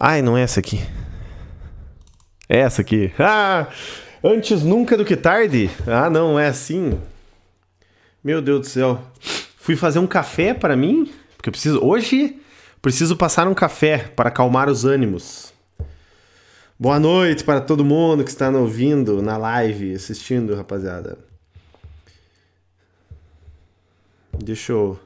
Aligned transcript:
Ai, 0.00 0.22
não 0.22 0.34
é 0.34 0.40
essa 0.40 0.60
aqui. 0.60 0.80
É 2.48 2.60
essa 2.60 2.80
aqui. 2.80 3.12
Ah! 3.18 3.66
Antes 4.24 4.62
nunca 4.62 4.96
do 4.96 5.04
que 5.04 5.14
tarde? 5.14 5.68
Ah, 5.86 6.08
não, 6.08 6.40
é 6.40 6.46
assim. 6.46 6.98
Meu 8.24 8.40
Deus 8.40 8.60
do 8.60 8.66
céu. 8.66 9.02
Fui 9.58 9.76
fazer 9.76 9.98
um 9.98 10.06
café 10.06 10.54
para 10.54 10.74
mim, 10.74 11.12
porque 11.36 11.50
eu 11.50 11.52
preciso 11.52 11.84
hoje 11.84 12.40
preciso 12.80 13.14
passar 13.14 13.46
um 13.46 13.52
café 13.52 13.98
para 13.98 14.30
acalmar 14.30 14.70
os 14.70 14.86
ânimos. 14.86 15.52
Boa 16.78 16.98
noite 16.98 17.44
para 17.44 17.60
todo 17.60 17.84
mundo 17.84 18.24
que 18.24 18.30
está 18.30 18.48
ouvindo 18.48 19.20
na 19.20 19.36
live, 19.36 19.92
assistindo, 19.92 20.54
rapaziada. 20.54 21.18
Deixa 24.32 24.72
eu 24.72 24.98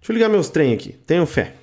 Deixa 0.00 0.12
eu 0.12 0.14
ligar 0.14 0.28
meus 0.28 0.48
trem 0.48 0.74
aqui. 0.74 0.92
Tenho 1.06 1.24
fé. 1.24 1.54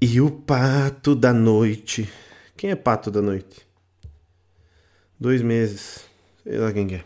E 0.00 0.20
o 0.20 0.30
pato 0.30 1.14
da 1.16 1.32
noite. 1.32 2.08
Quem 2.56 2.70
é 2.70 2.76
pato 2.76 3.10
da 3.10 3.20
noite? 3.20 3.66
Dois 5.18 5.42
meses. 5.42 6.04
Sei 6.44 6.56
lá 6.56 6.72
quem 6.72 6.94
é. 6.94 7.02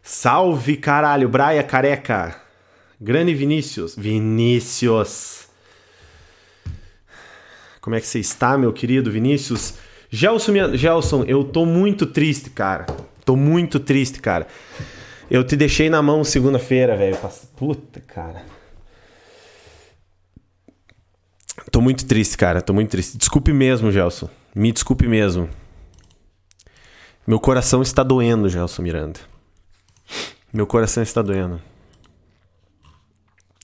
Salve, 0.00 0.76
caralho. 0.76 1.28
Braia 1.28 1.64
careca. 1.64 2.40
Grande 3.00 3.34
Vinícius. 3.34 3.96
Vinícius. 3.96 5.48
Como 7.80 7.96
é 7.96 8.00
que 8.00 8.06
você 8.06 8.20
está, 8.20 8.56
meu 8.56 8.72
querido 8.72 9.10
Vinícius? 9.10 9.74
Gelson, 10.08 10.52
minha... 10.52 10.76
Gelson, 10.76 11.24
eu 11.24 11.42
tô 11.42 11.66
muito 11.66 12.06
triste, 12.06 12.50
cara. 12.50 12.86
Tô 13.24 13.34
muito 13.34 13.80
triste, 13.80 14.20
cara. 14.20 14.46
Eu 15.28 15.42
te 15.42 15.56
deixei 15.56 15.90
na 15.90 16.02
mão 16.02 16.22
segunda-feira, 16.22 16.96
velho. 16.96 17.18
Puta, 17.56 18.00
cara. 18.00 18.44
Tô 21.80 21.82
muito 21.82 22.04
triste, 22.04 22.36
cara. 22.36 22.60
Tô 22.60 22.74
muito 22.74 22.90
triste. 22.90 23.16
Desculpe 23.16 23.54
mesmo, 23.54 23.90
Gelson. 23.90 24.28
Me 24.54 24.70
desculpe 24.70 25.08
mesmo. 25.08 25.48
Meu 27.26 27.40
coração 27.40 27.80
está 27.80 28.02
doendo, 28.02 28.50
Gelson 28.50 28.82
Miranda. 28.82 29.18
Meu 30.52 30.66
coração 30.66 31.02
está 31.02 31.22
doendo. 31.22 31.58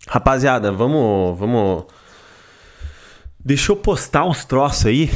Rapaziada, 0.08 0.72
vamos, 0.72 1.38
vamos. 1.38 1.84
Deixa 3.38 3.72
eu 3.72 3.76
postar 3.76 4.24
uns 4.24 4.46
troços 4.46 4.86
aí. 4.86 5.10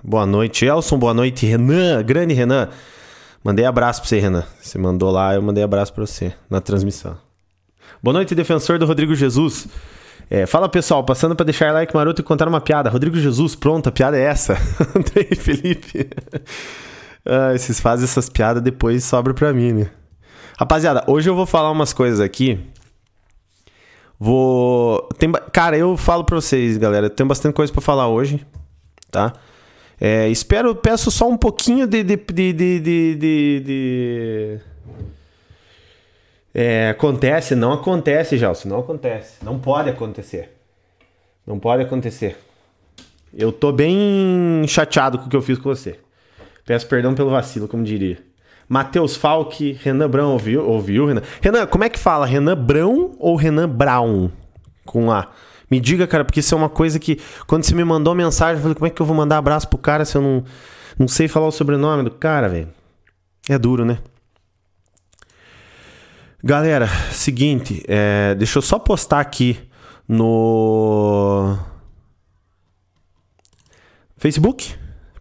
Boa 0.00 0.24
noite, 0.24 0.64
Elson. 0.64 1.00
Boa 1.00 1.12
noite, 1.12 1.46
Renan. 1.46 2.00
Grande 2.04 2.32
Renan. 2.32 2.68
Mandei 3.42 3.64
abraço 3.64 4.02
pra 4.02 4.08
você, 4.08 4.20
Renan. 4.20 4.44
Você 4.60 4.78
mandou 4.78 5.10
lá, 5.10 5.34
eu 5.34 5.42
mandei 5.42 5.64
abraço 5.64 5.92
pra 5.92 6.06
você 6.06 6.32
na 6.48 6.60
transmissão. 6.60 7.18
Boa 8.00 8.14
noite, 8.14 8.36
defensor 8.36 8.78
do 8.78 8.86
Rodrigo 8.86 9.16
Jesus. 9.16 9.66
É, 10.30 10.44
fala 10.44 10.68
pessoal, 10.68 11.02
passando 11.04 11.34
para 11.34 11.44
deixar 11.44 11.72
like 11.72 11.94
maroto 11.94 12.20
e 12.20 12.24
contar 12.24 12.46
uma 12.48 12.60
piada. 12.60 12.90
Rodrigo 12.90 13.16
Jesus, 13.16 13.54
pronto, 13.54 13.88
a 13.88 13.92
piada 13.92 14.18
é 14.18 14.22
essa. 14.22 14.58
Andrei 14.94 15.34
Felipe. 15.34 16.08
ah, 17.24 17.52
vocês 17.56 17.80
fazem 17.80 18.04
essas 18.04 18.28
piadas 18.28 18.62
depois 18.62 19.04
sobra 19.04 19.32
pra 19.32 19.52
mim, 19.52 19.72
né? 19.72 19.90
Rapaziada, 20.58 21.04
hoje 21.06 21.30
eu 21.30 21.34
vou 21.34 21.46
falar 21.46 21.70
umas 21.70 21.92
coisas 21.92 22.20
aqui. 22.20 22.60
Vou. 24.18 25.08
Tem... 25.18 25.30
Cara, 25.52 25.78
eu 25.78 25.96
falo 25.96 26.24
pra 26.24 26.36
vocês, 26.36 26.76
galera. 26.76 27.08
Tem 27.08 27.26
bastante 27.26 27.54
coisa 27.54 27.72
para 27.72 27.80
falar 27.80 28.08
hoje, 28.08 28.44
tá? 29.10 29.32
É, 30.00 30.28
espero, 30.28 30.74
peço 30.74 31.10
só 31.10 31.28
um 31.28 31.36
pouquinho 31.36 31.86
de. 31.86 32.02
de, 32.02 32.16
de, 32.16 32.52
de, 32.52 32.80
de, 32.80 33.60
de... 33.60 34.60
É, 36.54 36.90
acontece, 36.90 37.54
não 37.54 37.72
acontece, 37.72 38.36
Gelson, 38.36 38.68
não 38.68 38.80
acontece. 38.80 39.44
Não 39.44 39.58
pode 39.58 39.90
acontecer. 39.90 40.56
Não 41.46 41.58
pode 41.58 41.82
acontecer. 41.82 42.36
Eu 43.32 43.52
tô 43.52 43.70
bem 43.72 44.64
chateado 44.66 45.18
com 45.18 45.26
o 45.26 45.28
que 45.28 45.36
eu 45.36 45.42
fiz 45.42 45.58
com 45.58 45.68
você. 45.68 45.98
Peço 46.64 46.86
perdão 46.86 47.14
pelo 47.14 47.30
vacilo, 47.30 47.68
como 47.68 47.84
diria. 47.84 48.18
Matheus 48.68 49.16
Falck, 49.16 49.72
Renan 49.82 50.10
Brown, 50.10 50.32
ouviu? 50.32 50.66
Ouviu, 50.68 51.06
Renan? 51.06 51.22
Renan, 51.40 51.66
como 51.66 51.84
é 51.84 51.88
que 51.88 51.98
fala? 51.98 52.26
Renan 52.26 52.56
Brown 52.56 53.12
ou 53.18 53.36
Renan 53.36 53.68
Brown? 53.68 54.30
Com 54.84 55.10
A. 55.10 55.28
Me 55.70 55.80
diga, 55.80 56.06
cara, 56.06 56.24
porque 56.24 56.40
isso 56.40 56.54
é 56.54 56.58
uma 56.58 56.68
coisa 56.68 56.98
que. 56.98 57.18
Quando 57.46 57.64
você 57.64 57.74
me 57.74 57.84
mandou 57.84 58.14
mensagem, 58.14 58.56
eu 58.56 58.62
falei, 58.62 58.74
como 58.74 58.86
é 58.86 58.90
que 58.90 59.00
eu 59.00 59.06
vou 59.06 59.16
mandar 59.16 59.38
abraço 59.38 59.68
pro 59.68 59.78
cara 59.78 60.04
se 60.04 60.16
eu 60.16 60.22
não, 60.22 60.44
não 60.98 61.08
sei 61.08 61.28
falar 61.28 61.46
o 61.46 61.50
sobrenome 61.50 62.02
do 62.02 62.10
cara, 62.10 62.48
velho? 62.48 62.68
É 63.48 63.58
duro, 63.58 63.84
né? 63.84 63.98
Galera, 66.42 66.86
seguinte, 67.10 67.82
é, 67.88 68.32
deixa 68.36 68.58
eu 68.58 68.62
só 68.62 68.78
postar 68.78 69.18
aqui 69.18 69.58
no 70.06 71.58
Facebook, 74.16 74.72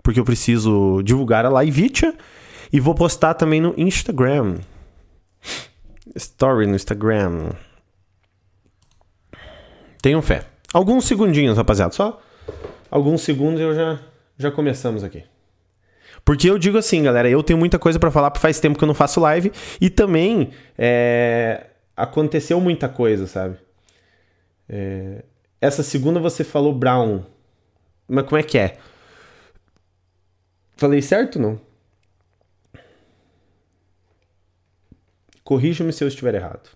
porque 0.04 0.20
eu 0.20 0.24
preciso 0.24 1.02
divulgar 1.04 1.44
a 1.44 1.64
Livetia 1.64 2.16
e 2.72 2.80
vou 2.80 2.94
postar 2.94 3.34
também 3.34 3.60
no 3.60 3.74
Instagram. 3.76 4.60
Story 6.16 6.68
no 6.68 6.76
Instagram. 6.76 7.50
Tenham 10.04 10.22
fé. 10.22 10.46
Alguns 10.72 11.06
segundinhos, 11.06 11.58
rapaziada. 11.58 11.94
Só 11.94 12.22
alguns 12.92 13.22
segundos 13.22 13.60
eu 13.60 13.74
já, 13.74 14.00
já 14.38 14.52
começamos 14.52 15.04
aqui. 15.04 15.24
Porque 16.28 16.50
eu 16.50 16.60
digo 16.60 16.78
assim, 16.78 17.04
galera, 17.04 17.30
eu 17.30 17.42
tenho 17.42 17.58
muita 17.58 17.80
coisa 17.80 17.98
para 17.98 18.12
falar, 18.12 18.30
porque 18.30 18.42
faz 18.42 18.60
tempo 18.60 18.78
que 18.78 18.84
eu 18.84 18.88
não 18.88 18.94
faço 18.94 19.22
live. 19.22 19.50
E 19.80 19.90
também 19.90 20.52
é, 20.78 21.68
aconteceu 21.96 22.60
muita 22.60 22.90
coisa, 22.90 23.26
sabe? 23.26 23.58
É, 24.68 25.24
essa 25.62 25.82
segunda 25.84 26.20
você 26.20 26.44
falou 26.44 26.74
Brown. 26.74 27.24
Mas 28.10 28.26
como 28.26 28.38
é 28.38 28.44
que 28.44 28.58
é? 28.58 28.78
Falei 30.76 31.02
certo 31.02 31.40
não? 31.40 31.62
Corrija-me 35.46 35.94
se 35.94 36.04
eu 36.04 36.10
estiver 36.10 36.36
errado. 36.36 36.72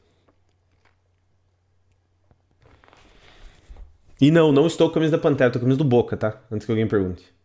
E 4.22 4.32
não, 4.32 4.54
não 4.54 4.66
estou 4.66 4.88
com 4.88 4.92
a 4.92 4.94
camisa 4.94 5.18
da 5.18 5.22
Pantera, 5.22 5.50
estou 5.50 5.60
com 5.60 5.66
a 5.66 5.68
camisa 5.68 5.84
do 5.84 5.90
Boca, 5.90 6.16
tá? 6.16 6.42
Antes 6.50 6.66
que 6.66 6.72
alguém 6.72 6.88
pergunte. 6.88 7.41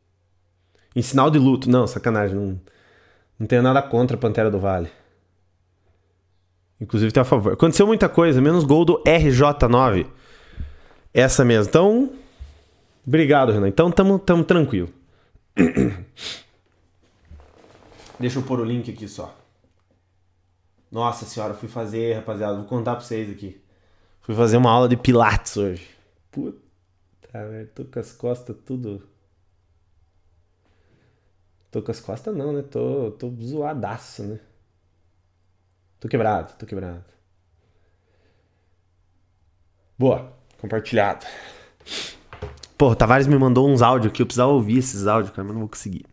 Em 0.97 1.03
sinal 1.03 1.31
de 1.31 1.39
luto. 1.39 1.69
Não, 1.69 1.87
sacanagem. 1.87 2.35
Não, 2.35 2.59
não 3.39 3.47
tenho 3.47 3.63
nada 3.63 3.83
contra 3.83 4.17
a 4.17 4.19
Pantera 4.21 4.51
do 4.51 4.59
Vale. 4.59 4.91
Inclusive 6.81 7.13
tem 7.13 7.21
a 7.21 7.25
favor. 7.25 7.53
Aconteceu 7.53 7.87
muita 7.87 8.09
coisa, 8.09 8.41
menos 8.41 8.65
gol 8.65 8.87
do 8.87 9.03
RJ9. 9.05 10.07
Essa 11.13 11.45
mesmo. 11.45 11.69
Então, 11.69 12.11
obrigado, 13.07 13.53
Renan. 13.53 13.69
Então, 13.69 13.91
tamo, 13.91 14.19
tamo 14.19 14.43
tranquilo. 14.43 14.89
Deixa 18.19 18.39
eu 18.39 18.43
pôr 18.43 18.61
o 18.61 18.65
link 18.65 18.91
aqui 18.91 19.07
só. 19.07 19.37
Nossa 20.91 21.27
senhora, 21.27 21.53
fui 21.53 21.69
fazer, 21.69 22.15
rapaziada, 22.15 22.57
vou 22.57 22.65
contar 22.65 22.97
pra 22.97 23.05
vocês 23.05 23.31
aqui. 23.31 23.61
Fui 24.23 24.35
fazer 24.35 24.57
uma 24.57 24.71
aula 24.71 24.89
de 24.89 24.97
pilates 24.97 25.59
hoje. 25.59 25.87
Puta. 26.31 26.59
Velho. 27.33 27.69
Tô 27.75 27.85
com 27.85 27.99
as 27.99 28.13
costas 28.13 28.57
tudo. 28.65 29.03
Tô 31.71 31.83
com 31.83 31.91
as 31.91 32.01
costas 32.01 32.35
não, 32.35 32.53
né? 32.53 32.63
Tô, 32.63 33.11
tô 33.13 33.31
zoadaço, 33.41 34.23
né? 34.23 34.41
Tô 36.01 36.09
quebrado, 36.09 36.55
tô 36.59 36.67
quebrado. 36.67 37.05
Boa, 39.99 40.33
compartilhado. 40.59 41.27
Pô, 42.77 42.91
o 42.91 42.95
Tavares 42.97 43.27
me 43.27 43.39
mandou 43.39 43.69
uns 43.69 43.81
áudios 43.81 44.13
que 44.13 44.21
eu 44.21 44.27
precisava 44.27 44.53
ouvir 44.53 44.79
esses 44.79 45.07
áudios, 45.07 45.35
cara, 45.35 45.45
mas 45.45 45.55
não 45.55 45.61
vou 45.61 45.69
conseguir. 45.69 46.05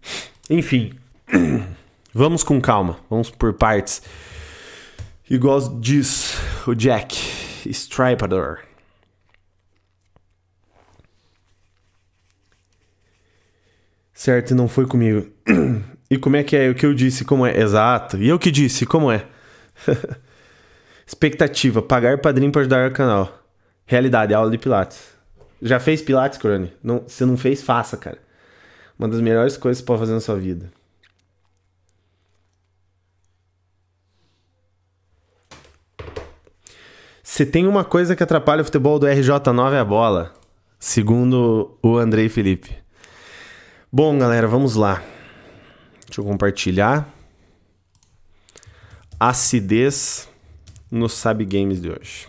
Enfim, 0.50 0.98
vamos 2.14 2.44
com 2.44 2.62
calma, 2.62 3.00
vamos 3.10 3.30
por 3.30 3.54
partes. 3.54 4.02
Igual 5.30 5.80
diz 5.80 6.38
o 6.66 6.74
Jack 6.74 7.16
Stripador. 7.66 8.60
Certo, 14.24 14.52
e 14.52 14.54
não 14.54 14.70
foi 14.70 14.88
comigo. 14.88 15.28
E 16.10 16.18
como 16.18 16.36
é 16.36 16.44
que 16.44 16.56
é? 16.56 16.70
O 16.70 16.76
que 16.76 16.86
eu 16.86 16.94
disse, 16.94 17.26
como 17.26 17.44
é? 17.44 17.60
Exato. 17.60 18.18
E 18.18 18.30
eu 18.30 18.38
que 18.38 18.52
disse, 18.52 18.86
como 18.86 19.12
é? 19.12 19.26
Expectativa, 21.08 21.82
pagar 21.82 22.20
padrinho 22.20 22.52
para 22.52 22.62
ajudar 22.62 22.88
o 22.88 22.94
canal. 22.94 23.44
Realidade, 23.86 24.32
aula 24.32 24.52
de 24.52 24.60
Pilates. 24.60 25.02
Já 25.60 25.80
fez 25.80 26.04
Pilates, 26.04 26.38
Crone? 26.38 26.72
Não, 26.84 27.04
se 27.08 27.26
não 27.26 27.36
fez, 27.36 27.64
faça, 27.64 27.98
cara. 27.98 28.20
Uma 28.98 29.10
das 29.10 29.22
melhores 29.22 29.58
coisas 29.58 29.82
que 29.82 29.86
você 29.86 29.88
pode 29.88 30.02
fazer 30.02 30.14
na 30.14 30.22
sua 30.22 30.36
vida. 30.36 30.72
Se 37.24 37.44
tem 37.44 37.66
uma 37.66 37.84
coisa 37.84 38.16
que 38.16 38.22
atrapalha 38.22 38.62
o 38.62 38.66
futebol 38.66 39.00
do 39.00 39.08
RJ9 39.08 39.74
é 39.74 39.80
a 39.80 39.86
bola. 39.86 40.32
Segundo 40.78 41.76
o 41.82 41.98
Andrei 41.98 42.30
Felipe. 42.30 42.83
Bom, 43.96 44.18
galera, 44.18 44.48
vamos 44.48 44.74
lá. 44.74 45.04
Deixa 46.08 46.20
eu 46.20 46.26
compartilhar. 46.26 47.08
Acidez 49.20 50.28
no 50.90 51.08
Sabe 51.08 51.46
Games 51.46 51.80
de 51.80 51.92
hoje. 51.92 52.28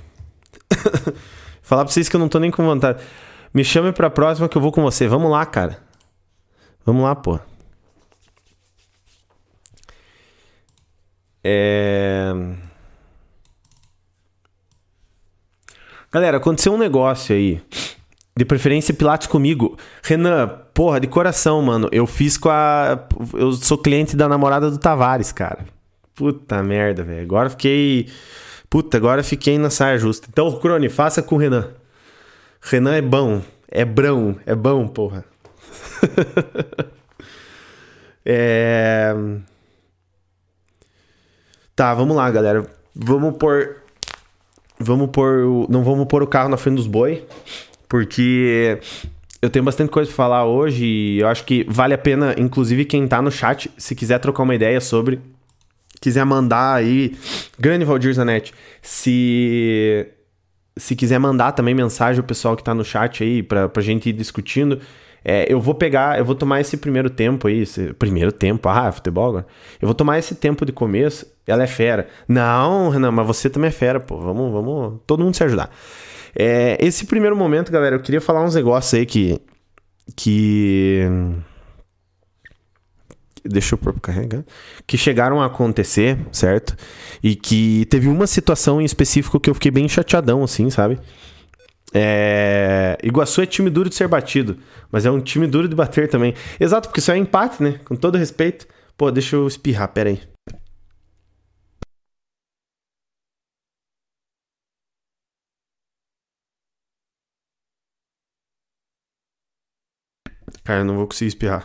Falar 1.62 1.86
pra 1.86 1.90
vocês 1.90 2.06
que 2.06 2.16
eu 2.16 2.20
não 2.20 2.28
tô 2.28 2.38
nem 2.38 2.50
com 2.50 2.62
vontade. 2.62 3.02
Me 3.54 3.64
chame 3.64 3.92
pra 3.92 4.10
próxima 4.10 4.46
que 4.46 4.58
eu 4.58 4.60
vou 4.60 4.70
com 4.70 4.82
você. 4.82 5.08
Vamos 5.08 5.30
lá, 5.30 5.46
cara. 5.46 5.82
Vamos 6.84 7.02
lá, 7.02 7.14
pô. 7.14 7.40
É... 11.42 12.30
Galera, 16.12 16.36
aconteceu 16.36 16.74
um 16.74 16.78
negócio 16.78 17.34
aí. 17.34 17.62
De 18.36 18.44
preferência, 18.44 18.92
Pilates 18.92 19.28
comigo. 19.28 19.78
Renan, 20.02 20.48
porra, 20.72 20.98
de 20.98 21.06
coração, 21.06 21.62
mano. 21.62 21.88
Eu 21.92 22.04
fiz 22.06 22.36
com 22.36 22.48
a. 22.48 23.06
Eu 23.32 23.52
sou 23.52 23.78
cliente 23.78 24.16
da 24.16 24.28
namorada 24.28 24.70
do 24.70 24.78
Tavares, 24.78 25.30
cara. 25.30 25.64
Puta 26.16 26.60
merda, 26.62 27.04
velho. 27.04 27.22
Agora 27.22 27.48
fiquei. 27.48 28.08
Puta, 28.68 28.96
agora 28.96 29.22
fiquei 29.22 29.56
na 29.56 29.70
saia 29.70 29.98
justa. 29.98 30.26
Então, 30.28 30.50
Crone, 30.58 30.88
faça 30.88 31.22
com 31.22 31.36
o 31.36 31.38
Renan. 31.38 31.70
Renan 32.60 32.96
é 32.96 33.02
bom. 33.02 33.40
É 33.68 33.84
brão. 33.84 34.36
É 34.44 34.54
bom, 34.54 34.88
porra. 34.88 35.24
é. 38.26 39.14
Tá, 41.76 41.94
vamos 41.94 42.16
lá, 42.16 42.28
galera. 42.32 42.66
Vamos 42.92 43.36
pôr. 43.36 43.76
Vamos 44.80 45.10
pôr. 45.10 45.68
Não 45.68 45.84
vamos 45.84 46.06
pôr 46.06 46.24
o 46.24 46.26
carro 46.26 46.48
na 46.48 46.56
frente 46.56 46.76
dos 46.76 46.88
boi. 46.88 47.24
Porque 47.94 48.80
eu 49.40 49.48
tenho 49.48 49.64
bastante 49.64 49.88
coisa 49.88 50.08
pra 50.08 50.16
falar 50.16 50.44
hoje 50.46 50.84
e 50.84 51.20
eu 51.20 51.28
acho 51.28 51.44
que 51.44 51.64
vale 51.68 51.94
a 51.94 51.98
pena, 51.98 52.34
inclusive, 52.36 52.84
quem 52.84 53.06
tá 53.06 53.22
no 53.22 53.30
chat, 53.30 53.70
se 53.78 53.94
quiser 53.94 54.18
trocar 54.18 54.42
uma 54.42 54.52
ideia 54.52 54.80
sobre. 54.80 55.20
Quiser 56.00 56.24
mandar 56.26 56.74
aí. 56.74 57.16
Grande 57.56 57.84
Valdir 57.84 58.12
Zanetti. 58.12 58.52
Se. 58.82 60.08
Se 60.76 60.96
quiser 60.96 61.20
mandar 61.20 61.52
também 61.52 61.72
mensagem 61.72 62.18
o 62.18 62.24
pessoal 62.24 62.56
que 62.56 62.64
tá 62.64 62.74
no 62.74 62.84
chat 62.84 63.22
aí 63.22 63.44
pra, 63.44 63.68
pra 63.68 63.80
gente 63.80 64.08
ir 64.08 64.12
discutindo. 64.12 64.80
É, 65.24 65.46
eu 65.48 65.60
vou 65.60 65.76
pegar, 65.76 66.18
eu 66.18 66.24
vou 66.24 66.34
tomar 66.34 66.60
esse 66.60 66.76
primeiro 66.76 67.08
tempo 67.08 67.46
aí, 67.46 67.60
esse 67.60 67.94
primeiro 67.94 68.32
tempo, 68.32 68.68
ah, 68.68 68.90
futebol 68.90 69.28
agora. 69.28 69.46
Eu 69.80 69.86
vou 69.86 69.94
tomar 69.94 70.18
esse 70.18 70.34
tempo 70.34 70.66
de 70.66 70.72
começo, 70.72 71.26
ela 71.46 71.62
é 71.62 71.68
fera. 71.68 72.08
Não, 72.26 72.88
Renan, 72.88 73.12
mas 73.12 73.24
você 73.24 73.48
também 73.48 73.68
é 73.68 73.72
fera, 73.72 74.00
pô. 74.00 74.18
Vamos, 74.18 74.52
vamos, 74.52 75.00
todo 75.06 75.22
mundo 75.22 75.36
se 75.36 75.44
ajudar. 75.44 75.70
É, 76.36 76.76
esse 76.80 77.06
primeiro 77.06 77.36
momento, 77.36 77.70
galera, 77.70 77.96
eu 77.96 78.00
queria 78.00 78.20
falar 78.20 78.42
uns 78.42 78.54
negócios 78.54 78.94
aí 78.94 79.06
que. 79.06 79.40
Que. 80.16 81.02
Deixa 83.44 83.74
eu 83.74 83.78
pôr 83.78 83.98
carregar. 84.00 84.42
Que 84.86 84.96
chegaram 84.96 85.40
a 85.40 85.46
acontecer, 85.46 86.18
certo? 86.32 86.76
E 87.22 87.36
que 87.36 87.86
teve 87.86 88.08
uma 88.08 88.26
situação 88.26 88.80
em 88.80 88.84
específico 88.84 89.38
que 89.38 89.50
eu 89.50 89.54
fiquei 89.54 89.70
bem 89.70 89.88
chateadão, 89.88 90.42
assim, 90.42 90.70
sabe? 90.70 90.98
É... 91.92 92.98
Iguaçu 93.02 93.40
é 93.40 93.46
time 93.46 93.70
duro 93.70 93.88
de 93.88 93.94
ser 93.94 94.08
batido, 94.08 94.58
mas 94.90 95.06
é 95.06 95.10
um 95.10 95.20
time 95.20 95.46
duro 95.46 95.68
de 95.68 95.76
bater 95.76 96.08
também. 96.08 96.34
Exato, 96.58 96.88
porque 96.88 97.00
isso 97.00 97.12
é 97.12 97.16
empate, 97.16 97.62
né? 97.62 97.80
Com 97.84 97.94
todo 97.94 98.18
respeito. 98.18 98.66
Pô, 98.96 99.10
deixa 99.10 99.36
eu 99.36 99.46
espirrar, 99.46 99.88
pera 99.88 100.10
aí. 100.10 100.33
Cara, 110.64 110.80
eu 110.80 110.84
não 110.84 110.96
vou 110.96 111.06
conseguir 111.06 111.28
espirrar. 111.28 111.64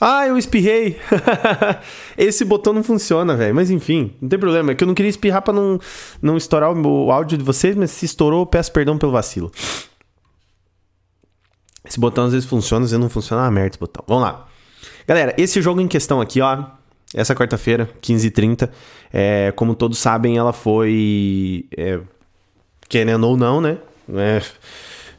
Ah, 0.00 0.26
eu 0.26 0.38
espirrei. 0.38 0.96
Esse 2.16 2.44
botão 2.44 2.72
não 2.72 2.84
funciona, 2.84 3.36
velho. 3.36 3.54
Mas 3.54 3.70
enfim, 3.70 4.14
não 4.20 4.28
tem 4.28 4.38
problema. 4.38 4.72
É 4.72 4.74
que 4.74 4.84
eu 4.84 4.86
não 4.86 4.94
queria 4.94 5.10
espirrar 5.10 5.42
pra 5.42 5.52
não, 5.52 5.78
não 6.22 6.36
estourar 6.36 6.72
o 6.72 7.10
áudio 7.10 7.36
de 7.36 7.44
vocês, 7.44 7.74
mas 7.74 7.90
se 7.90 8.06
estourou, 8.06 8.42
eu 8.42 8.46
peço 8.46 8.72
perdão 8.72 8.96
pelo 8.96 9.12
vacilo. 9.12 9.50
Esse 11.84 11.98
botão 11.98 12.26
às 12.26 12.32
vezes 12.32 12.48
funciona, 12.48 12.84
às 12.84 12.90
vezes 12.90 13.02
não 13.02 13.10
funciona. 13.10 13.44
Ah, 13.44 13.50
merda 13.50 13.70
esse 13.70 13.78
botão. 13.78 14.04
Vamos 14.06 14.22
lá. 14.22 14.46
Galera, 15.06 15.34
esse 15.36 15.60
jogo 15.60 15.80
em 15.80 15.88
questão 15.88 16.20
aqui, 16.20 16.40
ó. 16.40 16.64
Essa 17.14 17.34
quarta-feira, 17.34 17.88
15h30. 18.02 18.70
É, 19.12 19.52
como 19.56 19.74
todos 19.74 19.98
sabem, 19.98 20.36
ela 20.36 20.52
foi. 20.52 21.66
É, 21.76 21.98
querendo 22.88 23.24
ou 23.26 23.36
não, 23.36 23.60
né? 23.60 23.78
É, 24.14 24.42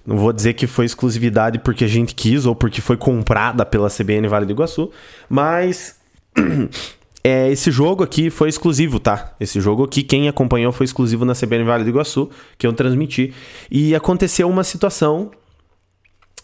não 0.06 0.18
vou 0.18 0.34
dizer 0.34 0.54
que 0.54 0.68
foi 0.68 0.86
exclusividade 0.86 1.60
porque 1.60 1.84
a 1.84 1.88
gente 1.88 2.16
quis 2.16 2.46
ou 2.46 2.56
porque 2.56 2.82
foi 2.82 2.98
comprada 2.98 3.66
pela 3.66 3.90
CBN 3.90 4.28
Vale 4.28 4.46
do 4.46 4.52
Iguaçu, 4.52 4.92
mas 5.30 5.98
é, 7.24 7.52
esse 7.52 7.72
jogo 7.72 8.04
aqui 8.04 8.30
foi 8.30 8.50
exclusivo, 8.50 9.00
tá? 9.00 9.34
Esse 9.40 9.60
jogo 9.60 9.84
aqui, 9.84 10.04
quem 10.04 10.28
acompanhou 10.28 10.72
foi 10.72 10.86
exclusivo 10.86 11.26
na 11.26 11.34
CBN 11.34 11.64
Vale 11.64 11.84
do 11.84 11.90
Iguaçu, 11.90 12.30
que 12.58 12.66
eu 12.66 12.74
transmiti. 12.74 13.34
E 13.70 13.96
aconteceu 13.96 14.50
uma 14.50 14.64
situação 14.64 15.32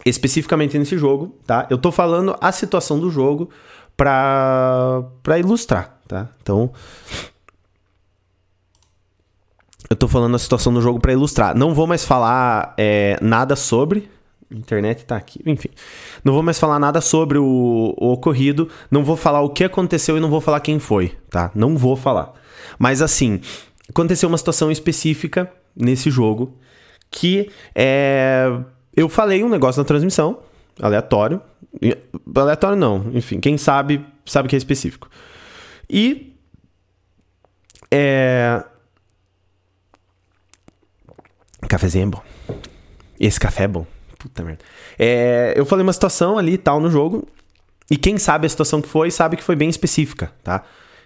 especificamente 0.05 0.77
nesse 0.77 0.97
jogo, 0.97 1.35
tá? 1.45 1.65
Eu 1.69 1.77
tô 1.77 1.91
falando 1.91 2.35
a 2.39 2.51
situação 2.51 2.99
do 2.99 3.09
jogo 3.09 3.49
para 3.97 5.39
ilustrar, 5.39 5.99
tá? 6.07 6.29
Então, 6.41 6.71
eu 9.89 9.95
tô 9.95 10.07
falando 10.07 10.35
a 10.35 10.39
situação 10.39 10.73
do 10.73 10.81
jogo 10.81 10.99
para 10.99 11.13
ilustrar. 11.13 11.55
Não 11.55 11.73
vou 11.73 11.85
mais 11.85 12.03
falar 12.03 12.73
é, 12.77 13.17
nada 13.21 13.55
sobre. 13.55 14.09
A 14.51 14.55
internet 14.55 15.05
tá 15.05 15.15
aqui. 15.15 15.39
Enfim. 15.45 15.69
Não 16.23 16.33
vou 16.33 16.41
mais 16.41 16.59
falar 16.59 16.79
nada 16.79 17.01
sobre 17.01 17.37
o, 17.37 17.93
o, 17.97 18.11
ocorrido. 18.11 18.69
Não 18.89 19.03
vou 19.03 19.15
falar 19.15 19.41
o 19.41 19.49
que 19.49 19.63
aconteceu 19.63 20.17
e 20.17 20.19
não 20.19 20.29
vou 20.29 20.41
falar 20.41 20.59
quem 20.59 20.79
foi, 20.79 21.15
tá? 21.29 21.51
Não 21.53 21.77
vou 21.77 21.95
falar. 21.95 22.33
Mas 22.79 23.01
assim, 23.01 23.41
aconteceu 23.87 24.27
uma 24.27 24.37
situação 24.37 24.71
específica 24.71 25.51
nesse 25.75 26.09
jogo 26.09 26.57
que 27.11 27.49
é. 27.75 28.45
Eu 28.95 29.09
falei 29.09 29.43
um 29.43 29.49
negócio 29.49 29.79
na 29.79 29.85
transmissão, 29.85 30.39
aleatório. 30.81 31.41
Aleatório 32.33 32.77
não, 32.77 33.11
enfim, 33.13 33.41
quem 33.41 33.57
sabe, 33.57 34.03
sabe 34.25 34.47
que 34.47 34.55
é 34.55 34.57
específico. 34.57 35.09
E. 35.89 36.33
É 37.91 38.63
Cafezinho 41.67 42.03
é 42.03 42.07
bom. 42.07 42.21
Esse 43.19 43.39
café 43.39 43.63
é 43.63 43.67
bom. 43.67 43.85
Puta 44.17 44.43
merda. 44.43 44.63
É, 44.97 45.53
eu 45.55 45.65
falei 45.65 45.83
uma 45.83 45.93
situação 45.93 46.37
ali 46.37 46.57
tal 46.57 46.79
no 46.79 46.89
jogo. 46.89 47.27
E 47.89 47.97
quem 47.97 48.17
sabe 48.17 48.47
a 48.47 48.49
situação 48.49 48.81
que 48.81 48.89
foi, 48.89 49.11
sabe 49.11 49.37
que 49.37 49.43
foi 49.43 49.55
bem 49.55 49.69
específica, 49.69 50.31
tá? 50.43 50.63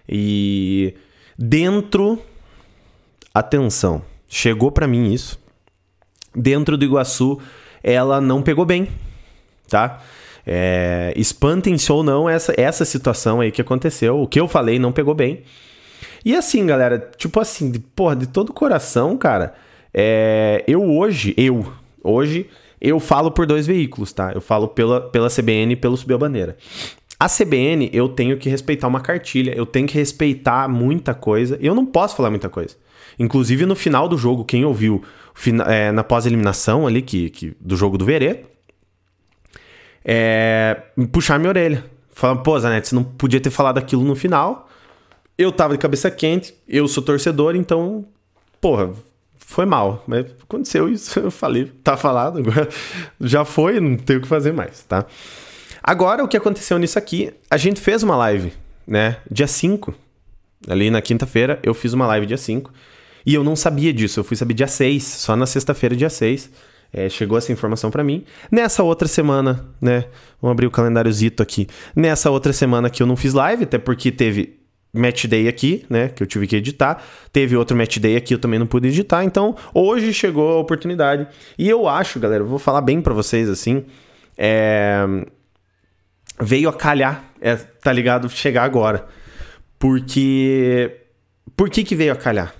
E 0.08 0.96
dentro. 1.38 2.22
Atenção, 3.34 4.02
chegou 4.28 4.72
para 4.72 4.88
mim 4.88 5.14
isso. 5.14 5.40
Dentro 6.36 6.78
do 6.78 6.84
Iguaçu, 6.84 7.40
ela 7.84 8.20
não 8.20 8.42
pegou 8.42 8.66
bem, 8.66 8.90
tá? 9.68 10.02
É, 10.46 11.14
Espantem-se 11.16 11.92
ou 11.92 12.02
não 12.04 12.28
essa, 12.28 12.54
essa 12.60 12.84
situação 12.86 13.40
aí 13.40 13.52
que 13.52 13.62
aconteceu. 13.62 14.20
O 14.20 14.28
que 14.28 14.40
eu 14.40 14.48
falei 14.48 14.80
não 14.80 14.92
pegou 14.92 15.14
bem. 15.14 15.44
E 16.26 16.36
assim, 16.36 16.66
galera, 16.66 17.00
tipo 17.18 17.40
assim, 17.40 17.70
de, 17.72 17.80
porra, 17.80 18.16
de 18.16 18.28
todo 18.28 18.52
coração, 18.52 19.16
cara. 19.18 19.54
É, 19.94 20.64
eu 20.68 20.84
hoje, 20.84 21.34
eu, 21.38 21.72
hoje, 22.04 22.50
eu 22.80 23.00
falo 23.00 23.32
por 23.32 23.46
dois 23.46 23.68
veículos, 23.68 24.14
tá? 24.14 24.32
Eu 24.34 24.42
falo 24.42 24.68
pela, 24.68 25.02
pela 25.02 25.30
CBN 25.30 25.74
e 25.74 25.76
pelo 25.76 25.98
Subir 25.98 26.14
a 26.14 26.18
Bandeira. 26.18 26.58
A 27.20 27.28
CBN, 27.28 27.90
eu 27.92 28.08
tenho 28.08 28.38
que 28.38 28.50
respeitar 28.50 28.88
uma 28.88 29.02
cartilha, 29.02 29.54
eu 29.54 29.66
tenho 29.66 29.88
que 29.88 29.96
respeitar 29.96 30.70
muita 30.70 31.14
coisa, 31.14 31.58
eu 31.62 31.76
não 31.76 31.86
posso 31.86 32.16
falar 32.16 32.30
muita 32.30 32.48
coisa. 32.48 32.78
Inclusive, 33.18 33.66
no 33.66 33.76
final 33.76 34.08
do 34.08 34.18
jogo, 34.18 34.46
quem 34.46 34.64
ouviu 34.64 35.04
é, 35.68 35.92
na 35.92 36.04
pós-eliminação 36.04 36.88
ali, 36.88 37.02
que, 37.02 37.30
que, 37.30 37.54
do 37.60 37.76
jogo 37.76 37.98
do 37.98 38.06
Verê, 38.06 38.46
é, 40.06 40.82
puxar 41.12 41.38
minha 41.38 41.50
orelha. 41.50 41.84
Falar, 42.10 42.38
pô, 42.38 42.58
Zanetti, 42.58 42.90
você 42.90 42.96
não 42.96 43.04
podia 43.04 43.40
ter 43.40 43.50
falado 43.50 43.78
aquilo 43.78 44.04
no 44.04 44.16
final. 44.16 44.70
Eu 45.38 45.52
tava 45.52 45.74
de 45.74 45.80
cabeça 45.80 46.10
quente, 46.10 46.54
eu 46.68 46.88
sou 46.88 47.04
torcedor, 47.04 47.56
então, 47.56 48.06
porra, 48.62 48.92
foi 49.50 49.66
mal, 49.66 50.04
mas 50.06 50.28
aconteceu 50.44 50.88
isso, 50.88 51.18
eu 51.20 51.32
falei, 51.32 51.66
tá 51.84 51.98
falado, 51.98 52.38
agora 52.38 52.70
já 53.20 53.44
foi, 53.44 53.80
não 53.80 53.98
tem 53.98 54.18
o 54.18 54.22
que 54.22 54.28
fazer 54.28 54.54
mais, 54.54 54.84
tá? 54.84 55.08
Agora, 55.82 56.24
o 56.24 56.28
que 56.28 56.38
aconteceu 56.38 56.78
nisso 56.78 57.00
aqui, 57.00 57.34
a 57.50 57.58
gente 57.58 57.82
fez 57.82 58.04
uma 58.04 58.16
live, 58.16 58.54
né, 58.86 59.18
dia 59.30 59.48
5, 59.48 59.92
ali 60.68 60.92
na 60.92 61.02
quinta-feira, 61.02 61.60
eu 61.64 61.74
fiz 61.74 61.94
uma 61.94 62.06
live 62.06 62.28
dia 62.28 62.38
5, 62.38 62.72
E 63.26 63.34
eu 63.34 63.44
não 63.44 63.56
sabia 63.56 63.92
disso, 63.92 64.20
eu 64.20 64.24
fui 64.24 64.38
saber 64.38 64.54
dia 64.54 64.68
6, 64.68 65.04
só 65.04 65.36
na 65.36 65.46
sexta-feira, 65.46 65.96
dia 65.96 66.10
6. 66.10 66.50
É, 66.92 67.08
chegou 67.10 67.38
essa 67.38 67.52
informação 67.52 67.92
para 67.92 68.04
mim. 68.04 68.24
Nessa 68.50 68.82
outra 68.82 69.08
semana, 69.08 69.68
né? 69.80 70.06
Vamos 70.42 70.54
abrir 70.54 70.66
o 70.66 70.72
calendáriozito 70.72 71.44
aqui. 71.44 71.68
Nessa 71.96 72.32
outra 72.32 72.52
semana 72.52 72.90
que 72.90 73.04
eu 73.04 73.06
não 73.06 73.16
fiz 73.16 73.34
live, 73.34 73.66
até 73.66 73.78
porque 73.78 74.12
teve 74.12 74.59
match 74.94 75.26
day 75.26 75.48
aqui, 75.48 75.86
né? 75.90 76.10
Que 76.10 76.24
eu 76.24 76.28
tive 76.28 76.48
que 76.48 76.56
editar. 76.56 77.04
Teve 77.32 77.56
outro 77.56 77.76
match 77.76 77.98
day 77.98 78.16
aqui, 78.16 78.34
eu 78.34 78.40
também 78.40 78.60
não 78.60 78.68
pude 78.68 78.88
editar. 78.88 79.24
Então, 79.24 79.56
hoje 79.74 80.14
chegou 80.14 80.52
a 80.52 80.60
oportunidade. 80.60 81.28
E 81.58 81.70
eu 81.70 81.88
acho, 81.88 82.20
galera, 82.20 82.44
eu 82.44 82.48
vou 82.48 82.60
falar 82.60 82.82
bem 82.82 83.02
para 83.02 83.14
vocês 83.14 83.50
assim. 83.50 83.86
É... 84.38 85.06
Veio 86.42 86.70
a 86.70 86.74
calhar, 86.74 87.26
é, 87.42 87.56
tá 87.56 87.92
ligado? 87.92 88.30
Chegar 88.30 88.64
agora. 88.64 89.06
Porque. 89.78 90.96
Por 91.56 91.70
que, 91.70 91.84
que 91.84 91.96
veio 91.96 92.14
a 92.14 92.16
calhar? 92.16 92.54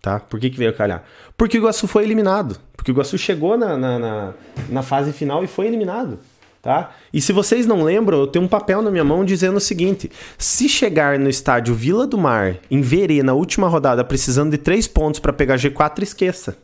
Tá? 0.00 0.20
Por 0.20 0.40
que, 0.40 0.48
que 0.48 0.56
veio 0.56 0.70
a 0.70 0.72
calhar? 0.72 1.04
Porque 1.36 1.58
o 1.58 1.60
Iguaçu 1.60 1.86
foi 1.86 2.04
eliminado. 2.04 2.56
Porque 2.76 2.90
o 2.90 2.94
Iguaçu 2.94 3.18
chegou 3.18 3.58
na, 3.58 3.76
na, 3.76 3.98
na, 3.98 4.34
na 4.68 4.82
fase 4.82 5.12
final 5.12 5.44
e 5.44 5.46
foi 5.46 5.66
eliminado. 5.66 6.18
Tá? 6.66 6.90
E 7.12 7.20
se 7.20 7.32
vocês 7.32 7.64
não 7.64 7.84
lembram, 7.84 8.18
eu 8.18 8.26
tenho 8.26 8.44
um 8.44 8.48
papel 8.48 8.82
na 8.82 8.90
minha 8.90 9.04
mão 9.04 9.24
dizendo 9.24 9.58
o 9.58 9.60
seguinte: 9.60 10.10
se 10.36 10.68
chegar 10.68 11.16
no 11.16 11.30
estádio 11.30 11.72
Vila 11.76 12.08
do 12.08 12.18
Mar, 12.18 12.56
em 12.68 12.80
Verê, 12.80 13.22
na 13.22 13.34
última 13.34 13.68
rodada, 13.68 14.02
precisando 14.02 14.50
de 14.50 14.58
3 14.58 14.88
pontos 14.88 15.20
para 15.20 15.32
pegar 15.32 15.54
G4, 15.54 16.02
esqueça. 16.02 16.58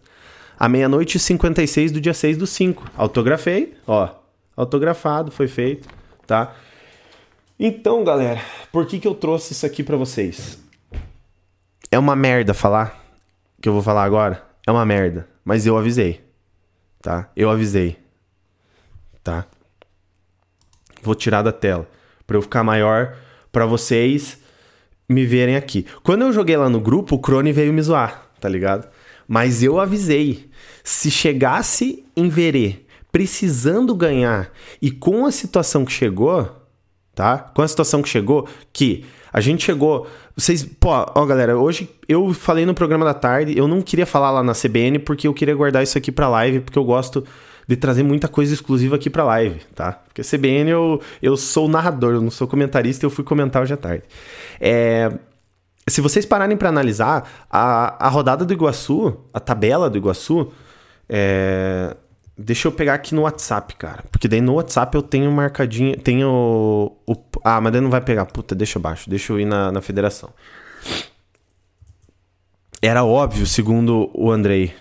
À 0.59 0.69
meia-noite 0.69 1.19
e 1.19 1.21
56 1.21 1.93
do 1.93 2.01
dia 2.01 2.13
6 2.13 2.37
do 2.37 2.49
5. 2.49 2.91
Autografei, 2.97 3.75
ó. 3.87 4.09
Autografado, 4.57 5.31
foi 5.31 5.47
feito, 5.47 5.89
tá? 6.27 6.53
Então, 7.57 8.03
galera, 8.03 8.41
por 8.73 8.87
que, 8.87 8.99
que 8.99 9.07
eu 9.07 9.15
trouxe 9.15 9.53
isso 9.53 9.65
aqui 9.65 9.85
para 9.85 9.97
vocês? 9.97 10.59
É 11.93 11.99
uma 11.99 12.17
merda 12.17 12.53
falar 12.53 13.01
que 13.61 13.69
eu 13.69 13.73
vou 13.73 13.83
falar 13.83 14.03
agora? 14.03 14.45
É 14.67 14.73
uma 14.73 14.85
merda. 14.85 15.29
Mas 15.45 15.65
eu 15.65 15.79
avisei. 15.79 16.21
Tá? 17.01 17.31
Eu 17.37 17.49
avisei. 17.51 17.97
Tá? 19.23 19.47
Vou 21.03 21.15
tirar 21.15 21.43
da 21.43 21.53
tela. 21.53 21.87
Pra 22.27 22.37
eu 22.37 22.43
ficar 22.43 22.65
maior. 22.65 23.17
para 23.51 23.67
vocês 23.67 24.39
me 25.09 25.27
verem 25.27 25.57
aqui. 25.57 25.85
Quando 26.03 26.23
eu 26.23 26.33
joguei 26.33 26.57
lá 26.57 26.71
no 26.71 26.81
grupo, 26.81 27.17
o 27.17 27.19
Crone 27.19 27.53
veio 27.53 27.73
me 27.73 27.83
zoar. 27.83 28.27
Tá 28.41 28.49
ligado? 28.49 28.89
Mas 29.29 29.63
eu 29.63 29.79
avisei. 29.79 30.49
Se 30.83 31.11
chegasse 31.11 32.05
em 32.17 32.29
Verê 32.29 32.81
precisando 33.13 33.95
ganhar 33.95 34.51
e 34.81 34.91
com 34.91 35.27
a 35.27 35.31
situação 35.31 35.85
que 35.85 35.93
chegou, 35.93 36.51
tá? 37.15 37.39
Com 37.39 37.61
a 37.61 37.69
situação 37.69 38.03
que 38.03 38.09
chegou, 38.09 38.49
que 38.73 39.05
a 39.31 39.41
gente 39.41 39.63
chegou. 39.63 40.07
Vocês. 40.35 40.65
Pô, 40.65 40.89
ó, 40.91 41.27
galera, 41.27 41.59
hoje 41.59 41.91
eu 42.09 42.33
falei 42.33 42.65
no 42.65 42.75
programa 42.75 43.05
da 43.05 43.13
tarde, 43.13 43.57
eu 43.57 43.69
não 43.69 43.83
queria 43.83 44.07
falar 44.07 44.31
lá 44.31 44.43
na 44.43 44.55
CBN 44.55 44.99
porque 45.01 45.29
eu 45.29 45.35
queria 45.35 45.55
guardar 45.55 45.83
isso 45.83 45.99
aqui 45.99 46.11
pra 46.11 46.29
live, 46.29 46.61
porque 46.61 46.79
eu 46.79 46.85
gosto 46.85 47.23
de 47.67 47.77
trazer 47.77 48.03
muita 48.03 48.29
coisa 48.29 48.53
exclusiva 48.53 48.97
aqui 48.97 49.09
pra 49.09 49.25
live, 49.25 49.61
tá? 49.75 49.93
Porque 49.93 50.23
CBN 50.23 50.71
eu, 50.71 51.01
eu 51.21 51.37
sou 51.37 51.69
narrador, 51.69 52.15
eu 52.15 52.21
não 52.21 52.31
sou 52.31 52.47
comentarista, 52.47 53.07
eu 53.07 53.11
fui 53.11 53.25
comentar 53.25 53.63
hoje 53.63 53.75
à 53.75 53.77
tarde. 53.77 54.05
É. 54.61 55.13
Se 55.89 56.01
vocês 56.01 56.25
pararem 56.25 56.57
para 56.57 56.69
analisar, 56.69 57.29
a, 57.51 58.07
a 58.07 58.09
rodada 58.09 58.45
do 58.45 58.53
Iguaçu, 58.53 59.17
a 59.35 59.41
tabela 59.41 59.91
do 59.91 59.99
Iguaçu, 59.99 60.53
é, 61.09 61.97
Deixa 62.37 62.67
eu 62.67 62.73
pegar 62.73 62.95
aqui 62.95 63.15
no 63.15 63.23
WhatsApp, 63.23 63.77
cara. 63.77 64.05
Porque 64.11 64.27
daí 64.27 64.41
no 64.41 64.55
WhatsApp 64.55 64.97
eu 64.97 65.03
tenho 65.03 65.31
marcadinho. 65.31 65.97
Tenho. 65.99 66.93
O, 67.07 67.17
ah, 67.45 67.61
mas 67.61 67.73
daí 67.73 67.81
não 67.81 67.91
vai 67.91 68.01
pegar. 68.01 68.25
Puta, 68.27 68.55
deixa 68.55 68.79
abaixo. 68.79 69.09
Deixa 69.09 69.33
eu 69.33 69.39
ir 69.39 69.45
na, 69.45 69.71
na 69.71 69.81
federação. 69.83 70.31
Era 72.81 73.05
óbvio, 73.05 73.47
segundo 73.47 74.11
o 74.15 74.31
Andrei. 74.31 74.75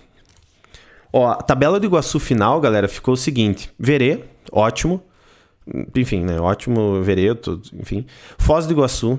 Ó, 1.12 1.28
a 1.28 1.36
tabela 1.36 1.78
do 1.78 1.86
Iguaçu 1.86 2.18
final, 2.18 2.60
galera, 2.60 2.88
ficou 2.88 3.14
o 3.14 3.16
seguinte: 3.16 3.70
Verê, 3.78 4.24
ótimo. 4.50 5.02
Enfim, 5.94 6.24
né? 6.24 6.40
Ótimo 6.40 7.02
Verê, 7.02 7.26
enfim. 7.74 8.06
Foz 8.38 8.66
do 8.66 8.72
Iguaçu 8.72 9.18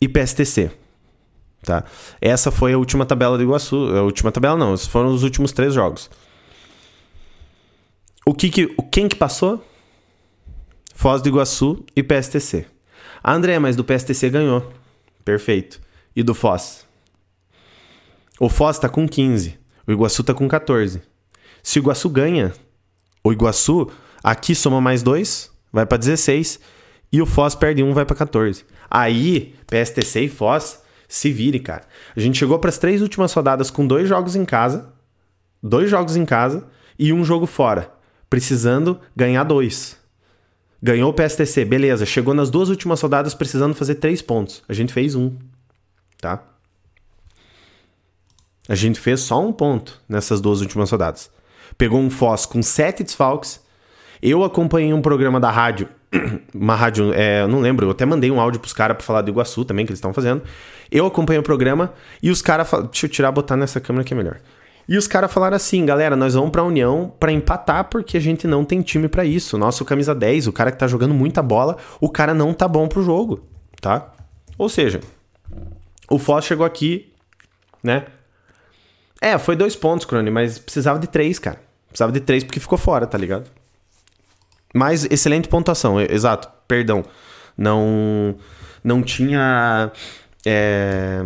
e 0.00 0.08
PSTC. 0.08 0.70
Tá? 1.62 1.84
Essa 2.20 2.50
foi 2.50 2.72
a 2.72 2.78
última 2.78 3.04
tabela 3.04 3.36
do 3.36 3.42
Iguaçu. 3.42 3.76
A 3.96 4.02
última 4.02 4.30
tabela 4.30 4.56
não, 4.56 4.74
esses 4.74 4.86
foram 4.86 5.08
os 5.08 5.22
últimos 5.22 5.52
três 5.52 5.74
jogos. 5.74 6.10
O 8.24 8.34
que 8.34 8.48
que, 8.50 8.66
quem 8.90 9.08
que 9.08 9.16
passou? 9.16 9.64
Foz 10.94 11.22
do 11.22 11.28
Iguaçu 11.28 11.84
e 11.96 12.02
PSTC. 12.02 12.66
A 13.22 13.34
André, 13.34 13.58
mas 13.58 13.76
do 13.76 13.84
PSTC 13.84 14.30
ganhou. 14.30 14.72
Perfeito. 15.24 15.80
E 16.14 16.22
do 16.22 16.34
Foz? 16.34 16.86
O 18.38 18.48
Foz 18.48 18.78
tá 18.78 18.88
com 18.88 19.06
15. 19.08 19.59
O 19.90 19.92
Iguaçu 19.92 20.22
tá 20.22 20.32
com 20.32 20.46
14. 20.46 21.02
Se 21.64 21.80
o 21.80 21.82
Iguaçu 21.82 22.08
ganha, 22.08 22.52
o 23.24 23.32
Iguaçu 23.32 23.90
aqui 24.22 24.54
soma 24.54 24.80
mais 24.80 25.02
2, 25.02 25.50
vai 25.72 25.84
para 25.84 25.98
16. 25.98 26.60
E 27.12 27.20
o 27.20 27.26
Foz 27.26 27.56
perde 27.56 27.82
1, 27.82 27.92
vai 27.92 28.04
para 28.04 28.14
14. 28.14 28.64
Aí, 28.88 29.56
PSTC 29.66 30.20
e 30.20 30.28
Foz, 30.28 30.80
se 31.08 31.32
vire, 31.32 31.58
cara. 31.58 31.82
A 32.14 32.20
gente 32.20 32.38
chegou 32.38 32.56
para 32.60 32.70
as 32.70 32.78
três 32.78 33.02
últimas 33.02 33.32
rodadas 33.32 33.68
com 33.68 33.84
dois 33.84 34.08
jogos 34.08 34.36
em 34.36 34.44
casa. 34.44 34.92
Dois 35.60 35.90
jogos 35.90 36.14
em 36.14 36.24
casa 36.24 36.68
e 36.96 37.12
um 37.12 37.24
jogo 37.24 37.46
fora 37.46 37.92
precisando 38.28 39.00
ganhar 39.16 39.42
dois. 39.42 39.98
Ganhou 40.80 41.10
o 41.10 41.12
PSTC, 41.12 41.64
beleza. 41.64 42.06
Chegou 42.06 42.32
nas 42.32 42.48
duas 42.48 42.68
últimas 42.68 43.00
rodadas 43.00 43.34
precisando 43.34 43.74
fazer 43.74 43.96
três 43.96 44.22
pontos. 44.22 44.62
A 44.68 44.72
gente 44.72 44.92
fez 44.92 45.16
um, 45.16 45.36
tá? 46.20 46.44
A 48.70 48.76
gente 48.76 49.00
fez 49.00 49.18
só 49.18 49.44
um 49.44 49.52
ponto 49.52 50.00
nessas 50.08 50.40
duas 50.40 50.60
últimas 50.60 50.88
rodadas. 50.88 51.28
Pegou 51.76 51.98
um 51.98 52.08
Foz 52.08 52.46
com 52.46 52.62
sete 52.62 53.02
desfalques. 53.02 53.60
Eu 54.22 54.44
acompanhei 54.44 54.92
um 54.92 55.02
programa 55.02 55.40
da 55.40 55.50
rádio, 55.50 55.88
uma 56.54 56.76
rádio, 56.76 57.12
é, 57.12 57.44
não 57.48 57.58
lembro, 57.58 57.86
eu 57.86 57.90
até 57.90 58.06
mandei 58.06 58.30
um 58.30 58.40
áudio 58.40 58.60
pros 58.60 58.72
caras 58.72 58.96
pra 58.96 59.04
falar 59.04 59.22
do 59.22 59.30
Iguaçu 59.32 59.64
também, 59.64 59.84
que 59.84 59.90
eles 59.90 59.98
estão 59.98 60.12
fazendo. 60.12 60.42
Eu 60.88 61.04
acompanhei 61.04 61.40
o 61.40 61.42
programa 61.42 61.92
e 62.22 62.30
os 62.30 62.40
caras. 62.40 62.70
Deixa 62.70 63.06
eu 63.06 63.10
tirar, 63.10 63.32
botar 63.32 63.56
nessa 63.56 63.80
câmera 63.80 64.04
que 64.04 64.14
é 64.14 64.16
melhor. 64.16 64.38
E 64.88 64.96
os 64.96 65.08
caras 65.08 65.32
falaram 65.32 65.56
assim, 65.56 65.84
galera, 65.84 66.14
nós 66.14 66.34
vamos 66.34 66.50
pra 66.50 66.62
União 66.62 67.12
para 67.18 67.32
empatar 67.32 67.88
porque 67.88 68.16
a 68.16 68.20
gente 68.20 68.46
não 68.46 68.64
tem 68.64 68.82
time 68.82 69.08
para 69.08 69.24
isso. 69.24 69.58
Nosso 69.58 69.84
camisa 69.84 70.14
10, 70.14 70.46
o 70.46 70.52
cara 70.52 70.70
que 70.70 70.78
tá 70.78 70.86
jogando 70.86 71.12
muita 71.12 71.42
bola, 71.42 71.76
o 72.00 72.08
cara 72.08 72.32
não 72.32 72.54
tá 72.54 72.68
bom 72.68 72.86
pro 72.86 73.02
jogo, 73.02 73.44
tá? 73.80 74.12
Ou 74.56 74.68
seja, 74.68 75.00
o 76.08 76.20
Foz 76.20 76.44
chegou 76.44 76.64
aqui, 76.64 77.12
né? 77.82 78.04
É, 79.20 79.36
foi 79.38 79.54
dois 79.54 79.76
pontos, 79.76 80.06
Crone, 80.06 80.30
mas 80.30 80.58
precisava 80.58 80.98
de 80.98 81.06
três, 81.06 81.38
cara. 81.38 81.60
Precisava 81.88 82.12
de 82.12 82.20
três 82.20 82.42
porque 82.42 82.60
ficou 82.60 82.78
fora, 82.78 83.06
tá 83.06 83.18
ligado? 83.18 83.50
Mas 84.74 85.04
excelente 85.04 85.48
pontuação, 85.48 86.00
exato, 86.00 86.48
perdão. 86.66 87.04
Não, 87.56 88.36
não 88.82 89.02
tinha... 89.02 89.90
É, 90.46 91.22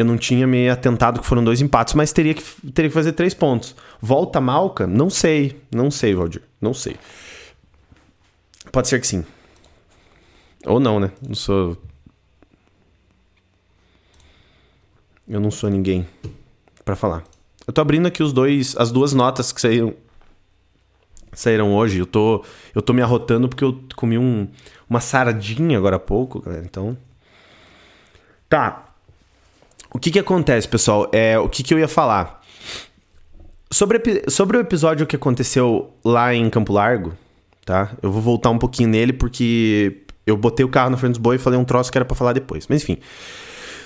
eu 0.00 0.04
não 0.04 0.16
tinha 0.16 0.46
me 0.46 0.70
atentado 0.70 1.20
que 1.20 1.26
foram 1.26 1.44
dois 1.44 1.60
empates, 1.60 1.92
mas 1.92 2.10
teria 2.10 2.32
que, 2.32 2.42
teria 2.72 2.88
que 2.88 2.94
fazer 2.94 3.12
três 3.12 3.34
pontos. 3.34 3.76
Volta 4.00 4.40
Malca? 4.40 4.86
Não 4.86 5.10
sei. 5.10 5.60
Não 5.70 5.90
sei, 5.90 6.14
Valdir. 6.14 6.42
Não 6.58 6.72
sei. 6.72 6.96
Pode 8.72 8.88
ser 8.88 8.98
que 8.98 9.06
sim. 9.06 9.24
Ou 10.64 10.80
não, 10.80 10.98
né? 10.98 11.10
Não 11.20 11.34
sou. 11.34 11.76
Eu 15.30 15.38
não 15.38 15.52
sou 15.52 15.70
ninguém 15.70 16.04
para 16.84 16.96
falar. 16.96 17.22
Eu 17.64 17.72
tô 17.72 17.80
abrindo 17.80 18.06
aqui 18.06 18.20
os 18.20 18.32
dois, 18.32 18.74
as 18.76 18.90
duas 18.90 19.12
notas 19.12 19.52
que 19.52 19.60
saíram 19.60 19.94
saíram 21.32 21.72
hoje. 21.72 22.00
Eu 22.00 22.06
tô 22.06 22.44
eu 22.74 22.82
tô 22.82 22.92
me 22.92 23.00
arrotando 23.00 23.48
porque 23.48 23.62
eu 23.62 23.80
comi 23.94 24.18
um, 24.18 24.48
uma 24.88 24.98
sardinha 24.98 25.78
agora 25.78 25.94
há 25.94 26.00
pouco, 26.00 26.40
galera. 26.40 26.64
Então, 26.64 26.98
tá. 28.48 28.92
O 29.92 30.00
que 30.00 30.10
que 30.10 30.18
acontece, 30.18 30.66
pessoal? 30.66 31.08
É, 31.12 31.38
o 31.38 31.48
que 31.48 31.62
que 31.62 31.72
eu 31.72 31.78
ia 31.78 31.86
falar? 31.88 32.42
Sobre, 33.70 34.02
sobre 34.28 34.56
o 34.56 34.60
episódio 34.60 35.06
que 35.06 35.14
aconteceu 35.14 35.94
lá 36.04 36.34
em 36.34 36.50
Campo 36.50 36.72
Largo, 36.72 37.12
tá? 37.64 37.92
Eu 38.02 38.10
vou 38.10 38.20
voltar 38.20 38.50
um 38.50 38.58
pouquinho 38.58 38.88
nele 38.88 39.12
porque 39.12 40.02
eu 40.26 40.36
botei 40.36 40.66
o 40.66 40.68
carro 40.68 40.90
na 40.90 40.96
frente 40.96 41.12
dos 41.12 41.20
boi 41.20 41.36
e 41.36 41.38
falei 41.38 41.56
um 41.56 41.64
troço 41.64 41.90
que 41.90 41.96
era 41.96 42.04
para 42.04 42.16
falar 42.16 42.32
depois. 42.32 42.66
Mas 42.66 42.82
enfim. 42.82 42.98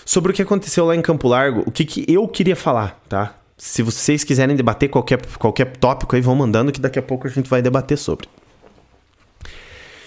Sobre 0.04 0.32
o 0.32 0.34
que 0.34 0.42
aconteceu 0.42 0.84
lá 0.84 0.94
em 0.94 1.02
Campo 1.02 1.28
Largo, 1.28 1.62
o 1.66 1.70
que, 1.70 1.84
que 1.84 2.04
eu 2.06 2.28
queria 2.28 2.54
falar, 2.54 3.00
tá? 3.08 3.34
Se 3.56 3.82
vocês 3.82 4.22
quiserem 4.24 4.54
debater 4.54 4.88
qualquer, 4.88 5.24
qualquer 5.38 5.76
tópico 5.76 6.14
aí, 6.14 6.20
vão 6.20 6.34
mandando 6.34 6.72
que 6.72 6.80
daqui 6.80 6.98
a 6.98 7.02
pouco 7.02 7.26
a 7.26 7.30
gente 7.30 7.48
vai 7.48 7.62
debater 7.62 7.96
sobre. 7.96 8.28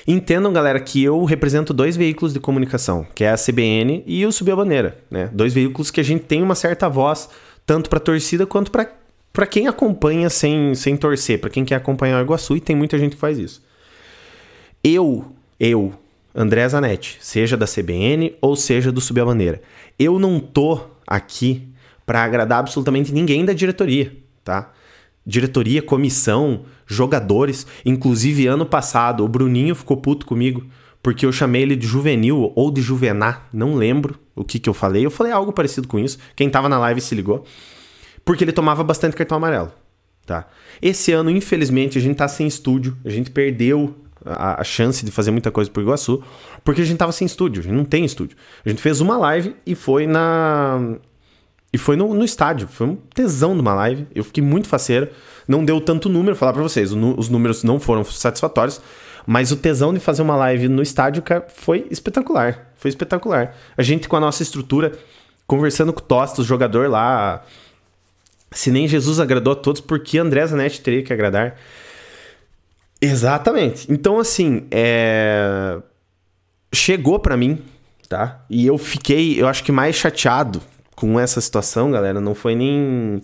Entendam, 0.08 0.54
galera, 0.54 0.80
que 0.80 1.04
eu 1.04 1.24
represento 1.26 1.74
dois 1.74 1.98
veículos 1.98 2.34
de 2.34 2.40
comunicação, 2.40 3.06
que 3.14 3.24
é 3.24 3.32
a 3.32 3.36
CBN 3.36 4.04
e 4.06 4.26
o 4.26 4.32
Subir 4.32 4.52
a 4.52 4.56
Bandeira, 4.56 4.98
né? 5.12 5.30
Dois 5.34 5.54
veículos 5.54 5.92
que 5.92 6.00
a 6.00 6.04
gente 6.04 6.24
tem 6.24 6.42
uma 6.42 6.56
certa 6.56 6.88
voz, 6.88 7.30
tanto 7.66 7.90
para 7.90 8.00
torcida 8.00 8.46
quanto 8.46 8.72
para 8.72 9.46
quem 9.46 9.68
acompanha 9.68 10.30
sem, 10.30 10.74
sem 10.76 10.96
torcer, 10.96 11.42
para 11.42 11.50
quem 11.50 11.66
quer 11.66 11.76
acompanhar 11.76 12.22
o 12.22 12.24
Iguaçu, 12.24 12.56
e 12.56 12.62
tem 12.62 12.76
muita 12.76 12.98
gente 12.98 13.16
que 13.16 13.20
faz 13.20 13.38
isso. 13.38 13.62
Eu, 14.82 15.26
eu, 15.60 15.94
André 16.40 16.70
Zanetti, 16.70 17.18
seja 17.20 17.58
da 17.58 17.66
CBN 17.66 18.36
ou 18.40 18.56
seja 18.56 18.92
do 18.92 19.02
Subir 19.02 19.22
a 19.22 19.26
Bandeira, 19.26 19.60
eu 19.98 20.20
não 20.20 20.40
tô 20.40 20.80
aqui 21.08 21.68
para 22.06 22.24
agradar 22.24 22.60
absolutamente 22.60 23.12
ninguém 23.12 23.44
da 23.44 23.54
diretoria, 23.54 24.16
tá? 24.44 24.72
Diretoria, 25.26 25.82
comissão, 25.82 26.62
jogadores. 26.86 27.66
Inclusive, 27.84 28.46
ano 28.46 28.68
passado, 28.68 29.26
o 29.26 29.28
Bruninho 29.28 29.74
ficou 29.74 29.98
puto 29.98 30.28
comigo 30.28 30.64
porque 31.02 31.26
eu 31.26 31.32
chamei 31.32 31.64
ele 31.64 31.76
de 31.76 31.88
juvenil 31.88 32.52
ou 32.56 32.70
de 32.70 32.82
juvenar, 32.82 33.48
não 33.52 33.76
lembro 33.76 34.20
o 34.36 34.44
que, 34.44 34.60
que 34.60 34.70
eu 34.70 34.74
falei. 34.74 35.06
Eu 35.06 35.12
falei 35.12 35.32
algo 35.32 35.52
parecido 35.52 35.88
com 35.88 35.98
isso. 35.98 36.20
Quem 36.36 36.50
tava 36.50 36.70
na 36.70 36.78
live 36.78 37.02
se 37.02 37.16
ligou. 37.16 37.46
Porque 38.24 38.44
ele 38.44 38.52
tomava 38.52 38.84
bastante 38.84 39.16
cartão 39.16 39.38
amarelo, 39.38 39.72
tá? 40.26 40.48
Esse 40.82 41.12
ano, 41.14 41.32
infelizmente, 41.32 41.98
a 41.98 42.02
gente 42.02 42.18
tá 42.18 42.28
sem 42.28 42.46
estúdio. 42.46 42.96
A 43.04 43.10
gente 43.10 43.32
perdeu 43.32 43.96
a, 44.30 44.62
a, 44.62 44.64
chance 44.64 45.04
de 45.04 45.12
fazer 45.12 45.32
muita 45.32 45.52
coisa 45.52 45.70
por 45.70 45.82
Iguaçu, 45.82 46.24
porque 46.64 46.82
a 46.82 46.86
gente 46.86 46.98
tava 46.98 47.12
sem 47.12 47.26
estúdio, 47.26 47.62
a 47.62 47.64
gente 47.64 47.76
não 47.76 47.86
tem 47.86 48.06
estúdio. 48.06 48.38
A 48.66 48.70
gente 48.70 48.82
fez 48.82 49.02
uma 49.02 49.18
live 49.18 49.56
e 49.66 49.76
foi 49.76 50.08
na. 50.08 50.96
E 51.72 51.78
foi 51.78 51.96
no, 51.96 52.14
no 52.14 52.24
estádio. 52.24 52.68
Foi 52.68 52.88
um 52.88 52.96
tesão 52.96 53.54
de 53.54 53.62
uma 53.62 53.74
live. 53.74 54.08
Eu 54.16 54.24
fiquei 54.24 54.44
muito 54.44 54.68
faceiro. 54.68 55.10
Não 55.48 55.64
deu 55.64 55.82
tanto 55.82 56.10
número, 56.10 56.36
falar 56.36 56.54
para 56.54 56.62
vocês. 56.64 56.92
os 56.92 57.30
números 57.30 57.64
não 57.64 57.80
foram 57.80 58.04
satisfatórios. 58.04 58.82
Mas 59.26 59.52
o 59.52 59.58
tesão 59.58 59.94
de 59.94 60.00
fazer 60.00 60.22
uma 60.22 60.38
live 60.38 60.70
no 60.70 60.82
estádio 60.82 61.22
foi 61.54 61.86
espetacular. 61.92 62.72
Foi 62.78 62.88
espetacular. 62.88 63.54
A 63.76 63.84
gente 63.84 64.08
com 64.08 64.16
a 64.16 64.20
nossa 64.22 64.42
estrutura, 64.42 64.94
conversando 65.46 65.92
com 65.92 66.00
o 66.00 66.04
Tostos, 66.04 66.46
jogador 66.46 66.90
lá. 66.90 67.44
Se 68.50 68.72
nem 68.72 68.88
Jesus 68.88 69.20
agradou 69.20 69.52
a 69.52 69.56
todos, 69.56 69.82
porque 69.82 70.18
André 70.18 70.48
Zanetti 70.48 70.80
teria 70.80 71.04
que 71.04 71.12
agradar? 71.12 71.58
Exatamente. 73.02 73.92
Então, 73.92 74.20
assim, 74.20 74.66
é... 74.72 75.80
chegou 76.74 77.20
para 77.20 77.38
mim, 77.38 77.62
tá? 78.10 78.44
E 78.50 78.66
eu 78.66 78.78
fiquei, 78.78 79.40
eu 79.42 79.48
acho 79.48 79.64
que 79.64 79.72
mais 79.72 79.96
chateado 79.96 80.62
com 80.96 81.20
essa 81.20 81.40
situação, 81.40 81.92
galera. 81.92 82.20
Não 82.20 82.34
foi 82.34 82.56
nem, 82.56 83.22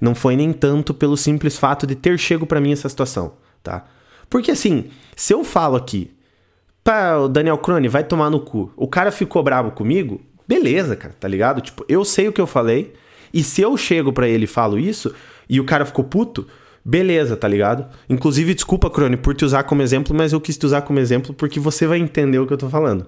não 0.00 0.14
foi 0.14 0.36
nem 0.36 0.52
tanto 0.52 0.92
pelo 0.92 1.16
simples 1.16 1.56
fato 1.56 1.86
de 1.86 1.94
ter 1.94 2.18
chego 2.18 2.46
para 2.46 2.60
mim 2.60 2.72
essa 2.72 2.88
situação, 2.88 3.34
tá? 3.62 3.84
Porque 4.28 4.50
assim, 4.50 4.90
se 5.14 5.32
eu 5.32 5.44
falo 5.44 5.76
aqui, 5.76 6.10
pá, 6.82 7.16
o 7.16 7.28
Daniel 7.28 7.58
Crone 7.58 7.86
vai 7.86 8.02
tomar 8.02 8.28
no 8.28 8.40
cu, 8.40 8.72
o 8.76 8.88
cara 8.88 9.12
ficou 9.12 9.42
bravo 9.42 9.70
comigo, 9.70 10.20
beleza, 10.48 10.96
cara, 10.96 11.14
tá 11.18 11.28
ligado? 11.28 11.60
Tipo, 11.60 11.84
eu 11.88 12.04
sei 12.04 12.28
o 12.28 12.32
que 12.32 12.40
eu 12.40 12.46
falei, 12.46 12.92
e 13.32 13.44
se 13.44 13.60
eu 13.60 13.76
chego 13.76 14.12
para 14.12 14.28
ele 14.28 14.44
e 14.44 14.48
falo 14.48 14.78
isso, 14.78 15.14
e 15.48 15.60
o 15.60 15.64
cara 15.64 15.84
ficou 15.84 16.04
puto, 16.04 16.46
beleza, 16.84 17.36
tá 17.36 17.46
ligado? 17.46 17.86
Inclusive, 18.08 18.54
desculpa, 18.54 18.90
Crone, 18.90 19.16
por 19.16 19.34
te 19.34 19.44
usar 19.44 19.64
como 19.64 19.82
exemplo, 19.82 20.14
mas 20.16 20.32
eu 20.32 20.40
quis 20.40 20.56
te 20.56 20.66
usar 20.66 20.82
como 20.82 20.98
exemplo 20.98 21.34
porque 21.34 21.60
você 21.60 21.86
vai 21.86 21.98
entender 21.98 22.38
o 22.38 22.46
que 22.46 22.52
eu 22.52 22.58
tô 22.58 22.68
falando. 22.68 23.06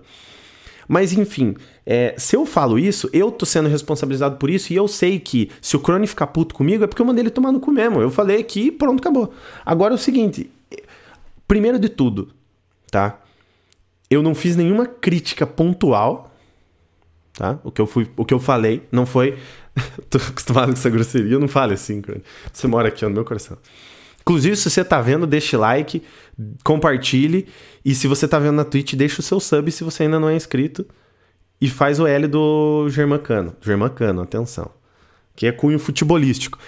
Mas 0.89 1.13
enfim, 1.13 1.55
é, 1.87 2.15
se 2.19 2.37
eu 2.37 2.45
falo 2.45 2.79
isso, 2.79 3.09
eu 3.13 3.31
tô 3.31 3.47
sendo 3.47 3.69
responsabilizado 3.69 4.37
por 4.37 4.51
isso 4.51 4.73
e 4.73 4.77
eu 4.77 4.87
sei 4.87 5.19
que 5.19 5.51
se 5.61 5.77
o 5.77 5.81
Crone 5.81 6.07
ficar 6.07 6.27
puto 6.29 6.55
comigo 6.55 6.85
é 6.85 6.87
porque 6.87 7.01
eu 7.01 7.07
mandei 7.07 7.23
ele 7.23 7.31
tomar 7.31 7.53
no 7.53 7.61
cu 7.61 7.73
mesmo. 7.73 8.01
Eu 8.01 8.11
falei 8.11 8.39
aqui 8.39 8.71
pronto, 8.71 9.01
acabou. 9.01 9.33
Agora 9.65 9.95
é 9.95 9.97
o 9.97 9.99
seguinte: 9.99 10.51
primeiro 11.49 11.79
de 11.79 11.89
tudo, 11.89 12.29
tá? 12.91 13.19
Eu 14.11 14.23
não 14.23 14.35
fiz 14.35 14.57
nenhuma 14.57 14.87
crítica 14.87 15.47
pontual, 15.47 16.31
tá? 17.33 17.59
O 17.65 17.71
que 17.71 17.81
eu, 17.81 17.87
fui, 17.87 18.09
o 18.17 18.25
que 18.25 18.35
eu 18.35 18.39
falei 18.39 18.83
não 18.93 19.07
foi. 19.07 19.39
tô 20.09 20.19
acostumado 20.19 20.67
com 20.67 20.79
essa 20.79 20.91
grosseria, 20.91 21.33
eu 21.33 21.41
não 21.41 21.49
falo 21.49 21.73
assim, 21.73 22.01
Crone. 22.01 22.23
Você 22.53 22.67
mora 22.67 22.89
aqui 22.89 23.05
ó, 23.05 23.09
no 23.09 23.15
meu 23.15 23.25
coração. 23.25 23.59
Inclusive, 24.21 24.57
se 24.57 24.71
você 24.71 24.83
tá 24.83 25.01
vendo, 25.03 25.27
deixe 25.27 25.57
like, 25.57 26.03
compartilhe. 26.65 27.47
E 27.85 27.95
se 27.95 28.07
você 28.07 28.27
tá 28.27 28.39
vendo 28.39 28.55
na 28.55 28.65
Twitch, 28.65 28.95
deixa 28.95 29.21
o 29.21 29.23
seu 29.23 29.39
sub 29.39 29.71
se 29.71 29.85
você 29.85 30.05
ainda 30.05 30.19
não 30.19 30.31
é 30.31 30.35
inscrito. 30.35 30.87
E 31.61 31.69
faz 31.69 32.01
o 32.01 32.07
L 32.07 32.27
do 32.27 32.89
Germancano. 32.89 33.55
Germancano, 33.61 34.23
atenção. 34.23 34.71
Que 35.37 35.47
é 35.47 35.53
cunho 35.53 35.79
futebolístico. 35.79 36.59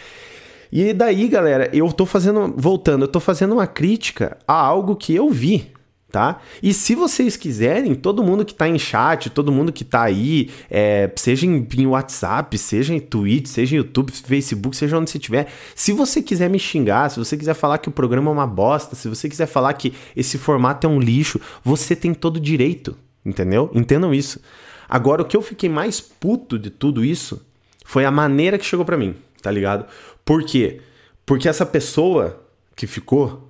E 0.70 0.92
daí, 0.92 1.28
galera, 1.28 1.70
eu 1.72 1.90
tô 1.92 2.04
fazendo. 2.04 2.52
Voltando, 2.56 3.04
eu 3.04 3.08
tô 3.08 3.20
fazendo 3.20 3.54
uma 3.54 3.66
crítica 3.66 4.36
a 4.46 4.54
algo 4.54 4.94
que 4.94 5.14
eu 5.14 5.30
vi 5.30 5.72
tá? 6.16 6.40
E 6.62 6.72
se 6.72 6.94
vocês 6.94 7.36
quiserem, 7.36 7.94
todo 7.94 8.22
mundo 8.22 8.42
que 8.42 8.54
tá 8.54 8.66
em 8.66 8.78
chat, 8.78 9.28
todo 9.28 9.52
mundo 9.52 9.70
que 9.70 9.84
tá 9.84 10.00
aí, 10.04 10.48
é, 10.70 11.12
seja 11.14 11.44
em, 11.44 11.68
em, 11.76 11.86
WhatsApp, 11.86 12.56
seja 12.56 12.94
em 12.94 12.98
Twitch, 12.98 13.48
seja 13.48 13.74
em 13.74 13.80
YouTube, 13.80 14.10
Facebook, 14.10 14.74
seja 14.74 14.96
onde 14.96 15.10
você 15.10 15.18
estiver, 15.18 15.46
se 15.74 15.92
você 15.92 16.22
quiser 16.22 16.48
me 16.48 16.58
xingar, 16.58 17.10
se 17.10 17.18
você 17.18 17.36
quiser 17.36 17.52
falar 17.52 17.76
que 17.76 17.90
o 17.90 17.92
programa 17.92 18.30
é 18.30 18.32
uma 18.32 18.46
bosta, 18.46 18.96
se 18.96 19.10
você 19.10 19.28
quiser 19.28 19.44
falar 19.44 19.74
que 19.74 19.92
esse 20.16 20.38
formato 20.38 20.86
é 20.86 20.90
um 20.90 20.98
lixo, 20.98 21.38
você 21.62 21.94
tem 21.94 22.14
todo 22.14 22.36
o 22.36 22.40
direito, 22.40 22.96
entendeu? 23.22 23.70
Entendam 23.74 24.14
isso. 24.14 24.40
Agora, 24.88 25.20
o 25.20 25.24
que 25.26 25.36
eu 25.36 25.42
fiquei 25.42 25.68
mais 25.68 26.00
puto 26.00 26.58
de 26.58 26.70
tudo 26.70 27.04
isso 27.04 27.44
foi 27.84 28.06
a 28.06 28.10
maneira 28.10 28.56
que 28.56 28.64
chegou 28.64 28.86
para 28.86 28.96
mim, 28.96 29.14
tá 29.42 29.50
ligado? 29.50 29.84
Por 30.24 30.44
quê? 30.44 30.80
Porque 31.26 31.46
essa 31.46 31.66
pessoa 31.66 32.42
que 32.74 32.86
ficou 32.86 33.45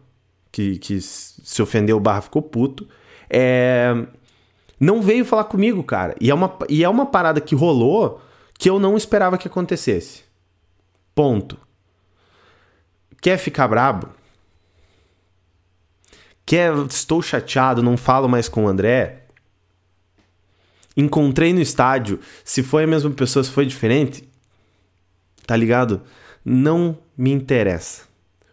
que, 0.56 0.78
que 0.78 1.02
se 1.02 1.60
ofendeu 1.60 2.00
barra 2.00 2.22
ficou 2.22 2.40
puto. 2.40 2.88
É, 3.28 3.94
não 4.80 5.02
veio 5.02 5.22
falar 5.22 5.44
comigo, 5.44 5.84
cara. 5.84 6.16
E 6.18 6.30
é, 6.30 6.34
uma, 6.34 6.58
e 6.66 6.82
é 6.82 6.88
uma 6.88 7.04
parada 7.04 7.42
que 7.42 7.54
rolou 7.54 8.22
que 8.58 8.70
eu 8.70 8.78
não 8.78 8.96
esperava 8.96 9.36
que 9.36 9.48
acontecesse. 9.48 10.24
Ponto. 11.14 11.58
Quer 13.20 13.36
ficar 13.36 13.68
brabo? 13.68 14.08
Quer, 16.46 16.74
estou 16.86 17.20
chateado, 17.20 17.82
não 17.82 17.98
falo 17.98 18.26
mais 18.26 18.48
com 18.48 18.64
o 18.64 18.68
André? 18.68 19.26
Encontrei 20.96 21.52
no 21.52 21.60
estádio, 21.60 22.18
se 22.42 22.62
foi 22.62 22.84
a 22.84 22.86
mesma 22.86 23.10
pessoa, 23.10 23.44
se 23.44 23.50
foi 23.50 23.66
diferente, 23.66 24.26
tá 25.46 25.54
ligado? 25.54 26.00
Não 26.42 26.96
me 27.14 27.30
interessa. 27.30 28.05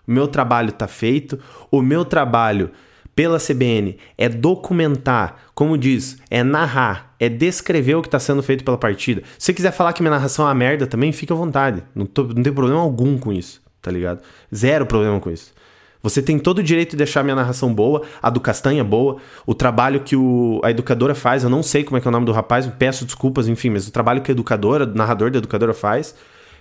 O 0.07 0.11
meu 0.11 0.27
trabalho 0.27 0.69
está 0.69 0.87
feito, 0.87 1.39
o 1.71 1.81
meu 1.81 2.03
trabalho 2.03 2.71
pela 3.15 3.39
CBN 3.39 3.97
é 4.17 4.27
documentar, 4.27 5.35
como 5.53 5.77
diz, 5.77 6.17
é 6.29 6.43
narrar, 6.43 7.15
é 7.19 7.29
descrever 7.29 7.95
o 7.95 8.01
que 8.01 8.07
está 8.07 8.19
sendo 8.19 8.41
feito 8.41 8.63
pela 8.63 8.77
partida. 8.77 9.21
Se 9.37 9.45
você 9.45 9.53
quiser 9.53 9.71
falar 9.71 9.93
que 9.93 10.01
minha 10.01 10.11
narração 10.11 10.45
é 10.45 10.47
uma 10.47 10.55
merda 10.55 10.87
também, 10.87 11.11
fica 11.11 11.33
à 11.33 11.37
vontade. 11.37 11.83
Não, 11.93 12.05
tô, 12.05 12.23
não 12.23 12.41
tem 12.41 12.51
problema 12.51 12.81
algum 12.81 13.17
com 13.17 13.31
isso, 13.31 13.61
tá 13.81 13.91
ligado? 13.91 14.21
Zero 14.53 14.85
problema 14.85 15.19
com 15.19 15.29
isso. 15.29 15.53
Você 16.01 16.21
tem 16.21 16.37
todo 16.37 16.57
o 16.57 16.63
direito 16.63 16.91
de 16.91 16.97
deixar 16.97 17.23
minha 17.23 17.35
narração 17.35 17.73
boa, 17.73 18.01
a 18.21 18.29
do 18.29 18.41
Castanha 18.41 18.83
boa, 18.83 19.17
o 19.45 19.53
trabalho 19.53 20.01
que 20.01 20.17
o, 20.17 20.59
a 20.61 20.69
educadora 20.69 21.15
faz, 21.15 21.43
eu 21.45 21.49
não 21.49 21.63
sei 21.63 21.83
como 21.85 21.97
é 21.97 22.01
que 22.01 22.07
é 22.07 22.09
o 22.09 22.11
nome 22.11 22.25
do 22.25 22.33
rapaz, 22.33 22.67
peço 22.77 23.05
desculpas, 23.05 23.47
enfim, 23.47 23.69
mas 23.69 23.87
o 23.87 23.91
trabalho 23.91 24.21
que 24.21 24.29
a 24.29 24.33
educadora, 24.33 24.83
o 24.83 24.93
narrador 24.93 25.31
da 25.31 25.37
educadora 25.37 25.73
faz, 25.73 26.13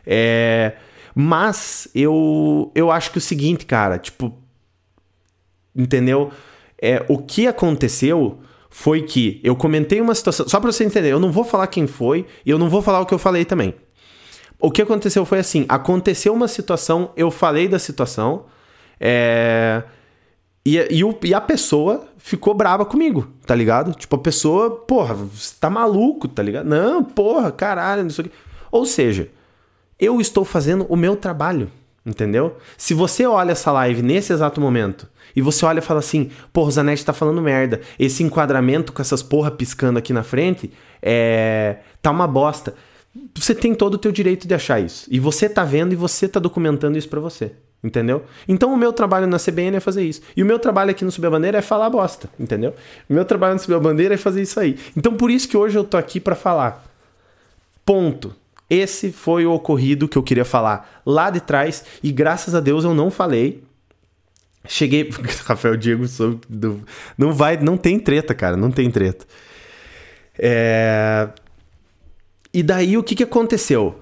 é 0.06 0.74
mas 1.14 1.88
eu, 1.94 2.70
eu 2.74 2.90
acho 2.90 3.10
que 3.10 3.18
o 3.18 3.20
seguinte, 3.20 3.66
cara, 3.66 3.98
tipo. 3.98 4.32
Entendeu? 5.74 6.30
É, 6.80 7.04
o 7.08 7.18
que 7.18 7.46
aconteceu 7.46 8.40
foi 8.68 9.02
que 9.02 9.40
eu 9.44 9.54
comentei 9.54 10.00
uma 10.00 10.14
situação. 10.14 10.48
Só 10.48 10.58
pra 10.58 10.72
você 10.72 10.84
entender, 10.84 11.10
eu 11.10 11.20
não 11.20 11.30
vou 11.30 11.44
falar 11.44 11.66
quem 11.66 11.86
foi 11.86 12.26
e 12.44 12.50
eu 12.50 12.58
não 12.58 12.68
vou 12.68 12.82
falar 12.82 13.00
o 13.00 13.06
que 13.06 13.14
eu 13.14 13.18
falei 13.18 13.44
também. 13.44 13.74
O 14.58 14.70
que 14.70 14.82
aconteceu 14.82 15.24
foi 15.24 15.38
assim: 15.38 15.66
aconteceu 15.68 16.32
uma 16.32 16.48
situação, 16.48 17.10
eu 17.16 17.30
falei 17.30 17.68
da 17.68 17.78
situação, 17.78 18.46
é, 18.98 19.82
e, 20.64 20.78
e, 20.90 21.04
o, 21.04 21.18
e 21.24 21.34
a 21.34 21.40
pessoa 21.40 22.06
ficou 22.16 22.54
brava 22.54 22.84
comigo, 22.84 23.28
tá 23.44 23.54
ligado? 23.54 23.92
Tipo, 23.94 24.16
a 24.16 24.20
pessoa, 24.20 24.70
porra, 24.70 25.14
você 25.14 25.54
tá 25.58 25.68
maluco, 25.68 26.28
tá 26.28 26.42
ligado? 26.42 26.66
Não, 26.66 27.02
porra, 27.02 27.50
caralho, 27.50 28.04
não 28.04 28.10
sei 28.10 28.26
o 28.26 28.28
quê. 28.28 28.34
Ou 28.70 28.86
seja, 28.86 29.28
eu 30.02 30.20
estou 30.20 30.44
fazendo 30.44 30.84
o 30.88 30.96
meu 30.96 31.14
trabalho, 31.14 31.70
entendeu? 32.04 32.56
Se 32.76 32.92
você 32.92 33.24
olha 33.24 33.52
essa 33.52 33.70
live 33.70 34.02
nesse 34.02 34.32
exato 34.32 34.60
momento 34.60 35.06
e 35.36 35.40
você 35.40 35.64
olha 35.64 35.78
e 35.78 35.82
fala 35.82 36.00
assim, 36.00 36.28
porra, 36.52 36.68
o 36.68 36.72
Zanetti 36.72 37.04
tá 37.04 37.12
falando 37.12 37.40
merda, 37.40 37.80
esse 37.96 38.24
enquadramento 38.24 38.92
com 38.92 39.00
essas 39.00 39.22
porra 39.22 39.52
piscando 39.52 40.00
aqui 40.00 40.12
na 40.12 40.24
frente, 40.24 40.72
é... 41.00 41.76
tá 42.02 42.10
uma 42.10 42.26
bosta. 42.26 42.74
Você 43.36 43.54
tem 43.54 43.74
todo 43.76 43.94
o 43.94 43.98
teu 43.98 44.10
direito 44.10 44.48
de 44.48 44.54
achar 44.54 44.80
isso. 44.80 45.06
E 45.08 45.20
você 45.20 45.48
tá 45.48 45.62
vendo 45.64 45.92
e 45.92 45.96
você 45.96 46.26
tá 46.26 46.40
documentando 46.40 46.98
isso 46.98 47.08
para 47.08 47.20
você. 47.20 47.52
Entendeu? 47.84 48.24
Então 48.48 48.72
o 48.72 48.76
meu 48.76 48.92
trabalho 48.92 49.26
na 49.26 49.38
CBN 49.38 49.76
é 49.76 49.80
fazer 49.80 50.02
isso. 50.02 50.22
E 50.36 50.42
o 50.42 50.46
meu 50.46 50.58
trabalho 50.58 50.90
aqui 50.90 51.04
no 51.04 51.12
Subir 51.12 51.26
a 51.28 51.30
Bandeira 51.30 51.58
é 51.58 51.62
falar 51.62 51.90
bosta, 51.90 52.28
entendeu? 52.38 52.74
O 53.08 53.12
meu 53.12 53.24
trabalho 53.24 53.54
no 53.54 53.60
Subir 53.60 53.74
a 53.74 53.80
Bandeira 53.80 54.14
é 54.14 54.16
fazer 54.16 54.42
isso 54.42 54.58
aí. 54.58 54.78
Então 54.96 55.14
por 55.14 55.30
isso 55.30 55.48
que 55.48 55.56
hoje 55.56 55.78
eu 55.78 55.84
tô 55.84 55.96
aqui 55.96 56.18
para 56.20 56.34
falar. 56.34 56.84
Ponto. 57.84 58.34
Esse 58.72 59.12
foi 59.12 59.44
o 59.44 59.52
ocorrido 59.52 60.08
que 60.08 60.16
eu 60.16 60.22
queria 60.22 60.46
falar 60.46 61.02
lá 61.04 61.28
de 61.28 61.40
trás 61.40 61.84
e 62.02 62.10
graças 62.10 62.54
a 62.54 62.60
Deus 62.60 62.84
eu 62.84 62.94
não 62.94 63.10
falei. 63.10 63.62
Cheguei, 64.66 65.10
Rafael 65.44 65.76
Diego, 65.76 66.08
sou 66.08 66.40
não 67.18 67.34
vai, 67.34 67.58
não 67.58 67.76
tem 67.76 67.98
treta, 67.98 68.34
cara, 68.34 68.56
não 68.56 68.70
tem 68.70 68.90
treta. 68.90 69.26
É... 70.38 71.28
E 72.54 72.62
daí 72.62 72.96
o 72.96 73.02
que, 73.02 73.14
que 73.14 73.24
aconteceu? 73.24 73.94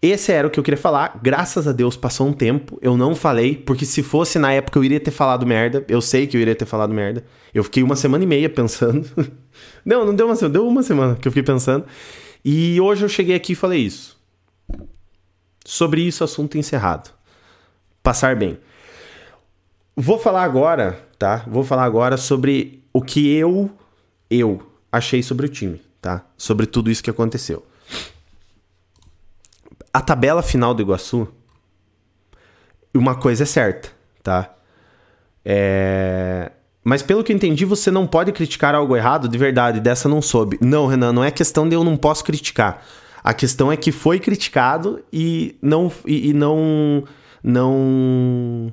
Esse 0.00 0.30
era 0.30 0.46
o 0.46 0.50
que 0.50 0.60
eu 0.60 0.62
queria 0.62 0.78
falar. 0.78 1.18
Graças 1.20 1.66
a 1.66 1.72
Deus 1.72 1.96
passou 1.96 2.28
um 2.28 2.32
tempo. 2.32 2.78
Eu 2.80 2.96
não 2.96 3.16
falei, 3.16 3.56
porque 3.56 3.84
se 3.84 4.00
fosse 4.00 4.38
na 4.38 4.52
época 4.52 4.78
eu 4.78 4.84
iria 4.84 5.00
ter 5.00 5.10
falado 5.10 5.44
merda. 5.44 5.84
Eu 5.88 6.00
sei 6.00 6.28
que 6.28 6.36
eu 6.36 6.40
iria 6.40 6.54
ter 6.54 6.66
falado 6.66 6.94
merda. 6.94 7.24
Eu 7.52 7.64
fiquei 7.64 7.82
uma 7.82 7.96
semana 7.96 8.22
e 8.22 8.26
meia 8.28 8.48
pensando. 8.48 9.10
não, 9.84 10.06
não 10.06 10.14
deu 10.14 10.26
uma 10.26 10.36
semana, 10.36 10.52
deu 10.52 10.68
uma 10.68 10.84
semana 10.84 11.16
que 11.16 11.26
eu 11.26 11.32
fiquei 11.32 11.42
pensando. 11.42 11.84
E 12.44 12.80
hoje 12.80 13.04
eu 13.04 13.08
cheguei 13.08 13.34
aqui 13.34 13.52
e 13.52 13.56
falei 13.56 13.80
isso. 13.80 14.20
Sobre 15.64 16.02
isso, 16.02 16.22
assunto 16.22 16.58
encerrado. 16.58 17.10
Passar 18.02 18.36
bem. 18.36 18.58
Vou 19.96 20.18
falar 20.18 20.42
agora, 20.42 21.00
tá? 21.18 21.44
Vou 21.46 21.64
falar 21.64 21.84
agora 21.84 22.16
sobre 22.16 22.84
o 22.92 23.00
que 23.00 23.32
eu, 23.34 23.70
eu 24.28 24.70
achei 24.92 25.22
sobre 25.22 25.46
o 25.46 25.48
time, 25.48 25.80
tá? 26.02 26.24
Sobre 26.36 26.66
tudo 26.66 26.90
isso 26.90 27.02
que 27.02 27.10
aconteceu. 27.10 27.64
A 29.92 30.00
tabela 30.00 30.42
final 30.42 30.74
do 30.74 30.82
Iguaçu, 30.82 31.28
uma 32.92 33.14
coisa 33.14 33.44
é 33.44 33.46
certa, 33.46 33.90
tá? 34.22 34.54
É... 35.44 36.52
Mas 36.84 37.02
pelo 37.02 37.24
que 37.24 37.32
eu 37.32 37.36
entendi, 37.36 37.64
você 37.64 37.90
não 37.90 38.06
pode 38.06 38.30
criticar 38.30 38.74
algo 38.74 38.94
errado 38.94 39.26
de 39.26 39.38
verdade, 39.38 39.80
dessa 39.80 40.06
não 40.06 40.20
soube. 40.20 40.58
Não, 40.60 40.86
Renan, 40.86 41.12
não 41.12 41.24
é 41.24 41.30
questão 41.30 41.66
de 41.66 41.74
eu 41.74 41.82
não 41.82 41.96
posso 41.96 42.22
criticar. 42.22 42.84
A 43.22 43.32
questão 43.32 43.72
é 43.72 43.76
que 43.76 43.90
foi 43.90 44.20
criticado 44.20 45.00
e 45.10 45.56
não 45.62 45.90
e, 46.06 46.28
e 46.28 46.32
não 46.34 47.02
não 47.42 48.72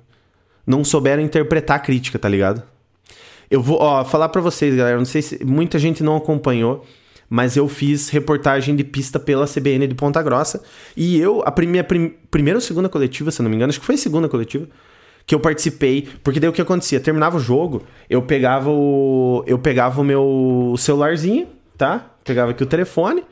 não 0.68 0.84
souberam 0.84 1.24
interpretar 1.24 1.78
a 1.78 1.80
crítica, 1.80 2.20
tá 2.20 2.28
ligado? 2.28 2.62
Eu 3.50 3.62
vou, 3.62 3.78
ó, 3.80 4.04
falar 4.04 4.30
para 4.30 4.42
vocês, 4.42 4.76
galera, 4.76 4.98
não 4.98 5.06
sei 5.06 5.22
se 5.22 5.44
muita 5.44 5.80
gente 5.80 6.04
não 6.04 6.18
acompanhou, 6.18 6.86
mas 7.30 7.56
eu 7.56 7.68
fiz 7.68 8.10
reportagem 8.10 8.76
de 8.76 8.84
pista 8.84 9.20
pela 9.20 9.48
CBN 9.48 9.88
de 9.88 9.96
Ponta 9.96 10.22
Grossa 10.22 10.62
e 10.98 11.18
eu 11.18 11.42
a 11.46 11.52
primeira 11.52 11.88
prim, 11.88 12.14
primeira 12.30 12.58
ou 12.58 12.62
segunda 12.62 12.90
coletiva, 12.90 13.32
se 13.32 13.42
não 13.42 13.50
me 13.50 13.56
engano, 13.56 13.70
acho 13.70 13.80
que 13.80 13.86
foi 13.86 13.96
a 13.96 13.98
segunda 13.98 14.28
coletiva 14.28 14.68
que 15.26 15.36
eu 15.36 15.40
participei, 15.40 16.08
porque 16.24 16.40
daí 16.40 16.50
o 16.50 16.54
que 16.54 16.62
acontecia, 16.62 17.00
terminava 17.00 17.38
o 17.38 17.40
jogo, 17.40 17.84
eu 18.10 18.22
pegava 18.22 18.70
o 18.70 19.44
eu 19.48 19.60
pegava 19.60 20.02
o 20.02 20.04
meu 20.04 20.76
celularzinho, 20.78 21.48
tá? 21.78 22.12
Pegava 22.24 22.52
aqui 22.52 22.64
o 22.64 22.66
telefone, 22.66 23.24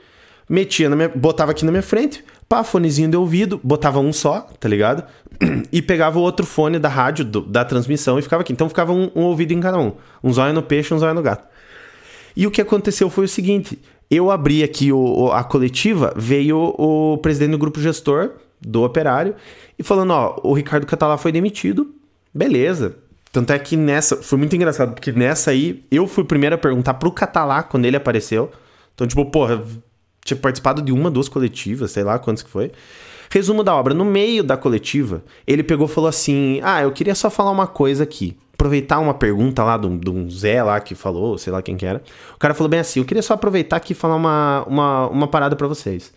metia 0.50 0.90
na 0.90 0.96
minha, 0.96 1.10
botava 1.10 1.52
aqui 1.52 1.64
na 1.64 1.72
minha 1.72 1.84
frente, 1.84 2.24
pá, 2.50 2.64
fonezinho 2.64 3.10
de 3.10 3.16
ouvido, 3.16 3.62
botava 3.64 4.00
um 4.00 4.12
só, 4.12 4.42
tá 4.60 4.68
ligado? 4.68 5.04
E 5.72 5.82
pegava 5.82 6.18
o 6.18 6.22
outro 6.22 6.46
fone 6.46 6.80
da 6.80 6.90
rádio, 6.90 7.24
do, 7.24 7.42
da 7.42 7.64
transmissão 7.64 8.18
e 8.18 8.22
ficava 8.24 8.42
aqui. 8.42 8.52
Então 8.52 8.68
ficava 8.68 8.92
um, 8.92 9.12
um, 9.16 9.22
ouvido 9.22 9.54
em 9.54 9.60
cada 9.60 9.78
um. 9.78 9.94
Um 10.24 10.34
zóio 10.34 10.52
no 10.52 10.64
peixe, 10.64 10.94
um 10.94 10.98
zóio 10.98 11.14
no 11.14 11.22
gato. 11.22 11.48
E 12.36 12.48
o 12.48 12.52
que 12.52 12.60
aconteceu 12.60 13.10
foi 13.10 13.26
o 13.26 13.28
seguinte: 13.28 13.80
eu 14.10 14.32
abri 14.32 14.64
aqui 14.64 14.92
o, 14.92 15.32
a 15.32 15.44
coletiva, 15.44 16.12
veio 16.16 16.58
o, 16.58 17.14
o 17.14 17.18
presidente 17.20 17.52
do 17.52 17.58
grupo 17.60 17.80
gestor 17.80 18.32
do 18.60 18.84
operário 18.84 19.36
e 19.80 19.84
falando: 19.84 20.12
ó, 20.12 20.36
o 20.44 20.54
Ricardo 20.54 20.86
Catalá 20.86 21.18
foi 21.18 21.32
demitido, 21.32 21.96
beleza. 22.34 22.98
Tanto 23.32 23.54
é 23.54 23.60
que 23.60 23.78
nessa, 23.78 24.18
foi 24.18 24.38
muito 24.38 24.56
engraçado, 24.56 24.94
porque 24.94 25.12
nessa 25.12 25.52
aí 25.52 25.86
eu 25.90 26.06
fui 26.08 26.24
o 26.24 26.28
primeiro 26.28 26.56
a 26.56 26.58
perguntar 26.58 26.96
pro 26.96 27.12
Catalá 27.12 27.64
quando 27.64 27.86
ele 27.86 27.96
apareceu. 27.96 28.52
Então, 28.94 29.08
tipo, 29.08 29.24
porra, 29.28 29.64
tinha 30.26 30.38
participado 30.38 30.82
de 30.82 30.92
uma, 30.92 31.10
duas 31.10 31.30
coletivas, 31.30 31.92
sei 31.92 32.04
lá 32.04 32.20
quantos 32.20 32.44
que 32.44 32.50
foi. 32.50 32.72
Resumo 33.30 33.64
da 33.64 33.74
obra: 33.74 33.94
no 33.94 34.04
meio 34.04 34.44
da 34.44 34.58
coletiva, 34.58 35.24
ele 35.48 35.64
pegou 35.64 35.86
e 35.86 35.90
falou 35.90 36.10
assim: 36.10 36.60
Ah, 36.64 36.82
eu 36.82 36.92
queria 36.92 37.16
só 37.16 37.30
falar 37.30 37.52
uma 37.52 37.68
coisa 37.68 38.04
aqui. 38.04 38.36
Aproveitar 38.54 39.00
uma 39.00 39.14
pergunta 39.14 39.64
lá 39.64 39.78
de 39.78 39.88
um, 39.88 40.30
Zé 40.30 40.62
lá 40.62 40.82
que 40.82 40.94
falou, 40.94 41.38
sei 41.38 41.54
lá 41.54 41.62
quem 41.62 41.78
que 41.78 41.86
era. 41.86 42.04
O 42.36 42.40
cara 42.40 42.54
falou 42.54 42.68
bem 42.68 42.82
assim: 42.82 43.00
Eu 43.00 43.06
queria 43.06 43.24
só 43.24 43.36
aproveitar 43.36 43.78
aqui 43.78 43.94
e 43.94 43.96
falar 43.96 44.16
uma, 44.16 44.66
uma, 44.68 45.08
uma 45.08 45.28
parada 45.28 45.56
para 45.56 45.68
vocês. 45.68 46.12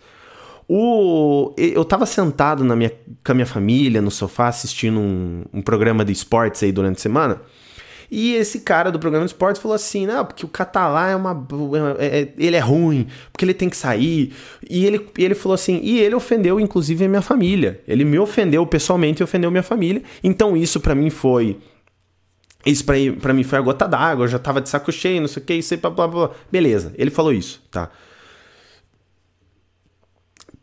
O, 0.67 1.53
eu 1.57 1.83
tava 1.83 2.05
sentado 2.05 2.63
na 2.63 2.75
minha, 2.75 2.91
com 3.23 3.31
a 3.31 3.35
minha 3.35 3.45
família 3.45 4.01
no 4.01 4.09
sofá 4.09 4.47
assistindo 4.47 4.99
um, 4.99 5.43
um 5.53 5.61
programa 5.61 6.05
de 6.05 6.11
esportes 6.11 6.63
aí 6.63 6.71
durante 6.71 6.97
a 6.97 7.01
semana. 7.01 7.41
E 8.15 8.35
esse 8.35 8.59
cara 8.59 8.91
do 8.91 8.99
programa 8.99 9.25
de 9.25 9.31
esportes 9.31 9.59
falou 9.59 9.73
assim: 9.73 10.05
não, 10.05 10.23
porque 10.23 10.45
o 10.45 10.47
catalá 10.47 11.09
é 11.09 11.15
uma. 11.15 11.47
É, 11.97 12.19
é, 12.19 12.33
ele 12.37 12.55
é 12.55 12.59
ruim, 12.59 13.07
porque 13.31 13.43
ele 13.43 13.55
tem 13.55 13.67
que 13.67 13.75
sair. 13.75 14.31
E 14.69 14.85
ele, 14.85 15.09
ele 15.17 15.33
falou 15.33 15.55
assim: 15.55 15.79
e 15.81 15.99
ele 15.99 16.13
ofendeu, 16.13 16.59
inclusive, 16.59 17.05
a 17.05 17.09
minha 17.09 17.23
família. 17.23 17.81
Ele 17.87 18.05
me 18.05 18.19
ofendeu 18.19 18.65
pessoalmente 18.67 19.21
e 19.21 19.23
ofendeu 19.23 19.49
minha 19.49 19.63
família. 19.63 20.03
Então 20.23 20.55
isso 20.55 20.79
para 20.79 20.93
mim 20.93 21.09
foi. 21.09 21.57
Isso 22.63 22.85
pra, 22.85 22.95
pra 23.19 23.33
mim 23.33 23.43
foi 23.43 23.57
a 23.57 23.61
gota 23.61 23.87
d'água, 23.87 24.25
eu 24.25 24.29
já 24.29 24.39
tava 24.39 24.61
de 24.61 24.69
saco 24.69 24.91
cheio, 24.91 25.19
não 25.19 25.27
sei 25.27 25.41
o 25.41 25.45
que, 25.45 25.53
isso 25.55 25.73
aí, 25.73 25.79
blá, 25.79 25.89
blá, 25.89 26.07
blá. 26.07 26.31
Beleza, 26.51 26.93
ele 26.97 27.09
falou 27.09 27.33
isso, 27.33 27.61
tá? 27.71 27.89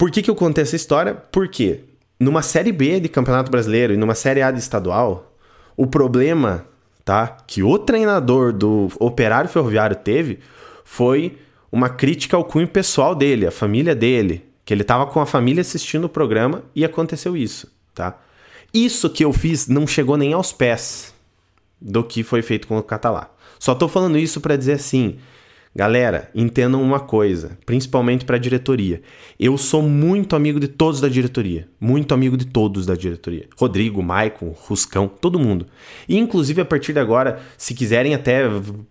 Por 0.01 0.11
que, 0.11 0.23
que 0.23 0.31
eu 0.31 0.35
contei 0.35 0.63
essa 0.63 0.77
história? 0.77 1.13
Porque 1.15 1.81
numa 2.19 2.41
Série 2.41 2.73
B 2.73 3.01
de 3.01 3.09
Campeonato 3.11 3.51
Brasileiro 3.51 3.93
e 3.93 3.99
numa 3.99 4.15
Série 4.15 4.41
A 4.41 4.51
de 4.51 4.59
estadual, 4.59 5.37
o 5.77 5.87
problema 5.87 6.65
tá? 7.05 7.37
Que 7.47 7.63
o 7.63 7.79
treinador 7.79 8.51
do 8.51 8.89
Operário 8.99 9.51
Ferroviário 9.51 9.97
teve 9.97 10.39
foi 10.87 11.37
uma 11.71 11.91
crítica 11.91 12.35
ao 12.35 12.45
cunho 12.45 12.67
pessoal 12.67 13.15
dele, 13.15 13.47
a 13.47 13.51
família 13.51 13.95
dele, 13.95 14.43
que 14.65 14.73
ele 14.73 14.81
estava 14.81 15.05
com 15.07 15.21
a 15.21 15.27
família 15.27 15.61
assistindo 15.61 16.05
o 16.05 16.09
programa 16.09 16.63
e 16.75 16.83
aconteceu 16.83 17.37
isso, 17.37 17.71
tá? 17.95 18.19
Isso 18.73 19.11
que 19.11 19.23
eu 19.23 19.35
fiz 19.35 19.69
não 19.69 19.87
chegou 19.87 20.17
nem 20.17 20.33
aos 20.33 20.51
pés 20.51 21.13
do 21.79 22.03
que 22.03 22.23
foi 22.23 22.41
feito 22.41 22.67
com 22.67 22.79
o 22.79 22.83
Catalá. 22.83 23.29
Só 23.59 23.75
tô 23.75 23.87
falando 23.87 24.17
isso 24.17 24.41
para 24.41 24.57
dizer 24.57 24.73
assim, 24.73 25.19
Galera, 25.75 26.29
entendam 26.35 26.83
uma 26.83 26.99
coisa, 26.99 27.57
principalmente 27.65 28.25
para 28.25 28.35
a 28.35 28.41
diretoria. 28.41 29.01
Eu 29.39 29.57
sou 29.57 29.81
muito 29.81 30.35
amigo 30.35 30.59
de 30.59 30.67
todos 30.67 31.01
da 31.01 31.09
diretoria, 31.09 31.69
muito 31.81 32.13
amigo 32.13 32.37
de 32.37 32.45
todos 32.45 32.87
da 32.87 32.97
diretoria. 32.97 33.47
Rodrigo, 33.57 34.03
Maicon, 34.03 34.49
Ruscão, 34.49 35.07
todo 35.07 35.39
mundo. 35.39 35.69
E 36.09 36.19
inclusive 36.19 36.61
a 36.61 36.65
partir 36.65 36.93
de 36.93 36.99
agora, 36.99 37.41
se 37.57 37.73
quiserem 37.73 38.17
até 38.17 38.43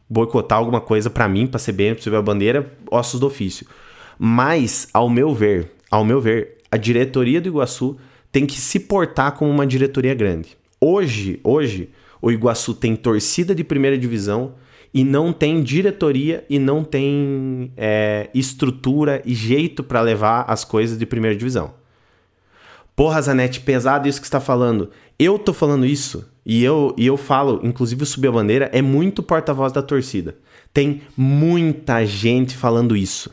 boicotar 0.09 0.57
alguma 0.57 0.79
coisa 0.79 1.09
para 1.09 1.27
mim, 1.27 1.47
para 1.47 1.59
CBN, 1.59 1.95
para 1.95 2.03
subir 2.03 2.15
a 2.15 2.21
bandeira, 2.21 2.71
ossos 2.89 3.19
do 3.19 3.27
ofício. 3.27 3.67
Mas, 4.17 4.87
ao 4.93 5.09
meu 5.09 5.35
ver, 5.35 5.73
ao 5.91 6.05
meu 6.05 6.21
ver, 6.21 6.59
a 6.71 6.77
diretoria 6.77 7.41
do 7.41 7.49
Iguaçu 7.49 7.97
tem 8.31 8.45
que 8.45 8.59
se 8.59 8.79
portar 8.79 9.33
como 9.33 9.51
uma 9.51 9.67
diretoria 9.67 10.13
grande. 10.13 10.57
Hoje, 10.79 11.41
hoje, 11.43 11.89
o 12.21 12.31
Iguaçu 12.31 12.73
tem 12.73 12.95
torcida 12.95 13.53
de 13.53 13.65
primeira 13.65 13.97
divisão 13.97 14.53
e 14.93 15.04
não 15.04 15.32
tem 15.32 15.62
diretoria 15.62 16.45
e 16.49 16.58
não 16.58 16.84
tem 16.84 17.71
é, 17.78 18.30
estrutura 18.34 19.21
e 19.25 19.34
jeito 19.34 19.84
para 19.84 20.02
levar 20.02 20.45
as 20.47 20.63
coisas 20.63 20.97
de 20.97 21.06
primeira 21.06 21.36
divisão. 21.36 21.73
Porra, 22.95 23.21
Zanetti, 23.21 23.62
pesado 23.62 24.10
isso 24.10 24.19
que 24.19 24.28
está 24.28 24.41
falando. 24.41 24.89
Eu 25.17 25.39
tô 25.39 25.54
falando 25.54 25.86
isso 25.86 26.30
e 26.45 26.63
eu, 26.63 26.93
e 26.97 27.06
eu 27.06 27.15
falo, 27.15 27.62
inclusive 27.63 28.04
o 28.04 28.06
Subir 28.06 28.28
a 28.28 28.32
Bandeira 28.32 28.69
é 28.73 28.82
muito 28.82 29.23
porta-voz 29.23 29.71
da 29.71 29.82
torcida. 29.82 30.36
Tem 30.73 31.02
muita 31.15 32.06
gente 32.06 32.58
falando 32.58 32.97
isso, 32.97 33.32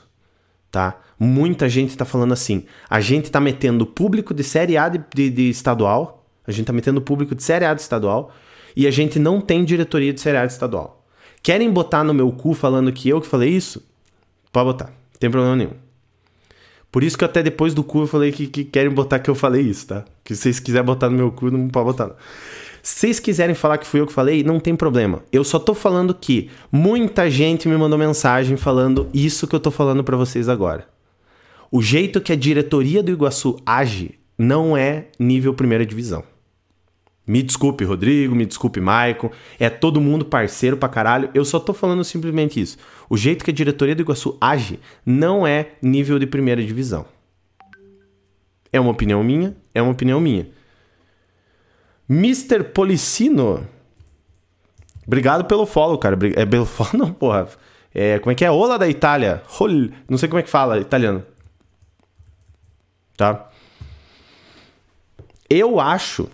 tá? 0.70 1.00
Muita 1.18 1.68
gente 1.68 1.90
está 1.90 2.04
falando 2.04 2.32
assim. 2.32 2.64
A 2.88 3.00
gente 3.00 3.24
está 3.24 3.40
metendo 3.40 3.86
público 3.86 4.34
de 4.34 4.44
Série 4.44 4.76
A 4.76 4.88
de, 4.88 5.00
de, 5.14 5.30
de 5.30 5.48
estadual, 5.48 6.24
a 6.46 6.52
gente 6.52 6.62
está 6.62 6.72
metendo 6.72 7.00
público 7.00 7.34
de 7.34 7.42
Série 7.42 7.64
A 7.64 7.74
de 7.74 7.80
estadual 7.80 8.32
e 8.76 8.86
a 8.86 8.90
gente 8.90 9.18
não 9.18 9.40
tem 9.40 9.64
diretoria 9.64 10.12
de 10.12 10.20
Série 10.20 10.36
A 10.36 10.46
de 10.46 10.52
estadual. 10.52 10.95
Querem 11.46 11.70
botar 11.70 12.02
no 12.02 12.12
meu 12.12 12.32
cu 12.32 12.54
falando 12.54 12.90
que 12.90 13.08
eu 13.08 13.20
que 13.20 13.26
falei 13.28 13.50
isso? 13.50 13.80
Pode 14.50 14.66
botar, 14.66 14.86
não 14.86 15.20
tem 15.20 15.30
problema 15.30 15.54
nenhum. 15.54 15.74
Por 16.90 17.04
isso 17.04 17.16
que 17.16 17.24
até 17.24 17.40
depois 17.40 17.72
do 17.72 17.84
cu 17.84 18.00
eu 18.00 18.08
falei 18.08 18.32
que, 18.32 18.48
que 18.48 18.64
querem 18.64 18.90
botar 18.90 19.20
que 19.20 19.30
eu 19.30 19.34
falei 19.36 19.62
isso, 19.62 19.86
tá? 19.86 20.04
Que 20.24 20.34
se 20.34 20.42
vocês 20.42 20.58
quiserem 20.58 20.84
botar 20.84 21.08
no 21.08 21.16
meu 21.16 21.30
cu, 21.30 21.48
não 21.48 21.68
pode 21.68 21.86
botar. 21.86 22.08
Não. 22.08 22.16
Se 22.82 22.98
vocês 22.98 23.20
quiserem 23.20 23.54
falar 23.54 23.78
que 23.78 23.86
fui 23.86 24.00
eu 24.00 24.08
que 24.08 24.12
falei, 24.12 24.42
não 24.42 24.58
tem 24.58 24.74
problema. 24.74 25.22
Eu 25.30 25.44
só 25.44 25.60
tô 25.60 25.72
falando 25.72 26.12
que 26.12 26.50
muita 26.72 27.30
gente 27.30 27.68
me 27.68 27.76
mandou 27.76 27.96
mensagem 27.96 28.56
falando 28.56 29.08
isso 29.14 29.46
que 29.46 29.54
eu 29.54 29.60
tô 29.60 29.70
falando 29.70 30.02
para 30.02 30.16
vocês 30.16 30.48
agora. 30.48 30.88
O 31.70 31.80
jeito 31.80 32.20
que 32.20 32.32
a 32.32 32.36
diretoria 32.36 33.04
do 33.04 33.12
Iguaçu 33.12 33.56
age 33.64 34.18
não 34.36 34.76
é 34.76 35.10
nível 35.16 35.54
primeira 35.54 35.86
divisão. 35.86 36.24
Me 37.26 37.42
desculpe, 37.42 37.84
Rodrigo, 37.84 38.36
me 38.36 38.46
desculpe, 38.46 38.80
Maicon. 38.80 39.30
É 39.58 39.68
todo 39.68 40.00
mundo 40.00 40.24
parceiro 40.24 40.76
pra 40.76 40.88
caralho. 40.88 41.28
Eu 41.34 41.44
só 41.44 41.58
tô 41.58 41.74
falando 41.74 42.04
simplesmente 42.04 42.60
isso. 42.60 42.78
O 43.10 43.16
jeito 43.16 43.44
que 43.44 43.50
a 43.50 43.54
diretoria 43.54 43.96
do 43.96 44.02
Iguaçu 44.02 44.36
age 44.40 44.78
não 45.04 45.44
é 45.44 45.72
nível 45.82 46.18
de 46.20 46.26
primeira 46.26 46.62
divisão. 46.62 47.04
É 48.72 48.78
uma 48.78 48.92
opinião 48.92 49.24
minha, 49.24 49.56
é 49.74 49.82
uma 49.82 49.90
opinião 49.90 50.20
minha. 50.20 50.48
Mr. 52.08 52.62
Policino. 52.62 53.66
Obrigado 55.04 55.46
pelo 55.46 55.66
follow, 55.66 55.98
cara. 55.98 56.16
É 56.36 56.46
pelo 56.46 56.66
follow, 56.66 57.06
não, 57.06 57.12
porra. 57.12 57.48
É, 57.92 58.20
como 58.20 58.30
é 58.30 58.34
que 58.36 58.44
é? 58.44 58.50
Ola 58.50 58.78
da 58.78 58.88
Itália. 58.88 59.42
Não 60.08 60.16
sei 60.16 60.28
como 60.28 60.38
é 60.38 60.42
que 60.42 60.50
fala 60.50 60.78
italiano. 60.78 61.24
Tá? 63.16 63.50
Eu 65.48 65.80
acho 65.80 66.28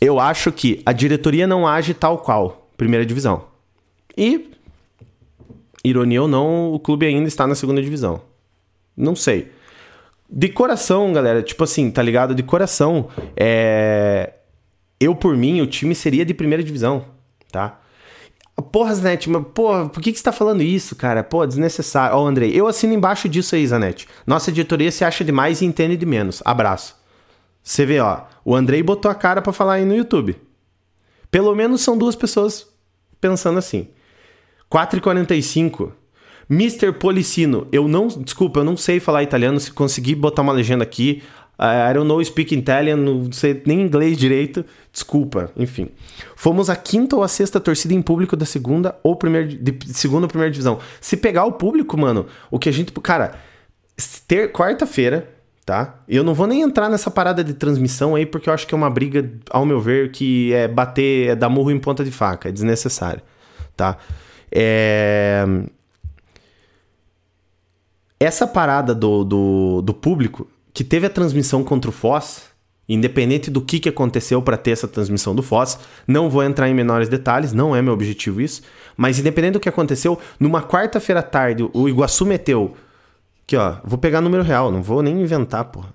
eu 0.00 0.20
acho 0.20 0.52
que 0.52 0.82
a 0.86 0.92
diretoria 0.92 1.46
não 1.46 1.66
age 1.66 1.94
tal 1.94 2.18
qual 2.18 2.70
primeira 2.76 3.04
divisão. 3.04 3.44
E, 4.16 4.50
ironia 5.84 6.22
ou 6.22 6.28
não, 6.28 6.72
o 6.72 6.78
clube 6.78 7.06
ainda 7.06 7.28
está 7.28 7.46
na 7.46 7.54
segunda 7.54 7.82
divisão. 7.82 8.20
Não 8.96 9.14
sei. 9.16 9.52
De 10.30 10.48
coração, 10.48 11.12
galera, 11.12 11.42
tipo 11.42 11.64
assim, 11.64 11.90
tá 11.90 12.02
ligado? 12.02 12.34
De 12.34 12.42
coração, 12.42 13.08
é... 13.36 14.34
eu 15.00 15.14
por 15.14 15.36
mim, 15.36 15.60
o 15.60 15.66
time 15.66 15.94
seria 15.94 16.24
de 16.24 16.34
primeira 16.34 16.62
divisão, 16.62 17.04
tá? 17.50 17.80
Porra, 18.72 18.94
Zanetti, 18.94 19.30
mas 19.30 19.44
porra, 19.54 19.88
por 19.88 20.02
que, 20.02 20.12
que 20.12 20.18
você 20.18 20.24
tá 20.24 20.32
falando 20.32 20.62
isso, 20.62 20.96
cara? 20.96 21.22
Pô, 21.22 21.46
desnecessário. 21.46 22.16
Ó, 22.16 22.24
oh, 22.24 22.26
Andrei, 22.26 22.50
eu 22.52 22.66
assino 22.66 22.92
embaixo 22.92 23.28
disso 23.28 23.54
aí, 23.54 23.64
Zanetti. 23.64 24.08
Nossa 24.26 24.50
diretoria 24.50 24.90
se 24.90 25.04
acha 25.04 25.24
demais 25.24 25.62
e 25.62 25.64
entende 25.64 25.96
de 25.96 26.04
menos. 26.04 26.42
Abraço. 26.44 26.96
Você 27.68 27.84
vê, 27.84 28.00
ó, 28.00 28.22
o 28.46 28.56
Andrei 28.56 28.82
botou 28.82 29.10
a 29.10 29.14
cara 29.14 29.42
para 29.42 29.52
falar 29.52 29.74
aí 29.74 29.84
no 29.84 29.94
YouTube. 29.94 30.34
Pelo 31.30 31.54
menos 31.54 31.82
são 31.82 31.98
duas 31.98 32.16
pessoas 32.16 32.66
pensando 33.20 33.58
assim. 33.58 33.88
4h45. 34.72 35.92
Mr. 36.48 36.92
Policino, 36.92 37.68
eu 37.70 37.86
não. 37.86 38.08
Desculpa, 38.08 38.60
eu 38.60 38.64
não 38.64 38.74
sei 38.74 38.98
falar 38.98 39.22
italiano. 39.22 39.60
Se 39.60 39.70
conseguir 39.70 40.14
botar 40.14 40.40
uma 40.40 40.52
legenda 40.54 40.82
aqui. 40.82 41.22
I 41.60 41.92
don't 41.92 42.08
know 42.08 42.24
speak 42.24 42.54
Italian, 42.54 42.96
não 42.96 43.30
sei 43.30 43.62
nem 43.66 43.82
inglês 43.82 44.16
direito. 44.16 44.64
Desculpa, 44.90 45.52
enfim. 45.54 45.90
Fomos 46.36 46.70
a 46.70 46.76
quinta 46.76 47.16
ou 47.16 47.22
a 47.22 47.28
sexta 47.28 47.60
torcida 47.60 47.92
em 47.92 48.00
público 48.00 48.34
da 48.34 48.46
segunda 48.46 48.98
ou 49.02 49.14
primeira, 49.14 49.46
de 49.46 49.92
segunda 49.92 50.24
ou 50.24 50.28
primeira 50.28 50.50
divisão. 50.50 50.78
Se 51.02 51.18
pegar 51.18 51.44
o 51.44 51.52
público, 51.52 51.98
mano, 51.98 52.24
o 52.50 52.58
que 52.58 52.70
a 52.70 52.72
gente. 52.72 52.92
Cara, 52.92 53.38
ter 54.26 54.52
quarta-feira, 54.52 55.37
tá? 55.68 56.00
Eu 56.08 56.24
não 56.24 56.32
vou 56.32 56.46
nem 56.46 56.62
entrar 56.62 56.88
nessa 56.88 57.10
parada 57.10 57.44
de 57.44 57.52
transmissão 57.52 58.14
aí, 58.14 58.24
porque 58.24 58.48
eu 58.48 58.54
acho 58.54 58.66
que 58.66 58.74
é 58.74 58.76
uma 58.76 58.88
briga, 58.88 59.30
ao 59.50 59.66
meu 59.66 59.78
ver, 59.78 60.10
que 60.10 60.50
é 60.54 60.66
bater, 60.66 61.28
é 61.28 61.36
dar 61.36 61.50
murro 61.50 61.70
em 61.70 61.78
ponta 61.78 62.02
de 62.02 62.10
faca, 62.10 62.48
é 62.48 62.52
desnecessário, 62.52 63.20
tá? 63.76 63.98
É... 64.50 65.44
Essa 68.18 68.46
parada 68.46 68.94
do, 68.94 69.22
do, 69.24 69.82
do 69.82 69.92
público, 69.92 70.48
que 70.72 70.82
teve 70.82 71.06
a 71.06 71.10
transmissão 71.10 71.62
contra 71.62 71.90
o 71.90 71.92
Foz, 71.92 72.44
independente 72.88 73.50
do 73.50 73.60
que, 73.60 73.78
que 73.78 73.90
aconteceu 73.90 74.40
para 74.40 74.56
ter 74.56 74.70
essa 74.70 74.88
transmissão 74.88 75.34
do 75.34 75.42
Foz, 75.42 75.78
não 76.06 76.30
vou 76.30 76.42
entrar 76.42 76.66
em 76.70 76.74
menores 76.74 77.10
detalhes, 77.10 77.52
não 77.52 77.76
é 77.76 77.82
meu 77.82 77.92
objetivo 77.92 78.40
isso, 78.40 78.62
mas 78.96 79.18
independente 79.18 79.52
do 79.52 79.60
que 79.60 79.68
aconteceu, 79.68 80.18
numa 80.40 80.62
quarta-feira 80.62 81.20
à 81.20 81.22
tarde, 81.22 81.68
o 81.74 81.90
Iguaçu 81.90 82.24
meteu 82.24 82.74
Aqui, 83.48 83.56
ó. 83.56 83.76
Vou 83.82 83.96
pegar 83.98 84.20
número 84.20 84.42
real, 84.42 84.70
não 84.70 84.82
vou 84.82 85.02
nem 85.02 85.22
inventar, 85.22 85.64
porra. 85.64 85.88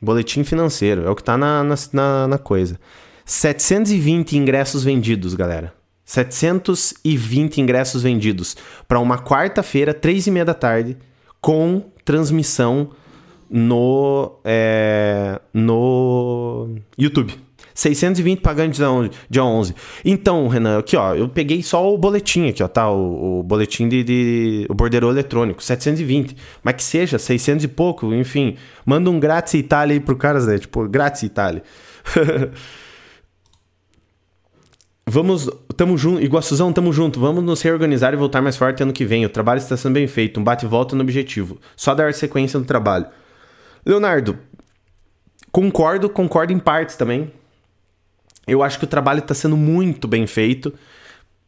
Boletim 0.00 0.44
financeiro, 0.44 1.04
é 1.04 1.10
o 1.10 1.16
que 1.16 1.24
tá 1.24 1.36
na, 1.36 1.64
na, 1.64 1.74
na, 1.92 2.28
na 2.28 2.38
coisa. 2.38 2.78
720 3.24 4.38
ingressos 4.38 4.84
vendidos, 4.84 5.34
galera. 5.34 5.74
720 6.04 7.60
ingressos 7.60 8.00
vendidos 8.00 8.56
para 8.86 9.00
uma 9.00 9.18
quarta-feira, 9.18 9.92
três 9.92 10.28
e 10.28 10.30
meia 10.30 10.44
da 10.44 10.54
tarde, 10.54 10.96
com 11.40 11.82
transmissão 12.04 12.90
no, 13.50 14.38
é, 14.44 15.40
no 15.52 16.76
YouTube. 16.96 17.36
620 17.74 18.40
pagando 18.40 18.72
dia 19.28 19.44
11. 19.44 19.74
Então, 20.04 20.48
Renan, 20.48 20.78
aqui 20.78 20.96
ó, 20.96 21.14
eu 21.14 21.28
peguei 21.28 21.62
só 21.62 21.92
o 21.92 21.98
boletim 21.98 22.48
aqui, 22.48 22.62
ó, 22.62 22.68
tá? 22.68 22.90
O, 22.90 23.40
o 23.40 23.42
boletim 23.42 23.88
de, 23.88 24.04
de, 24.04 24.66
o 24.68 24.74
borderô 24.74 25.10
eletrônico, 25.10 25.62
720. 25.62 26.36
Mas 26.62 26.74
que 26.76 26.82
seja 26.82 27.18
600 27.18 27.64
e 27.64 27.68
pouco, 27.68 28.12
enfim. 28.14 28.56
Manda 28.84 29.10
um 29.10 29.18
grátis 29.18 29.54
Itália 29.54 29.94
aí 29.94 30.00
pro 30.00 30.16
caras, 30.16 30.46
né? 30.46 30.58
Tipo, 30.58 30.88
grátis 30.88 31.22
Itália. 31.22 31.62
Vamos, 35.04 35.50
tamo 35.76 35.98
junto, 35.98 36.22
Iguaçuzão, 36.22 36.72
tamo 36.72 36.92
junto. 36.92 37.18
Vamos 37.18 37.42
nos 37.42 37.60
reorganizar 37.60 38.14
e 38.14 38.16
voltar 38.16 38.40
mais 38.40 38.56
forte 38.56 38.82
ano 38.82 38.92
que 38.92 39.04
vem. 39.04 39.26
O 39.26 39.28
trabalho 39.28 39.58
está 39.58 39.76
sendo 39.76 39.94
bem 39.94 40.06
feito, 40.06 40.38
um 40.38 40.44
bate 40.44 40.64
e 40.64 40.68
volta 40.68 40.94
no 40.94 41.02
objetivo. 41.02 41.58
Só 41.76 41.94
dar 41.94 42.14
sequência 42.14 42.58
no 42.58 42.64
trabalho. 42.64 43.06
Leonardo, 43.84 44.38
concordo, 45.50 46.08
concordo 46.08 46.52
em 46.52 46.58
partes 46.58 46.96
também. 46.96 47.32
Eu 48.46 48.62
acho 48.62 48.78
que 48.78 48.84
o 48.84 48.88
trabalho 48.88 49.20
está 49.20 49.34
sendo 49.34 49.56
muito 49.56 50.08
bem 50.08 50.26
feito. 50.26 50.72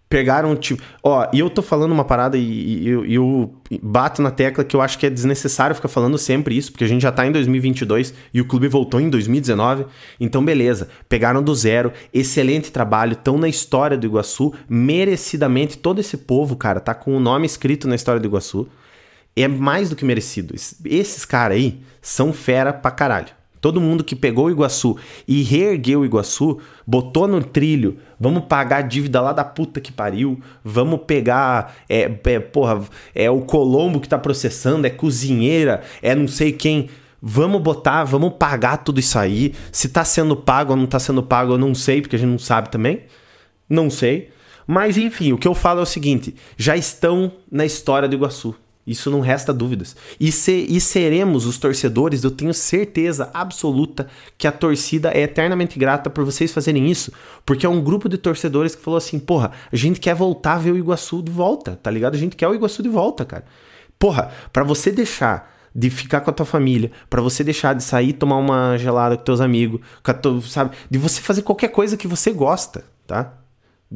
Pegaram 0.09 0.55
tipo. 0.55 0.81
Ó, 1.03 1.27
e 1.33 1.41
eu 1.41 1.51
tô 1.51 1.61
falando 1.61 1.91
uma 1.91 2.05
parada 2.05 2.39
e, 2.39 2.43
e, 2.43 2.89
e, 2.89 3.15
eu 3.15 3.53
bato 3.83 4.23
na 4.23 4.31
tecla 4.31 4.63
que 4.63 4.77
eu 4.77 4.81
acho 4.81 4.97
que 4.97 5.07
é 5.07 5.11
desnecessário 5.11 5.75
ficar 5.75 5.89
falando 5.89 6.17
sempre 6.17 6.57
isso, 6.57 6.71
porque 6.71 6.85
a 6.85 6.87
gente 6.87 7.03
já 7.03 7.11
tá 7.11 7.27
em 7.27 7.33
2022 7.33 8.15
e 8.33 8.41
o 8.41 8.45
clube 8.45 8.69
voltou 8.69 9.01
em 9.01 9.11
2019. 9.11 9.87
Então, 10.21 10.45
beleza. 10.45 10.89
Pegaram 11.09 11.43
do 11.43 11.53
zero. 11.55 11.93
Excelente 12.13 12.71
trabalho. 12.71 13.15
Estão 13.15 13.37
na 13.39 13.49
história 13.49 13.97
do 13.97 14.07
Iguaçu. 14.07 14.53
Merecidamente. 14.69 15.79
Todo 15.79 16.01
esse 16.01 16.17
povo, 16.17 16.55
cara, 16.55 16.79
tá 16.79 16.95
com 16.95 17.17
o 17.17 17.21
nome 17.21 17.47
escrito 17.47 17.89
na 17.89 17.97
história 17.97 18.21
do 18.21 18.29
Iguaçu. 18.29 18.69
É 19.35 19.49
mais 19.49 19.91
do 19.91 19.97
que 19.97 20.05
merecido. 20.05 20.55
Esses 20.85 21.25
caras 21.25 21.57
aí 21.57 21.81
são 22.01 22.33
fera 22.33 22.73
pra 22.73 22.93
caralho. 22.93 23.44
Todo 23.65 23.81
mundo 23.81 24.05
que 24.05 24.15
pegou 24.15 24.45
o 24.45 24.51
Iguaçu 24.51 24.95
e 25.27 25.43
reergueu 25.43 26.01
o 26.01 26.05
Iguaçu, 26.05 26.59
botou 26.87 27.27
no 27.27 27.43
trilho, 27.43 27.97
vamos 28.21 28.45
pagar 28.45 28.77
a 28.77 28.83
dívida 28.83 29.23
lá 29.23 29.33
da 29.33 29.43
puta 29.43 29.81
que 29.81 29.91
pariu, 29.91 30.39
vamos 30.63 31.01
pegar, 31.07 31.75
é, 31.89 32.15
é, 32.25 32.41
porra, 32.41 32.83
é 33.15 33.31
o 33.31 33.41
Colombo 33.41 34.01
que 34.01 34.07
tá 34.07 34.19
processando, 34.19 34.87
é 34.87 34.91
cozinheira, 34.91 35.81
é 36.03 36.15
não 36.15 36.29
sei 36.29 36.53
quem. 36.53 36.91
Vamos 37.23 37.63
botar, 37.63 38.05
vamos 38.05 38.35
pagar 38.39 38.85
tudo 38.85 39.01
isso 39.01 39.19
aí. 39.19 39.55
Se 39.73 39.89
tá 39.89 40.05
sendo 40.05 40.37
pago 40.37 40.73
ou 40.73 40.77
não 40.77 40.87
tá 40.87 40.99
sendo 40.99 41.23
pago, 41.23 41.55
eu 41.55 41.59
não 41.59 41.75
sei, 41.75 42.03
porque 42.03 42.17
a 42.17 42.19
gente 42.19 42.29
não 42.29 42.39
sabe 42.39 42.69
também. 42.69 43.05
Não 43.67 43.89
sei. 43.89 44.29
Mas 44.67 44.99
enfim, 44.99 45.33
o 45.33 45.39
que 45.39 45.49
eu 45.49 45.55
falo 45.55 45.81
é 45.81 45.85
o 45.85 45.87
seguinte: 45.87 46.35
já 46.59 46.77
estão 46.77 47.33
na 47.51 47.65
história 47.65 48.07
do 48.07 48.15
Iguaçu. 48.15 48.55
Isso 48.87 49.11
não 49.11 49.21
resta 49.21 49.53
dúvidas. 49.53 49.97
E, 50.21 50.31
se, 50.31 50.67
e 50.69 50.81
seremos 50.81 51.47
os 51.47 51.57
torcedores, 51.59 52.23
eu 52.23 52.31
tenho 52.31 52.53
certeza 52.53 53.31
absoluta 53.33 54.09
que 54.37 54.47
a 54.47 54.53
torcida 54.53 55.11
é 55.11 55.23
eternamente 55.23 55.79
grata 55.79 56.11
por 56.11 56.25
vocês 56.25 56.53
fazerem 56.53 56.91
isso. 56.91 57.11
Porque 57.47 57.65
é 57.65 57.69
um 57.69 57.83
grupo 57.83 58.09
de 58.09 58.19
torcedores 58.19 58.75
que 58.75 58.83
falou 58.83 58.99
assim: 58.99 59.19
porra, 59.19 59.53
a 59.73 59.77
gente 59.77 59.99
quer 59.99 60.15
voltar 60.15 60.55
a 60.55 60.59
ver 60.59 60.73
o 60.73 60.79
Iguaçu 60.79 61.23
de 61.23 61.33
volta, 61.33 61.79
tá 61.83 61.91
ligado? 61.91 62.15
A 62.15 62.19
gente 62.19 62.37
quer 62.37 62.47
o 62.47 62.55
Iguaçu 62.55 62.83
de 62.83 62.89
volta, 62.89 63.25
cara. 63.25 63.45
Porra, 63.99 64.31
para 64.53 64.65
você 64.65 64.91
deixar 64.91 65.53
de 65.75 65.91
ficar 65.91 66.21
com 66.21 66.31
a 66.31 66.33
tua 66.33 66.47
família, 66.47 66.93
para 67.11 67.21
você 67.21 67.43
deixar 67.43 67.75
de 67.75 67.83
sair 67.83 68.13
tomar 68.13 68.37
uma 68.37 68.77
gelada 68.77 69.17
com 69.17 69.25
teus 69.25 69.41
amigos, 69.41 69.81
com 70.03 70.41
sabe? 70.43 70.77
De 70.89 70.99
você 70.99 71.21
fazer 71.21 71.43
qualquer 71.43 71.69
coisa 71.69 71.97
que 71.97 72.07
você 72.07 72.31
gosta, 72.31 72.85
tá? 73.07 73.44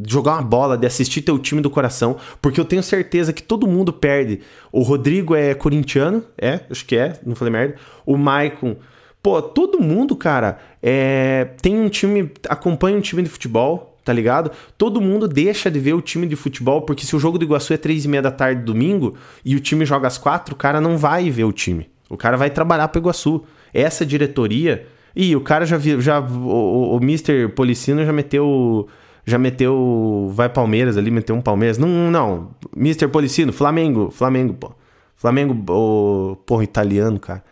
Jogar 0.07 0.35
uma 0.35 0.43
bola, 0.43 0.77
de 0.77 0.87
assistir 0.87 1.23
teu 1.23 1.39
time 1.39 1.61
do 1.61 1.71
coração, 1.71 2.17
porque 2.41 2.61
eu 2.61 2.65
tenho 2.65 2.83
certeza 2.83 3.33
que 3.33 3.43
todo 3.43 3.67
mundo 3.67 3.93
perde. 3.93 4.41
O 4.71 4.83
Rodrigo 4.83 5.35
é 5.35 5.55
corintiano, 5.55 6.25
é, 6.37 6.61
acho 6.71 6.85
que 6.85 6.97
é, 6.97 7.19
não 7.25 7.35
falei 7.35 7.53
merda. 7.53 7.77
O 8.07 8.17
Maicon, 8.17 8.77
pô, 9.23 9.41
todo 9.43 9.81
mundo, 9.81 10.15
cara, 10.15 10.59
é, 10.83 11.49
tem 11.61 11.79
um 11.79 11.89
time, 11.89 12.31
acompanha 12.49 12.97
um 12.97 13.01
time 13.01 13.23
de 13.23 13.29
futebol, 13.29 13.97
tá 14.05 14.13
ligado? 14.13 14.51
Todo 14.77 15.01
mundo 15.01 15.29
deixa 15.29 15.71
de 15.71 15.79
ver 15.79 15.95
o 15.95 16.01
time 16.01 16.27
de 16.27 16.37
futebol, 16.37 16.83
porque 16.83 17.05
se 17.05 17.15
o 17.15 17.19
jogo 17.19 17.39
do 17.39 17.45
Iguaçu 17.45 17.75
é 17.75 17.77
três 17.77 18.05
e 18.05 18.09
meia 18.09 18.23
da 18.23 18.31
tarde 18.31 18.63
domingo 18.63 19.15
e 19.45 19.55
o 19.55 19.61
time 19.61 19.85
joga 19.85 20.07
às 20.07 20.17
quatro, 20.17 20.55
o 20.55 20.57
cara 20.57 20.81
não 20.81 20.97
vai 20.97 21.31
ver 21.31 21.45
o 21.45 21.53
time. 21.53 21.91
O 22.09 22.17
cara 22.17 22.37
vai 22.37 22.49
trabalhar 22.49 22.89
pro 22.89 23.01
Iguaçu. 23.01 23.45
Essa 23.73 24.07
diretoria. 24.07 24.87
Ih, 25.15 25.37
o 25.37 25.43
cara 25.43 25.67
já 25.67 25.77
viu, 25.77 26.01
já. 26.01 26.21
O, 26.21 26.25
o, 26.25 26.97
o 26.97 27.03
Mr. 27.03 27.49
Policino 27.49 28.05
já 28.05 28.13
meteu 28.13 28.89
já 29.29 29.39
meteu. 29.39 30.31
Vai 30.33 30.49
Palmeiras 30.49 30.97
ali, 30.97 31.11
meteu 31.11 31.37
um 31.37 31.41
Palmeiras. 31.41 31.79
Não, 31.79 32.11
não. 32.11 32.55
Mr. 32.77 33.09
Policino, 33.09 33.53
Flamengo. 33.53 34.11
Flamengo, 34.11 34.55
pô. 34.55 34.73
Flamengo, 35.15 35.55
o. 35.73 36.37
Porra, 36.47 36.65
italiano, 36.65 37.21
cara. 37.21 37.45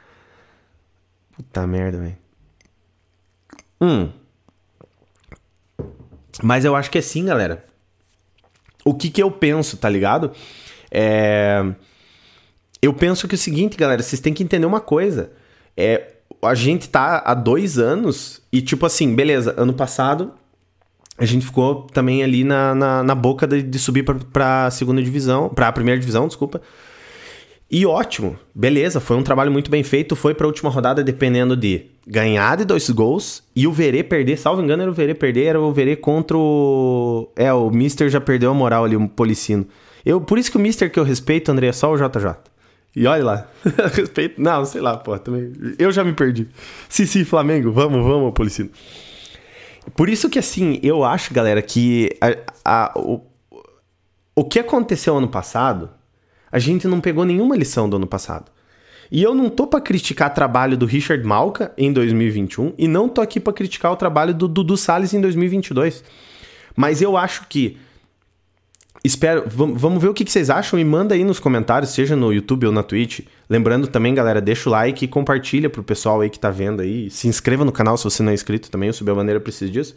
Puta 1.36 1.66
merda, 1.66 1.98
velho. 1.98 2.16
Hum. 3.80 4.08
Mas 6.42 6.64
eu 6.64 6.74
acho 6.74 6.90
que 6.90 6.98
é 6.98 7.02
sim, 7.02 7.26
galera. 7.26 7.64
O 8.84 8.94
que 8.94 9.10
que 9.10 9.22
eu 9.22 9.30
penso, 9.30 9.76
tá 9.76 9.88
ligado? 9.88 10.32
É. 10.90 11.62
Eu 12.80 12.94
penso 12.94 13.26
que 13.26 13.34
é 13.34 13.36
o 13.36 13.38
seguinte, 13.38 13.76
galera, 13.76 14.02
vocês 14.02 14.20
têm 14.20 14.32
que 14.32 14.42
entender 14.42 14.66
uma 14.66 14.80
coisa. 14.80 15.32
É, 15.76 16.12
a 16.40 16.54
gente 16.54 16.88
tá 16.88 17.22
há 17.24 17.34
dois 17.34 17.78
anos 17.78 18.40
e, 18.52 18.62
tipo 18.62 18.86
assim, 18.86 19.14
beleza, 19.14 19.54
ano 19.58 19.74
passado 19.74 20.32
a 21.18 21.24
gente 21.24 21.46
ficou 21.46 21.83
também 21.92 22.22
ali 22.22 22.44
na, 22.44 22.74
na, 22.74 23.02
na 23.02 23.14
boca 23.14 23.46
de, 23.46 23.62
de 23.62 23.79
subir 23.79 24.05
para 24.05 24.66
a 24.66 24.70
segunda 24.70 25.02
divisão, 25.02 25.48
para 25.48 25.68
a 25.68 25.72
primeira 25.72 25.98
divisão, 25.98 26.26
desculpa. 26.26 26.61
E 27.68 27.85
ótimo, 27.85 28.38
beleza, 28.55 29.00
foi 29.00 29.16
um 29.16 29.22
trabalho 29.22 29.50
muito 29.50 29.70
bem 29.70 29.83
feito. 29.83 30.14
Foi 30.14 30.35
para 30.35 30.46
a 30.46 30.48
última 30.48 30.70
rodada 30.70 31.02
dependendo 31.02 31.57
de 31.57 31.87
ganhar 32.07 32.57
de 32.57 32.64
dois 32.64 32.88
gols 32.90 33.42
e 33.57 33.66
o 33.66 33.72
Verê 33.72 34.05
perder. 34.05 34.38
Salvo 34.38 34.62
engano, 34.62 34.83
era 34.83 34.90
o 34.90 34.94
Verê 34.94 35.14
perder, 35.14 35.44
era 35.46 35.61
o 35.61 35.72
Verê 35.72 35.96
contra 35.96 36.37
o. 36.37 37.29
É, 37.35 37.52
o 37.52 37.68
Mister 37.70 38.09
já 38.09 38.20
perdeu 38.20 38.52
a 38.52 38.55
moral 38.55 38.85
ali, 38.85 38.94
o 38.94 39.09
Policino. 39.09 39.66
Eu, 40.05 40.20
por 40.20 40.38
isso 40.38 40.50
que 40.50 40.57
o 40.57 40.61
Mister 40.61 40.90
que 40.92 41.00
eu 41.00 41.02
respeito, 41.02 41.50
André, 41.50 41.66
é 41.66 41.72
só 41.72 41.92
o 41.92 41.96
JJ. 41.96 42.37
E 42.94 43.05
olha 43.07 43.24
lá, 43.24 43.48
respeito. 43.92 44.40
Não, 44.40 44.64
sei 44.64 44.81
lá, 44.81 44.96
pô, 44.96 45.18
também. 45.18 45.52
Eu 45.76 45.90
já 45.90 46.05
me 46.05 46.12
perdi. 46.12 46.46
Sim, 46.88 47.05
sim, 47.05 47.24
Flamengo, 47.24 47.72
vamos, 47.72 48.02
vamos, 48.05 48.33
Policino. 48.33 48.70
Por 49.94 50.09
isso 50.09 50.29
que, 50.29 50.38
assim, 50.38 50.81
eu 50.83 51.05
acho, 51.05 51.33
galera, 51.33 51.62
que 51.62 52.11
a, 52.20 52.37
a, 52.64 52.92
o, 52.99 53.22
o 54.35 54.44
que 54.44 54.59
aconteceu 54.59 55.16
ano 55.16 55.29
passado, 55.29 55.90
a 56.51 56.59
gente 56.59 56.88
não 56.88 57.01
pegou 57.01 57.25
nenhuma 57.25 57.57
lição 57.57 57.88
do 57.88 57.96
ano 57.96 58.07
passado. 58.07 58.51
E 59.11 59.22
eu 59.22 59.35
não 59.35 59.49
tô 59.49 59.66
para 59.66 59.81
criticar 59.81 60.31
o 60.31 60.35
trabalho 60.35 60.77
do 60.77 60.85
Richard 60.85 61.25
Malka 61.25 61.72
em 61.79 61.92
2021 61.92 62.75
e 62.77 62.88
não 62.88 63.09
tô 63.09 63.20
aqui 63.20 63.38
para 63.38 63.53
criticar 63.53 63.92
o 63.92 63.96
trabalho 63.96 64.35
do 64.35 64.49
Dudu 64.49 64.77
Salles 64.77 65.14
em 65.14 65.20
2022. 65.20 66.03
Mas 66.75 67.01
eu 67.01 67.16
acho 67.16 67.46
que 67.49 67.79
espero. 69.07 69.45
Vamos 69.47 70.03
ver 70.03 70.09
o 70.09 70.14
que 70.14 70.29
vocês 70.29 70.51
acham 70.51 70.79
e 70.79 70.85
manda 70.85 71.14
aí 71.14 71.25
nos 71.25 71.38
comentários, 71.38 71.92
seja 71.92 72.16
no 72.16 72.33
YouTube 72.33 72.66
ou 72.66 72.73
na 72.73 72.83
Twitch. 72.83 73.21
Lembrando 73.49 73.87
também, 73.87 74.14
galera, 74.14 74.40
deixa 74.40 74.69
o 74.69 74.73
like 74.73 75.05
e 75.05 75.09
compartilha 75.09 75.71
pro 75.71 75.83
pessoal 75.83 76.21
aí 76.21 76.31
que 76.31 76.38
tá 76.38 76.51
vendo 76.51 76.83
aí. 76.83 77.11
Se 77.11 77.29
inscreva 77.29 77.64
no 77.64 77.73
canal 77.73 77.97
se 77.97 78.05
você 78.05 78.23
não 78.23 78.31
é 78.31 78.35
inscrito 78.35 78.71
também, 78.71 78.90
o 78.90 78.92
Subir 78.92 79.12
a 79.12 79.14
Bandeira 79.14 79.40
precisa 79.40 79.71
disso. 79.71 79.95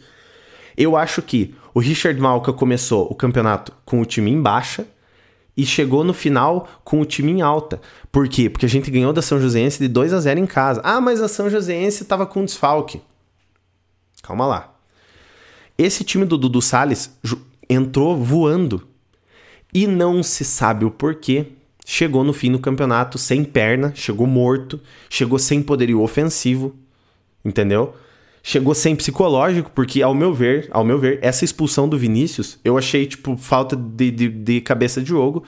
Eu 0.76 0.96
acho 0.96 1.20
que 1.20 1.54
o 1.74 1.80
Richard 1.80 2.18
Malca 2.20 2.52
começou 2.52 3.06
o 3.10 3.14
campeonato 3.14 3.72
com 3.84 4.00
o 4.00 4.04
time 4.04 4.30
em 4.30 4.40
baixa 4.40 4.86
e 5.56 5.66
chegou 5.66 6.04
no 6.04 6.14
final 6.14 6.68
com 6.84 7.00
o 7.00 7.04
time 7.04 7.32
em 7.32 7.42
alta. 7.42 7.80
Por 8.10 8.28
quê? 8.28 8.48
Porque 8.48 8.66
a 8.66 8.68
gente 8.68 8.90
ganhou 8.90 9.12
da 9.12 9.20
São 9.20 9.40
Joséense 9.40 9.78
de 9.78 9.88
2 9.88 10.14
a 10.14 10.20
0 10.20 10.40
em 10.40 10.46
casa. 10.46 10.80
Ah, 10.84 11.00
mas 11.00 11.20
a 11.20 11.28
São 11.28 11.50
Joséense 11.50 12.04
tava 12.04 12.24
com 12.24 12.44
desfalque. 12.44 13.02
Calma 14.22 14.46
lá. 14.46 14.74
Esse 15.76 16.04
time 16.04 16.24
do 16.24 16.38
Dudu 16.38 16.62
Salles 16.62 17.18
entrou 17.68 18.16
voando 18.16 18.89
e 19.72 19.86
não 19.86 20.22
se 20.22 20.44
sabe 20.44 20.84
o 20.84 20.90
porquê. 20.90 21.46
Chegou 21.84 22.22
no 22.22 22.32
fim 22.32 22.52
do 22.52 22.58
campeonato 22.58 23.18
sem 23.18 23.42
perna, 23.42 23.92
chegou 23.94 24.26
morto, 24.26 24.80
chegou 25.08 25.38
sem 25.38 25.62
poderio 25.62 26.00
ofensivo, 26.02 26.74
entendeu? 27.44 27.94
Chegou 28.42 28.74
sem 28.74 28.94
psicológico, 28.94 29.70
porque 29.74 30.00
ao 30.00 30.14
meu 30.14 30.32
ver, 30.32 30.68
ao 30.70 30.84
meu 30.84 30.98
ver, 30.98 31.18
essa 31.20 31.44
expulsão 31.44 31.88
do 31.88 31.98
Vinícius, 31.98 32.58
eu 32.64 32.78
achei 32.78 33.06
tipo 33.06 33.36
falta 33.36 33.76
de, 33.76 34.10
de, 34.10 34.28
de 34.28 34.60
cabeça 34.60 35.00
de 35.00 35.08
jogo. 35.08 35.44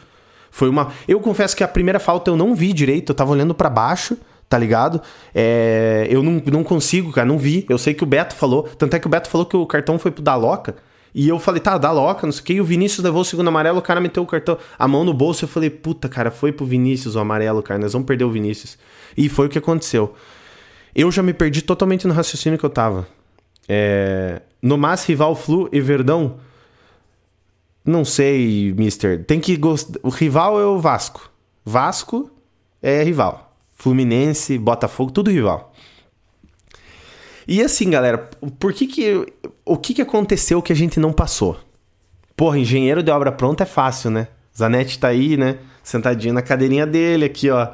Foi 0.51 0.69
uma, 0.69 0.93
eu 1.09 1.21
confesso 1.21 1.57
que 1.57 1.65
a 1.65 1.69
primeira 1.69 1.99
falta 1.99 2.31
eu 2.31 2.37
não 2.37 2.55
vi 2.55 2.73
direito, 2.73 3.11
eu 3.11 3.15
tava 3.15 3.33
olhando 3.33 3.55
para 3.55 3.71
baixo, 3.71 4.19
tá 4.49 4.59
ligado? 4.59 5.01
É, 5.35 6.07
eu 6.11 6.23
não, 6.23 6.43
não 6.45 6.63
consigo, 6.63 7.11
cara, 7.11 7.27
não 7.27 7.39
vi. 7.39 7.65
Eu 7.71 7.79
sei 7.79 7.95
que 7.95 8.03
o 8.03 8.07
Beto 8.07 8.35
falou, 8.35 8.65
tanto 8.77 8.95
é 8.95 8.99
que 8.99 9.07
o 9.07 9.11
Beto 9.11 9.31
falou 9.31 9.47
que 9.47 9.57
o 9.57 9.65
cartão 9.65 9.99
foi 9.99 10.11
pro 10.11 10.23
Daloca. 10.23 10.77
E 11.15 11.29
eu 11.29 11.39
falei, 11.39 11.61
tá, 11.61 11.77
dá 11.77 11.93
loca, 11.93 12.27
não 12.27 12.33
sei 12.33 12.41
o 12.41 12.45
que. 12.45 12.53
E 12.55 12.61
o 12.61 12.65
Vinícius 12.65 13.05
levou 13.05 13.21
o 13.21 13.25
segundo 13.25 13.49
amarelo, 13.49 13.79
o 13.79 13.83
cara 13.83 14.01
meteu 14.01 14.23
o 14.23 14.27
cartão, 14.27 14.57
a 14.79 14.89
mão 14.89 15.05
no 15.05 15.13
bolso. 15.13 15.45
Eu 15.45 15.49
falei, 15.49 15.69
puta, 15.69 16.09
cara, 16.09 16.31
foi 16.31 16.53
pro 16.53 16.65
Vinícius 16.65 17.17
o 17.17 17.19
amarelo, 17.19 17.63
cara. 17.63 17.79
Nós 17.79 17.93
vamos 17.93 18.07
perder 18.07 18.25
o 18.25 18.31
Vinícius. 18.31 18.79
E 19.17 19.29
foi 19.29 19.47
o 19.47 19.49
que 19.49 19.59
aconteceu. 19.59 20.15
Eu 20.95 21.11
já 21.11 21.23
me 21.23 21.35
perdi 21.35 21.63
totalmente 21.63 22.07
no 22.07 22.15
raciocínio 22.15 22.59
que 22.59 22.65
eu 22.65 22.71
tava. 22.71 23.07
É... 23.69 24.43
No 24.61 24.79
Mas, 24.79 25.05
Rival, 25.05 25.35
Flu 25.35 25.69
e 25.73 25.81
Verdão. 25.81 26.37
Não 27.85 28.05
sei, 28.05 28.73
mister. 28.77 29.25
Tem 29.25 29.41
que 29.41 29.57
gostar. 29.57 29.99
O 30.03 30.09
rival 30.09 30.61
é 30.61 30.65
o 30.65 30.79
Vasco. 30.79 31.31
Vasco 31.65 32.31
é 32.81 33.03
rival. 33.03 33.53
Fluminense, 33.75 34.57
Botafogo, 34.57 35.11
tudo 35.11 35.31
rival. 35.31 35.72
E 37.47 37.63
assim, 37.63 37.91
galera, 37.91 38.31
por 38.59 38.73
que 38.73 38.87
que 38.87 39.27
o 39.65 39.77
que, 39.77 39.95
que 39.95 40.03
aconteceu 40.03 40.63
que 40.63 40.73
a 40.73 40.77
gente 40.77 40.99
não 41.01 41.13
passou? 41.13 41.59
Porra, 42.37 42.59
engenheiro 42.59 43.03
de 43.03 43.11
obra 43.11 43.31
pronta 43.31 43.63
é 43.63 43.67
fácil, 43.67 44.11
né? 44.11 44.29
Zanetti 44.57 44.99
tá 44.99 45.09
aí, 45.09 45.37
né? 45.37 45.59
Sentadinho 45.83 46.35
na 46.35 46.43
cadeirinha 46.43 46.87
dele 46.87 47.25
aqui, 47.25 47.51
ó. 47.51 47.69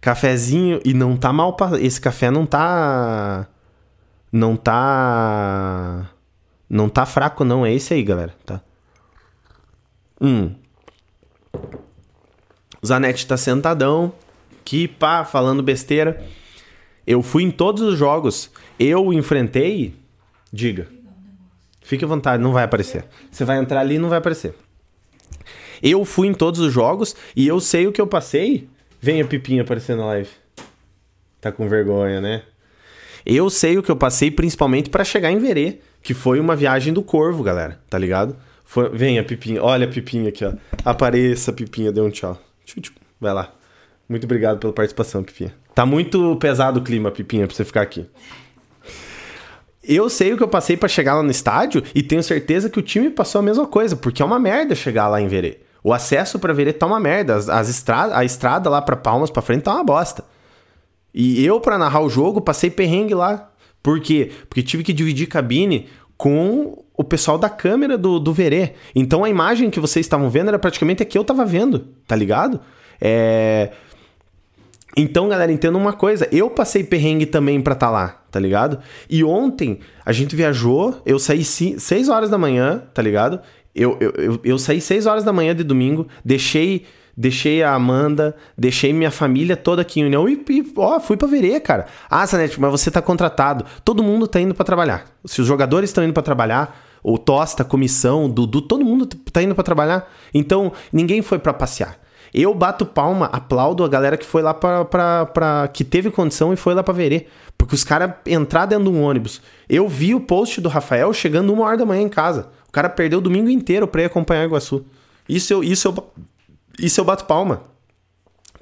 Cafezinho. 0.00 0.80
E 0.84 0.94
não 0.94 1.16
tá 1.16 1.32
mal. 1.32 1.56
Esse 1.80 2.00
café 2.00 2.30
não 2.30 2.46
tá. 2.46 3.46
Não 4.32 4.56
tá. 4.56 6.10
Não 6.68 6.88
tá 6.88 7.04
fraco, 7.06 7.44
não. 7.44 7.64
É 7.64 7.72
esse 7.72 7.94
aí, 7.94 8.02
galera. 8.02 8.34
Tá. 8.44 8.60
Hum. 10.20 10.54
Zanetti 12.84 13.26
tá 13.26 13.36
sentadão. 13.36 14.12
Que 14.64 14.86
pá, 14.86 15.24
falando 15.24 15.62
besteira. 15.62 16.24
Eu 17.06 17.22
fui 17.22 17.42
em 17.42 17.50
todos 17.50 17.82
os 17.82 17.98
jogos. 17.98 18.50
Eu 18.78 19.12
enfrentei. 19.12 19.94
Diga. 20.52 20.88
Fique 21.82 22.04
à 22.04 22.08
vontade, 22.08 22.42
não 22.42 22.52
vai 22.52 22.64
aparecer. 22.64 23.04
Você 23.30 23.44
vai 23.44 23.58
entrar 23.58 23.80
ali 23.80 23.96
e 23.96 23.98
não 23.98 24.08
vai 24.08 24.18
aparecer. 24.18 24.54
Eu 25.82 26.04
fui 26.04 26.28
em 26.28 26.34
todos 26.34 26.60
os 26.60 26.72
jogos 26.72 27.16
e 27.34 27.46
eu 27.48 27.58
sei 27.58 27.86
o 27.86 27.92
que 27.92 28.00
eu 28.00 28.06
passei. 28.06 28.68
Venha, 29.00 29.24
Pipinha, 29.24 29.62
aparecer 29.62 29.96
na 29.96 30.06
live. 30.06 30.28
Tá 31.40 31.50
com 31.50 31.68
vergonha, 31.68 32.20
né? 32.20 32.42
Eu 33.24 33.50
sei 33.50 33.78
o 33.78 33.82
que 33.82 33.90
eu 33.90 33.96
passei, 33.96 34.30
principalmente 34.30 34.90
para 34.90 35.04
chegar 35.04 35.30
em 35.30 35.38
Verê, 35.38 35.78
que 36.02 36.14
foi 36.14 36.38
uma 36.38 36.54
viagem 36.54 36.92
do 36.92 37.02
Corvo, 37.02 37.42
galera, 37.42 37.80
tá 37.88 37.98
ligado? 37.98 38.36
Foi... 38.64 38.88
Venha, 38.90 39.24
Pipinha. 39.24 39.62
Olha 39.62 39.86
a 39.86 39.90
Pipinha 39.90 40.28
aqui, 40.28 40.44
ó. 40.44 40.52
Apareça, 40.84 41.52
Pipinha, 41.52 41.90
dê 41.90 42.00
um 42.00 42.10
tchau. 42.10 42.40
Vai 43.20 43.34
lá. 43.34 43.52
Muito 44.08 44.24
obrigado 44.24 44.58
pela 44.58 44.72
participação, 44.72 45.22
Pipinha. 45.22 45.54
Tá 45.74 45.86
muito 45.86 46.36
pesado 46.36 46.80
o 46.80 46.82
clima, 46.82 47.10
Pipinha, 47.10 47.46
pra 47.46 47.54
você 47.54 47.64
ficar 47.64 47.82
aqui. 47.82 48.06
Eu 49.82 50.10
sei 50.10 50.32
o 50.32 50.36
que 50.36 50.42
eu 50.42 50.48
passei 50.48 50.76
para 50.76 50.88
chegar 50.88 51.14
lá 51.14 51.22
no 51.22 51.30
estádio 51.30 51.82
e 51.94 52.02
tenho 52.02 52.22
certeza 52.22 52.68
que 52.68 52.78
o 52.78 52.82
time 52.82 53.10
passou 53.10 53.38
a 53.38 53.42
mesma 53.42 53.66
coisa, 53.66 53.96
porque 53.96 54.22
é 54.22 54.24
uma 54.24 54.38
merda 54.38 54.74
chegar 54.74 55.08
lá 55.08 55.20
em 55.20 55.26
Verê. 55.26 55.60
O 55.82 55.92
acesso 55.92 56.38
para 56.38 56.52
Verê 56.52 56.72
tá 56.72 56.86
uma 56.86 57.00
merda, 57.00 57.34
as, 57.34 57.48
as 57.48 57.88
a 58.12 58.24
estrada 58.24 58.68
lá 58.68 58.82
para 58.82 58.96
Palmas 58.96 59.30
para 59.30 59.40
frente 59.40 59.62
tá 59.62 59.74
uma 59.74 59.84
bosta. 59.84 60.24
E 61.14 61.44
eu 61.44 61.60
para 61.60 61.78
narrar 61.78 62.00
o 62.00 62.10
jogo 62.10 62.40
passei 62.40 62.70
perrengue 62.70 63.14
lá. 63.14 63.50
Por 63.82 64.00
quê? 64.00 64.30
Porque 64.48 64.62
tive 64.62 64.84
que 64.84 64.92
dividir 64.92 65.26
cabine 65.26 65.88
com 66.16 66.84
o 66.94 67.02
pessoal 67.02 67.38
da 67.38 67.48
câmera 67.48 67.96
do, 67.96 68.20
do 68.20 68.32
Verê. 68.32 68.74
Então 68.94 69.24
a 69.24 69.30
imagem 69.30 69.70
que 69.70 69.80
vocês 69.80 70.04
estavam 70.04 70.28
vendo 70.28 70.48
era 70.48 70.58
praticamente 70.58 71.02
a 71.02 71.06
que 71.06 71.16
eu 71.16 71.24
tava 71.24 71.46
vendo, 71.46 71.88
tá 72.06 72.14
ligado? 72.14 72.60
É... 73.00 73.72
Então, 74.96 75.28
galera, 75.28 75.52
entenda 75.52 75.78
uma 75.78 75.92
coisa. 75.92 76.28
Eu 76.32 76.50
passei 76.50 76.82
perrengue 76.82 77.26
também 77.26 77.60
pra 77.60 77.74
estar 77.74 77.86
tá 77.86 77.92
lá, 77.92 78.08
tá 78.30 78.40
ligado? 78.40 78.78
E 79.08 79.22
ontem 79.22 79.80
a 80.04 80.12
gente 80.12 80.34
viajou, 80.34 81.00
eu 81.06 81.18
saí 81.18 81.44
6 81.44 82.08
horas 82.08 82.28
da 82.28 82.36
manhã, 82.36 82.82
tá 82.92 83.00
ligado? 83.00 83.40
Eu, 83.74 83.96
eu, 84.00 84.10
eu, 84.16 84.40
eu 84.42 84.58
saí 84.58 84.80
6 84.80 85.06
horas 85.06 85.24
da 85.24 85.32
manhã 85.32 85.54
de 85.54 85.62
domingo, 85.62 86.06
deixei 86.24 86.86
deixei 87.16 87.62
a 87.62 87.74
Amanda, 87.74 88.34
deixei 88.56 88.94
minha 88.94 89.10
família 89.10 89.54
toda 89.54 89.82
aqui 89.82 90.00
em 90.00 90.06
União 90.06 90.26
e, 90.26 90.42
e 90.48 90.72
ó, 90.74 90.98
fui 90.98 91.18
pra 91.18 91.28
Verê, 91.28 91.60
cara. 91.60 91.86
Ah, 92.08 92.26
Sanete, 92.26 92.58
mas 92.58 92.70
você 92.70 92.90
tá 92.90 93.02
contratado. 93.02 93.66
Todo 93.84 94.02
mundo 94.02 94.26
tá 94.26 94.40
indo 94.40 94.54
para 94.54 94.64
trabalhar. 94.64 95.04
Se 95.26 95.40
os 95.42 95.46
jogadores 95.46 95.90
estão 95.90 96.02
indo 96.02 96.14
para 96.14 96.22
trabalhar, 96.22 96.80
o 97.02 97.18
Tosta, 97.18 97.62
a 97.62 97.66
comissão, 97.66 98.24
o 98.24 98.28
Dudu, 98.28 98.62
todo 98.62 98.84
mundo 98.84 99.06
tá 99.06 99.42
indo 99.42 99.54
para 99.54 99.64
trabalhar. 99.64 100.10
Então, 100.32 100.72
ninguém 100.90 101.20
foi 101.20 101.38
para 101.38 101.52
passear. 101.52 101.98
Eu 102.32 102.54
bato 102.54 102.86
palma, 102.86 103.26
aplaudo 103.26 103.84
a 103.84 103.88
galera 103.88 104.16
que 104.16 104.24
foi 104.24 104.42
lá 104.42 104.54
pra, 104.54 104.84
pra, 104.84 105.26
pra 105.26 105.68
que 105.68 105.82
teve 105.82 106.10
condição 106.10 106.52
e 106.52 106.56
foi 106.56 106.74
lá 106.74 106.82
pra 106.82 106.94
Verê. 106.94 107.26
Porque 107.58 107.74
os 107.74 107.84
caras 107.84 108.12
entrar 108.26 108.66
dentro 108.66 108.84
de 108.84 108.90
um 108.90 109.02
ônibus. 109.02 109.42
Eu 109.68 109.88
vi 109.88 110.14
o 110.14 110.20
post 110.20 110.60
do 110.60 110.68
Rafael 110.68 111.12
chegando 111.12 111.52
uma 111.52 111.64
hora 111.64 111.76
da 111.76 111.84
manhã 111.84 112.02
em 112.02 112.08
casa. 112.08 112.48
O 112.68 112.72
cara 112.72 112.88
perdeu 112.88 113.18
o 113.18 113.22
domingo 113.22 113.50
inteiro 113.50 113.86
pra 113.86 114.02
ir 114.02 114.06
acompanhar 114.06 114.44
Iguaçu. 114.44 114.84
Isso 115.28 115.52
eu, 115.52 115.62
isso 115.62 115.88
eu, 115.88 116.10
isso 116.78 117.00
eu 117.00 117.04
bato 117.04 117.24
palma. 117.24 117.62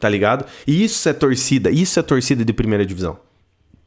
Tá 0.00 0.08
ligado? 0.08 0.44
E 0.66 0.84
isso 0.84 1.08
é 1.08 1.12
torcida. 1.12 1.70
Isso 1.70 1.98
é 1.98 2.02
torcida 2.02 2.44
de 2.44 2.52
primeira 2.52 2.86
divisão. 2.86 3.18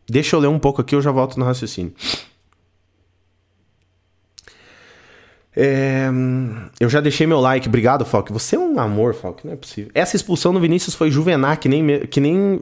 Deixa 0.07 0.35
eu 0.35 0.39
ler 0.39 0.47
um 0.47 0.59
pouco 0.59 0.81
aqui, 0.81 0.93
eu 0.93 1.01
já 1.01 1.11
volto 1.11 1.39
no 1.39 1.45
raciocínio. 1.45 1.93
É, 5.55 6.07
eu 6.79 6.89
já 6.89 7.01
deixei 7.01 7.27
meu 7.27 7.39
like. 7.39 7.67
Obrigado, 7.67 8.05
Falk. 8.05 8.31
Você 8.31 8.55
é 8.55 8.59
um 8.59 8.79
amor, 8.79 9.13
Falk. 9.13 9.45
Não 9.45 9.53
é 9.53 9.55
possível. 9.55 9.91
Essa 9.93 10.15
expulsão 10.15 10.53
do 10.53 10.59
Vinícius 10.59 10.95
foi 10.95 11.11
juvenar, 11.11 11.59
que 11.59 11.67
nem, 11.67 11.99
que 12.07 12.19
nem, 12.19 12.61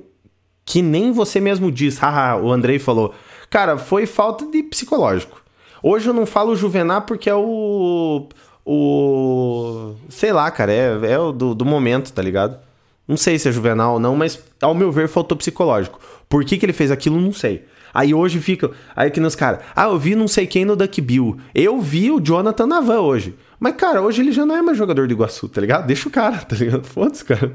que 0.65 0.81
nem 0.81 1.11
você 1.11 1.39
mesmo 1.39 1.71
diz. 1.71 1.97
Haha, 2.01 2.37
o 2.37 2.51
Andrei 2.51 2.79
falou. 2.79 3.13
Cara, 3.49 3.77
foi 3.77 4.05
falta 4.05 4.45
de 4.45 4.63
psicológico. 4.63 5.41
Hoje 5.81 6.09
eu 6.09 6.13
não 6.13 6.25
falo 6.25 6.55
juvenar 6.55 7.05
porque 7.05 7.29
é 7.29 7.35
o. 7.35 8.27
O. 8.65 9.95
Sei 10.09 10.33
lá, 10.33 10.49
cara. 10.51 10.71
É, 10.71 11.11
é 11.11 11.19
o 11.19 11.31
do, 11.31 11.55
do 11.55 11.65
momento, 11.65 12.11
tá 12.11 12.21
ligado? 12.21 12.59
Não 13.07 13.17
sei 13.17 13.39
se 13.39 13.49
é 13.49 13.51
juvenal 13.51 13.93
ou 13.93 13.99
não, 13.99 14.15
mas 14.15 14.39
ao 14.61 14.75
meu 14.75 14.91
ver 14.91 15.07
faltou 15.07 15.37
psicológico. 15.37 15.99
Por 16.27 16.45
que, 16.45 16.57
que 16.57 16.65
ele 16.65 16.73
fez 16.73 16.91
aquilo, 16.91 17.19
não 17.19 17.33
sei. 17.33 17.65
Aí 17.93 18.13
hoje 18.13 18.39
fica. 18.39 18.71
Aí 18.95 19.09
que 19.09 19.19
nos 19.19 19.35
caras. 19.35 19.61
Ah, 19.75 19.85
eu 19.85 19.99
vi 19.99 20.15
não 20.15 20.27
sei 20.27 20.45
quem 20.45 20.65
no 20.65 20.75
Duck 20.75 21.01
Bill. 21.01 21.37
Eu 21.53 21.79
vi 21.79 22.11
o 22.11 22.19
Jonathan 22.19 22.67
Navan 22.67 22.99
hoje. 23.01 23.35
Mas, 23.59 23.75
cara, 23.75 24.01
hoje 24.01 24.21
ele 24.21 24.31
já 24.31 24.45
não 24.45 24.55
é 24.55 24.61
mais 24.61 24.77
jogador 24.77 25.07
do 25.07 25.13
Iguaçu, 25.13 25.49
tá 25.49 25.59
ligado? 25.59 25.85
Deixa 25.85 26.07
o 26.07 26.11
cara, 26.11 26.37
tá 26.45 26.55
ligado? 26.55 26.85
Foda-se, 26.85 27.25
cara. 27.25 27.53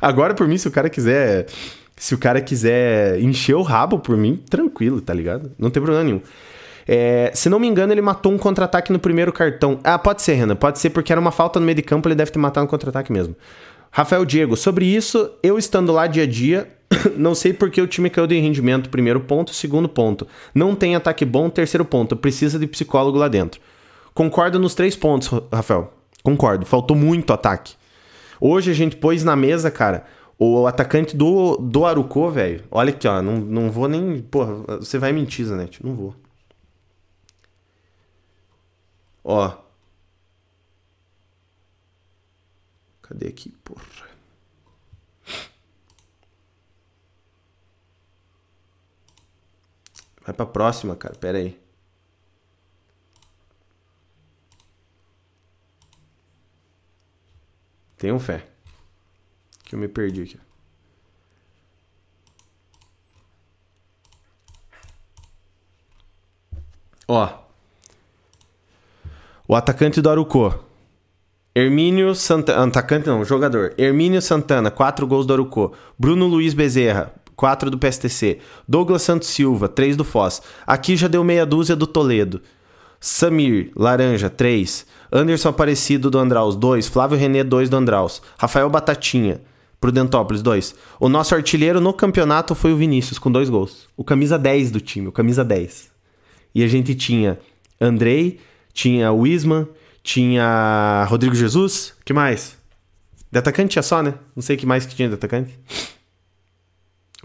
Agora, 0.00 0.34
por 0.34 0.48
mim, 0.48 0.58
se 0.58 0.66
o 0.68 0.70
cara 0.70 0.88
quiser. 0.88 1.46
Se 1.96 2.12
o 2.12 2.18
cara 2.18 2.40
quiser 2.40 3.20
encher 3.20 3.54
o 3.54 3.62
rabo 3.62 4.00
por 4.00 4.16
mim, 4.16 4.42
tranquilo, 4.50 5.00
tá 5.00 5.14
ligado? 5.14 5.52
Não 5.56 5.70
tem 5.70 5.80
problema 5.80 6.04
nenhum. 6.04 6.20
É, 6.86 7.30
se 7.34 7.48
não 7.48 7.58
me 7.58 7.66
engano, 7.66 7.92
ele 7.92 8.02
matou 8.02 8.32
um 8.32 8.38
contra-ataque 8.38 8.92
no 8.92 8.98
primeiro 8.98 9.32
cartão. 9.32 9.78
Ah, 9.84 9.98
pode 9.98 10.20
ser, 10.22 10.34
Renan. 10.34 10.56
Pode 10.56 10.80
ser 10.80 10.90
porque 10.90 11.12
era 11.12 11.20
uma 11.20 11.30
falta 11.30 11.60
no 11.60 11.66
meio 11.66 11.76
de 11.76 11.82
campo, 11.82 12.08
ele 12.08 12.14
deve 12.14 12.30
ter 12.30 12.38
matado 12.38 12.66
um 12.66 12.68
contra-ataque 12.68 13.12
mesmo. 13.12 13.34
Rafael 13.90 14.24
Diego, 14.24 14.56
sobre 14.56 14.86
isso, 14.86 15.30
eu 15.40 15.56
estando 15.56 15.92
lá 15.92 16.08
dia 16.08 16.24
a 16.24 16.26
dia, 16.26 16.68
não 17.16 17.34
sei 17.34 17.52
porque 17.52 17.80
o 17.80 17.86
time 17.86 18.10
caiu 18.10 18.26
de 18.26 18.38
rendimento, 18.38 18.90
primeiro 18.90 19.20
ponto. 19.20 19.54
Segundo 19.54 19.88
ponto, 19.88 20.26
não 20.54 20.74
tem 20.74 20.96
ataque 20.96 21.24
bom. 21.24 21.48
Terceiro 21.50 21.84
ponto, 21.84 22.16
precisa 22.16 22.58
de 22.58 22.66
psicólogo 22.66 23.18
lá 23.18 23.28
dentro. 23.28 23.60
Concordo 24.12 24.58
nos 24.58 24.74
três 24.74 24.94
pontos, 24.96 25.28
Rafael. 25.52 25.92
Concordo. 26.22 26.64
Faltou 26.64 26.96
muito 26.96 27.32
ataque. 27.32 27.74
Hoje 28.40 28.70
a 28.70 28.74
gente 28.74 28.96
pôs 28.96 29.24
na 29.24 29.36
mesa, 29.36 29.70
cara, 29.70 30.06
o 30.38 30.66
atacante 30.66 31.16
do, 31.16 31.56
do 31.56 31.84
Arucô, 31.84 32.30
velho. 32.30 32.64
Olha 32.70 32.90
aqui, 32.90 33.06
ó. 33.06 33.20
Não, 33.22 33.36
não 33.38 33.70
vou 33.70 33.88
nem. 33.88 34.22
Porra, 34.22 34.78
você 34.78 34.98
vai 34.98 35.12
mentir, 35.12 35.44
Zanetti. 35.46 35.84
Não 35.84 35.94
vou. 35.94 36.14
Ó. 39.22 39.52
Cadê 43.02 43.28
aqui, 43.28 43.50
porra? 43.62 43.82
Vai 50.24 50.34
pra 50.34 50.46
próxima, 50.46 50.96
cara. 50.96 51.14
Pera 51.14 51.38
aí. 51.38 51.60
Tenham 57.96 58.18
fé. 58.18 58.46
Que 59.62 59.74
eu 59.74 59.78
me 59.78 59.88
perdi 59.88 60.22
aqui. 60.22 60.40
Ó. 67.06 67.44
O 69.46 69.54
atacante 69.54 70.00
do 70.00 70.10
Arucô. 70.10 70.54
Hermínio 71.54 72.14
Santana. 72.14 72.66
Atacante 72.66 73.06
não, 73.06 73.24
jogador. 73.24 73.74
Hermínio 73.78 74.20
Santana, 74.20 74.70
4 74.70 75.06
gols 75.06 75.26
do 75.26 75.32
Arucô. 75.34 75.74
Bruno 75.98 76.26
Luiz 76.26 76.52
Bezerra, 76.54 77.14
4 77.36 77.70
do 77.70 77.78
PSTC. 77.78 78.38
Douglas 78.68 79.02
Santos 79.02 79.28
Silva, 79.28 79.68
3 79.68 79.96
do 79.96 80.04
Foz. 80.04 80.42
Aqui 80.66 80.96
já 80.96 81.08
deu 81.08 81.22
meia 81.24 81.44
dúzia 81.44 81.76
do 81.76 81.86
Toledo. 81.86 82.40
Samir, 83.00 83.70
Laranja, 83.76 84.30
3. 84.30 84.86
Anderson 85.12 85.50
Aparecido 85.50 86.10
do 86.10 86.18
Andraus, 86.18 86.56
2. 86.56 86.88
Flávio 86.88 87.18
René, 87.18 87.44
2 87.44 87.68
do 87.68 87.76
Andraus. 87.76 88.22
Rafael 88.38 88.68
Batatinha, 88.70 89.40
Prudentópolis, 89.80 90.42
2. 90.42 90.74
O 90.98 91.08
nosso 91.08 91.34
artilheiro 91.34 91.80
no 91.80 91.92
campeonato 91.92 92.54
foi 92.54 92.72
o 92.72 92.76
Vinícius, 92.76 93.18
com 93.18 93.30
2 93.30 93.50
gols. 93.50 93.88
O 93.96 94.02
camisa 94.02 94.38
10 94.38 94.70
do 94.70 94.80
time, 94.80 95.08
o 95.08 95.12
camisa 95.12 95.44
10. 95.44 95.90
E 96.54 96.64
a 96.64 96.68
gente 96.68 96.94
tinha 96.94 97.38
Andrei, 97.80 98.40
tinha 98.72 99.12
o 99.12 99.26
Isman, 99.26 99.68
tinha 100.02 101.06
Rodrigo 101.08 101.34
Jesus, 101.34 101.94
que 102.04 102.12
mais? 102.12 102.56
De 103.30 103.38
atacante 103.38 103.72
tinha 103.72 103.82
só, 103.82 104.02
né? 104.02 104.14
Não 104.34 104.42
sei 104.42 104.54
o 104.56 104.58
que 104.58 104.64
mais 104.64 104.86
que 104.86 104.94
tinha 104.94 105.08
de 105.08 105.14
atacante. 105.14 105.58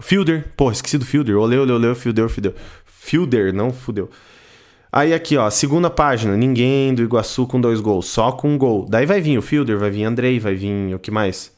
Fielder, 0.00 0.48
pô, 0.56 0.70
esqueci 0.70 0.98
do 0.98 1.04
Fielder. 1.04 1.36
Oleu, 1.36 1.62
oleu, 1.62 1.76
oleu, 1.76 1.94
Fielder, 1.94 2.28
Fielder. 2.28 2.54
Fielder, 2.84 3.52
não 3.52 3.72
fudeu. 3.72 4.10
Aí 4.92 5.14
aqui, 5.14 5.36
ó, 5.36 5.48
segunda 5.50 5.88
página, 5.88 6.36
ninguém 6.36 6.92
do 6.92 7.02
Iguaçu 7.02 7.46
com 7.46 7.60
dois 7.60 7.80
gols, 7.80 8.06
só 8.06 8.32
com 8.32 8.50
um 8.50 8.58
gol. 8.58 8.86
Daí 8.88 9.06
vai 9.06 9.20
vir 9.20 9.38
o 9.38 9.42
Fielder, 9.42 9.78
vai 9.78 9.90
vir 9.90 10.04
Andrei, 10.04 10.40
vai 10.40 10.54
vir 10.54 10.94
o 10.94 10.98
que 10.98 11.10
mais? 11.10 11.52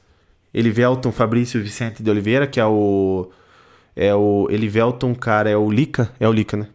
Elivelton, 0.53 1.11
Fabrício 1.11 1.63
Vicente 1.63 2.03
de 2.03 2.11
Oliveira, 2.11 2.47
que 2.47 2.61
é 2.61 2.67
o. 2.67 3.31
É 3.97 4.15
o. 4.15 4.49
Elivelton, 4.51 5.15
cara, 5.15 5.49
é 5.49 5.57
o 5.57 5.71
Lica? 5.71 6.13
É 6.21 6.29
o 6.29 6.33
Lica, 6.33 6.57
né? 6.57 6.69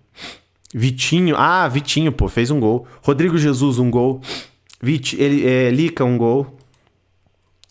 Vitinho, 0.74 1.36
ah, 1.38 1.68
Vitinho, 1.68 2.12
pô, 2.12 2.28
fez 2.28 2.50
um 2.50 2.60
gol. 2.60 2.88
Rodrigo 3.04 3.38
Jesus, 3.38 3.78
um 3.78 3.90
gol. 3.90 4.22
Vit, 4.82 5.20
ele, 5.20 5.48
é, 5.48 5.70
Lica, 5.70 6.04
um 6.04 6.18
gol. 6.18 6.58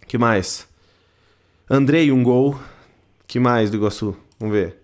que 0.07 0.17
mais? 0.17 0.67
Andrei, 1.69 2.11
um 2.13 2.23
gol. 2.23 2.59
Que 3.27 3.41
mais 3.41 3.71
do 3.71 3.77
Iguaçu? 3.77 4.17
Vamos 4.39 4.55
ver. 4.55 4.83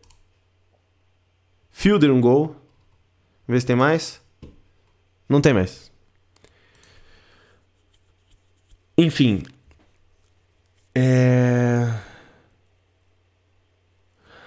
Fielder, 1.70 2.12
um 2.12 2.20
gol. 2.20 2.46
Vamos 2.46 2.58
ver 3.48 3.60
se 3.60 3.66
tem 3.66 3.76
mais. 3.76 4.20
Não 5.28 5.40
tem 5.40 5.54
mais. 5.54 5.90
Enfim. 8.96 9.42
É. 10.94 11.88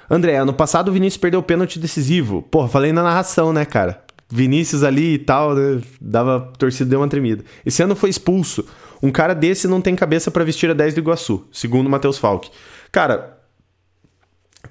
André, 0.09 0.35
ano 0.35 0.53
passado 0.53 0.89
o 0.89 0.91
Vinícius 0.91 1.19
perdeu 1.19 1.39
o 1.39 1.43
pênalti 1.43 1.79
decisivo. 1.79 2.43
Porra, 2.43 2.67
falei 2.67 2.93
na 2.93 3.01
narração, 3.01 3.51
né, 3.51 3.65
cara? 3.65 4.03
Vinícius 4.29 4.83
ali 4.83 5.15
e 5.15 5.19
tal, 5.19 5.55
né? 5.55 5.81
Dava, 5.99 6.53
torcida 6.57 6.89
deu 6.89 6.99
uma 6.99 7.07
tremida. 7.07 7.43
Esse 7.65 7.81
ano 7.81 7.95
foi 7.95 8.09
expulso. 8.09 8.65
Um 9.01 9.11
cara 9.11 9.33
desse 9.33 9.67
não 9.67 9.81
tem 9.81 9.95
cabeça 9.95 10.31
para 10.31 10.43
vestir 10.43 10.69
a 10.69 10.73
10 10.73 10.93
do 10.93 10.99
Iguaçu, 10.99 11.47
segundo 11.51 11.87
o 11.87 11.89
Matheus 11.89 12.17
Falck. 12.17 12.49
Cara, 12.91 13.34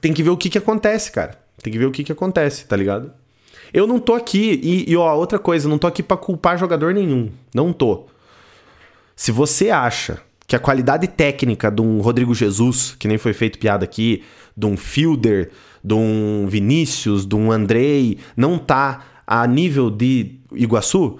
tem 0.04 0.12
que 0.12 0.22
ver 0.22 0.28
o 0.28 0.36
que 0.36 0.50
que 0.50 0.58
acontece, 0.58 1.10
cara. 1.10 1.38
Tem 1.62 1.72
que 1.72 1.78
ver 1.78 1.86
o 1.86 1.90
que 1.90 2.04
que 2.04 2.12
acontece, 2.12 2.66
tá 2.66 2.76
ligado? 2.76 3.10
Eu 3.72 3.86
não 3.86 3.98
tô 3.98 4.12
aqui, 4.12 4.60
e, 4.62 4.92
e 4.92 4.94
ó, 4.98 5.14
outra 5.16 5.38
coisa, 5.38 5.66
não 5.66 5.78
tô 5.78 5.86
aqui 5.86 6.02
pra 6.02 6.14
culpar 6.14 6.58
jogador 6.58 6.92
nenhum. 6.92 7.30
Não 7.54 7.72
tô. 7.72 8.04
Se 9.16 9.32
você 9.32 9.70
acha 9.70 10.20
que 10.46 10.54
a 10.54 10.58
qualidade 10.58 11.08
técnica 11.08 11.70
de 11.70 11.80
um 11.80 12.02
Rodrigo 12.02 12.34
Jesus, 12.34 12.94
que 12.98 13.08
nem 13.08 13.16
foi 13.16 13.32
feito 13.32 13.58
piada 13.58 13.82
aqui, 13.82 14.22
de 14.54 14.66
um 14.66 14.76
Fielder, 14.76 15.50
de 15.82 15.94
um 15.94 16.46
Vinícius, 16.50 17.24
de 17.24 17.34
um 17.34 17.50
Andrei, 17.50 18.18
não 18.36 18.58
tá 18.58 19.06
a 19.26 19.46
nível 19.46 19.90
de 19.90 20.38
Iguaçu, 20.52 21.18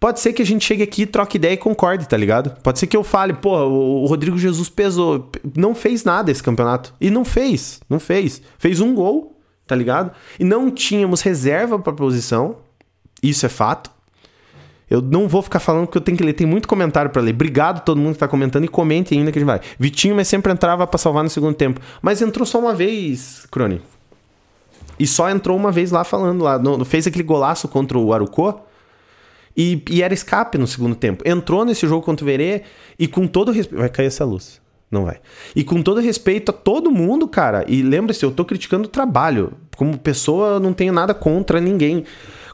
pode 0.00 0.20
ser 0.20 0.32
que 0.32 0.42
a 0.42 0.46
gente 0.46 0.64
chegue 0.64 0.82
aqui, 0.82 1.06
troque 1.06 1.36
ideia 1.36 1.54
e 1.54 1.56
concorde, 1.56 2.08
tá 2.08 2.16
ligado? 2.16 2.50
Pode 2.62 2.78
ser 2.78 2.86
que 2.86 2.96
eu 2.96 3.04
fale, 3.04 3.32
pô, 3.32 3.56
o 3.56 4.06
Rodrigo 4.06 4.38
Jesus 4.38 4.68
pesou, 4.68 5.30
não 5.56 5.74
fez 5.74 6.04
nada 6.04 6.30
esse 6.30 6.42
campeonato. 6.42 6.94
E 7.00 7.10
não 7.10 7.24
fez, 7.24 7.80
não 7.88 7.98
fez. 7.98 8.40
Fez 8.58 8.80
um 8.80 8.94
gol, 8.94 9.38
tá 9.66 9.74
ligado? 9.74 10.12
E 10.38 10.44
não 10.44 10.70
tínhamos 10.70 11.20
reserva 11.20 11.78
pra 11.78 11.92
posição, 11.92 12.56
isso 13.22 13.44
é 13.44 13.48
fato. 13.48 13.90
Eu 14.90 15.02
não 15.02 15.28
vou 15.28 15.42
ficar 15.42 15.60
falando 15.60 15.86
porque 15.86 15.98
eu 15.98 16.02
tenho 16.02 16.16
que 16.16 16.24
ler. 16.24 16.32
Tem 16.32 16.46
muito 16.46 16.66
comentário 16.66 17.10
para 17.10 17.20
ler. 17.20 17.34
Obrigado 17.34 17.84
todo 17.84 18.00
mundo 18.00 18.14
que 18.14 18.20
tá 18.20 18.28
comentando 18.28 18.64
e 18.64 18.68
comente 18.68 19.14
ainda 19.14 19.30
que 19.30 19.38
a 19.38 19.40
gente 19.40 19.46
vai. 19.46 19.60
Vitinho, 19.78 20.16
mas 20.16 20.28
sempre 20.28 20.50
entrava 20.50 20.86
para 20.86 20.96
salvar 20.96 21.22
no 21.22 21.28
segundo 21.28 21.54
tempo. 21.54 21.78
Mas 22.00 22.22
entrou 22.22 22.46
só 22.46 22.58
uma 22.58 22.74
vez, 22.74 23.46
Crone. 23.50 23.82
E 24.98 25.06
só 25.06 25.28
entrou 25.28 25.56
uma 25.56 25.70
vez 25.70 25.90
lá 25.90 26.04
falando 26.04 26.42
lá. 26.42 26.58
No, 26.58 26.82
fez 26.86 27.06
aquele 27.06 27.22
golaço 27.22 27.68
contra 27.68 27.98
o 27.98 28.14
Arucô. 28.14 28.60
E, 29.58 29.82
e, 29.90 30.02
era 30.04 30.14
escape 30.14 30.56
no 30.56 30.68
segundo 30.68 30.94
tempo. 30.94 31.28
Entrou 31.28 31.64
nesse 31.64 31.84
jogo 31.86 32.04
contra 32.04 32.24
o 32.24 32.26
Verê 32.26 32.62
e 32.96 33.08
com 33.08 33.26
todo 33.26 33.50
respeito. 33.50 33.80
Vai 33.80 33.88
cair 33.88 34.06
essa 34.06 34.24
luz. 34.24 34.60
Não 34.88 35.04
vai. 35.04 35.20
E 35.54 35.64
com 35.64 35.82
todo 35.82 36.00
respeito 36.00 36.50
a 36.50 36.52
todo 36.52 36.92
mundo, 36.92 37.26
cara. 37.26 37.64
E 37.66 37.82
lembre-se, 37.82 38.24
eu 38.24 38.30
tô 38.30 38.44
criticando 38.44 38.84
o 38.84 38.90
trabalho. 38.90 39.54
Como 39.76 39.98
pessoa, 39.98 40.54
eu 40.54 40.60
não 40.60 40.72
tenho 40.72 40.92
nada 40.92 41.12
contra 41.12 41.60
ninguém 41.60 42.04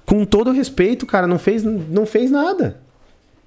com 0.05 0.25
todo 0.25 0.53
respeito, 0.53 1.07
cara, 1.07 1.27
não 1.27 1.39
fez, 1.39 1.63
não 1.63 2.05
fez 2.05 2.31
nada. 2.31 2.81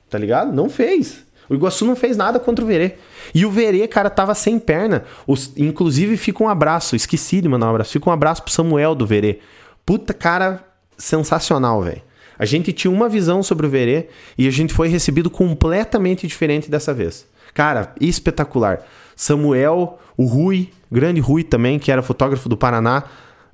Tá 0.09 0.17
ligado? 0.17 0.51
Não 0.53 0.69
fez. 0.69 1.25
O 1.49 1.53
Iguaçu 1.53 1.85
não 1.85 1.95
fez 1.95 2.17
nada 2.17 2.39
contra 2.39 2.63
o 2.63 2.67
Verê. 2.67 2.95
E 3.33 3.45
o 3.45 3.51
Verê, 3.51 3.87
cara, 3.87 4.09
tava 4.09 4.33
sem 4.33 4.59
perna. 4.59 5.03
Os, 5.25 5.53
inclusive, 5.55 6.17
fica 6.17 6.43
um 6.43 6.49
abraço. 6.49 6.95
Esqueci 6.95 7.41
de 7.41 7.47
mandar 7.47 7.67
um 7.67 7.69
abraço. 7.69 7.91
Fica 7.91 8.09
um 8.09 8.13
abraço 8.13 8.43
pro 8.43 8.51
Samuel 8.51 8.95
do 8.95 9.05
Verê. 9.05 9.39
Puta, 9.85 10.13
cara, 10.13 10.63
sensacional, 10.97 11.81
velho. 11.81 12.01
A 12.37 12.45
gente 12.45 12.71
tinha 12.73 12.91
uma 12.91 13.09
visão 13.09 13.41
sobre 13.41 13.65
o 13.65 13.69
Verê 13.69 14.07
e 14.37 14.47
a 14.47 14.51
gente 14.51 14.73
foi 14.73 14.87
recebido 14.87 15.29
completamente 15.29 16.27
diferente 16.27 16.69
dessa 16.69 16.93
vez. 16.93 17.27
Cara, 17.53 17.93
espetacular. 17.99 18.81
Samuel, 19.15 19.99
o 20.15 20.25
Rui, 20.25 20.69
grande 20.91 21.19
Rui 21.19 21.43
também, 21.43 21.79
que 21.79 21.91
era 21.91 22.01
fotógrafo 22.01 22.47
do 22.47 22.55
Paraná, 22.55 23.03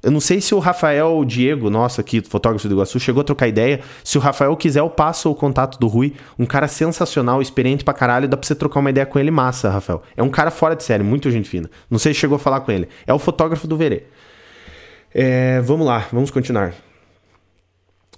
eu 0.03 0.11
não 0.11 0.19
sei 0.19 0.41
se 0.41 0.53
o 0.53 0.59
Rafael 0.59 1.23
Diego, 1.23 1.69
nosso 1.69 2.01
aqui, 2.01 2.21
fotógrafo 2.21 2.67
do 2.67 2.75
Iguaçu, 2.75 2.99
chegou 2.99 3.21
a 3.21 3.23
trocar 3.23 3.47
ideia. 3.47 3.79
Se 4.03 4.17
o 4.17 4.21
Rafael 4.21 4.53
quiser, 4.57 4.81
eu 4.81 4.89
passo 4.89 5.31
o 5.31 5.35
contato 5.35 5.79
do 5.79 5.87
Rui. 5.87 6.13
Um 6.37 6.45
cara 6.45 6.67
sensacional, 6.67 7.41
experiente 7.41 7.85
pra 7.85 7.93
caralho. 7.93 8.27
Dá 8.27 8.35
pra 8.35 8.45
você 8.45 8.53
trocar 8.53 8.81
uma 8.81 8.89
ideia 8.89 9.05
com 9.05 9.17
ele 9.17 9.31
massa, 9.31 9.69
Rafael. 9.69 10.03
É 10.17 10.21
um 10.21 10.29
cara 10.29 10.51
fora 10.51 10.75
de 10.75 10.83
série, 10.83 11.03
muito 11.03 11.31
gente 11.31 11.47
fina. 11.47 11.69
Não 11.89 11.97
sei 11.97 12.13
se 12.13 12.19
chegou 12.19 12.35
a 12.35 12.39
falar 12.39 12.59
com 12.59 12.71
ele. 12.73 12.89
É 13.07 13.13
o 13.13 13.19
fotógrafo 13.19 13.65
do 13.65 13.77
Verê. 13.77 14.03
É, 15.13 15.61
vamos 15.61 15.87
lá, 15.87 16.05
vamos 16.11 16.29
continuar. 16.29 16.73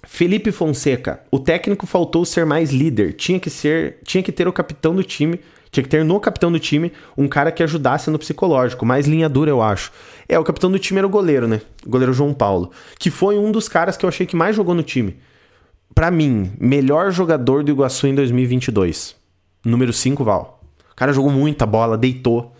Felipe 0.06 0.50
Fonseca. 0.50 1.20
O 1.30 1.38
técnico 1.38 1.86
faltou 1.86 2.24
ser 2.24 2.46
mais 2.46 2.70
líder. 2.70 3.12
Tinha 3.14 3.38
que 3.38 3.50
ser, 3.50 3.98
tinha 4.04 4.22
que 4.22 4.32
ter 4.32 4.48
o 4.48 4.52
capitão 4.52 4.94
do 4.94 5.02
time 5.02 5.40
tinha 5.76 5.84
que 5.84 5.90
ter 5.90 6.04
no 6.04 6.18
capitão 6.18 6.50
do 6.50 6.58
time 6.58 6.90
um 7.18 7.28
cara 7.28 7.52
que 7.52 7.62
ajudasse 7.62 8.10
no 8.10 8.18
psicológico, 8.18 8.86
mais 8.86 9.06
linha 9.06 9.28
dura, 9.28 9.50
eu 9.50 9.60
acho. 9.60 9.92
É, 10.26 10.38
o 10.38 10.44
capitão 10.44 10.70
do 10.70 10.78
time 10.78 10.98
era 10.98 11.06
o 11.06 11.10
goleiro, 11.10 11.46
né? 11.46 11.60
O 11.84 11.90
goleiro 11.90 12.14
João 12.14 12.32
Paulo, 12.32 12.70
que 12.98 13.10
foi 13.10 13.38
um 13.38 13.52
dos 13.52 13.68
caras 13.68 13.94
que 13.94 14.04
eu 14.04 14.08
achei 14.08 14.24
que 14.24 14.34
mais 14.34 14.56
jogou 14.56 14.74
no 14.74 14.82
time. 14.82 15.18
Para 15.94 16.10
mim, 16.10 16.52
melhor 16.58 17.10
jogador 17.10 17.62
do 17.62 17.70
Iguaçu 17.70 18.06
em 18.06 18.14
2022. 18.14 19.16
Número 19.64 19.92
5, 19.92 20.24
Val. 20.24 20.62
O 20.92 20.94
cara 20.94 21.12
jogou 21.12 21.30
muita 21.30 21.66
bola, 21.66 21.98
deitou. 21.98 22.54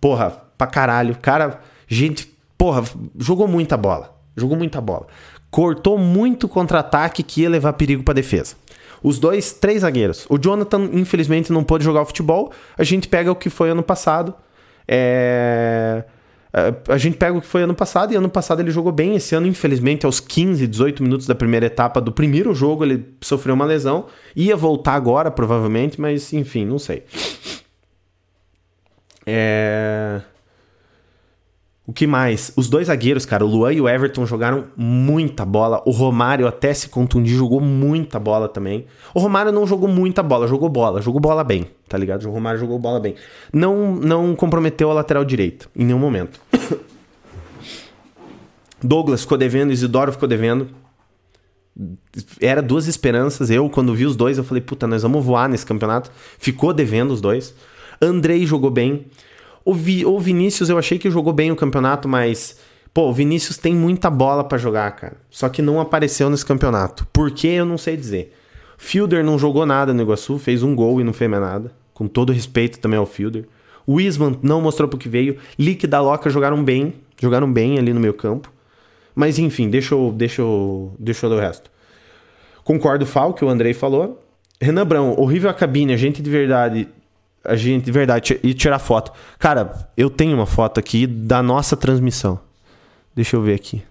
Porra, 0.00 0.30
pra 0.56 0.66
caralho. 0.66 1.16
Cara, 1.20 1.60
gente, 1.86 2.34
porra, 2.56 2.82
jogou 3.18 3.46
muita 3.48 3.76
bola. 3.76 4.13
Jogou 4.36 4.56
muita 4.56 4.80
bola. 4.80 5.06
Cortou 5.50 5.96
muito 5.96 6.48
contra-ataque 6.48 7.22
que 7.22 7.42
ia 7.42 7.48
levar 7.48 7.72
perigo 7.74 8.02
pra 8.02 8.14
defesa. 8.14 8.56
Os 9.02 9.18
dois, 9.18 9.52
três 9.52 9.82
zagueiros. 9.82 10.26
O 10.30 10.38
Jonathan, 10.38 10.88
infelizmente, 10.92 11.52
não 11.52 11.62
pôde 11.62 11.84
jogar 11.84 12.02
o 12.02 12.06
futebol. 12.06 12.50
A 12.76 12.82
gente 12.82 13.06
pega 13.06 13.30
o 13.30 13.36
que 13.36 13.50
foi 13.50 13.70
ano 13.70 13.82
passado. 13.82 14.34
É... 14.88 16.04
A 16.88 16.96
gente 16.96 17.16
pega 17.16 17.36
o 17.36 17.40
que 17.40 17.46
foi 17.46 17.62
ano 17.64 17.74
passado 17.74 18.12
e 18.12 18.16
ano 18.16 18.28
passado 18.28 18.60
ele 18.60 18.70
jogou 18.70 18.92
bem. 18.92 19.16
Esse 19.16 19.34
ano, 19.34 19.46
infelizmente, 19.46 20.06
aos 20.06 20.20
15, 20.20 20.66
18 20.66 21.02
minutos 21.02 21.26
da 21.26 21.34
primeira 21.34 21.66
etapa 21.66 22.00
do 22.00 22.12
primeiro 22.12 22.54
jogo, 22.54 22.84
ele 22.84 23.04
sofreu 23.20 23.54
uma 23.54 23.64
lesão. 23.64 24.06
Ia 24.34 24.56
voltar 24.56 24.94
agora, 24.94 25.30
provavelmente, 25.30 26.00
mas 26.00 26.32
enfim, 26.32 26.64
não 26.64 26.78
sei. 26.78 27.02
É... 29.26 30.20
O 31.86 31.92
que 31.92 32.06
mais? 32.06 32.50
Os 32.56 32.70
dois 32.70 32.86
zagueiros, 32.86 33.26
cara, 33.26 33.44
o 33.44 33.48
Luan 33.48 33.72
e 33.74 33.80
o 33.80 33.86
Everton 33.86 34.24
jogaram 34.24 34.64
muita 34.74 35.44
bola. 35.44 35.82
O 35.84 35.90
Romário 35.90 36.46
até 36.46 36.72
se 36.72 36.88
contundir, 36.88 37.36
jogou 37.36 37.60
muita 37.60 38.18
bola 38.18 38.48
também. 38.48 38.86
O 39.12 39.20
Romário 39.20 39.52
não 39.52 39.66
jogou 39.66 39.86
muita 39.86 40.22
bola, 40.22 40.48
jogou 40.48 40.70
bola, 40.70 41.02
jogou 41.02 41.20
bola 41.20 41.44
bem, 41.44 41.66
tá 41.86 41.98
ligado? 41.98 42.26
O 42.26 42.30
Romário 42.30 42.58
jogou 42.58 42.78
bola 42.78 42.98
bem. 42.98 43.14
Não, 43.52 43.94
não 43.96 44.34
comprometeu 44.34 44.90
a 44.90 44.94
lateral 44.94 45.26
direita, 45.26 45.66
em 45.76 45.84
nenhum 45.84 45.98
momento. 45.98 46.40
Douglas 48.82 49.20
ficou 49.20 49.36
devendo, 49.36 49.70
Isidoro 49.70 50.10
ficou 50.10 50.28
devendo. 50.28 50.68
Era 52.40 52.62
duas 52.62 52.86
esperanças. 52.86 53.50
Eu, 53.50 53.68
quando 53.68 53.94
vi 53.94 54.06
os 54.06 54.16
dois, 54.16 54.38
eu 54.38 54.44
falei, 54.44 54.62
puta, 54.62 54.86
nós 54.86 55.02
vamos 55.02 55.22
voar 55.22 55.50
nesse 55.50 55.66
campeonato. 55.66 56.10
Ficou 56.38 56.72
devendo 56.72 57.10
os 57.10 57.20
dois. 57.20 57.54
Andrei 58.00 58.46
jogou 58.46 58.70
bem. 58.70 59.06
O, 59.64 59.72
Vi, 59.72 60.04
o 60.04 60.18
Vinícius, 60.18 60.68
eu 60.68 60.78
achei 60.78 60.98
que 60.98 61.10
jogou 61.10 61.32
bem 61.32 61.50
o 61.50 61.56
campeonato, 61.56 62.08
mas. 62.08 62.58
Pô, 62.92 63.08
o 63.08 63.12
Vinícius 63.12 63.56
tem 63.56 63.74
muita 63.74 64.08
bola 64.08 64.44
para 64.44 64.58
jogar, 64.58 64.90
cara. 64.92 65.16
Só 65.30 65.48
que 65.48 65.62
não 65.62 65.80
apareceu 65.80 66.30
nesse 66.30 66.46
campeonato. 66.46 67.06
Por 67.12 67.30
quê? 67.30 67.48
Eu 67.48 67.64
não 67.64 67.76
sei 67.76 67.96
dizer. 67.96 68.32
Fielder 68.76 69.24
não 69.24 69.38
jogou 69.38 69.66
nada 69.66 69.92
no 69.92 70.02
Iguaçu, 70.02 70.38
fez 70.38 70.62
um 70.62 70.76
gol 70.76 71.00
e 71.00 71.04
não 71.04 71.12
fez 71.12 71.28
mais 71.28 71.42
nada. 71.42 71.72
Com 71.92 72.06
todo 72.06 72.32
respeito 72.32 72.78
também 72.78 72.98
ao 72.98 73.06
Fielder. 73.06 73.46
O 73.86 73.94
Wisman 73.94 74.38
não 74.42 74.60
mostrou 74.60 74.88
pro 74.88 74.98
que 74.98 75.08
veio. 75.08 75.38
Lick 75.58 75.86
da 75.86 76.00
Loca 76.00 76.30
jogaram 76.30 76.62
bem. 76.62 76.94
Jogaram 77.20 77.52
bem 77.52 77.78
ali 77.78 77.92
no 77.92 78.00
meio 78.00 78.14
campo. 78.14 78.52
Mas 79.14 79.38
enfim, 79.38 79.68
deixa 79.68 79.94
eu, 79.94 80.12
deixa 80.14 80.42
eu, 80.42 80.94
deixa 80.98 81.26
eu 81.26 81.30
o 81.30 81.38
resto. 81.38 81.70
Concordo, 82.64 83.06
Fal, 83.06 83.32
que 83.34 83.44
o 83.44 83.48
Andrei 83.48 83.74
falou. 83.74 84.22
Renan 84.60 84.86
Brão, 84.86 85.14
horrível 85.18 85.50
a 85.50 85.54
cabine, 85.54 85.92
a 85.92 85.96
gente 85.96 86.22
de 86.22 86.30
verdade 86.30 86.88
a 87.44 87.56
gente, 87.56 87.84
de 87.84 87.92
verdade, 87.92 88.40
e 88.42 88.54
tirar 88.54 88.78
foto. 88.78 89.12
Cara, 89.38 89.88
eu 89.96 90.08
tenho 90.08 90.36
uma 90.36 90.46
foto 90.46 90.80
aqui 90.80 91.06
da 91.06 91.42
nossa 91.42 91.76
transmissão. 91.76 92.40
Deixa 93.14 93.36
eu 93.36 93.42
ver 93.42 93.54
aqui. 93.54 93.82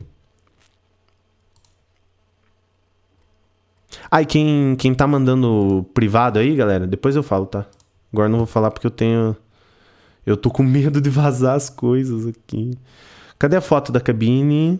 Ah, 4.10 4.24
quem, 4.26 4.76
quem 4.78 4.94
tá 4.94 5.08
mandando 5.08 5.86
privado 5.94 6.40
aí, 6.40 6.56
galera, 6.56 6.86
depois 6.86 7.16
eu 7.16 7.24
falo, 7.24 7.46
tá? 7.46 7.66
Agora 8.12 8.30
não 8.30 8.40
vou 8.40 8.48
falar 8.48 8.72
porque 8.72 8.88
eu 8.88 8.92
tenho. 8.92 9.36
Eu 10.26 10.38
tô 10.38 10.50
com 10.50 10.64
medo 10.64 11.02
de 11.02 11.10
vazar 11.10 11.56
as 11.56 11.70
coisas 11.70 12.28
aqui. 12.28 12.78
Cadê 13.40 13.56
a 13.56 13.62
foto 13.62 13.92
da 13.92 14.00
cabine? 14.00 14.80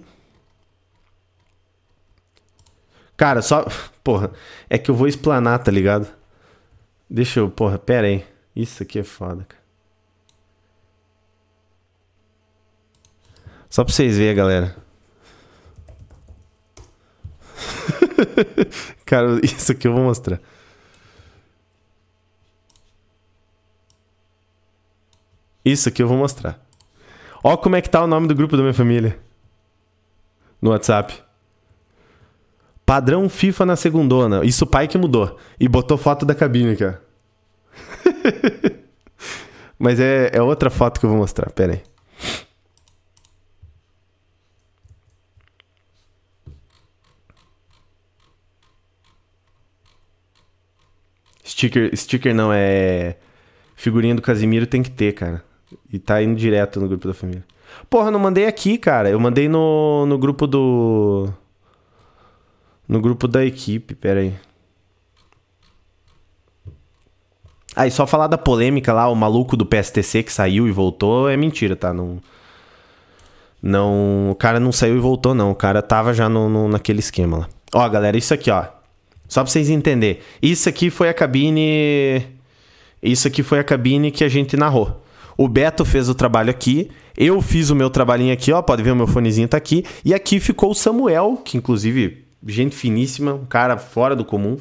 Cara, 3.18 3.42
só. 3.42 3.66
Porra, 4.04 4.32
é 4.70 4.78
que 4.78 4.92
eu 4.92 4.96
vou 4.96 5.08
explanar, 5.08 5.60
tá 5.60 5.72
ligado? 5.72 6.08
Deixa 7.10 7.40
eu. 7.40 7.50
Porra, 7.50 7.78
pera 7.78 8.08
aí. 8.08 8.24
Isso 8.56 8.84
aqui 8.84 9.00
é 9.00 9.04
foda, 9.04 9.46
cara. 9.46 9.64
Só 13.70 13.84
pra 13.84 13.94
vocês 13.94 14.18
verem, 14.18 14.36
galera. 14.36 14.76
cara, 19.06 19.40
isso 19.44 19.72
aqui 19.72 19.88
eu 19.88 19.94
vou 19.94 20.04
mostrar. 20.04 20.40
Isso 25.66 25.90
aqui 25.90 26.04
eu 26.04 26.08
vou 26.08 26.18
mostrar. 26.18 26.60
Ó 27.44 27.58
como 27.58 27.76
é 27.76 27.82
que 27.82 27.90
tá 27.90 28.04
o 28.04 28.08
nome 28.08 28.28
do 28.28 28.36
grupo 28.36 28.56
da 28.56 28.64
minha 28.64 28.74
família. 28.74 29.20
No 30.62 30.70
WhatsApp. 30.70 31.22
Padrão 32.86 33.28
FIFA 33.30 33.66
na 33.66 33.76
segundona. 33.76 34.46
Isso 34.46 34.66
o 34.66 34.68
pai 34.68 34.88
que 34.88 34.98
mudou. 34.98 35.38
E 35.60 35.68
botou 35.68 35.98
foto 35.98 36.26
da 36.26 36.36
cabine, 36.36 36.76
cara. 36.76 37.03
Mas 39.78 40.00
é, 40.00 40.32
é 40.34 40.42
outra 40.42 40.70
foto 40.70 41.00
que 41.00 41.06
eu 41.06 41.10
vou 41.10 41.20
mostrar. 41.20 41.52
Pera 41.52 41.74
aí. 41.74 41.82
Sticker, 51.46 51.96
sticker 51.96 52.34
não, 52.34 52.52
é. 52.54 53.18
Figurinha 53.76 54.16
do 54.16 54.22
Casimiro 54.22 54.66
tem 54.66 54.82
que 54.82 54.92
ter, 54.92 55.14
cara. 55.14 55.44
E 55.92 56.00
tá 56.00 56.22
indo 56.22 56.36
direto 56.36 56.80
no 56.80 56.88
grupo 56.88 57.08
da 57.08 57.14
família. 57.14 57.44
Porra, 57.90 58.12
não 58.12 58.20
mandei 58.20 58.46
aqui, 58.46 58.78
cara. 58.78 59.10
Eu 59.10 59.20
mandei 59.20 59.48
no, 59.48 60.06
no 60.06 60.18
grupo 60.18 60.48
do. 60.48 61.30
No 62.88 63.02
grupo 63.02 63.28
da 63.28 63.46
equipe, 63.46 63.96
pera 63.96 64.22
aí. 64.22 64.34
Aí, 67.76 67.90
só 67.90 68.06
falar 68.06 68.28
da 68.28 68.38
polêmica 68.38 68.94
lá, 68.94 69.10
o 69.10 69.16
maluco 69.16 69.58
do 69.58 69.66
PSTC 69.66 70.24
que 70.24 70.32
saiu 70.32 70.68
e 70.68 70.72
voltou, 70.72 71.30
é 71.30 71.36
mentira, 71.36 71.76
tá? 71.76 71.94
Não. 71.94 72.20
Não. 73.62 74.30
O 74.32 74.36
cara 74.36 74.60
não 74.60 74.72
saiu 74.72 74.96
e 74.96 75.00
voltou, 75.00 75.34
não. 75.34 75.52
O 75.52 75.56
cara 75.56 75.82
tava 75.82 76.14
já 76.14 76.30
no, 76.30 76.50
no 76.50 76.68
naquele 76.68 77.00
esquema 77.00 77.38
lá. 77.38 77.50
Ó, 77.74 77.90
galera, 77.90 78.18
isso 78.18 78.34
aqui, 78.34 78.52
ó. 78.52 78.66
Só 79.28 79.42
pra 79.42 79.52
vocês 79.52 79.70
entenderem. 79.70 80.22
Isso 80.42 80.70
aqui 80.70 80.90
foi 80.90 81.10
a 81.10 81.14
cabine. 81.14 82.28
Isso 83.02 83.28
aqui 83.28 83.42
foi 83.42 83.60
a 83.60 83.64
cabine 83.64 84.12
que 84.12 84.24
a 84.24 84.30
gente 84.30 84.56
narrou. 84.56 85.04
O 85.36 85.48
Beto 85.48 85.84
fez 85.84 86.08
o 86.10 86.14
trabalho 86.14 86.52
aqui. 86.52 86.92
Eu 87.18 87.42
fiz 87.42 87.70
o 87.70 87.76
meu 87.76 87.90
trabalhinho 87.90 88.34
aqui, 88.34 88.52
ó. 88.52 88.62
Pode 88.62 88.84
ver 88.84 88.92
o 88.92 88.96
meu 88.96 89.08
fonezinho 89.08 89.48
tá 89.48 89.58
aqui. 89.58 89.84
E 90.06 90.14
aqui 90.14 90.40
ficou 90.40 90.72
o 90.72 90.76
Samuel, 90.76 91.42
que 91.44 91.58
inclusive, 91.58 92.26
gente 92.46 92.76
finíssima, 92.76 93.34
um 93.34 93.46
cara 93.46 93.78
fora 93.78 94.16
do 94.16 94.24
comum. 94.24 94.58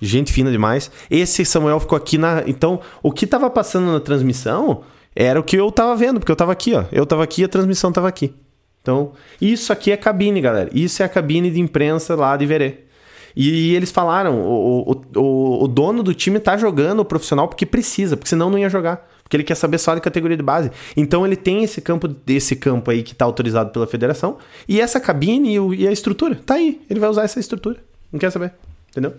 Gente 0.00 0.32
fina 0.32 0.50
demais. 0.50 0.90
Esse 1.10 1.44
Samuel 1.44 1.80
ficou 1.80 1.96
aqui 1.96 2.18
na. 2.18 2.42
Então, 2.46 2.80
o 3.02 3.10
que 3.10 3.26
tava 3.26 3.48
passando 3.48 3.90
na 3.90 4.00
transmissão 4.00 4.82
era 5.14 5.40
o 5.40 5.42
que 5.42 5.56
eu 5.56 5.70
tava 5.72 5.96
vendo, 5.96 6.20
porque 6.20 6.30
eu 6.30 6.36
tava 6.36 6.52
aqui, 6.52 6.74
ó. 6.74 6.84
Eu 6.92 7.06
tava 7.06 7.24
aqui 7.24 7.42
a 7.42 7.48
transmissão 7.48 7.90
tava 7.90 8.08
aqui. 8.08 8.34
Então, 8.82 9.12
isso 9.40 9.72
aqui 9.72 9.90
é 9.90 9.96
cabine, 9.96 10.40
galera. 10.40 10.70
Isso 10.72 11.02
é 11.02 11.06
a 11.06 11.08
cabine 11.08 11.50
de 11.50 11.58
imprensa 11.58 12.14
lá 12.14 12.36
de 12.36 12.46
Verê. 12.46 12.86
E, 13.34 13.74
eles 13.74 13.90
falaram: 13.90 14.40
o, 14.40 15.02
o, 15.14 15.64
o, 15.64 15.68
dono 15.68 16.02
do 16.02 16.14
time 16.14 16.38
tá 16.38 16.56
jogando 16.56 17.00
o 17.00 17.04
profissional 17.04 17.48
porque 17.48 17.66
precisa, 17.66 18.16
porque 18.16 18.28
senão 18.28 18.48
não 18.48 18.58
ia 18.58 18.68
jogar. 18.70 19.08
Porque 19.22 19.36
ele 19.36 19.42
quer 19.42 19.56
saber 19.56 19.78
só 19.78 19.94
de 19.94 20.00
categoria 20.00 20.36
de 20.36 20.42
base. 20.42 20.70
Então 20.96 21.26
ele 21.26 21.34
tem 21.34 21.64
esse 21.64 21.80
campo, 21.80 22.08
esse 22.28 22.54
campo 22.54 22.90
aí 22.92 23.02
que 23.02 23.12
tá 23.12 23.24
autorizado 23.24 23.70
pela 23.70 23.86
federação. 23.86 24.38
E 24.68 24.80
essa 24.80 25.00
cabine 25.00 25.56
e, 25.56 25.82
e 25.82 25.88
a 25.88 25.90
estrutura. 25.90 26.36
Tá 26.46 26.54
aí. 26.54 26.80
Ele 26.88 27.00
vai 27.00 27.10
usar 27.10 27.24
essa 27.24 27.40
estrutura. 27.40 27.76
Não 28.12 28.20
quer 28.20 28.30
saber. 28.30 28.52
Entendeu? 28.90 29.14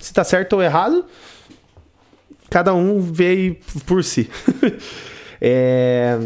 Se 0.00 0.12
tá 0.12 0.24
certo 0.24 0.54
ou 0.54 0.62
errado, 0.62 1.04
cada 2.48 2.74
um 2.74 3.00
vê 3.00 3.58
por 3.86 4.02
si. 4.02 4.28
é... 5.40 6.18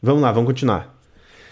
Vamos 0.00 0.22
lá, 0.22 0.30
vamos 0.30 0.46
continuar. 0.46 0.96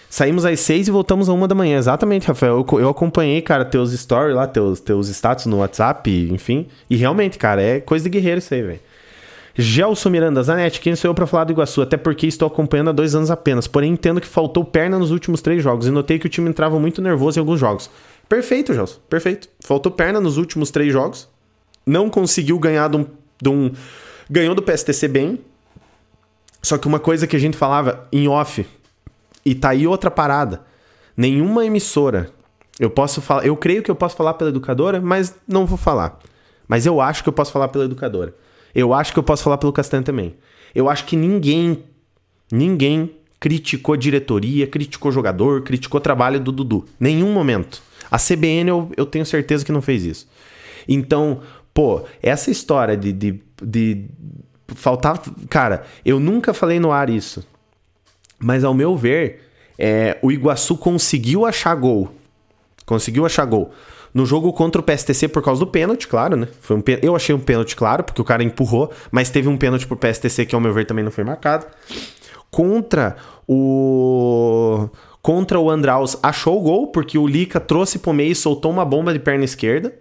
Saímos 0.08 0.44
às 0.44 0.60
seis 0.60 0.86
e 0.86 0.90
voltamos 0.90 1.28
a 1.28 1.32
uma 1.32 1.48
da 1.48 1.54
manhã. 1.54 1.78
Exatamente, 1.78 2.28
Rafael. 2.28 2.64
Eu, 2.70 2.80
eu 2.80 2.88
acompanhei, 2.88 3.42
cara, 3.42 3.64
teus 3.64 3.92
stories 3.92 4.36
lá, 4.36 4.46
teus, 4.46 4.80
teus 4.80 5.08
status 5.08 5.46
no 5.46 5.58
WhatsApp, 5.58 6.28
enfim. 6.30 6.68
E 6.88 6.96
realmente, 6.96 7.38
cara, 7.38 7.60
é 7.60 7.80
coisa 7.80 8.04
de 8.04 8.10
guerreiro 8.10 8.38
isso 8.38 8.54
aí, 8.54 8.62
velho. 8.62 8.80
Gelson 9.58 10.10
Miranda, 10.10 10.42
Zanetti, 10.42 10.80
quem 10.80 10.94
sou 10.94 11.10
eu 11.10 11.14
pra 11.14 11.26
falar 11.26 11.44
do 11.44 11.52
Iguaçu? 11.52 11.80
Até 11.80 11.96
porque 11.96 12.26
estou 12.26 12.46
acompanhando 12.46 12.90
há 12.90 12.92
dois 12.92 13.14
anos 13.14 13.30
apenas. 13.30 13.66
Porém, 13.66 13.92
entendo 13.92 14.20
que 14.20 14.26
faltou 14.26 14.64
perna 14.64 14.98
nos 14.98 15.10
últimos 15.10 15.40
três 15.40 15.62
jogos 15.62 15.86
e 15.86 15.90
notei 15.90 16.18
que 16.18 16.26
o 16.26 16.28
time 16.28 16.48
entrava 16.48 16.78
muito 16.78 17.00
nervoso 17.00 17.38
em 17.38 17.40
alguns 17.40 17.58
jogos. 17.58 17.90
Perfeito, 18.28 18.74
Gelson, 18.74 19.00
perfeito. 19.08 19.48
Faltou 19.60 19.90
perna 19.90 20.20
nos 20.20 20.36
últimos 20.36 20.70
três 20.70 20.92
jogos 20.92 21.28
não 21.86 22.10
conseguiu 22.10 22.58
ganhar 22.58 22.88
de 22.88 22.96
um, 22.96 23.06
de 23.40 23.48
um, 23.48 23.72
Ganhou 24.28 24.54
do 24.54 24.62
PSTC 24.62 25.06
bem. 25.08 25.40
Só 26.62 26.76
que 26.76 26.88
uma 26.88 26.98
coisa 26.98 27.26
que 27.26 27.36
a 27.36 27.38
gente 27.38 27.56
falava 27.56 28.08
em 28.10 28.26
off, 28.26 28.66
e 29.44 29.54
tá 29.54 29.70
aí 29.70 29.86
outra 29.86 30.10
parada. 30.10 30.62
Nenhuma 31.16 31.64
emissora. 31.64 32.30
Eu 32.78 32.90
posso 32.90 33.22
falar. 33.22 33.46
Eu 33.46 33.56
creio 33.56 33.82
que 33.82 33.90
eu 33.90 33.94
posso 33.94 34.16
falar 34.16 34.34
pela 34.34 34.50
educadora, 34.50 35.00
mas 35.00 35.34
não 35.46 35.64
vou 35.64 35.78
falar. 35.78 36.18
Mas 36.66 36.84
eu 36.84 37.00
acho 37.00 37.22
que 37.22 37.28
eu 37.28 37.32
posso 37.32 37.52
falar 37.52 37.68
pela 37.68 37.84
educadora. 37.84 38.34
Eu 38.74 38.92
acho 38.92 39.12
que 39.12 39.18
eu 39.18 39.22
posso 39.22 39.44
falar 39.44 39.58
pelo 39.58 39.72
Castanho 39.72 40.02
também. 40.02 40.34
Eu 40.74 40.90
acho 40.90 41.04
que 41.04 41.16
ninguém. 41.16 41.84
Ninguém 42.50 43.16
criticou 43.38 43.96
diretoria, 43.96 44.66
criticou 44.66 45.12
jogador, 45.12 45.62
criticou 45.62 46.00
trabalho 46.00 46.40
do 46.40 46.50
Dudu. 46.50 46.84
Nenhum 46.98 47.32
momento. 47.32 47.82
A 48.10 48.18
CBN 48.18 48.70
eu, 48.70 48.90
eu 48.96 49.06
tenho 49.06 49.26
certeza 49.26 49.64
que 49.64 49.72
não 49.72 49.82
fez 49.82 50.04
isso. 50.04 50.28
Então, 50.88 51.40
Pô, 51.76 52.04
essa 52.22 52.50
história 52.50 52.96
de, 52.96 53.12
de, 53.12 53.42
de 53.62 54.06
faltar. 54.68 55.20
Cara, 55.50 55.82
eu 56.06 56.18
nunca 56.18 56.54
falei 56.54 56.80
no 56.80 56.90
ar 56.90 57.10
isso. 57.10 57.46
Mas 58.38 58.64
ao 58.64 58.72
meu 58.72 58.96
ver, 58.96 59.42
é, 59.78 60.16
o 60.22 60.32
Iguaçu 60.32 60.78
conseguiu 60.78 61.44
achar 61.44 61.74
gol. 61.74 62.10
Conseguiu 62.86 63.26
achar 63.26 63.44
gol. 63.44 63.72
No 64.14 64.24
jogo 64.24 64.54
contra 64.54 64.80
o 64.80 64.82
PSTC 64.82 65.28
por 65.28 65.42
causa 65.42 65.60
do 65.60 65.66
pênalti, 65.66 66.08
claro, 66.08 66.34
né? 66.34 66.48
Foi 66.62 66.78
um 66.78 66.82
Eu 67.02 67.14
achei 67.14 67.34
um 67.34 67.38
pênalti, 67.38 67.76
claro, 67.76 68.04
porque 68.04 68.22
o 68.22 68.24
cara 68.24 68.42
empurrou, 68.42 68.90
mas 69.10 69.28
teve 69.28 69.46
um 69.46 69.58
pênalti 69.58 69.86
pro 69.86 69.98
PSTC 69.98 70.46
que, 70.46 70.54
ao 70.54 70.60
meu 70.62 70.72
ver, 70.72 70.86
também 70.86 71.04
não 71.04 71.12
foi 71.12 71.24
marcado. 71.24 71.66
Contra 72.50 73.16
o. 73.46 74.88
Contra 75.20 75.60
o 75.60 75.70
Andraus, 75.70 76.16
achou 76.22 76.58
o 76.58 76.62
gol, 76.62 76.86
porque 76.86 77.18
o 77.18 77.26
Lica 77.26 77.60
trouxe 77.60 77.98
pro 77.98 78.14
meio 78.14 78.32
e 78.32 78.34
soltou 78.34 78.70
uma 78.70 78.84
bomba 78.84 79.12
de 79.12 79.18
perna 79.18 79.44
esquerda 79.44 79.92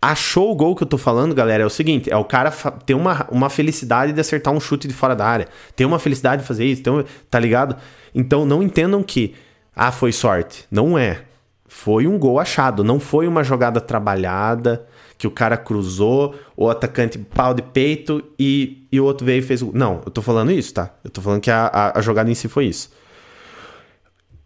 Achou 0.00 0.52
o 0.52 0.54
gol 0.54 0.76
que 0.76 0.82
eu 0.82 0.86
tô 0.86 0.98
falando, 0.98 1.34
galera? 1.34 1.62
É 1.62 1.66
o 1.66 1.70
seguinte: 1.70 2.10
é 2.10 2.16
o 2.16 2.24
cara 2.24 2.50
ter 2.84 2.94
uma, 2.94 3.26
uma 3.30 3.50
felicidade 3.50 4.12
de 4.12 4.20
acertar 4.20 4.52
um 4.52 4.60
chute 4.60 4.86
de 4.86 4.94
fora 4.94 5.16
da 5.16 5.26
área. 5.26 5.48
Ter 5.74 5.84
uma 5.84 5.98
felicidade 5.98 6.42
de 6.42 6.48
fazer 6.48 6.64
isso, 6.64 6.82
ter, 6.82 7.06
tá 7.30 7.40
ligado? 7.40 7.76
Então 8.14 8.44
não 8.44 8.62
entendam 8.62 9.02
que, 9.02 9.34
ah, 9.74 9.90
foi 9.90 10.12
sorte. 10.12 10.64
Não 10.70 10.98
é. 10.98 11.22
Foi 11.66 12.06
um 12.06 12.18
gol 12.18 12.38
achado. 12.38 12.84
Não 12.84 13.00
foi 13.00 13.26
uma 13.26 13.42
jogada 13.42 13.80
trabalhada 13.80 14.86
que 15.18 15.26
o 15.26 15.30
cara 15.30 15.56
cruzou, 15.56 16.34
o 16.56 16.68
atacante 16.68 17.18
pau 17.18 17.54
de 17.54 17.62
peito 17.62 18.22
e, 18.38 18.86
e 18.92 19.00
o 19.00 19.04
outro 19.04 19.24
veio 19.24 19.38
e 19.38 19.42
fez. 19.42 19.62
Não, 19.62 20.02
eu 20.04 20.10
tô 20.10 20.20
falando 20.20 20.52
isso, 20.52 20.74
tá? 20.74 20.90
Eu 21.02 21.10
tô 21.10 21.20
falando 21.20 21.40
que 21.40 21.50
a, 21.50 21.66
a, 21.66 21.98
a 21.98 22.02
jogada 22.02 22.30
em 22.30 22.34
si 22.34 22.48
foi 22.48 22.66
isso. 22.66 22.90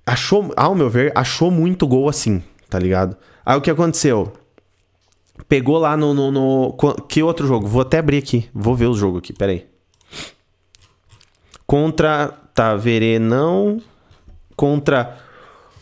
Achou, 0.06 0.52
ao 0.56 0.74
meu 0.74 0.88
ver, 0.88 1.12
achou 1.14 1.50
muito 1.50 1.86
gol 1.86 2.08
assim, 2.08 2.42
tá 2.68 2.78
ligado? 2.78 3.16
Aí 3.44 3.56
o 3.56 3.60
que 3.60 3.70
aconteceu? 3.70 4.32
Pegou 5.48 5.78
lá 5.78 5.96
no, 5.96 6.14
no, 6.14 6.30
no, 6.30 6.76
Que 7.08 7.22
outro 7.22 7.46
jogo? 7.46 7.66
Vou 7.66 7.82
até 7.82 7.98
abrir 7.98 8.18
aqui. 8.18 8.48
Vou 8.54 8.74
ver 8.74 8.86
o 8.86 8.94
jogo 8.94 9.18
aqui, 9.18 9.32
peraí. 9.32 9.66
Contra. 11.66 12.34
Tá, 12.54 12.76
Verenão. 12.76 13.80
Contra. 14.56 15.18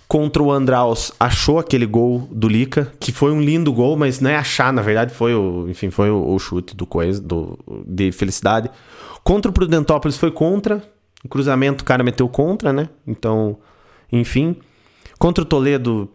Contra 0.07 0.43
o 0.43 0.51
Andraus, 0.51 1.13
achou 1.21 1.59
aquele 1.59 1.85
gol 1.85 2.27
do 2.33 2.49
Lica, 2.49 2.91
que 2.99 3.13
foi 3.13 3.31
um 3.31 3.43
lindo 3.43 3.71
gol, 3.71 3.95
mas 3.95 4.21
não 4.21 4.31
é 4.31 4.37
achar, 4.37 4.73
na 4.73 4.81
verdade, 4.81 5.13
foi 5.13 5.35
o. 5.35 5.69
Enfim, 5.69 5.91
foi 5.91 6.11
o, 6.11 6.35
o 6.35 6.39
chute 6.39 6.75
do 6.75 6.87
coisa, 6.87 7.21
do, 7.21 7.59
de 7.87 8.11
felicidade. 8.11 8.71
Contra 9.23 9.51
o 9.51 9.53
Prudentópolis 9.53 10.17
foi 10.17 10.31
contra. 10.31 10.83
Cruzamento 11.29 11.83
o 11.83 11.85
cara 11.85 12.03
meteu 12.03 12.27
contra, 12.27 12.73
né? 12.73 12.89
Então, 13.07 13.59
enfim. 14.11 14.57
Contra 15.19 15.43
o 15.43 15.47
Toledo, 15.47 16.09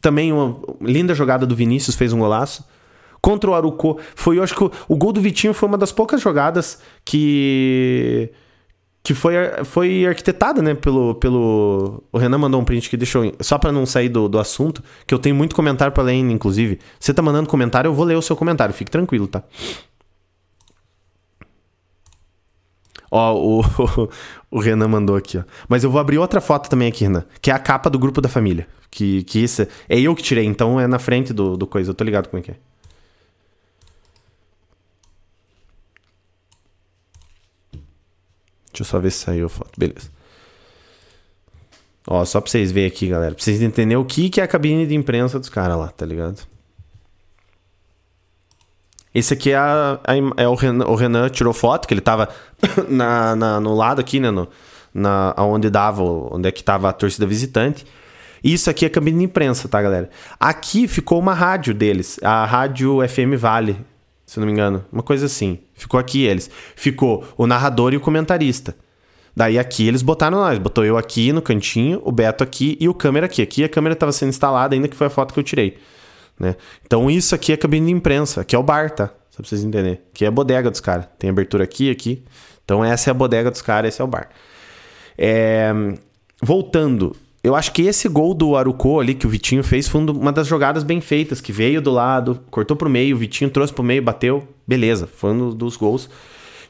também 0.00 0.32
uma 0.32 0.58
linda 0.80 1.14
jogada 1.14 1.46
do 1.46 1.54
Vinícius, 1.54 1.96
fez 1.96 2.12
um 2.12 2.18
golaço. 2.18 2.64
Contra 3.20 3.50
o 3.50 3.54
Arucô, 3.54 3.98
foi, 4.16 4.38
eu 4.38 4.42
acho 4.42 4.54
que 4.54 4.64
o, 4.64 4.70
o 4.88 4.96
gol 4.96 5.12
do 5.12 5.20
Vitinho 5.20 5.54
foi 5.54 5.68
uma 5.68 5.78
das 5.78 5.92
poucas 5.92 6.20
jogadas 6.20 6.80
que 7.04 8.32
que 9.02 9.14
foi, 9.14 9.34
foi 9.64 10.06
arquitetada, 10.06 10.62
né, 10.62 10.74
pelo, 10.74 11.16
pelo... 11.16 12.04
O 12.12 12.18
Renan 12.18 12.38
mandou 12.38 12.60
um 12.60 12.64
print 12.64 12.88
que 12.88 12.96
deixou... 12.96 13.32
Só 13.40 13.58
para 13.58 13.72
não 13.72 13.84
sair 13.84 14.08
do, 14.08 14.28
do 14.28 14.38
assunto, 14.38 14.82
que 15.06 15.12
eu 15.12 15.18
tenho 15.18 15.34
muito 15.34 15.56
comentário 15.56 15.92
para 15.92 16.04
ler, 16.04 16.14
inclusive. 16.14 16.78
Você 17.00 17.12
tá 17.12 17.20
mandando 17.20 17.48
comentário, 17.48 17.88
eu 17.88 17.94
vou 17.94 18.04
ler 18.04 18.16
o 18.16 18.22
seu 18.22 18.36
comentário, 18.36 18.72
fique 18.72 18.90
tranquilo, 18.92 19.26
tá? 19.26 19.42
Ó, 23.10 23.34
o, 23.34 23.62
o 24.52 24.60
Renan 24.60 24.86
mandou 24.86 25.16
aqui, 25.16 25.38
ó. 25.38 25.44
Mas 25.66 25.82
eu 25.82 25.90
vou 25.90 25.98
abrir 25.98 26.18
outra 26.18 26.40
foto 26.40 26.68
também 26.68 26.86
aqui, 26.86 27.04
Renan. 27.04 27.24
Que 27.40 27.50
é 27.50 27.54
a 27.54 27.58
capa 27.58 27.88
do 27.88 27.98
grupo 27.98 28.20
da 28.20 28.28
família. 28.28 28.68
Que, 28.90 29.24
que 29.24 29.38
isso 29.38 29.62
é, 29.62 29.68
é 29.88 29.98
eu 29.98 30.14
que 30.14 30.22
tirei, 30.22 30.44
então 30.44 30.78
é 30.78 30.86
na 30.86 30.98
frente 30.98 31.32
do, 31.32 31.56
do 31.56 31.66
coisa. 31.66 31.90
Eu 31.90 31.94
tô 31.94 32.04
ligado 32.04 32.28
como 32.28 32.38
é 32.40 32.42
que 32.44 32.50
é. 32.50 32.56
Deixa 38.70 38.82
eu 38.82 38.84
só 38.84 38.98
ver 38.98 39.10
se 39.10 39.18
saiu 39.20 39.46
a 39.46 39.48
foto. 39.48 39.72
Beleza. 39.78 40.10
Ó, 42.06 42.22
só 42.26 42.38
pra 42.40 42.50
vocês 42.50 42.70
verem 42.70 42.88
aqui, 42.88 43.08
galera. 43.08 43.34
Pra 43.34 43.42
vocês 43.42 43.62
entenderem 43.62 43.96
o 43.96 44.04
que, 44.04 44.28
que 44.28 44.40
é 44.40 44.44
a 44.44 44.48
cabine 44.48 44.86
de 44.86 44.94
imprensa 44.94 45.38
dos 45.38 45.48
caras 45.48 45.78
lá, 45.78 45.88
tá 45.88 46.04
ligado? 46.04 46.46
Esse 49.14 49.34
aqui 49.34 49.50
é, 49.50 49.56
a, 49.56 49.98
é 50.36 50.48
o, 50.48 50.54
Renan, 50.54 50.86
o, 50.86 50.94
Renan, 50.94 51.28
tirou 51.28 51.52
foto, 51.52 51.86
que 51.86 51.94
ele 51.94 52.00
tava 52.00 52.28
na, 52.88 53.36
na, 53.36 53.60
no 53.60 53.74
lado 53.74 54.00
aqui, 54.00 54.18
né? 54.18 54.30
No, 54.30 54.48
na, 54.94 55.34
onde 55.38 55.68
dava, 55.70 56.02
onde 56.02 56.48
é 56.48 56.52
que 56.52 56.64
tava 56.64 56.88
a 56.88 56.92
torcida 56.92 57.26
visitante. 57.26 57.86
Isso 58.42 58.68
aqui 58.68 58.84
é 58.84 58.88
cabine 58.88 59.18
de 59.18 59.24
imprensa, 59.24 59.68
tá, 59.68 59.80
galera? 59.80 60.10
Aqui 60.40 60.88
ficou 60.88 61.18
uma 61.18 61.34
rádio 61.34 61.72
deles, 61.72 62.18
a 62.22 62.44
Rádio 62.44 62.98
FM 63.06 63.38
Vale, 63.38 63.76
se 64.26 64.40
não 64.40 64.46
me 64.46 64.52
engano. 64.52 64.84
Uma 64.90 65.02
coisa 65.02 65.26
assim. 65.26 65.60
Ficou 65.74 66.00
aqui 66.00 66.24
eles. 66.24 66.50
Ficou 66.74 67.24
o 67.36 67.46
narrador 67.46 67.92
e 67.92 67.96
o 67.96 68.00
comentarista. 68.00 68.74
Daí 69.36 69.58
aqui 69.58 69.86
eles 69.86 70.02
botaram 70.02 70.38
nós. 70.38 70.58
Botou 70.58 70.84
eu 70.84 70.96
aqui 70.96 71.32
no 71.32 71.40
cantinho, 71.40 72.00
o 72.04 72.10
Beto 72.10 72.42
aqui 72.42 72.76
e 72.80 72.88
o 72.88 72.94
câmera 72.94 73.26
aqui. 73.26 73.42
Aqui 73.42 73.62
a 73.62 73.68
câmera 73.68 73.92
estava 73.92 74.10
sendo 74.10 74.30
instalada 74.30 74.74
ainda, 74.74 74.88
que 74.88 74.96
foi 74.96 75.06
a 75.06 75.10
foto 75.10 75.32
que 75.32 75.38
eu 75.38 75.44
tirei. 75.44 75.78
Né? 76.38 76.56
Então 76.84 77.10
isso 77.10 77.34
aqui 77.34 77.52
é 77.52 77.56
cabine 77.56 77.86
de 77.86 77.92
imprensa. 77.92 78.40
Aqui 78.40 78.54
é 78.54 78.58
o 78.58 78.62
bar, 78.62 78.90
tá? 78.90 79.08
Só 79.30 79.38
pra 79.38 79.48
vocês 79.48 79.62
entenderem. 79.62 80.00
Aqui 80.12 80.24
é 80.24 80.28
a 80.28 80.30
bodega 80.30 80.70
dos 80.70 80.80
caras. 80.80 81.06
Tem 81.18 81.30
abertura 81.30 81.64
aqui 81.64 81.90
aqui. 81.90 82.24
Então 82.64 82.84
essa 82.84 83.10
é 83.10 83.12
a 83.12 83.14
bodega 83.14 83.50
dos 83.50 83.62
caras, 83.62 83.94
esse 83.94 84.00
é 84.00 84.04
o 84.04 84.08
bar. 84.08 84.28
É... 85.16 85.72
Voltando. 86.42 87.14
Eu 87.42 87.56
acho 87.56 87.72
que 87.72 87.82
esse 87.82 88.08
gol 88.08 88.34
do 88.34 88.56
Arucô 88.56 89.00
ali 89.00 89.14
que 89.14 89.26
o 89.26 89.30
Vitinho 89.30 89.64
fez 89.64 89.88
foi 89.88 90.00
uma 90.00 90.30
das 90.30 90.46
jogadas 90.46 90.84
bem 90.84 91.00
feitas, 91.00 91.40
que 91.40 91.50
veio 91.50 91.82
do 91.82 91.90
lado, 91.90 92.40
cortou 92.50 92.76
pro 92.76 92.88
meio, 92.88 93.16
o 93.16 93.18
Vitinho 93.18 93.50
trouxe 93.50 93.72
pro 93.72 93.82
meio, 93.82 94.00
bateu, 94.00 94.46
beleza, 94.66 95.08
foi 95.08 95.32
um 95.32 95.50
dos 95.50 95.76
gols. 95.76 96.08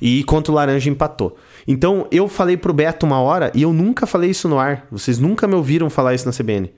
E 0.00 0.24
contra 0.24 0.50
o 0.50 0.54
Laranja 0.54 0.88
empatou. 0.88 1.36
Então 1.68 2.06
eu 2.10 2.26
falei 2.26 2.56
pro 2.56 2.72
Beto 2.72 3.04
uma 3.04 3.20
hora 3.20 3.52
e 3.54 3.62
eu 3.62 3.72
nunca 3.72 4.06
falei 4.06 4.30
isso 4.30 4.48
no 4.48 4.58
ar. 4.58 4.86
Vocês 4.90 5.18
nunca 5.18 5.46
me 5.46 5.54
ouviram 5.54 5.90
falar 5.90 6.14
isso 6.14 6.26
na 6.26 6.32
CBN. 6.32 6.72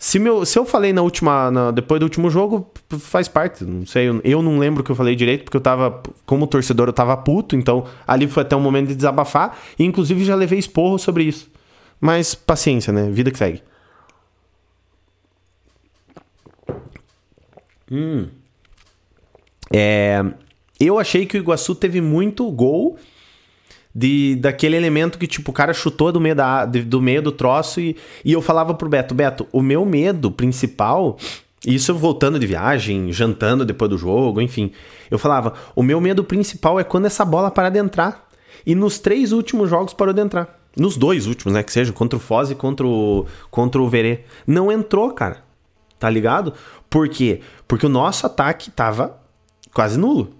Se, 0.00 0.20
meu, 0.20 0.46
se 0.46 0.56
eu 0.56 0.64
falei 0.64 0.92
na 0.92 1.02
última. 1.02 1.50
Na, 1.50 1.70
depois 1.72 1.98
do 1.98 2.04
último 2.04 2.30
jogo, 2.30 2.70
faz 3.00 3.26
parte. 3.26 3.64
Não 3.64 3.84
sei. 3.84 4.08
Eu, 4.08 4.20
eu 4.22 4.42
não 4.42 4.58
lembro 4.58 4.84
que 4.84 4.90
eu 4.90 4.94
falei 4.94 5.16
direito, 5.16 5.42
porque 5.42 5.56
eu 5.56 5.60
tava. 5.60 6.02
Como 6.24 6.46
torcedor, 6.46 6.88
eu 6.88 6.92
tava 6.92 7.16
puto. 7.16 7.56
Então, 7.56 7.84
ali 8.06 8.28
foi 8.28 8.44
até 8.44 8.54
um 8.54 8.60
momento 8.60 8.88
de 8.88 8.94
desabafar. 8.94 9.58
E 9.76 9.84
inclusive 9.84 10.24
já 10.24 10.36
levei 10.36 10.58
esporro 10.58 10.98
sobre 10.98 11.24
isso. 11.24 11.50
Mas 12.00 12.32
paciência, 12.34 12.92
né? 12.92 13.10
Vida 13.10 13.32
que 13.32 13.38
segue. 13.38 13.60
Hum. 17.90 18.28
É, 19.72 20.24
eu 20.78 20.98
achei 20.98 21.26
que 21.26 21.36
o 21.36 21.40
Iguaçu 21.40 21.74
teve 21.74 22.00
muito 22.00 22.48
gol 22.52 22.98
de 23.98 24.36
daquele 24.36 24.76
elemento 24.76 25.18
que, 25.18 25.26
tipo, 25.26 25.50
o 25.50 25.54
cara 25.54 25.74
chutou 25.74 26.12
do 26.12 26.20
meio, 26.20 26.36
da, 26.36 26.64
do, 26.64 27.02
meio 27.02 27.20
do 27.20 27.32
troço 27.32 27.80
e, 27.80 27.96
e 28.24 28.32
eu 28.32 28.40
falava 28.40 28.72
pro 28.72 28.88
Beto, 28.88 29.12
Beto, 29.12 29.48
o 29.50 29.60
meu 29.60 29.84
medo 29.84 30.30
principal, 30.30 31.18
isso 31.66 31.92
voltando 31.96 32.38
de 32.38 32.46
viagem, 32.46 33.12
jantando 33.12 33.64
depois 33.64 33.90
do 33.90 33.98
jogo, 33.98 34.40
enfim, 34.40 34.70
eu 35.10 35.18
falava, 35.18 35.54
o 35.74 35.82
meu 35.82 36.00
medo 36.00 36.22
principal 36.22 36.78
é 36.78 36.84
quando 36.84 37.06
essa 37.06 37.24
bola 37.24 37.50
parar 37.50 37.70
de 37.70 37.80
entrar. 37.80 38.28
E 38.64 38.72
nos 38.72 39.00
três 39.00 39.32
últimos 39.32 39.68
jogos 39.68 39.92
parou 39.92 40.14
de 40.14 40.20
entrar. 40.20 40.60
Nos 40.76 40.96
dois 40.96 41.26
últimos, 41.26 41.52
né? 41.52 41.62
Que 41.64 41.72
seja 41.72 41.92
contra 41.92 42.16
o 42.16 42.20
Foz 42.20 42.50
e 42.50 42.54
contra 42.54 42.86
o, 42.86 43.26
contra 43.50 43.80
o 43.80 43.88
Verê. 43.88 44.20
Não 44.46 44.70
entrou, 44.70 45.10
cara. 45.12 45.42
Tá 45.98 46.08
ligado? 46.08 46.52
Por 46.88 47.08
quê? 47.08 47.40
Porque 47.66 47.86
o 47.86 47.88
nosso 47.88 48.26
ataque 48.26 48.70
tava 48.70 49.18
quase 49.72 49.98
nulo. 49.98 50.37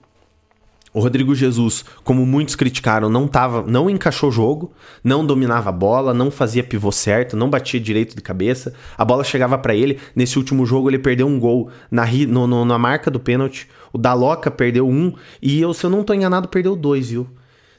O 0.93 1.01
Rodrigo 1.01 1.35
Jesus, 1.35 1.85
como 2.03 2.25
muitos 2.25 2.57
criticaram, 2.57 3.09
não 3.09 3.29
tava, 3.29 3.63
não 3.63 3.91
encaixou 3.91 4.31
o 4.31 4.33
jogo, 4.33 4.73
não 5.05 5.25
dominava 5.25 5.69
a 5.69 5.73
bola, 5.73 6.15
não 6.15 6.31
fazia 6.31 6.65
pivô 6.65 6.91
certo, 6.91 7.37
não 7.37 7.51
batia 7.51 7.79
direito 7.79 8.17
de 8.17 8.23
cabeça. 8.23 8.73
A 8.97 9.05
bola 9.05 9.23
chegava 9.23 9.59
para 9.59 9.75
ele. 9.75 9.99
Nesse 10.15 10.39
último 10.39 10.65
jogo 10.65 10.89
ele 10.89 10.99
perdeu 10.99 11.27
um 11.27 11.39
gol 11.39 11.71
na, 11.91 12.07
no, 12.07 12.47
no, 12.47 12.65
na 12.65 12.79
marca 12.79 13.11
do 13.11 13.21
pênalti. 13.21 13.69
O 13.93 13.99
Daloca 13.99 14.51
perdeu 14.51 14.89
um 14.89 15.13
e 15.43 15.61
eu, 15.61 15.75
se 15.75 15.85
eu 15.85 15.91
não 15.91 16.03
tô 16.03 16.15
enganado, 16.15 16.49
perdeu 16.49 16.75
dois, 16.75 17.11
viu? 17.11 17.27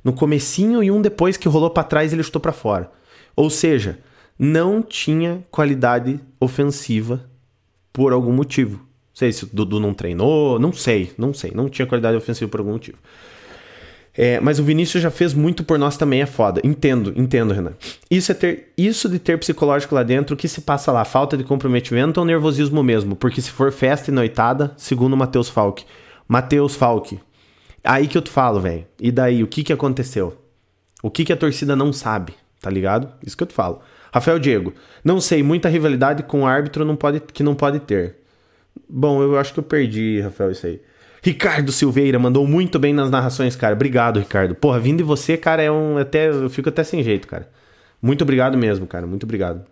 no 0.03 0.14
comecinho 0.14 0.84
e 0.84 0.91
um 0.91 1.01
depois 1.01 1.38
que 1.38 1.47
rolou 1.47 1.70
para 1.70 1.84
trás 1.84 2.14
ele 2.14 2.24
chutou 2.24 2.41
para 2.41 2.51
fora. 2.51 2.91
Ou 3.36 3.49
seja, 3.49 3.99
não 4.38 4.82
tinha 4.82 5.45
qualidade 5.51 6.20
ofensiva 6.39 7.30
por 7.91 8.14
algum 8.14 8.34
motivo. 8.34 8.88
Sei 9.20 9.34
se 9.34 9.43
o 9.43 9.49
Dudu 9.51 9.82
não 9.82 9.93
treinou, 9.93 10.57
não 10.57 10.72
sei, 10.72 11.11
não 11.17 11.34
sei, 11.34 11.51
não 11.53 11.67
tinha 11.67 11.86
qualidade 11.86 12.15
ofensiva 12.15 12.49
por 12.49 12.61
algum 12.61 12.72
motivo. 12.72 12.97
É, 14.15 14.39
mas 14.39 14.59
o 14.59 14.63
Vinícius 14.63 15.03
já 15.03 15.11
fez 15.11 15.34
muito 15.34 15.61
por 15.61 15.78
nós 15.78 15.97
também, 15.97 16.22
é 16.22 16.26
foda. 16.26 16.61
Entendo, 16.63 17.11
entendo, 17.13 17.53
Renan. 17.53 17.74
Isso, 18.09 18.32
é 18.32 18.36
ter, 18.36 18.72
isso 18.78 19.09
de 19.09 19.20
ter 19.20 19.38
psicológico 19.38 19.93
lá 19.93 20.03
dentro, 20.03 20.36
o 20.36 20.38
que 20.38 20.47
se 20.47 20.61
passa 20.61 20.89
lá? 20.93 21.03
Falta 21.03 21.36
de 21.36 21.43
comprometimento 21.43 22.17
ou 22.17 22.26
nervosismo 22.26 22.82
mesmo? 22.82 23.13
Porque 23.13 23.41
se 23.41 23.51
for 23.51 23.74
festa 23.74 24.09
e 24.09 24.13
noitada, 24.13 24.72
segundo 24.78 25.11
o 25.11 25.17
Matheus 25.17 25.49
Falck. 25.49 25.84
Matheus 26.26 26.76
Falck, 26.76 27.20
Aí 27.84 28.07
que 28.07 28.17
eu 28.17 28.22
te 28.22 28.30
falo, 28.30 28.61
velho. 28.61 28.86
E 29.01 29.11
daí, 29.11 29.43
o 29.43 29.47
que 29.47 29.63
que 29.63 29.74
aconteceu? 29.74 30.38
O 31.03 31.11
que 31.11 31.26
que 31.26 31.34
a 31.34 31.38
torcida 31.38 31.76
não 31.76 31.91
sabe, 31.91 32.34
tá 32.61 32.70
ligado? 32.70 33.11
Isso 33.22 33.36
que 33.36 33.43
eu 33.43 33.47
te 33.47 33.53
falo. 33.53 33.82
Rafael 34.13 34.39
Diego, 34.39 34.74
não 35.03 35.20
sei, 35.20 35.43
muita 35.43 35.67
rivalidade 35.67 36.24
com 36.24 36.43
o 36.43 36.47
árbitro 36.47 36.86
não 36.86 36.95
pode, 36.95 37.20
que 37.20 37.43
não 37.43 37.53
pode 37.53 37.82
ter. 37.82 38.18
Bom, 38.89 39.21
eu 39.21 39.37
acho 39.37 39.53
que 39.53 39.59
eu 39.59 39.63
perdi, 39.63 40.19
Rafael, 40.19 40.51
isso 40.51 40.65
aí. 40.65 40.81
Ricardo 41.21 41.71
Silveira 41.71 42.17
mandou 42.17 42.47
muito 42.47 42.79
bem 42.79 42.93
nas 42.93 43.11
narrações, 43.11 43.55
cara. 43.55 43.75
Obrigado, 43.75 44.19
Ricardo. 44.19 44.55
Porra, 44.55 44.79
vindo 44.79 44.97
de 44.97 45.03
você, 45.03 45.37
cara, 45.37 45.61
é 45.61 45.69
um. 45.69 45.97
Até, 45.97 46.29
eu 46.29 46.49
fico 46.49 46.69
até 46.69 46.83
sem 46.83 47.03
jeito, 47.03 47.27
cara. 47.27 47.47
Muito 48.01 48.21
obrigado 48.21 48.57
mesmo, 48.57 48.87
cara. 48.87 49.05
Muito 49.05 49.23
obrigado. 49.23 49.65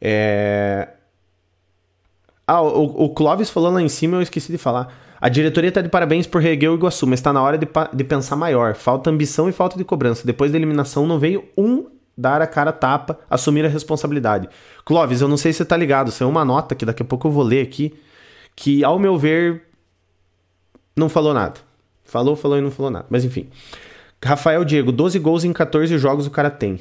É. 0.00 0.88
Ah, 2.46 2.60
o, 2.60 3.04
o 3.04 3.08
Clóvis 3.10 3.48
falou 3.48 3.72
lá 3.72 3.80
em 3.80 3.88
cima, 3.88 4.18
eu 4.18 4.22
esqueci 4.22 4.52
de 4.52 4.58
falar. 4.58 4.94
A 5.20 5.28
diretoria 5.28 5.68
está 5.68 5.80
de 5.80 5.88
parabéns 5.88 6.26
por 6.26 6.42
reerguer 6.42 6.70
o 6.70 6.74
Iguaçu, 6.74 7.06
mas 7.06 7.20
está 7.20 7.32
na 7.32 7.40
hora 7.40 7.56
de, 7.56 7.66
de, 7.92 8.04
pensar 8.04 8.36
maior. 8.36 8.74
Falta 8.74 9.08
ambição 9.08 9.48
e 9.48 9.52
falta 9.52 9.78
de 9.78 9.84
cobrança. 9.84 10.26
Depois 10.26 10.50
da 10.50 10.58
eliminação, 10.58 11.06
não 11.06 11.18
veio 11.18 11.44
um 11.56 11.86
dar 12.16 12.42
a 12.42 12.46
cara 12.46 12.72
tapa, 12.72 13.18
assumir 13.28 13.64
a 13.64 13.68
responsabilidade. 13.68 14.48
Clóvis, 14.84 15.20
eu 15.20 15.28
não 15.28 15.36
sei 15.36 15.52
se 15.52 15.58
você 15.58 15.64
tá 15.64 15.76
ligado, 15.76 16.12
é 16.18 16.24
uma 16.24 16.44
nota 16.44 16.74
que 16.74 16.84
daqui 16.84 17.02
a 17.02 17.06
pouco 17.06 17.28
eu 17.28 17.32
vou 17.32 17.42
ler 17.42 17.62
aqui, 17.62 17.94
que, 18.54 18.84
ao 18.84 18.98
meu 18.98 19.16
ver, 19.16 19.62
não 20.96 21.08
falou 21.08 21.32
nada. 21.32 21.60
Falou, 22.04 22.36
falou 22.36 22.58
e 22.58 22.60
não 22.60 22.70
falou 22.70 22.90
nada. 22.90 23.06
Mas 23.08 23.24
enfim. 23.24 23.48
Rafael 24.24 24.64
Diego, 24.64 24.92
12 24.92 25.18
gols 25.18 25.44
em 25.44 25.52
14 25.52 25.96
jogos 25.98 26.26
o 26.26 26.30
cara 26.30 26.50
tem. 26.50 26.80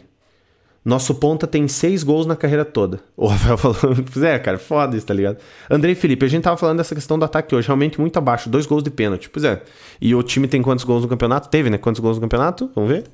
Nosso 0.84 1.16
ponta 1.16 1.46
tem 1.46 1.68
6 1.68 2.04
gols 2.04 2.26
na 2.26 2.36
carreira 2.36 2.66
toda. 2.66 3.00
O 3.16 3.28
Rafael 3.28 3.58
falou, 3.74 3.96
é, 4.26 4.40
cara, 4.40 4.58
foda 4.58 4.98
isso, 4.98 5.06
tá 5.06 5.14
ligado? 5.14 5.38
Andrei 5.70 5.94
Felipe, 5.96 6.26
a 6.26 6.30
gente 6.30 6.44
tava 6.44 6.58
falando 6.58 6.78
dessa 6.78 6.96
questão 6.96 7.18
do 7.18 7.26
ataque 7.26 7.56
hoje, 7.56 7.68
realmente 7.68 8.02
muito 8.02 8.18
abaixo, 8.18 8.50
dois 8.50 8.66
gols 8.66 8.84
de 8.84 8.90
pênalti. 8.90 9.30
Pois 9.30 9.44
é. 9.44 9.62
E 10.02 10.14
o 10.16 10.24
time 10.24 10.48
tem 10.48 10.62
quantos 10.62 10.84
gols 10.84 11.04
no 11.04 11.08
campeonato? 11.08 11.50
Teve, 11.50 11.70
né? 11.70 11.78
Quantos 11.78 12.02
gols 12.02 12.18
no 12.18 12.22
campeonato? 12.22 12.70
Vamos 12.76 12.90
ver. 12.90 13.06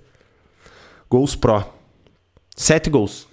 Gols 1.10 1.36
Pro. 1.36 1.77
7 2.58 2.90
gols. 2.90 3.28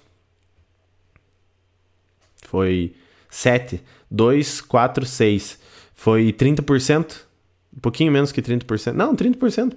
Foi 2.43 2.93
7, 3.29 3.83
2, 4.09 4.61
4, 4.61 5.05
6. 5.05 5.59
Foi 5.95 6.31
30%. 6.31 7.25
Um 7.75 7.79
pouquinho 7.79 8.11
menos 8.11 8.31
que 8.31 8.41
30%. 8.41 8.93
Não, 8.93 9.15
30%. 9.15 9.75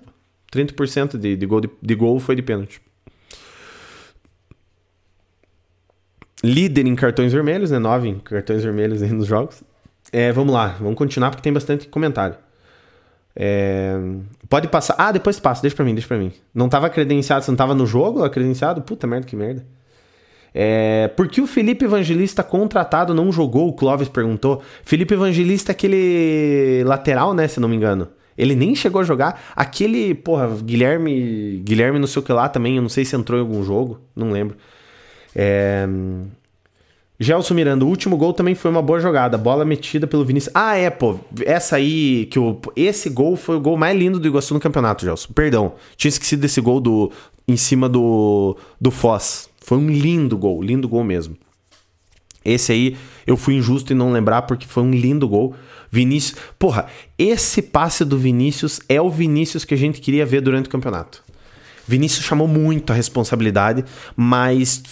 30% 0.52 1.18
de, 1.18 1.36
de, 1.36 1.46
gol, 1.46 1.60
de, 1.60 1.70
de 1.82 1.94
gol 1.94 2.20
foi 2.20 2.36
de 2.36 2.42
pênalti. 2.42 2.80
Líder 6.44 6.86
em 6.86 6.94
cartões 6.94 7.32
vermelhos, 7.32 7.70
né? 7.70 7.78
9 7.78 8.08
em 8.08 8.18
cartões 8.20 8.62
vermelhos 8.62 9.00
nos 9.00 9.26
jogos. 9.26 9.62
É, 10.12 10.30
vamos 10.30 10.54
lá, 10.54 10.68
vamos 10.80 10.96
continuar 10.96 11.30
porque 11.30 11.42
tem 11.42 11.52
bastante 11.52 11.88
comentário. 11.88 12.36
É, 13.40 13.96
pode 14.48 14.66
passar. 14.66 14.96
Ah, 14.98 15.12
depois 15.12 15.38
passa, 15.38 15.62
deixa 15.62 15.76
pra 15.76 15.84
mim, 15.84 15.94
deixa 15.94 16.08
pra 16.08 16.18
mim. 16.18 16.32
Não 16.52 16.68
tava 16.68 16.90
credenciado, 16.90 17.44
você 17.44 17.50
não 17.52 17.56
tava 17.56 17.72
no 17.72 17.86
jogo 17.86 18.28
credenciado? 18.28 18.82
Puta 18.82 19.06
merda, 19.06 19.26
que 19.26 19.36
merda. 19.36 19.64
É, 20.52 21.06
por 21.08 21.28
que 21.28 21.40
o 21.40 21.46
Felipe 21.46 21.84
Evangelista 21.84 22.42
contratado 22.42 23.14
não 23.14 23.30
jogou? 23.30 23.68
O 23.68 23.72
Clóvis 23.72 24.08
perguntou. 24.08 24.60
Felipe 24.82 25.14
Evangelista 25.14 25.70
é 25.70 25.74
aquele 25.74 26.82
lateral, 26.84 27.32
né? 27.32 27.46
Se 27.46 27.60
não 27.60 27.68
me 27.68 27.76
engano. 27.76 28.08
Ele 28.36 28.56
nem 28.56 28.74
chegou 28.74 29.00
a 29.00 29.04
jogar. 29.04 29.40
Aquele, 29.54 30.14
porra, 30.14 30.48
Guilherme. 30.62 31.60
Guilherme 31.64 31.98
não 32.00 32.08
sei 32.08 32.20
o 32.20 32.24
que 32.24 32.32
lá 32.32 32.48
também. 32.48 32.76
Eu 32.76 32.82
não 32.82 32.88
sei 32.88 33.04
se 33.04 33.14
entrou 33.14 33.38
em 33.38 33.42
algum 33.42 33.62
jogo. 33.62 34.00
Não 34.16 34.32
lembro. 34.32 34.56
É... 35.34 35.86
Gelson 37.20 37.54
Miranda, 37.54 37.84
o 37.84 37.88
último 37.88 38.16
gol 38.16 38.32
também 38.32 38.54
foi 38.54 38.70
uma 38.70 38.80
boa 38.80 39.00
jogada. 39.00 39.36
Bola 39.36 39.64
metida 39.64 40.06
pelo 40.06 40.24
Vinícius. 40.24 40.54
Ah, 40.54 40.76
é, 40.76 40.88
pô. 40.88 41.18
Essa 41.44 41.76
aí. 41.76 42.26
que 42.30 42.38
o, 42.38 42.60
Esse 42.76 43.10
gol 43.10 43.36
foi 43.36 43.56
o 43.56 43.60
gol 43.60 43.76
mais 43.76 43.98
lindo 43.98 44.20
do 44.20 44.28
Iguaçu 44.28 44.54
no 44.54 44.60
campeonato, 44.60 45.04
Gelson. 45.04 45.32
Perdão. 45.32 45.74
Tinha 45.96 46.10
esquecido 46.10 46.40
desse 46.40 46.60
gol 46.60 46.80
do, 46.80 47.10
em 47.46 47.56
cima 47.56 47.88
do, 47.88 48.56
do 48.80 48.90
Foz. 48.92 49.50
Foi 49.60 49.76
um 49.76 49.90
lindo 49.90 50.38
gol, 50.38 50.62
lindo 50.62 50.88
gol 50.88 51.02
mesmo. 51.02 51.36
Esse 52.44 52.72
aí 52.72 52.96
eu 53.26 53.36
fui 53.36 53.54
injusto 53.54 53.92
em 53.92 53.96
não 53.96 54.12
lembrar 54.12 54.42
porque 54.42 54.66
foi 54.66 54.84
um 54.84 54.90
lindo 54.92 55.28
gol. 55.28 55.54
Vinícius, 55.90 56.38
porra, 56.58 56.86
esse 57.18 57.60
passe 57.62 58.04
do 58.04 58.16
Vinícius 58.16 58.80
é 58.88 59.00
o 59.00 59.10
Vinícius 59.10 59.64
que 59.64 59.74
a 59.74 59.76
gente 59.76 60.00
queria 60.00 60.24
ver 60.24 60.40
durante 60.40 60.66
o 60.66 60.70
campeonato. 60.70 61.22
Vinícius 61.86 62.24
chamou 62.24 62.46
muito 62.46 62.92
a 62.92 62.96
responsabilidade, 62.96 63.84
mas 64.14 64.82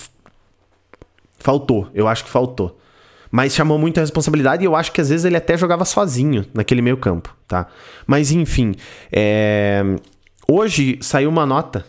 faltou, 1.47 1.88
eu 1.94 2.09
acho 2.09 2.24
que 2.24 2.30
faltou. 2.30 2.76
Mas 3.30 3.55
chamou 3.55 3.78
muita 3.78 4.01
responsabilidade 4.01 4.64
e 4.64 4.66
eu 4.66 4.74
acho 4.74 4.90
que 4.90 5.01
às 5.01 5.11
vezes 5.11 5.24
ele 5.24 5.36
até 5.36 5.57
jogava 5.57 5.84
sozinho 5.84 6.44
naquele 6.53 6.82
meio 6.82 6.97
campo, 6.97 7.34
tá? 7.47 7.68
Mas 8.07 8.32
enfim, 8.32 8.74
é... 9.12 9.82
hoje 10.49 10.99
saiu 11.01 11.30
uma 11.30 11.47
nota 11.47 11.84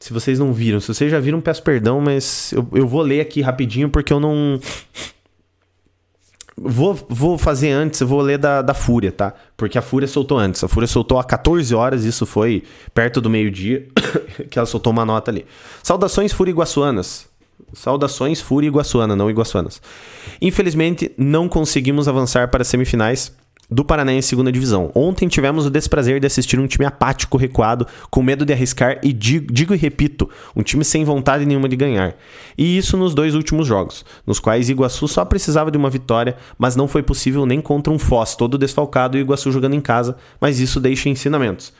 se 0.00 0.12
vocês 0.12 0.38
não 0.40 0.52
viram. 0.52 0.80
Se 0.80 0.88
vocês 0.88 1.10
já 1.10 1.20
viram, 1.20 1.40
peço 1.40 1.62
perdão, 1.62 2.00
mas 2.00 2.52
eu, 2.52 2.66
eu 2.72 2.88
vou 2.88 3.02
ler 3.02 3.20
aqui 3.20 3.40
rapidinho 3.40 3.88
porque 3.88 4.12
eu 4.12 4.18
não. 4.18 4.58
Vou, 6.56 6.94
vou 7.08 7.38
fazer 7.38 7.70
antes, 7.70 8.00
eu 8.00 8.06
vou 8.06 8.20
ler 8.20 8.36
da, 8.36 8.60
da 8.60 8.74
Fúria, 8.74 9.12
tá? 9.12 9.32
Porque 9.56 9.78
a 9.78 9.82
Fúria 9.82 10.08
soltou 10.08 10.36
antes. 10.36 10.64
A 10.64 10.68
Fúria 10.68 10.88
soltou 10.88 11.18
a 11.18 11.24
14 11.24 11.74
horas, 11.74 12.04
isso 12.04 12.26
foi 12.26 12.64
perto 12.92 13.20
do 13.20 13.30
meio-dia, 13.30 13.86
que 14.50 14.58
ela 14.58 14.66
soltou 14.66 14.92
uma 14.92 15.06
nota 15.06 15.30
ali. 15.30 15.46
Saudações 15.82 16.32
Fúria 16.32 16.50
Iguaçuanas. 16.50 17.29
Saudações 17.72 18.40
Fúria 18.40 18.68
Iguaçuana, 18.68 19.16
não 19.16 19.30
Iguaçuanas. 19.30 19.80
Infelizmente, 20.40 21.12
não 21.16 21.48
conseguimos 21.48 22.08
avançar 22.08 22.48
para 22.48 22.62
as 22.62 22.68
semifinais 22.68 23.32
do 23.70 23.84
Paranaense 23.84 24.28
segunda 24.28 24.50
divisão. 24.50 24.90
Ontem 24.94 25.28
tivemos 25.28 25.64
o 25.64 25.70
desprazer 25.70 26.18
de 26.18 26.26
assistir 26.26 26.58
um 26.58 26.66
time 26.66 26.84
apático, 26.84 27.38
recuado, 27.38 27.86
com 28.10 28.22
medo 28.22 28.44
de 28.44 28.52
arriscar 28.52 28.98
e 29.02 29.12
digo, 29.12 29.52
digo, 29.52 29.72
e 29.72 29.76
repito, 29.76 30.28
um 30.56 30.62
time 30.62 30.84
sem 30.84 31.04
vontade 31.04 31.46
nenhuma 31.46 31.68
de 31.68 31.76
ganhar. 31.76 32.16
E 32.58 32.76
isso 32.76 32.96
nos 32.96 33.14
dois 33.14 33.34
últimos 33.34 33.66
jogos, 33.66 34.04
nos 34.26 34.40
quais 34.40 34.68
Iguaçu 34.68 35.06
só 35.06 35.24
precisava 35.24 35.70
de 35.70 35.78
uma 35.78 35.88
vitória, 35.88 36.36
mas 36.58 36.74
não 36.74 36.88
foi 36.88 37.02
possível 37.02 37.46
nem 37.46 37.60
contra 37.60 37.92
um 37.92 37.98
Foz 37.98 38.34
todo 38.34 38.58
desfalcado 38.58 39.16
e 39.16 39.20
Iguaçu 39.20 39.52
jogando 39.52 39.74
em 39.74 39.80
casa, 39.80 40.16
mas 40.40 40.58
isso 40.58 40.80
deixa 40.80 41.08
ensinamentos. 41.08 41.72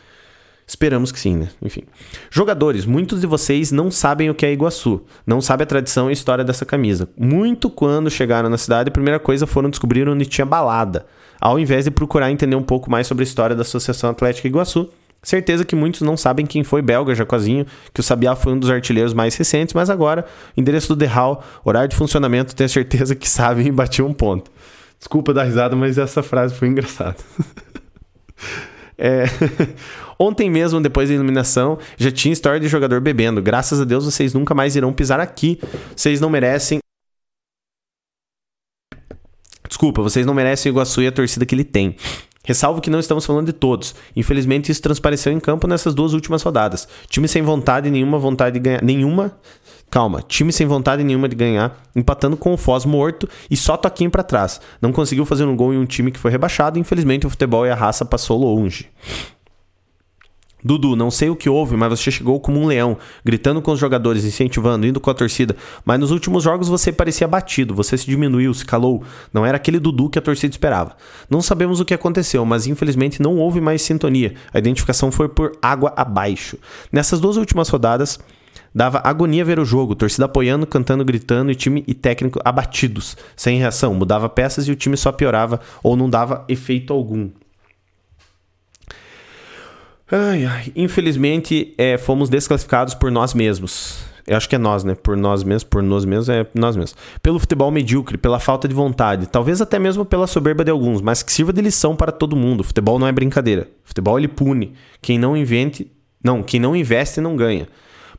Esperamos 0.70 1.10
que 1.10 1.18
sim, 1.18 1.36
né? 1.36 1.48
Enfim. 1.60 1.82
Jogadores, 2.30 2.86
muitos 2.86 3.20
de 3.20 3.26
vocês 3.26 3.72
não 3.72 3.90
sabem 3.90 4.30
o 4.30 4.34
que 4.34 4.46
é 4.46 4.52
Iguaçu, 4.52 5.02
não 5.26 5.40
sabem 5.40 5.64
a 5.64 5.66
tradição 5.66 6.06
e 6.06 6.10
a 6.10 6.12
história 6.12 6.44
dessa 6.44 6.64
camisa. 6.64 7.08
Muito 7.18 7.68
quando 7.68 8.08
chegaram 8.08 8.48
na 8.48 8.56
cidade, 8.56 8.88
a 8.88 8.92
primeira 8.92 9.18
coisa 9.18 9.48
foram 9.48 9.68
descobrir 9.68 10.08
onde 10.08 10.24
tinha 10.26 10.46
balada 10.46 11.04
ao 11.40 11.58
invés 11.58 11.86
de 11.86 11.90
procurar 11.90 12.30
entender 12.30 12.54
um 12.54 12.62
pouco 12.62 12.90
mais 12.90 13.06
sobre 13.06 13.22
a 13.22 13.26
história 13.26 13.56
da 13.56 13.62
Associação 13.62 14.10
Atlética 14.10 14.46
Iguaçu. 14.46 14.90
Certeza 15.22 15.64
que 15.64 15.74
muitos 15.74 16.02
não 16.02 16.16
sabem 16.16 16.46
quem 16.46 16.62
foi 16.62 16.80
Belga 16.80 17.14
Jacozinho, 17.14 17.66
que 17.92 18.00
o 18.00 18.02
Sabiá 18.02 18.36
foi 18.36 18.52
um 18.52 18.58
dos 18.58 18.70
artilheiros 18.70 19.12
mais 19.12 19.34
recentes, 19.34 19.74
mas 19.74 19.90
agora, 19.90 20.24
endereço 20.56 20.88
do 20.88 20.96
Derral, 20.96 21.42
horário 21.64 21.88
de 21.88 21.96
funcionamento, 21.96 22.54
tenho 22.54 22.68
certeza 22.68 23.14
que 23.14 23.28
sabem 23.28 23.66
e 23.66 23.72
bati 23.72 24.02
um 24.02 24.14
ponto. 24.14 24.50
Desculpa 24.98 25.34
dar 25.34 25.44
risada, 25.44 25.74
mas 25.74 25.98
essa 25.98 26.22
frase 26.22 26.54
foi 26.54 26.68
engraçada. 26.68 27.16
é... 28.96 29.24
Ontem 30.22 30.50
mesmo, 30.50 30.82
depois 30.82 31.08
da 31.08 31.14
iluminação, 31.14 31.78
já 31.96 32.10
tinha 32.10 32.32
história 32.32 32.60
de 32.60 32.68
jogador 32.68 33.00
bebendo. 33.00 33.40
Graças 33.40 33.80
a 33.80 33.84
Deus 33.84 34.04
vocês 34.04 34.34
nunca 34.34 34.54
mais 34.54 34.76
irão 34.76 34.92
pisar 34.92 35.18
aqui. 35.18 35.58
Vocês 35.96 36.20
não 36.20 36.28
merecem 36.28 36.78
Desculpa, 39.66 40.02
vocês 40.02 40.26
não 40.26 40.34
merecem 40.34 40.70
o 40.70 40.74
Iguaçu 40.74 41.00
e 41.00 41.06
a 41.06 41.12
torcida 41.12 41.46
que 41.46 41.54
ele 41.54 41.64
tem. 41.64 41.96
Ressalvo 42.44 42.80
que 42.80 42.90
não 42.90 42.98
estamos 42.98 43.24
falando 43.24 43.46
de 43.46 43.52
todos. 43.52 43.94
Infelizmente, 44.14 44.70
isso 44.70 44.82
transpareceu 44.82 45.32
em 45.32 45.40
campo 45.40 45.66
nessas 45.66 45.94
duas 45.94 46.12
últimas 46.12 46.42
rodadas. 46.42 46.88
Time 47.08 47.28
sem 47.28 47.40
vontade 47.40 47.88
nenhuma 47.88 48.18
vontade 48.18 48.54
de 48.54 48.60
ganhar. 48.60 48.82
Nenhuma. 48.82 49.38
Calma, 49.88 50.22
time 50.22 50.52
sem 50.52 50.66
vontade 50.66 51.02
nenhuma 51.02 51.28
de 51.28 51.34
ganhar, 51.34 51.80
empatando 51.96 52.36
com 52.36 52.52
o 52.52 52.56
Foz 52.56 52.84
morto 52.84 53.28
e 53.50 53.56
só 53.56 53.76
toquinho 53.76 54.10
para 54.10 54.22
trás. 54.22 54.60
Não 54.82 54.92
conseguiu 54.92 55.24
fazer 55.24 55.44
um 55.44 55.56
gol 55.56 55.72
em 55.72 55.78
um 55.78 55.86
time 55.86 56.12
que 56.12 56.18
foi 56.18 56.30
rebaixado, 56.30 56.78
infelizmente 56.78 57.26
o 57.26 57.30
futebol 57.30 57.66
e 57.66 57.70
a 57.70 57.74
raça 57.74 58.04
passou 58.04 58.38
longe. 58.38 58.88
Dudu, 60.64 60.94
não 60.94 61.10
sei 61.10 61.30
o 61.30 61.36
que 61.36 61.48
houve, 61.48 61.76
mas 61.76 61.88
você 61.88 62.10
chegou 62.10 62.38
como 62.40 62.60
um 62.60 62.66
leão, 62.66 62.96
gritando 63.24 63.62
com 63.62 63.72
os 63.72 63.78
jogadores, 63.78 64.24
incentivando, 64.24 64.86
indo 64.86 65.00
com 65.00 65.10
a 65.10 65.14
torcida. 65.14 65.56
Mas 65.84 65.98
nos 65.98 66.10
últimos 66.10 66.44
jogos 66.44 66.68
você 66.68 66.92
parecia 66.92 67.26
batido, 67.26 67.74
você 67.74 67.96
se 67.96 68.06
diminuiu, 68.06 68.52
se 68.52 68.64
calou. 68.64 69.02
Não 69.32 69.44
era 69.44 69.56
aquele 69.56 69.78
Dudu 69.78 70.10
que 70.10 70.18
a 70.18 70.22
torcida 70.22 70.52
esperava. 70.52 70.96
Não 71.28 71.40
sabemos 71.40 71.80
o 71.80 71.84
que 71.84 71.94
aconteceu, 71.94 72.44
mas 72.44 72.66
infelizmente 72.66 73.22
não 73.22 73.36
houve 73.36 73.60
mais 73.60 73.82
sintonia. 73.82 74.34
A 74.52 74.58
identificação 74.58 75.10
foi 75.10 75.28
por 75.28 75.52
água 75.62 75.92
abaixo. 75.96 76.58
Nessas 76.92 77.20
duas 77.20 77.36
últimas 77.36 77.68
rodadas, 77.68 78.18
dava 78.74 79.00
agonia 79.04 79.44
ver 79.44 79.58
o 79.58 79.64
jogo, 79.64 79.94
torcida 79.94 80.26
apoiando, 80.26 80.66
cantando, 80.66 81.04
gritando 81.04 81.50
e 81.50 81.54
time 81.54 81.84
e 81.86 81.94
técnico 81.94 82.40
abatidos, 82.44 83.16
sem 83.36 83.58
reação. 83.58 83.94
Mudava 83.94 84.28
peças 84.28 84.68
e 84.68 84.72
o 84.72 84.76
time 84.76 84.96
só 84.96 85.12
piorava 85.12 85.60
ou 85.82 85.96
não 85.96 86.08
dava 86.08 86.44
efeito 86.48 86.92
algum. 86.92 87.30
Ai, 90.12 90.44
ai. 90.44 90.72
Infelizmente, 90.74 91.72
é, 91.78 91.96
fomos 91.96 92.28
desclassificados 92.28 92.94
por 92.94 93.10
nós 93.12 93.32
mesmos. 93.32 94.04
Eu 94.26 94.36
acho 94.36 94.48
que 94.48 94.54
é 94.54 94.58
nós, 94.58 94.82
né? 94.82 94.94
Por 94.94 95.16
nós 95.16 95.44
mesmos, 95.44 95.64
por 95.64 95.82
nós 95.82 96.04
mesmos, 96.04 96.28
é 96.28 96.46
nós 96.54 96.76
mesmos. 96.76 96.96
Pelo 97.22 97.38
futebol 97.38 97.70
medíocre, 97.70 98.18
pela 98.18 98.40
falta 98.40 98.66
de 98.66 98.74
vontade, 98.74 99.26
talvez 99.26 99.60
até 99.60 99.78
mesmo 99.78 100.04
pela 100.04 100.26
soberba 100.26 100.64
de 100.64 100.70
alguns, 100.70 101.00
mas 101.00 101.22
que 101.22 101.32
sirva 101.32 101.52
de 101.52 101.60
lição 101.60 101.94
para 101.94 102.12
todo 102.12 102.36
mundo. 102.36 102.64
Futebol 102.64 102.98
não 102.98 103.06
é 103.06 103.12
brincadeira. 103.12 103.68
Futebol 103.84 104.18
ele 104.18 104.28
pune. 104.28 104.74
Quem 105.00 105.18
não 105.18 105.36
invente, 105.36 105.90
não, 106.22 106.42
quem 106.42 106.58
não 106.58 106.74
investe 106.74 107.20
não 107.20 107.36
ganha. 107.36 107.68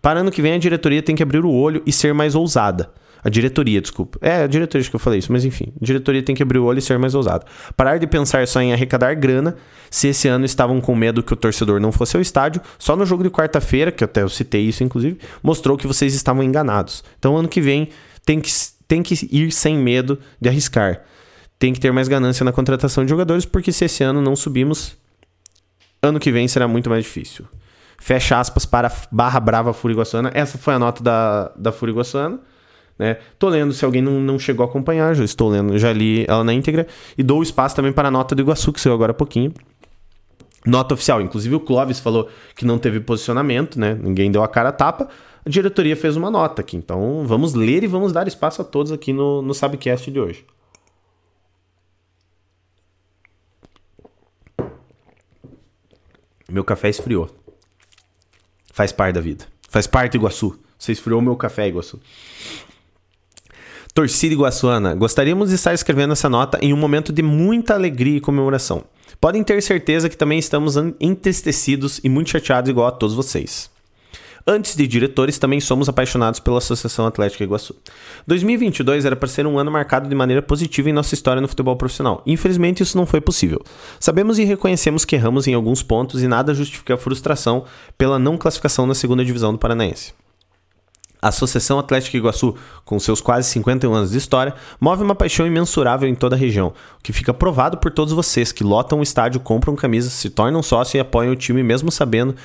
Para 0.01 0.21
ano 0.21 0.31
que 0.31 0.41
vem 0.41 0.53
a 0.53 0.57
diretoria 0.57 1.03
tem 1.03 1.15
que 1.15 1.23
abrir 1.23 1.45
o 1.45 1.51
olho 1.51 1.83
e 1.85 1.91
ser 1.91 2.13
mais 2.13 2.35
ousada. 2.35 2.89
A 3.23 3.29
diretoria, 3.29 3.79
desculpa. 3.79 4.17
É, 4.21 4.43
a 4.43 4.47
diretoria 4.47 4.87
que 4.87 4.95
eu 4.95 4.99
falei 4.99 5.19
isso, 5.19 5.31
mas 5.31 5.45
enfim. 5.45 5.71
A 5.79 5.85
diretoria 5.85 6.23
tem 6.23 6.35
que 6.35 6.41
abrir 6.41 6.57
o 6.57 6.65
olho 6.65 6.79
e 6.79 6.81
ser 6.81 6.97
mais 6.97 7.13
ousado. 7.13 7.45
Parar 7.77 7.97
de 7.97 8.07
pensar 8.07 8.47
só 8.47 8.61
em 8.61 8.73
arrecadar 8.73 9.13
grana. 9.13 9.55
Se 9.89 10.07
esse 10.07 10.27
ano 10.27 10.45
estavam 10.45 10.81
com 10.81 10.95
medo 10.95 11.21
que 11.21 11.33
o 11.33 11.35
torcedor 11.35 11.79
não 11.79 11.91
fosse 11.91 12.15
ao 12.15 12.21
estádio, 12.21 12.61
só 12.79 12.95
no 12.95 13.05
jogo 13.05 13.23
de 13.23 13.29
quarta-feira, 13.29 13.91
que 13.91 14.03
até 14.03 14.23
eu 14.23 14.29
citei 14.29 14.61
isso 14.61 14.83
inclusive, 14.83 15.19
mostrou 15.43 15.77
que 15.77 15.85
vocês 15.85 16.15
estavam 16.15 16.41
enganados. 16.41 17.03
Então 17.19 17.37
ano 17.37 17.47
que 17.47 17.61
vem 17.61 17.89
tem 18.25 18.39
que, 18.39 18.49
tem 18.87 19.03
que 19.03 19.27
ir 19.31 19.51
sem 19.51 19.77
medo 19.77 20.17
de 20.39 20.49
arriscar. 20.49 21.01
Tem 21.59 21.73
que 21.73 21.79
ter 21.79 21.91
mais 21.91 22.07
ganância 22.07 22.43
na 22.43 22.51
contratação 22.51 23.03
de 23.03 23.09
jogadores, 23.09 23.45
porque 23.45 23.71
se 23.71 23.85
esse 23.85 24.03
ano 24.03 24.21
não 24.21 24.35
subimos, 24.35 24.95
ano 26.01 26.19
que 26.19 26.31
vem 26.31 26.47
será 26.47 26.67
muito 26.67 26.89
mais 26.89 27.03
difícil. 27.03 27.45
Fecha 27.99 28.39
aspas 28.39 28.65
para 28.65 28.91
barra 29.11 29.39
brava 29.39 29.73
Furiguaçana. 29.73 30.31
Essa 30.33 30.57
foi 30.57 30.73
a 30.73 30.79
nota 30.79 31.03
da, 31.03 31.51
da 31.55 31.71
Furiguaçana 31.71 32.39
Né? 33.01 33.17
Tô 33.39 33.49
lendo, 33.49 33.73
se 33.73 33.83
alguém 33.83 33.99
não, 33.99 34.19
não 34.19 34.37
chegou 34.37 34.63
a 34.63 34.69
acompanhar, 34.69 35.15
já 35.15 35.23
estou 35.23 35.49
lendo, 35.49 35.75
já 35.79 35.91
li 35.91 36.23
ela 36.27 36.43
na 36.43 36.53
íntegra. 36.53 36.85
E 37.17 37.23
dou 37.23 37.41
espaço 37.41 37.75
também 37.75 37.91
para 37.91 38.09
a 38.09 38.11
nota 38.11 38.35
do 38.35 38.43
Iguaçu, 38.43 38.71
que 38.71 38.79
saiu 38.79 38.93
agora 38.93 39.09
há 39.09 39.15
pouquinho. 39.15 39.51
Nota 40.63 40.93
oficial, 40.93 41.19
inclusive 41.19 41.55
o 41.55 41.59
Clóvis 41.59 41.99
falou 41.99 42.29
que 42.55 42.63
não 42.63 42.77
teve 42.77 42.99
posicionamento, 42.99 43.79
né? 43.79 43.95
Ninguém 43.95 44.31
deu 44.31 44.43
a 44.43 44.47
cara 44.47 44.69
a 44.69 44.71
tapa. 44.71 45.09
A 45.43 45.49
diretoria 45.49 45.95
fez 45.95 46.15
uma 46.15 46.29
nota 46.29 46.61
aqui. 46.61 46.77
Então 46.77 47.23
vamos 47.25 47.55
ler 47.55 47.83
e 47.83 47.87
vamos 47.87 48.13
dar 48.13 48.27
espaço 48.27 48.61
a 48.61 48.65
todos 48.65 48.91
aqui 48.91 49.11
no, 49.11 49.41
no 49.41 49.55
Sabcast 49.55 50.11
de 50.11 50.19
hoje. 50.19 50.45
Meu 56.47 56.63
café 56.63 56.89
esfriou. 56.89 57.31
Faz 58.71 58.91
parte 58.91 59.15
da 59.15 59.21
vida. 59.21 59.45
Faz 59.67 59.87
parte, 59.87 60.17
Iguaçu. 60.17 60.59
Você 60.77 60.91
esfriou 60.91 61.19
meu 61.19 61.35
café, 61.35 61.67
Iguaçu. 61.67 61.99
Torcida 63.93 64.33
iguaçuana, 64.33 64.95
gostaríamos 64.95 65.49
de 65.49 65.55
estar 65.55 65.73
escrevendo 65.73 66.13
essa 66.13 66.29
nota 66.29 66.57
em 66.61 66.71
um 66.73 66.77
momento 66.77 67.11
de 67.11 67.21
muita 67.21 67.73
alegria 67.73 68.17
e 68.17 68.21
comemoração. 68.21 68.85
Podem 69.19 69.43
ter 69.43 69.61
certeza 69.61 70.07
que 70.07 70.15
também 70.15 70.39
estamos 70.39 70.75
entristecidos 70.97 71.99
e 72.01 72.07
muito 72.07 72.29
chateados 72.29 72.69
igual 72.69 72.87
a 72.87 72.91
todos 72.91 73.13
vocês. 73.13 73.69
Antes 74.47 74.77
de 74.77 74.87
diretores, 74.87 75.37
também 75.37 75.59
somos 75.59 75.89
apaixonados 75.89 76.39
pela 76.39 76.59
Associação 76.59 77.05
Atlética 77.05 77.43
Iguaçu. 77.43 77.75
2022 78.25 79.03
era 79.03 79.15
para 79.15 79.27
ser 79.27 79.45
um 79.45 79.59
ano 79.59 79.69
marcado 79.69 80.07
de 80.07 80.15
maneira 80.15 80.41
positiva 80.41 80.89
em 80.89 80.93
nossa 80.93 81.13
história 81.13 81.41
no 81.41 81.47
futebol 81.47 81.75
profissional. 81.75 82.23
Infelizmente, 82.25 82.81
isso 82.81 82.97
não 82.97 83.05
foi 83.05 83.19
possível. 83.19 83.61
Sabemos 83.99 84.39
e 84.39 84.45
reconhecemos 84.45 85.03
que 85.03 85.17
erramos 85.17 85.47
em 85.47 85.53
alguns 85.53 85.83
pontos 85.83 86.23
e 86.23 86.29
nada 86.29 86.55
justifica 86.55 86.93
a 86.93 86.97
frustração 86.97 87.65
pela 87.97 88.17
não 88.17 88.37
classificação 88.37 88.87
na 88.87 88.95
segunda 88.95 89.23
divisão 89.23 89.51
do 89.51 89.59
Paranaense. 89.59 90.13
A 91.21 91.27
Associação 91.27 91.77
Atlética 91.77 92.17
Iguaçu, 92.17 92.55
com 92.83 92.99
seus 92.99 93.21
quase 93.21 93.47
51 93.49 93.93
anos 93.93 94.11
de 94.11 94.17
história, 94.17 94.55
move 94.79 95.03
uma 95.03 95.13
paixão 95.13 95.45
imensurável 95.45 96.09
em 96.09 96.15
toda 96.15 96.35
a 96.35 96.39
região, 96.39 96.73
o 96.99 97.03
que 97.03 97.13
fica 97.13 97.33
provado 97.33 97.77
por 97.77 97.91
todos 97.91 98.13
vocês 98.13 98.51
que 98.51 98.63
lotam 98.63 98.99
o 98.99 99.03
estádio, 99.03 99.39
compram 99.39 99.75
camisas, 99.75 100.13
se 100.13 100.29
tornam 100.29 100.63
sócios 100.63 100.95
e 100.95 100.99
apoiam 100.99 101.33
o 101.33 101.35
time 101.35 101.61
mesmo 101.61 101.91
sabendo 101.91 102.35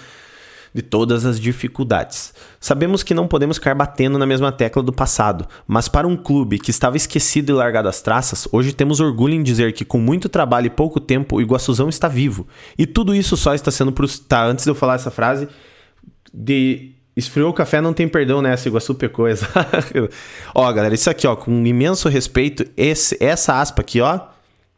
de 0.77 0.83
todas 0.83 1.25
as 1.25 1.41
dificuldades. 1.41 2.35
Sabemos 2.61 3.03
que 3.03 3.15
não 3.15 3.27
podemos 3.27 3.57
ficar 3.57 3.75
batendo 3.75 4.19
na 4.19 4.27
mesma 4.27 4.53
tecla 4.53 4.83
do 4.83 4.93
passado, 4.93 5.49
mas 5.67 5.89
para 5.89 6.07
um 6.07 6.15
clube 6.15 6.59
que 6.59 6.71
estava 6.71 6.99
esquecido 6.99 7.49
e 7.49 7.55
largado 7.55 7.89
às 7.89 8.03
traças, 8.03 8.47
hoje 8.53 8.75
temos 8.75 9.01
orgulho 9.01 9.33
em 9.33 9.43
dizer 9.43 9.73
que 9.73 9.87
com 9.87 9.99
muito 9.99 10.29
trabalho 10.29 10.67
e 10.67 10.71
pouco 10.71 11.01
tempo 11.01 11.37
o 11.37 11.41
Iguaçuzão 11.41 11.89
está 11.89 12.09
vivo. 12.09 12.47
E 12.77 12.87
tudo 12.87 13.15
isso 13.15 13.39
só 13.39 13.55
está 13.55 13.71
sendo 13.71 13.91
tá, 14.29 14.45
antes 14.45 14.65
de 14.67 14.71
eu 14.71 14.75
falar 14.75 14.97
essa 14.97 15.11
frase 15.11 15.49
de 16.33 16.96
Esfriou 17.17 17.51
o 17.51 17.55
café, 17.55 17.81
não 17.81 17.95
tem 17.95 18.07
perdão 18.07 18.43
nessa, 18.43 18.69
Iguaçu 18.69 18.95
pecou. 18.95 19.27
ó, 20.55 20.73
galera, 20.73 20.95
isso 20.95 21.09
aqui, 21.09 21.27
ó, 21.27 21.35
com 21.35 21.65
imenso 21.65 22.09
respeito, 22.11 22.67
esse, 22.77 23.17
essa 23.19 23.59
aspa 23.59 23.81
aqui, 23.81 24.03
ó, 24.03 24.21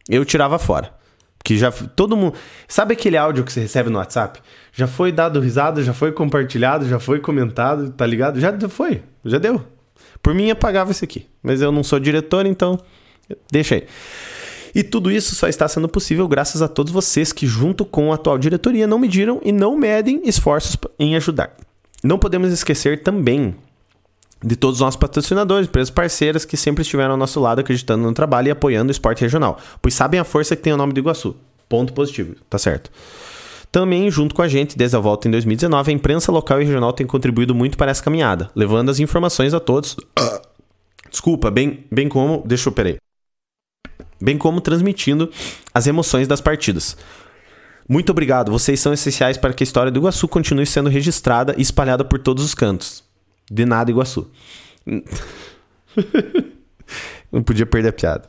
eu 0.09 0.25
tirava 0.25 0.59
fora. 0.59 0.97
Que 1.43 1.57
já 1.57 1.73
todo 1.73 2.17
mundo. 2.17 2.35
Sabe 2.69 2.93
aquele 2.93 3.17
áudio 3.17 3.43
que 3.43 3.53
você 3.53 3.61
recebe 3.61 3.91
no 3.91 3.99
WhatsApp? 3.99 4.41
Já 4.73 4.87
foi 4.87 5.11
dado 5.11 5.41
risada, 5.41 5.83
já 5.83 5.93
foi 5.93 6.13
compartilhado, 6.13 6.87
já 6.87 7.01
foi 7.01 7.21
comentado, 7.21 7.91
tá 7.91 8.07
ligado? 8.07 8.39
Já 8.39 8.53
foi, 8.69 9.03
já 9.25 9.39
deu. 9.39 9.65
Por 10.23 10.35
mim, 10.35 10.51
apagava 10.51 10.91
isso 10.91 11.05
aqui. 11.05 11.27
Mas 11.43 11.61
eu 11.61 11.73
não 11.73 11.83
sou 11.83 11.99
diretor, 11.99 12.47
então 12.47 12.79
deixa 13.51 13.77
aí. 13.77 13.87
E 14.75 14.83
tudo 14.83 15.11
isso 15.11 15.35
só 15.35 15.49
está 15.49 15.67
sendo 15.67 15.89
possível 15.89 16.29
graças 16.29 16.61
a 16.61 16.69
todos 16.69 16.93
vocês 16.93 17.33
que, 17.33 17.47
junto 17.47 17.85
com 17.85 18.13
a 18.13 18.17
atual 18.17 18.39
diretoria, 18.39 18.87
não 18.87 18.99
mediram 18.99 19.41
e 19.43 19.51
não 19.51 19.77
medem 19.77 20.23
esforços 20.25 20.77
em 20.99 21.17
ajudar. 21.17 21.53
Não 22.03 22.19
podemos 22.19 22.53
esquecer 22.53 23.03
também 23.03 23.57
de 24.43 24.55
todos 24.55 24.77
os 24.77 24.81
nossos 24.81 24.99
patrocinadores, 24.99 25.69
empresas 25.69 25.91
parceiras 25.91 26.45
que 26.45 26.57
sempre 26.57 26.83
estiveram 26.83 27.13
ao 27.13 27.17
nosso 27.17 27.41
lado 27.41 27.61
acreditando 27.61 28.05
no 28.05 28.13
trabalho 28.13 28.49
e 28.49 28.51
apoiando 28.51 28.91
o 28.91 28.93
esporte 28.93 29.21
regional, 29.21 29.59
pois 29.83 29.95
sabem 29.95 30.21
a 30.21 30.25
força 30.25 30.55
que 30.55 30.63
tem 30.63 30.73
o 30.73 30.77
nome 30.77 30.93
do 30.93 31.01
Iguaçu. 31.01 31.37
Ponto 31.69 31.93
positivo, 31.93 32.37
tá 32.49 32.57
certo. 32.57 32.91
Também, 33.71 34.11
junto 34.11 34.35
com 34.35 34.41
a 34.41 34.49
gente, 34.49 34.79
desde 34.79 34.97
a 34.97 35.01
volta 35.01 35.29
em 35.29 35.31
2019, 35.31 35.91
a 35.91 35.95
imprensa 35.95 36.33
local 36.33 36.61
e 36.61 36.65
regional 36.65 36.93
tem 36.93 37.07
contribuído 37.07 37.55
muito 37.55 37.77
para 37.77 37.91
essa 37.91 38.03
caminhada, 38.03 38.51
levando 38.55 38.91
as 38.91 38.99
informações 38.99 39.53
a 39.53 39.61
todos. 39.61 39.97
Desculpa, 41.11 41.51
bem, 41.51 41.85
bem 41.91 42.09
como. 42.09 42.43
Deixa 42.47 42.69
eu, 42.69 42.73
peraí. 42.73 42.97
Bem 44.21 44.39
como 44.39 44.61
transmitindo 44.61 45.31
as 45.75 45.87
emoções 45.87 46.27
das 46.27 46.41
partidas. 46.41 46.97
Muito 47.89 48.11
obrigado, 48.11 48.53
vocês 48.53 48.79
são 48.79 48.93
essenciais 48.93 49.39
para 49.39 49.55
que 49.55 49.63
a 49.63 49.67
história 49.67 49.91
do 49.91 49.99
Iguaçu 49.99 50.29
continue 50.29 50.67
sendo 50.67 50.91
registrada 50.91 51.55
e 51.57 51.63
espalhada 51.63 52.05
por 52.05 52.19
todos 52.19 52.45
os 52.45 52.55
cantos. 52.55 53.03
De 53.51 53.65
nada, 53.65 53.91
Iguaçu. 53.91 54.31
Não 57.33 57.43
podia 57.43 57.65
perder 57.65 57.89
a 57.89 57.93
piada. 57.93 58.29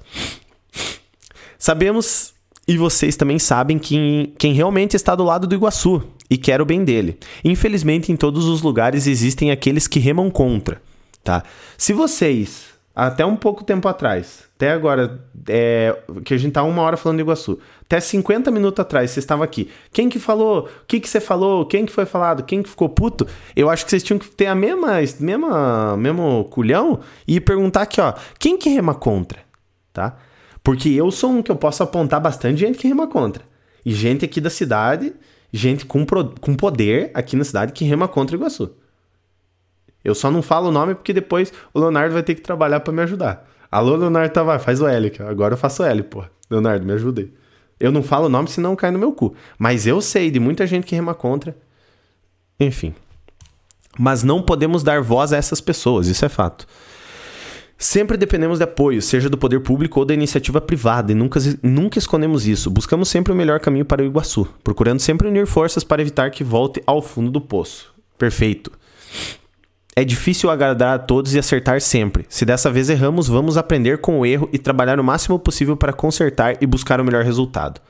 Sabemos 1.57 2.33
e 2.65 2.77
vocês 2.77 3.17
também 3.17 3.37
sabem 3.37 3.77
quem, 3.77 4.33
quem 4.37 4.53
realmente 4.53 4.95
está 4.95 5.13
do 5.13 5.25
lado 5.25 5.45
do 5.45 5.55
Iguaçu 5.55 6.03
e 6.29 6.37
quer 6.37 6.61
o 6.61 6.65
bem 6.65 6.85
dele. 6.85 7.17
Infelizmente, 7.43 8.11
em 8.11 8.15
todos 8.15 8.45
os 8.45 8.61
lugares 8.61 9.07
existem 9.07 9.51
aqueles 9.51 9.87
que 9.87 9.99
remam 9.99 10.29
contra, 10.29 10.81
tá? 11.21 11.43
Se 11.77 11.91
vocês, 11.91 12.68
até 13.07 13.25
um 13.25 13.35
pouco 13.35 13.63
tempo 13.63 13.87
atrás, 13.87 14.49
até 14.57 14.71
agora, 14.71 15.23
é, 15.47 15.97
que 16.25 16.33
a 16.33 16.37
gente 16.37 16.51
tá 16.51 16.63
uma 16.63 16.81
hora 16.81 16.97
falando 16.97 17.17
de 17.17 17.23
Iguaçu, 17.23 17.57
até 17.81 17.97
50 17.97 18.51
minutos 18.51 18.79
atrás, 18.79 19.11
você 19.11 19.19
estava 19.19 19.41
aqui. 19.41 19.69
Quem 19.93 20.09
que 20.09 20.19
falou? 20.19 20.65
O 20.65 20.85
que 20.85 20.99
que 20.99 21.07
você 21.07 21.21
falou? 21.21 21.65
Quem 21.65 21.85
que 21.85 21.93
foi 21.93 22.05
falado? 22.05 22.43
Quem 22.43 22.61
que 22.61 22.69
ficou 22.69 22.89
puto? 22.89 23.25
Eu 23.55 23.69
acho 23.69 23.85
que 23.85 23.91
vocês 23.91 24.03
tinham 24.03 24.19
que 24.19 24.29
ter 24.29 24.47
a 24.47 24.55
mesma, 24.55 24.97
mesma 25.17 25.95
mesmo 25.95 26.43
culhão 26.51 26.99
e 27.25 27.39
perguntar 27.39 27.83
aqui, 27.83 28.01
ó, 28.01 28.13
quem 28.37 28.57
que 28.57 28.69
rema 28.69 28.93
contra, 28.93 29.39
tá? 29.93 30.17
Porque 30.61 30.89
eu 30.89 31.09
sou 31.09 31.31
um 31.31 31.41
que 31.41 31.51
eu 31.51 31.55
posso 31.55 31.81
apontar 31.81 32.19
bastante 32.19 32.59
gente 32.59 32.77
que 32.77 32.87
rema 32.87 33.07
contra. 33.07 33.43
E 33.85 33.93
gente 33.93 34.25
aqui 34.25 34.41
da 34.41 34.49
cidade, 34.49 35.13
gente 35.53 35.85
com, 35.85 36.03
pro, 36.03 36.33
com 36.41 36.53
poder 36.53 37.11
aqui 37.13 37.37
na 37.37 37.45
cidade 37.45 37.71
que 37.71 37.85
rema 37.85 38.09
contra 38.09 38.35
Iguaçu. 38.35 38.75
Eu 40.03 40.15
só 40.15 40.31
não 40.31 40.41
falo 40.41 40.69
o 40.69 40.71
nome 40.71 40.95
porque 40.95 41.13
depois 41.13 41.51
o 41.73 41.79
Leonardo 41.79 42.13
vai 42.13 42.23
ter 42.23 42.35
que 42.35 42.41
trabalhar 42.41 42.79
para 42.79 42.93
me 42.93 43.01
ajudar. 43.01 43.47
Alô, 43.71 43.95
Leonardo 43.95 44.33
Tavares, 44.33 44.63
faz 44.63 44.81
o 44.81 44.87
L. 44.87 45.11
Agora 45.27 45.53
eu 45.53 45.57
faço 45.57 45.83
o 45.83 45.85
L, 45.85 46.03
pô. 46.03 46.23
Leonardo, 46.49 46.85
me 46.85 46.93
ajuda 46.93 47.21
aí. 47.21 47.31
Eu 47.79 47.91
não 47.91 48.03
falo 48.03 48.25
o 48.25 48.29
nome 48.29 48.49
senão 48.49 48.75
cai 48.75 48.91
no 48.91 48.99
meu 48.99 49.11
cu. 49.11 49.35
Mas 49.57 49.85
eu 49.85 50.01
sei 50.01 50.31
de 50.31 50.39
muita 50.39 50.65
gente 50.65 50.85
que 50.85 50.95
rema 50.95 51.13
contra. 51.13 51.55
Enfim. 52.59 52.93
Mas 53.97 54.23
não 54.23 54.41
podemos 54.41 54.83
dar 54.83 55.01
voz 55.01 55.31
a 55.33 55.37
essas 55.37 55.61
pessoas, 55.61 56.07
isso 56.07 56.25
é 56.25 56.29
fato. 56.29 56.65
Sempre 57.77 58.17
dependemos 58.17 58.57
de 58.57 58.63
apoio, 58.65 59.01
seja 59.01 59.29
do 59.29 59.37
poder 59.37 59.61
público 59.61 59.99
ou 59.99 60.05
da 60.05 60.13
iniciativa 60.13 60.59
privada, 60.59 61.13
e 61.13 61.15
nunca, 61.15 61.39
nunca 61.63 61.97
escondemos 61.97 62.45
isso. 62.45 62.69
Buscamos 62.69 63.07
sempre 63.07 63.31
o 63.31 63.35
melhor 63.35 63.61
caminho 63.61 63.85
para 63.85 64.01
o 64.01 64.05
Iguaçu, 64.05 64.45
procurando 64.63 64.99
sempre 64.99 65.27
unir 65.29 65.47
forças 65.47 65.83
para 65.83 66.01
evitar 66.01 66.29
que 66.31 66.43
volte 66.43 66.83
ao 66.85 67.01
fundo 67.01 67.31
do 67.31 67.39
poço. 67.39 67.93
Perfeito. 68.17 68.71
É 69.99 70.05
difícil 70.05 70.49
agradar 70.49 70.95
a 70.95 70.97
todos 70.97 71.35
e 71.35 71.39
acertar 71.39 71.81
sempre. 71.81 72.25
Se 72.29 72.45
dessa 72.45 72.71
vez 72.71 72.89
erramos, 72.89 73.27
vamos 73.27 73.57
aprender 73.57 73.97
com 73.97 74.17
o 74.17 74.25
erro 74.25 74.47
e 74.53 74.57
trabalhar 74.57 74.97
o 74.97 75.03
máximo 75.03 75.37
possível 75.37 75.75
para 75.75 75.91
consertar 75.91 76.55
e 76.61 76.65
buscar 76.65 77.01
o 77.01 77.03
melhor 77.03 77.25
resultado. 77.25 77.81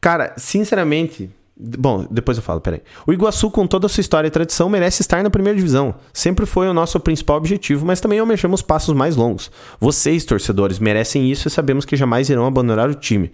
Cara, 0.00 0.32
sinceramente. 0.38 1.28
Bom, 1.54 2.06
depois 2.10 2.38
eu 2.38 2.42
falo, 2.42 2.62
peraí. 2.62 2.80
O 3.06 3.12
Iguaçu, 3.12 3.50
com 3.50 3.66
toda 3.66 3.84
a 3.84 3.88
sua 3.90 4.00
história 4.00 4.26
e 4.26 4.30
tradição, 4.30 4.70
merece 4.70 5.02
estar 5.02 5.22
na 5.22 5.28
primeira 5.28 5.58
divisão. 5.58 5.96
Sempre 6.14 6.46
foi 6.46 6.66
o 6.66 6.72
nosso 6.72 6.98
principal 6.98 7.36
objetivo, 7.36 7.84
mas 7.84 8.00
também 8.00 8.18
almejamos 8.18 8.62
passos 8.62 8.94
mais 8.94 9.16
longos. 9.16 9.50
Vocês, 9.78 10.24
torcedores, 10.24 10.78
merecem 10.78 11.30
isso 11.30 11.46
e 11.46 11.50
sabemos 11.50 11.84
que 11.84 11.94
jamais 11.94 12.30
irão 12.30 12.46
abandonar 12.46 12.88
o 12.88 12.94
time. 12.94 13.32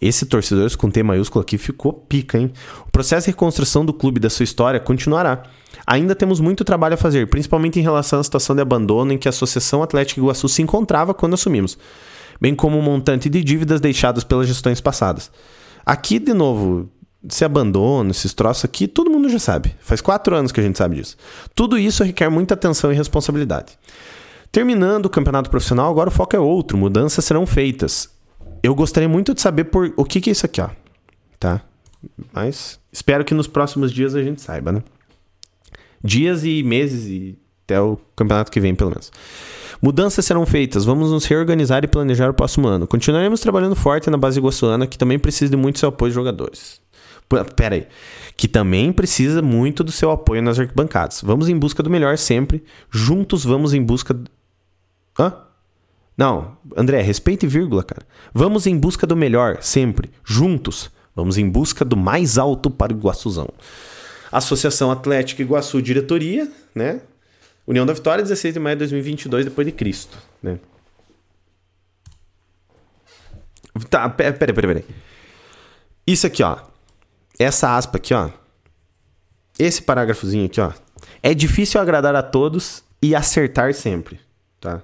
Esse 0.00 0.24
torcedores 0.24 0.76
com 0.76 0.88
T 0.88 1.02
maiúsculo 1.02 1.42
aqui 1.42 1.58
ficou 1.58 1.92
pica, 1.92 2.38
hein? 2.38 2.52
O 2.86 2.92
processo 2.92 3.24
de 3.24 3.32
reconstrução 3.32 3.84
do 3.84 3.92
clube 3.92 4.20
da 4.20 4.30
sua 4.30 4.44
história 4.44 4.78
continuará. 4.78 5.42
Ainda 5.86 6.14
temos 6.14 6.40
muito 6.40 6.64
trabalho 6.64 6.94
a 6.94 6.96
fazer, 6.96 7.28
principalmente 7.28 7.78
em 7.78 7.82
relação 7.82 8.20
à 8.20 8.24
situação 8.24 8.54
de 8.54 8.62
abandono 8.62 9.12
em 9.12 9.18
que 9.18 9.28
a 9.28 9.30
Associação 9.30 9.82
Atlética 9.82 10.20
Iguaçu 10.20 10.48
se 10.48 10.62
encontrava 10.62 11.14
quando 11.14 11.34
assumimos, 11.34 11.78
bem 12.40 12.54
como 12.54 12.78
o 12.78 12.82
montante 12.82 13.28
de 13.28 13.42
dívidas 13.42 13.80
deixadas 13.80 14.24
pelas 14.24 14.46
gestões 14.46 14.80
passadas. 14.80 15.30
Aqui, 15.84 16.18
de 16.18 16.32
novo, 16.32 16.88
esse 17.28 17.44
abandono, 17.44 18.10
esses 18.10 18.32
troços 18.32 18.64
aqui, 18.64 18.86
todo 18.86 19.10
mundo 19.10 19.28
já 19.28 19.38
sabe. 19.38 19.74
Faz 19.80 20.00
quatro 20.00 20.34
anos 20.34 20.52
que 20.52 20.60
a 20.60 20.62
gente 20.62 20.78
sabe 20.78 20.96
disso. 20.96 21.16
Tudo 21.54 21.78
isso 21.78 22.04
requer 22.04 22.28
muita 22.28 22.54
atenção 22.54 22.92
e 22.92 22.96
responsabilidade. 22.96 23.78
Terminando 24.52 25.06
o 25.06 25.10
campeonato 25.10 25.50
profissional, 25.50 25.90
agora 25.90 26.08
o 26.08 26.12
foco 26.12 26.34
é 26.34 26.38
outro, 26.38 26.76
mudanças 26.76 27.24
serão 27.24 27.46
feitas. 27.46 28.10
Eu 28.62 28.74
gostaria 28.74 29.08
muito 29.08 29.32
de 29.32 29.40
saber 29.40 29.64
por 29.64 29.92
o 29.96 30.04
que, 30.04 30.20
que 30.20 30.30
é 30.30 30.32
isso 30.32 30.44
aqui, 30.44 30.60
ó. 30.60 30.70
Tá? 31.38 31.62
Mas 32.32 32.80
espero 32.92 33.24
que 33.24 33.34
nos 33.34 33.46
próximos 33.46 33.92
dias 33.92 34.14
a 34.14 34.22
gente 34.22 34.40
saiba, 34.40 34.72
né? 34.72 34.82
Dias 36.02 36.44
e 36.44 36.62
meses 36.62 37.06
e 37.06 37.38
até 37.64 37.80
o 37.80 37.96
campeonato 38.16 38.50
que 38.50 38.60
vem, 38.60 38.74
pelo 38.74 38.90
menos. 38.90 39.12
Mudanças 39.80 40.24
serão 40.24 40.44
feitas, 40.44 40.84
vamos 40.84 41.10
nos 41.10 41.24
reorganizar 41.24 41.84
e 41.84 41.88
planejar 41.88 42.28
o 42.28 42.34
próximo 42.34 42.68
ano. 42.68 42.86
Continuaremos 42.86 43.40
trabalhando 43.40 43.74
forte 43.74 44.10
na 44.10 44.18
base 44.18 44.38
iguaçuana, 44.38 44.86
que 44.86 44.98
também 44.98 45.18
precisa 45.18 45.50
de 45.50 45.56
muito 45.56 45.78
seu 45.78 45.88
apoio 45.88 46.10
de 46.10 46.14
jogadores. 46.14 46.80
Pera 47.56 47.76
aí. 47.76 47.86
Que 48.36 48.48
também 48.48 48.92
precisa 48.92 49.40
muito 49.40 49.84
do 49.84 49.92
seu 49.92 50.10
apoio 50.10 50.42
nas 50.42 50.58
arquibancadas. 50.58 51.22
Vamos 51.22 51.48
em 51.48 51.56
busca 51.56 51.82
do 51.82 51.88
melhor 51.88 52.18
sempre. 52.18 52.64
Juntos 52.90 53.44
vamos 53.44 53.72
em 53.72 53.82
busca. 53.82 54.18
Hã? 55.18 55.34
Não, 56.16 56.56
André, 56.76 57.00
respeite 57.00 57.46
vírgula, 57.46 57.82
cara. 57.84 58.02
Vamos 58.34 58.66
em 58.66 58.76
busca 58.76 59.06
do 59.06 59.16
melhor 59.16 59.58
sempre. 59.62 60.10
Juntos. 60.24 60.90
Vamos 61.14 61.38
em 61.38 61.48
busca 61.48 61.84
do 61.84 61.96
mais 61.96 62.36
alto 62.36 62.70
para 62.70 62.92
o 62.92 62.96
Iguaçuzão. 62.96 63.48
Associação 64.30 64.90
Atlética 64.90 65.42
Iguaçu 65.42 65.80
Diretoria, 65.82 66.50
né? 66.74 67.00
União 67.66 67.86
da 67.86 67.92
Vitória, 67.92 68.22
16 68.22 68.54
de 68.54 68.60
maio 68.60 68.76
de 68.76 68.80
2022, 68.80 69.44
depois 69.44 69.66
de 69.66 69.72
Cristo, 69.72 70.18
né? 70.42 70.58
Tá, 73.88 74.08
peraí, 74.08 74.32
peraí, 74.32 74.54
peraí. 74.54 74.84
Isso 76.06 76.26
aqui, 76.26 76.42
ó. 76.42 76.58
Essa 77.38 77.76
aspa 77.76 77.98
aqui, 77.98 78.12
ó. 78.12 78.30
Esse 79.58 79.82
parágrafozinho 79.82 80.46
aqui, 80.46 80.60
ó. 80.60 80.72
É 81.22 81.34
difícil 81.34 81.80
agradar 81.80 82.14
a 82.14 82.22
todos 82.22 82.82
e 83.02 83.14
acertar 83.14 83.72
sempre, 83.74 84.20
tá? 84.60 84.82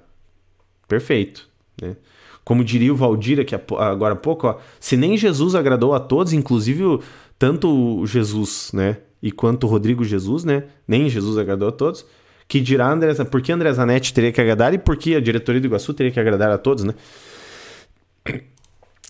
Perfeito, 0.87 1.49
né? 1.81 1.97
Como 2.45 2.63
diria 2.63 2.93
o 2.93 2.97
Valdir 2.97 3.41
aqui 3.41 3.57
agora 3.57 4.15
há 4.15 4.17
pouco, 4.17 4.47
ó, 4.47 4.59
se 4.79 4.97
nem 4.97 5.17
Jesus 5.17 5.57
agradou 5.57 5.93
a 5.95 5.99
todos, 5.99 6.33
inclusive 6.33 7.01
tanto 7.37 8.07
Jesus, 8.07 8.71
né, 8.73 8.99
e 9.27 9.33
quanto 9.33 9.66
Rodrigo 9.66 10.05
Jesus, 10.05 10.45
né, 10.45 10.62
nem 10.87 11.09
Jesus 11.09 11.37
agradou 11.37 11.68
a 11.68 11.72
todos, 11.72 12.07
que 12.47 12.61
dirá 12.61 12.89
André, 12.89 13.12
por 13.24 13.43
que 13.43 13.51
André 13.51 13.72
Zanetti 13.72 14.14
teria 14.14 14.31
que 14.31 14.41
agradar 14.41 14.72
e 14.72 14.79
por 14.79 14.97
que 14.97 15.16
a 15.16 15.20
diretoria 15.20 15.61
do 15.61 15.66
Iguaçu 15.66 15.93
teria 15.93 16.12
que 16.12 16.20
agradar 16.20 16.49
a 16.53 16.57
todos, 16.57 16.85
né? 16.85 16.95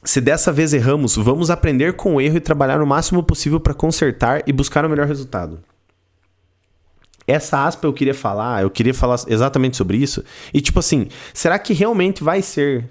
Se 0.02 0.18
dessa 0.18 0.50
vez 0.50 0.72
erramos, 0.72 1.16
vamos 1.16 1.50
aprender 1.50 1.96
com 1.96 2.14
o 2.14 2.20
erro 2.20 2.38
e 2.38 2.40
trabalhar 2.40 2.80
o 2.80 2.86
máximo 2.86 3.22
possível 3.22 3.60
para 3.60 3.74
consertar 3.74 4.42
e 4.46 4.52
buscar 4.54 4.86
o 4.86 4.88
melhor 4.88 5.06
resultado. 5.06 5.60
Essa 7.26 7.66
aspa 7.66 7.86
eu 7.86 7.92
queria 7.92 8.14
falar, 8.14 8.62
eu 8.62 8.70
queria 8.70 8.94
falar 8.94 9.16
exatamente 9.26 9.76
sobre 9.76 9.98
isso. 9.98 10.24
E 10.54 10.62
tipo 10.62 10.78
assim, 10.78 11.08
será 11.34 11.58
que 11.58 11.74
realmente 11.74 12.24
vai 12.24 12.40
ser 12.40 12.88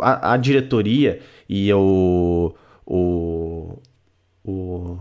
a, 0.00 0.34
a 0.34 0.36
diretoria 0.36 1.20
e 1.48 1.72
o, 1.72 2.54
o, 2.86 3.76
o. 4.44 4.98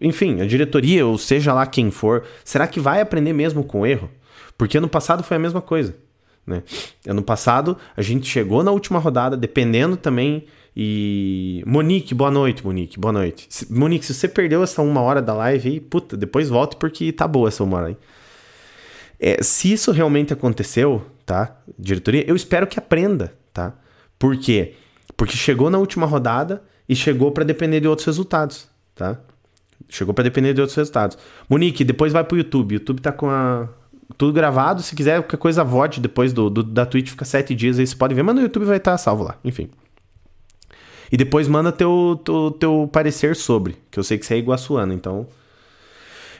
Enfim, 0.00 0.40
a 0.40 0.46
diretoria, 0.46 1.06
ou 1.06 1.16
seja 1.16 1.52
lá 1.52 1.66
quem 1.66 1.90
for, 1.90 2.24
será 2.44 2.66
que 2.66 2.80
vai 2.80 3.00
aprender 3.00 3.32
mesmo 3.32 3.62
com 3.62 3.86
erro? 3.86 4.10
Porque 4.58 4.78
ano 4.78 4.88
passado 4.88 5.22
foi 5.22 5.36
a 5.36 5.40
mesma 5.40 5.60
coisa. 5.60 5.94
Né? 6.46 6.62
Ano 7.06 7.22
passado, 7.22 7.76
a 7.96 8.02
gente 8.02 8.26
chegou 8.26 8.64
na 8.64 8.72
última 8.72 8.98
rodada, 8.98 9.36
dependendo 9.36 9.96
também. 9.96 10.46
E. 10.76 11.62
Monique, 11.66 12.14
boa 12.14 12.30
noite, 12.30 12.64
Monique, 12.64 12.98
boa 12.98 13.12
noite. 13.12 13.48
Monique, 13.70 14.06
se 14.06 14.14
você 14.14 14.26
perdeu 14.26 14.62
essa 14.62 14.82
uma 14.82 15.02
hora 15.02 15.20
da 15.20 15.34
live 15.34 15.68
aí, 15.68 15.80
puta, 15.80 16.16
depois 16.16 16.48
volte 16.48 16.76
porque 16.76 17.12
tá 17.12 17.28
boa 17.28 17.48
essa 17.48 17.62
uma 17.62 17.76
hora 17.76 17.86
aí. 17.88 17.96
É, 19.20 19.42
se 19.42 19.72
isso 19.72 19.92
realmente 19.92 20.32
aconteceu, 20.32 21.04
tá? 21.24 21.60
Diretoria, 21.78 22.24
eu 22.26 22.34
espero 22.34 22.66
que 22.66 22.78
aprenda, 22.78 23.32
tá? 23.52 23.74
Por 24.18 24.36
quê? 24.36 24.74
Porque 25.16 25.36
chegou 25.36 25.70
na 25.70 25.78
última 25.78 26.06
rodada 26.06 26.62
e 26.92 26.96
chegou 26.96 27.32
para 27.32 27.42
depender 27.42 27.80
de 27.80 27.88
outros 27.88 28.04
resultados, 28.04 28.68
tá? 28.94 29.18
Chegou 29.88 30.12
para 30.12 30.24
depender 30.24 30.52
de 30.52 30.60
outros 30.60 30.76
resultados. 30.76 31.16
Monique, 31.48 31.84
depois 31.84 32.12
vai 32.12 32.22
pro 32.22 32.36
YouTube. 32.36 32.72
O 32.72 32.74
YouTube 32.74 33.00
tá 33.00 33.10
com 33.10 33.30
a, 33.30 33.66
tudo 34.18 34.34
gravado. 34.34 34.82
Se 34.82 34.94
quiser 34.94 35.22
qualquer 35.22 35.38
coisa, 35.38 35.64
vote 35.64 36.00
depois 36.00 36.34
do, 36.34 36.50
do, 36.50 36.62
da 36.62 36.84
Twitch, 36.84 37.08
fica 37.08 37.24
sete 37.24 37.54
dias 37.54 37.78
aí, 37.78 37.86
você 37.86 37.96
pode 37.96 38.14
ver, 38.14 38.22
mas 38.22 38.34
no 38.34 38.42
YouTube 38.42 38.66
vai 38.66 38.76
estar 38.76 38.98
salvo 38.98 39.24
lá, 39.24 39.38
enfim. 39.42 39.70
E 41.10 41.16
depois 41.16 41.48
manda 41.48 41.72
teu, 41.72 42.20
teu, 42.22 42.50
teu 42.50 42.90
parecer 42.92 43.36
sobre, 43.36 43.78
que 43.90 43.98
eu 43.98 44.04
sei 44.04 44.18
que 44.18 44.26
você 44.26 44.34
é 44.34 44.38
iguaçuano, 44.38 44.92
então. 44.92 45.26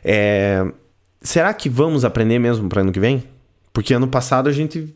É... 0.05 0.71
Será 1.23 1.55
que 1.55 1.71
vamos 1.71 2.05
aprender 2.05 2.39
mesmo 2.39 2.69
para 2.69 2.83
ano 2.83 2.93
que 2.93 3.01
vem? 3.01 3.25
Porque 3.73 3.95
ano 3.95 4.09
passado 4.09 4.51
a 4.51 4.53
gente 4.53 4.95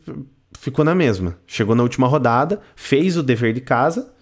ficou 0.59 0.85
na 0.85 0.93
mesma. 0.93 1.35
Chegou 1.47 1.73
na 1.73 1.81
última 1.81 2.07
rodada, 2.07 2.61
fez 2.75 3.17
o 3.17 3.23
dever 3.23 3.53
de 3.53 3.61
casa 3.61 4.16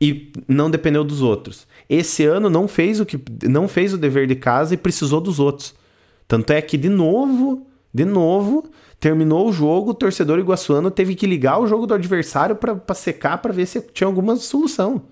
e 0.00 0.32
não 0.46 0.70
dependeu 0.70 1.02
dos 1.02 1.22
outros. 1.22 1.66
Esse 1.88 2.24
ano 2.24 2.48
não 2.48 2.68
fez 2.68 3.00
o 3.00 3.06
que 3.06 3.18
não 3.48 3.66
fez 3.66 3.92
o 3.92 3.98
dever 3.98 4.26
de 4.26 4.34
casa 4.34 4.74
e 4.74 4.76
precisou 4.76 5.20
dos 5.20 5.40
outros. 5.40 5.74
Tanto 6.26 6.52
é 6.52 6.60
que 6.60 6.76
de 6.76 6.88
novo 6.88 7.66
de 7.92 8.04
novo, 8.04 8.64
terminou 9.00 9.48
o 9.48 9.52
jogo, 9.52 9.90
o 9.90 9.94
torcedor 9.94 10.38
iguaçuano 10.38 10.90
teve 10.90 11.14
que 11.14 11.26
ligar 11.26 11.58
o 11.58 11.66
jogo 11.66 11.86
do 11.86 11.94
adversário 11.94 12.54
para 12.54 12.94
secar 12.94 13.38
para 13.38 13.52
ver 13.52 13.66
se 13.66 13.80
tinha 13.80 14.06
alguma 14.06 14.36
solução. 14.36 15.02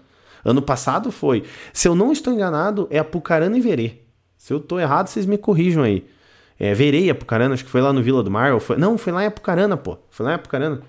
Ano 0.45 0.63
passado 0.63 1.11
foi. 1.11 1.43
Se 1.73 1.89
eu 1.89 1.95
não 1.95 2.13
estou 2.13 2.33
enganado, 2.33 2.87
é 2.91 2.99
Apucarana 2.99 3.57
e 3.57 3.61
Verê. 3.61 4.03
Se 4.39 4.53
eu 4.53 4.59
estou 4.59 4.79
errado, 4.79 5.09
vocês 5.09 5.27
me 5.27 5.37
corrijam 5.37 5.83
aí. 5.83 6.07
É, 6.59 6.73
Verê 6.73 7.01
e 7.01 7.11
Apucarana, 7.11 7.55
acho 7.55 7.65
que 7.65 7.71
foi 7.71 7.81
lá 7.81 7.93
no 7.93 8.03
Vila 8.03 8.23
do 8.23 8.31
Mar. 8.31 8.53
Ou 8.53 8.61
foi... 8.61 8.77
Não, 8.77 8.97
foi 8.97 9.13
lá 9.13 9.25
em 9.25 9.27
Apucarana, 9.27 9.77
pô. 9.77 9.99
Foi 10.11 10.25
lá 10.25 10.33
em 10.33 10.35
Apucarana. 10.37 10.83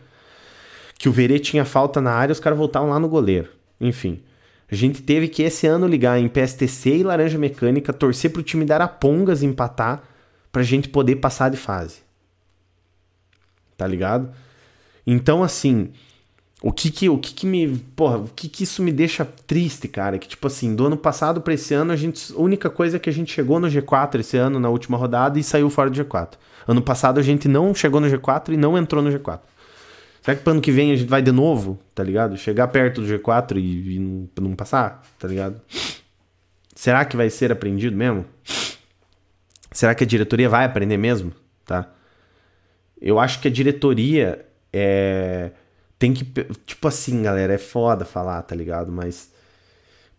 Que 1.00 1.10
o 1.10 1.12
Verê 1.12 1.40
tinha 1.40 1.66
falta 1.66 2.00
na 2.00 2.12
área, 2.12 2.32
os 2.34 2.40
caras 2.40 2.60
voltavam 2.60 2.90
lá 2.90 3.00
no 3.00 3.10
goleiro. 3.10 3.50
Enfim. 3.80 4.22
A 4.70 4.76
gente 4.76 5.02
teve 5.02 5.30
que 5.30 5.44
esse 5.44 5.66
ano 5.66 5.88
ligar 5.88 6.20
em 6.20 6.28
PSTC 6.28 6.98
e 6.98 7.04
Laranja 7.04 7.38
Mecânica, 7.38 7.94
torcer 7.94 8.32
pro 8.32 8.44
time 8.44 8.66
dar 8.66 8.82
a 8.82 8.88
Pongas 8.88 9.42
empatar 9.42 10.04
pra 10.52 10.62
gente 10.62 10.90
poder 10.90 11.18
passar 11.18 11.50
de 11.50 11.58
fase. 11.58 12.00
Tá 13.78 13.88
ligado? 13.88 14.30
Então, 15.06 15.42
assim, 15.42 15.92
o 16.62 16.72
que 16.72 16.90
que, 16.90 17.08
o 17.08 17.18
que 17.18 17.34
que 17.34 17.46
me, 17.46 17.78
porra, 17.96 18.18
o 18.18 18.28
que 18.28 18.50
que 18.50 18.64
isso 18.64 18.82
me 18.82 18.92
deixa 18.92 19.24
triste, 19.24 19.88
cara? 19.88 20.18
Que 20.18 20.28
tipo 20.28 20.48
assim, 20.48 20.76
do 20.76 20.88
ano 20.88 20.98
passado 20.98 21.40
para 21.40 21.54
esse 21.54 21.74
ano, 21.74 21.94
a 21.94 21.96
gente, 21.96 22.34
a 22.34 22.40
única 22.40 22.70
coisa 22.70 22.98
é 22.98 23.00
que 23.00 23.10
a 23.10 23.14
gente 23.14 23.32
chegou 23.32 23.60
no 23.60 23.68
G4 23.68 24.20
esse 24.20 24.36
ano 24.36 24.60
na 24.60 24.68
última 24.68 24.98
rodada 24.98 25.40
e 25.40 25.44
saiu 25.44 25.70
fora 25.70 25.90
do 25.90 26.04
G4. 26.04 26.34
Ano 26.68 26.82
passado 26.82 27.20
a 27.20 27.24
gente 27.24 27.48
não 27.48 27.74
chegou 27.74 28.02
no 28.02 28.08
G4 28.08 28.54
e 28.54 28.58
não 28.58 28.78
entrou 28.78 29.02
no 29.02 29.12
G4. 29.12 29.40
Será 30.28 30.36
que 30.36 30.44
pro 30.44 30.52
ano 30.52 30.60
que 30.60 30.74
vem 30.74 30.92
a 30.92 30.96
gente 30.98 31.08
vai 31.08 31.22
de 31.22 31.32
novo, 31.32 31.80
tá 31.96 32.04
ligado? 32.04 32.36
Chegar 32.36 32.68
perto 32.68 33.00
do 33.00 33.08
G4 33.08 33.56
e, 33.56 33.96
e 33.96 33.98
não, 33.98 34.28
não 34.42 34.56
passar, 34.58 35.02
tá 35.18 35.26
ligado? 35.26 35.62
Será 36.76 37.06
que 37.06 37.16
vai 37.16 37.30
ser 37.30 37.50
aprendido 37.50 37.96
mesmo? 37.96 38.26
Será 39.72 39.96
que 39.96 40.04
a 40.04 40.08
diretoria 40.08 40.50
vai 40.50 40.66
aprender 40.66 40.98
mesmo? 40.98 41.32
Tá? 41.66 41.90
Eu 43.02 43.20
acho 43.20 43.40
que 43.40 43.48
a 43.48 43.52
diretoria 43.52 44.46
é. 44.74 45.52
Tem 45.98 46.14
que. 46.14 46.26
Tipo 46.66 46.90
assim, 46.90 47.24
galera, 47.24 47.54
é 47.54 47.58
foda 47.58 48.04
falar, 48.04 48.42
tá 48.42 48.54
ligado? 48.54 48.92
Mas. 48.92 49.32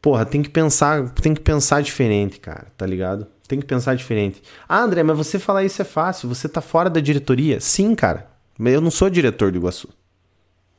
Porra, 0.00 0.24
tem 0.24 0.42
que 0.42 0.48
pensar. 0.48 1.11
Tem 1.11 1.34
que 1.34 1.42
pensar 1.42 1.82
diferente, 1.82 2.40
cara, 2.40 2.68
tá 2.78 2.86
ligado? 2.86 3.26
Tem 3.46 3.61
que 3.61 3.66
pensar 3.66 3.94
diferente. 3.94 4.42
Ah, 4.66 4.80
André, 4.80 5.02
mas 5.02 5.18
você 5.18 5.38
falar 5.38 5.64
isso 5.64 5.82
é 5.82 5.84
fácil. 5.84 6.30
Você 6.30 6.48
tá 6.48 6.62
fora 6.62 6.88
da 6.88 6.98
diretoria? 6.98 7.61
Sim, 7.61 7.94
cara. 7.94 8.38
Mas 8.59 8.74
eu 8.74 8.80
não 8.80 8.90
sou 8.90 9.09
diretor 9.09 9.52
do 9.52 9.59
Iguaçu. 9.59 9.88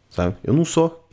Sabe? 0.10 0.36
Eu 0.44 0.54
não 0.54 0.66
sou. 0.66 1.08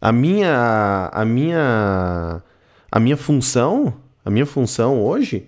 A 0.00 0.10
minha. 0.10 1.08
A 1.12 1.24
minha. 1.24 2.42
A 2.90 3.00
minha 3.00 3.16
função. 3.16 3.94
A 4.24 4.30
minha 4.30 4.46
função 4.46 5.00
hoje 5.02 5.46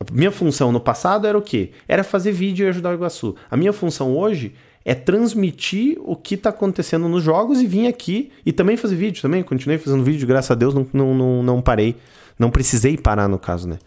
a 0.00 0.12
minha 0.12 0.30
função 0.30 0.72
no 0.72 0.80
passado 0.80 1.26
era 1.26 1.36
o 1.36 1.42
quê? 1.42 1.72
Era 1.86 2.02
fazer 2.02 2.32
vídeo 2.32 2.64
e 2.64 2.68
ajudar 2.70 2.90
o 2.90 2.94
Iguaçu. 2.94 3.36
A 3.50 3.56
minha 3.56 3.72
função 3.72 4.16
hoje 4.16 4.54
é 4.82 4.94
transmitir 4.94 5.98
o 6.00 6.16
que 6.16 6.36
está 6.36 6.48
acontecendo 6.48 7.06
nos 7.06 7.22
jogos 7.22 7.60
e 7.60 7.66
vir 7.66 7.86
aqui 7.86 8.32
e 8.44 8.50
também 8.50 8.78
fazer 8.78 8.96
vídeo 8.96 9.20
também. 9.20 9.42
Continuei 9.42 9.78
fazendo 9.78 10.02
vídeo, 10.02 10.26
graças 10.26 10.50
a 10.50 10.54
Deus, 10.54 10.72
não, 10.72 10.86
não, 10.90 11.14
não, 11.14 11.42
não 11.42 11.62
parei. 11.62 11.96
Não 12.38 12.50
precisei 12.50 12.96
parar, 12.96 13.28
no 13.28 13.38
caso, 13.38 13.68
né? 13.68 13.78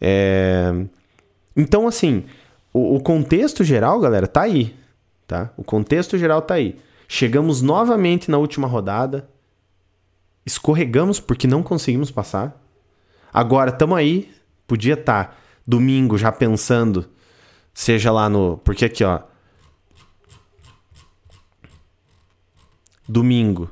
É... 0.00 0.72
Então, 1.56 1.88
assim, 1.88 2.22
o, 2.72 2.96
o, 2.96 3.00
contexto 3.02 3.62
geral, 3.64 4.00
galera, 4.00 4.26
tá 4.26 4.42
aí. 4.42 4.74
Tá? 5.26 5.50
O 5.56 5.64
contexto 5.64 6.18
geral 6.18 6.42
tá 6.42 6.54
aí. 6.54 6.78
Chegamos 7.08 7.62
novamente 7.62 8.30
na 8.30 8.38
última 8.38 8.66
rodada. 8.66 9.28
Escorregamos 10.44 11.20
porque 11.20 11.46
não 11.46 11.62
conseguimos 11.62 12.10
passar. 12.10 12.60
Agora 13.32 13.70
estamos 13.70 13.96
aí, 13.96 14.30
Podia 14.72 14.94
estar 14.94 15.24
tá 15.24 15.36
domingo 15.66 16.16
já 16.16 16.32
pensando, 16.32 17.06
seja 17.74 18.10
lá 18.10 18.26
no. 18.26 18.56
Porque 18.64 18.86
aqui, 18.86 19.04
ó. 19.04 19.20
Domingo. 23.06 23.70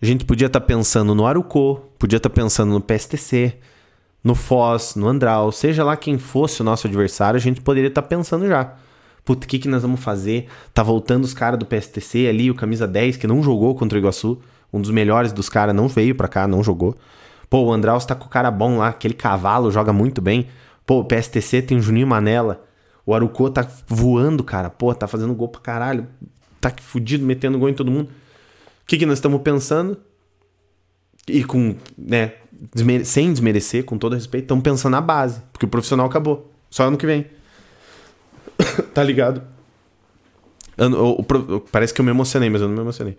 A 0.00 0.06
gente 0.06 0.24
podia 0.24 0.46
estar 0.46 0.60
tá 0.60 0.66
pensando 0.66 1.14
no 1.14 1.26
Arucô, 1.26 1.82
podia 1.98 2.16
estar 2.16 2.30
tá 2.30 2.34
pensando 2.34 2.72
no 2.72 2.80
PSTC, 2.80 3.58
no 4.22 4.34
Foz, 4.34 4.94
no 4.94 5.08
Andral, 5.08 5.50
seja 5.50 5.82
lá 5.82 5.96
quem 5.96 6.18
fosse 6.18 6.60
o 6.60 6.64
nosso 6.64 6.86
adversário, 6.86 7.38
a 7.38 7.40
gente 7.40 7.60
poderia 7.60 7.88
estar 7.88 8.02
tá 8.02 8.08
pensando 8.08 8.46
já. 8.46 8.74
Puta, 9.24 9.46
o 9.46 9.48
que, 9.48 9.58
que 9.58 9.68
nós 9.68 9.82
vamos 9.82 10.00
fazer? 10.00 10.48
Tá 10.74 10.82
voltando 10.82 11.24
os 11.24 11.34
caras 11.34 11.58
do 11.58 11.66
PSTC 11.66 12.26
ali, 12.26 12.50
o 12.50 12.54
camisa 12.54 12.86
10, 12.86 13.16
que 13.16 13.26
não 13.26 13.42
jogou 13.42 13.74
contra 13.74 13.96
o 13.96 14.00
Iguaçu. 14.00 14.40
Um 14.72 14.80
dos 14.80 14.90
melhores 14.90 15.32
dos 15.32 15.48
caras 15.48 15.74
não 15.74 15.88
veio 15.88 16.14
pra 16.14 16.28
cá, 16.28 16.46
não 16.46 16.62
jogou. 16.62 16.96
Pô, 17.48 17.64
o 17.64 17.72
Andraus 17.72 18.04
tá 18.04 18.14
com 18.14 18.26
o 18.26 18.28
cara 18.28 18.50
bom 18.50 18.78
lá, 18.78 18.88
aquele 18.88 19.14
cavalo 19.14 19.70
joga 19.70 19.92
muito 19.92 20.22
bem. 20.22 20.46
Pô, 20.86 21.00
o 21.00 21.04
PSTC 21.04 21.62
tem 21.62 21.78
o 21.78 21.82
Juninho 21.82 22.06
Manela. 22.06 22.64
O 23.04 23.14
Arucô 23.14 23.50
tá 23.50 23.66
voando, 23.86 24.44
cara. 24.44 24.70
Pô, 24.70 24.94
tá 24.94 25.06
fazendo 25.06 25.34
gol 25.34 25.48
pra 25.48 25.60
caralho. 25.60 26.06
Tá 26.60 26.72
fudido, 26.80 27.24
metendo 27.24 27.58
gol 27.58 27.68
em 27.68 27.74
todo 27.74 27.90
mundo. 27.90 28.08
O 28.08 28.86
que, 28.86 28.98
que 28.98 29.06
nós 29.06 29.18
estamos 29.18 29.40
pensando? 29.42 29.96
E 31.28 31.44
com, 31.44 31.76
né, 31.96 32.32
desmere 32.74 33.04
sem 33.04 33.32
desmerecer, 33.32 33.84
com 33.84 33.98
todo 33.98 34.14
respeito, 34.14 34.44
estão 34.44 34.60
pensando 34.60 34.92
na 34.92 35.00
base, 35.00 35.42
porque 35.52 35.66
o 35.66 35.68
profissional 35.68 36.06
acabou. 36.06 36.52
Só 36.70 36.84
ano 36.84 36.96
que 36.96 37.06
vem. 37.06 37.26
tá 38.94 39.02
ligado? 39.02 39.42
Ano, 40.76 41.02
o, 41.02 41.20
o, 41.20 41.60
parece 41.60 41.92
que 41.92 42.00
eu 42.00 42.04
me 42.04 42.10
emocionei, 42.10 42.48
mas 42.48 42.60
eu 42.60 42.68
não 42.68 42.74
me 42.74 42.80
emocionei. 42.80 43.16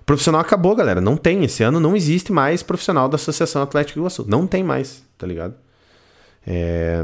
O 0.00 0.04
profissional 0.04 0.40
acabou, 0.40 0.74
galera. 0.74 1.00
Não 1.00 1.16
tem. 1.16 1.44
Esse 1.44 1.62
ano 1.62 1.80
não 1.80 1.96
existe 1.96 2.32
mais 2.32 2.62
profissional 2.62 3.08
da 3.08 3.16
Associação 3.16 3.62
Atlética 3.62 3.98
Iguaçu. 3.98 4.24
Não 4.28 4.46
tem 4.46 4.62
mais, 4.62 5.02
tá 5.16 5.26
ligado? 5.26 5.54
É... 6.46 7.02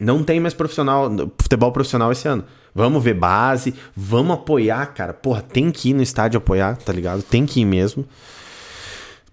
Não 0.00 0.24
tem 0.24 0.40
mais 0.40 0.54
profissional, 0.54 1.08
futebol 1.40 1.70
profissional 1.70 2.10
esse 2.10 2.26
ano. 2.26 2.44
Vamos 2.74 3.04
ver 3.04 3.14
base, 3.14 3.74
vamos 3.94 4.34
apoiar, 4.34 4.86
cara. 4.94 5.12
Porra, 5.12 5.42
tem 5.42 5.70
que 5.70 5.90
ir 5.90 5.94
no 5.94 6.02
estádio 6.02 6.38
apoiar, 6.38 6.76
tá 6.76 6.92
ligado? 6.92 7.22
Tem 7.22 7.44
que 7.44 7.60
ir 7.60 7.64
mesmo. 7.64 8.06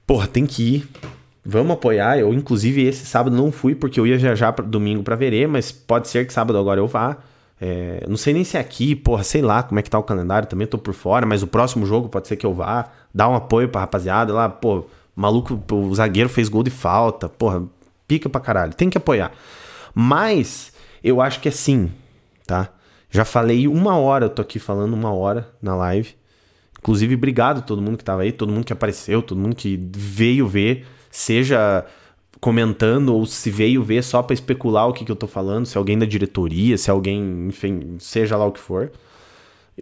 Porra, 0.05 0.27
tem 0.27 0.45
que 0.45 0.75
ir. 0.75 0.89
Vamos 1.45 1.71
apoiar. 1.71 2.19
Eu, 2.19 2.33
inclusive, 2.33 2.83
esse 2.83 3.05
sábado 3.05 3.35
não 3.35 3.51
fui 3.51 3.75
porque 3.75 3.99
eu 3.99 4.05
ia 4.05 4.17
viajar 4.17 4.51
pra, 4.53 4.65
domingo 4.65 5.03
para 5.03 5.15
Verê, 5.15 5.47
mas 5.47 5.71
pode 5.71 6.07
ser 6.09 6.27
que 6.27 6.33
sábado 6.33 6.57
agora 6.57 6.79
eu 6.79 6.87
vá. 6.87 7.17
É, 7.61 8.05
não 8.07 8.17
sei 8.17 8.33
nem 8.33 8.43
se 8.43 8.55
é 8.55 8.59
aqui, 8.59 8.95
porra, 8.95 9.23
sei 9.23 9.41
lá 9.41 9.63
como 9.63 9.79
é 9.79 9.83
que 9.83 9.89
tá 9.89 9.99
o 9.99 10.03
calendário, 10.03 10.47
também 10.47 10.65
tô 10.65 10.77
por 10.77 10.93
fora, 10.93 11.25
mas 11.25 11.43
o 11.43 11.47
próximo 11.47 11.85
jogo 11.85 12.07
pode 12.07 12.27
ser 12.27 12.37
que 12.37 12.45
eu 12.45 12.53
vá. 12.53 12.89
Dar 13.13 13.27
um 13.27 13.35
apoio 13.35 13.67
pra 13.67 13.81
rapaziada 13.81 14.33
lá, 14.33 14.47
pô, 14.47 14.85
maluco, 15.15 15.61
o 15.73 15.95
zagueiro 15.95 16.29
fez 16.29 16.47
gol 16.49 16.63
de 16.63 16.69
falta, 16.69 17.27
porra, 17.27 17.63
pica 18.07 18.29
pra 18.29 18.39
caralho. 18.39 18.73
Tem 18.73 18.89
que 18.89 18.97
apoiar. 18.97 19.31
Mas 19.93 20.71
eu 21.03 21.21
acho 21.21 21.39
que 21.39 21.49
é 21.49 21.51
sim, 21.51 21.91
tá? 22.47 22.69
Já 23.10 23.26
falei 23.26 23.68
uma 23.68 23.97
hora, 23.97 24.26
eu 24.26 24.30
tô 24.30 24.41
aqui 24.41 24.60
falando 24.60 24.93
uma 24.93 25.12
hora 25.12 25.49
na 25.62 25.76
live. 25.76 26.16
Inclusive, 26.80 27.16
obrigado 27.16 27.60
a 27.60 27.62
todo 27.62 27.82
mundo 27.82 27.97
que 27.97 28.03
tava 28.03 28.22
aí, 28.22 28.32
todo 28.32 28.51
mundo 28.51 28.66
que 28.66 28.74
apareceu, 28.74 29.22
todo 29.22 29.38
mundo 29.38 29.55
que 29.55 29.80
veio 29.91 30.47
ver, 30.47 30.86
seja 31.10 31.86
comentando 32.39 33.10
ou 33.14 33.26
se 33.26 33.51
veio 33.51 33.84
ver 33.84 34.03
só 34.03 34.24
para 34.24 34.34
especular 34.34 34.88
o 34.88 34.93
que, 34.93 35.03
que 35.03 35.12
eu 35.12 35.16
tô 35.16 35.28
falando, 35.28 35.66
se 35.66 35.78
é 35.78 35.80
alguém 35.80 35.97
da 35.97 36.05
diretoria, 36.05 36.78
se 36.78 36.89
é 36.89 36.93
alguém, 36.93 37.47
enfim, 37.47 37.97
seja 37.99 38.38
lá 38.38 38.45
o 38.45 38.51
que 38.51 38.60
for. 38.60 38.91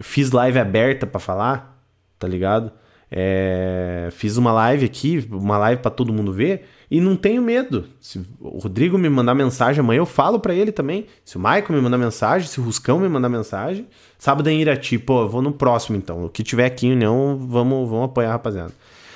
Fiz 0.02 0.32
live 0.32 0.58
aberta 0.58 1.06
para 1.06 1.20
falar, 1.20 1.80
tá 2.18 2.28
ligado? 2.28 2.72
É, 3.12 4.10
fiz 4.12 4.38
uma 4.38 4.52
live 4.52 4.86
aqui, 4.86 5.28
uma 5.32 5.58
live 5.58 5.82
para 5.82 5.92
todo 5.92 6.14
mundo 6.14 6.34
ver, 6.34 6.66
e 6.90 7.02
não 7.02 7.16
tenho 7.16 7.42
medo. 7.42 7.86
Se 8.00 8.20
o 8.40 8.60
Rodrigo 8.60 8.98
me 8.98 9.10
mandar 9.10 9.36
mensagem 9.36 9.82
amanhã, 9.82 10.00
eu 10.00 10.06
falo 10.06 10.40
para 10.40 10.54
ele 10.54 10.72
também. 10.72 11.06
Se 11.26 11.36
o 11.36 11.40
Maicon 11.40 11.74
me 11.74 11.82
mandar 11.82 11.98
mensagem, 11.98 12.48
se 12.48 12.60
o 12.60 12.64
Ruscão 12.64 13.00
me 13.00 13.10
mandar 13.10 13.30
mensagem. 13.30 13.88
Sábado 14.18 14.50
em 14.50 14.62
Irati, 14.62 14.98
pô, 14.98 15.22
eu 15.22 15.30
vou 15.30 15.42
no 15.42 15.52
próximo 15.52 15.98
então. 15.98 16.26
O 16.26 16.30
que 16.30 16.44
tiver 16.44 16.66
aqui 16.66 16.88
em 16.88 16.94
União, 16.94 17.38
vamos, 17.38 17.90
vamos 17.90 18.06
apoiar, 18.06 18.32
rapaziada. 18.32 18.74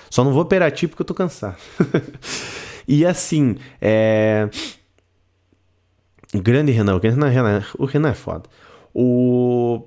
Só 0.09 0.23
não 0.23 0.33
vou 0.33 0.47
Irati 0.51 0.87
porque 0.87 1.01
eu 1.01 1.05
tô 1.05 1.13
cansado. 1.13 1.57
e 2.85 3.05
assim, 3.05 3.55
é. 3.79 4.49
Grande 6.33 6.71
Renan, 6.71 6.95
o 6.95 6.99
Renan, 6.99 7.63
o 7.77 7.85
Renan 7.85 8.09
é 8.09 8.13
foda. 8.13 8.43
O, 8.93 9.83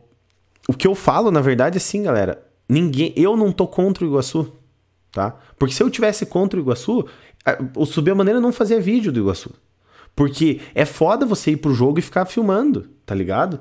o 0.68 0.72
que 0.72 0.86
eu 0.86 0.94
falo, 0.94 1.30
na 1.30 1.40
verdade, 1.40 1.76
é 1.76 1.78
assim, 1.78 2.02
galera. 2.02 2.42
Ninguém, 2.68 3.12
eu 3.16 3.36
não 3.36 3.52
tô 3.52 3.66
contra 3.66 4.04
o 4.04 4.06
Iguaçu, 4.06 4.50
tá? 5.12 5.38
Porque 5.58 5.74
se 5.74 5.82
eu 5.82 5.90
tivesse 5.90 6.24
contra 6.24 6.58
o 6.58 6.62
Iguaçu, 6.62 7.06
o 7.76 7.84
Subir 7.84 8.12
a 8.12 8.14
Maneira 8.14 8.40
não 8.40 8.52
fazia 8.52 8.80
vídeo 8.80 9.12
do 9.12 9.20
Iguaçu. 9.20 9.50
Porque 10.16 10.60
é 10.74 10.84
foda 10.84 11.26
você 11.26 11.52
ir 11.52 11.56
pro 11.56 11.74
jogo 11.74 11.98
e 11.98 12.02
ficar 12.02 12.24
filmando, 12.24 12.88
tá 13.04 13.14
ligado? 13.14 13.60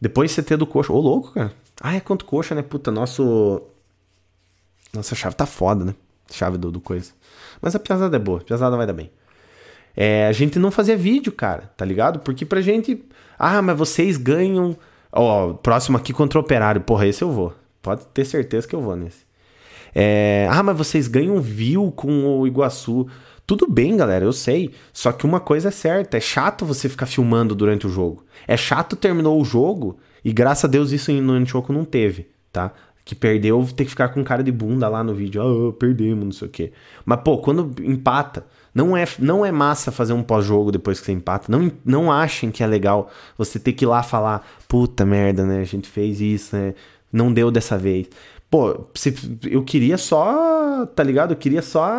Depois 0.00 0.34
ter 0.34 0.56
do 0.56 0.66
coxa. 0.66 0.92
Ô, 0.92 1.00
louco, 1.00 1.32
cara. 1.32 1.52
Ah, 1.80 1.94
é 1.94 2.00
quanto 2.00 2.24
coxa, 2.24 2.54
né? 2.54 2.62
Puta, 2.62 2.90
nosso. 2.90 3.62
Nossa 4.92 5.14
chave 5.14 5.36
tá 5.36 5.46
foda, 5.46 5.84
né? 5.84 5.94
Chave 6.30 6.58
do, 6.58 6.70
do 6.70 6.80
coisa. 6.80 7.12
Mas 7.60 7.74
a 7.74 7.78
piazada 7.78 8.16
é 8.16 8.18
boa, 8.18 8.40
a 8.40 8.44
piazada 8.44 8.76
vai 8.76 8.86
dar 8.86 8.92
bem. 8.92 9.10
É, 9.96 10.26
a 10.26 10.32
gente 10.32 10.58
não 10.58 10.70
fazia 10.70 10.96
vídeo, 10.96 11.32
cara, 11.32 11.70
tá 11.76 11.84
ligado? 11.84 12.20
Porque 12.20 12.44
pra 12.44 12.60
gente. 12.60 13.04
Ah, 13.38 13.60
mas 13.60 13.76
vocês 13.76 14.16
ganham. 14.16 14.76
Ó, 15.12 15.52
próximo 15.54 15.96
aqui 15.98 16.12
contra 16.12 16.38
o 16.38 16.42
operário. 16.42 16.80
Porra, 16.80 17.06
esse 17.06 17.22
eu 17.22 17.30
vou. 17.30 17.54
Pode 17.82 18.06
ter 18.06 18.24
certeza 18.24 18.66
que 18.66 18.74
eu 18.74 18.80
vou 18.80 18.96
nesse. 18.96 19.24
É, 19.94 20.48
ah, 20.50 20.62
mas 20.62 20.76
vocês 20.76 21.08
ganham 21.08 21.40
view 21.40 21.92
com 21.92 22.38
o 22.38 22.46
Iguaçu. 22.46 23.06
Tudo 23.46 23.68
bem, 23.68 23.96
galera, 23.96 24.24
eu 24.24 24.32
sei. 24.32 24.70
Só 24.92 25.12
que 25.12 25.26
uma 25.26 25.40
coisa 25.40 25.68
é 25.68 25.72
certa: 25.72 26.16
é 26.16 26.20
chato 26.20 26.64
você 26.64 26.88
ficar 26.88 27.06
filmando 27.06 27.54
durante 27.54 27.86
o 27.86 27.90
jogo. 27.90 28.24
É 28.46 28.56
chato 28.56 28.96
terminou 28.96 29.40
o 29.40 29.44
jogo 29.44 29.98
e 30.24 30.32
graças 30.32 30.64
a 30.64 30.68
Deus 30.68 30.92
isso 30.92 31.12
no 31.12 31.32
Antioco 31.32 31.72
não 31.72 31.84
teve, 31.84 32.28
tá? 32.52 32.72
Que 33.04 33.14
perdeu, 33.14 33.66
ter 33.76 33.84
que 33.84 33.90
ficar 33.90 34.10
com 34.10 34.22
cara 34.22 34.44
de 34.44 34.52
bunda 34.52 34.88
lá 34.88 35.02
no 35.02 35.12
vídeo. 35.12 35.42
Ah, 35.42 35.72
perdemos, 35.72 36.24
não 36.24 36.32
sei 36.32 36.48
o 36.48 36.50
quê. 36.50 36.72
Mas, 37.04 37.20
pô, 37.20 37.38
quando 37.38 37.72
empata, 37.82 38.46
não 38.72 38.96
é, 38.96 39.04
não 39.18 39.44
é 39.44 39.50
massa 39.50 39.90
fazer 39.90 40.12
um 40.12 40.22
pós-jogo 40.22 40.70
depois 40.70 41.00
que 41.00 41.06
você 41.06 41.12
empata. 41.12 41.50
Não, 41.50 41.70
não 41.84 42.12
achem 42.12 42.50
que 42.50 42.62
é 42.62 42.66
legal 42.66 43.10
você 43.36 43.58
ter 43.58 43.72
que 43.72 43.84
ir 43.84 43.88
lá 43.88 44.02
falar: 44.04 44.46
puta 44.68 45.04
merda, 45.04 45.44
né? 45.44 45.60
A 45.60 45.64
gente 45.64 45.88
fez 45.88 46.20
isso, 46.20 46.56
né? 46.56 46.74
Não 47.12 47.32
deu 47.32 47.50
dessa 47.50 47.76
vez. 47.76 48.08
Pô, 48.52 48.86
eu 49.50 49.64
queria 49.64 49.96
só, 49.96 50.84
tá 50.84 51.02
ligado? 51.02 51.32
Eu 51.32 51.38
queria 51.38 51.62
só. 51.62 51.90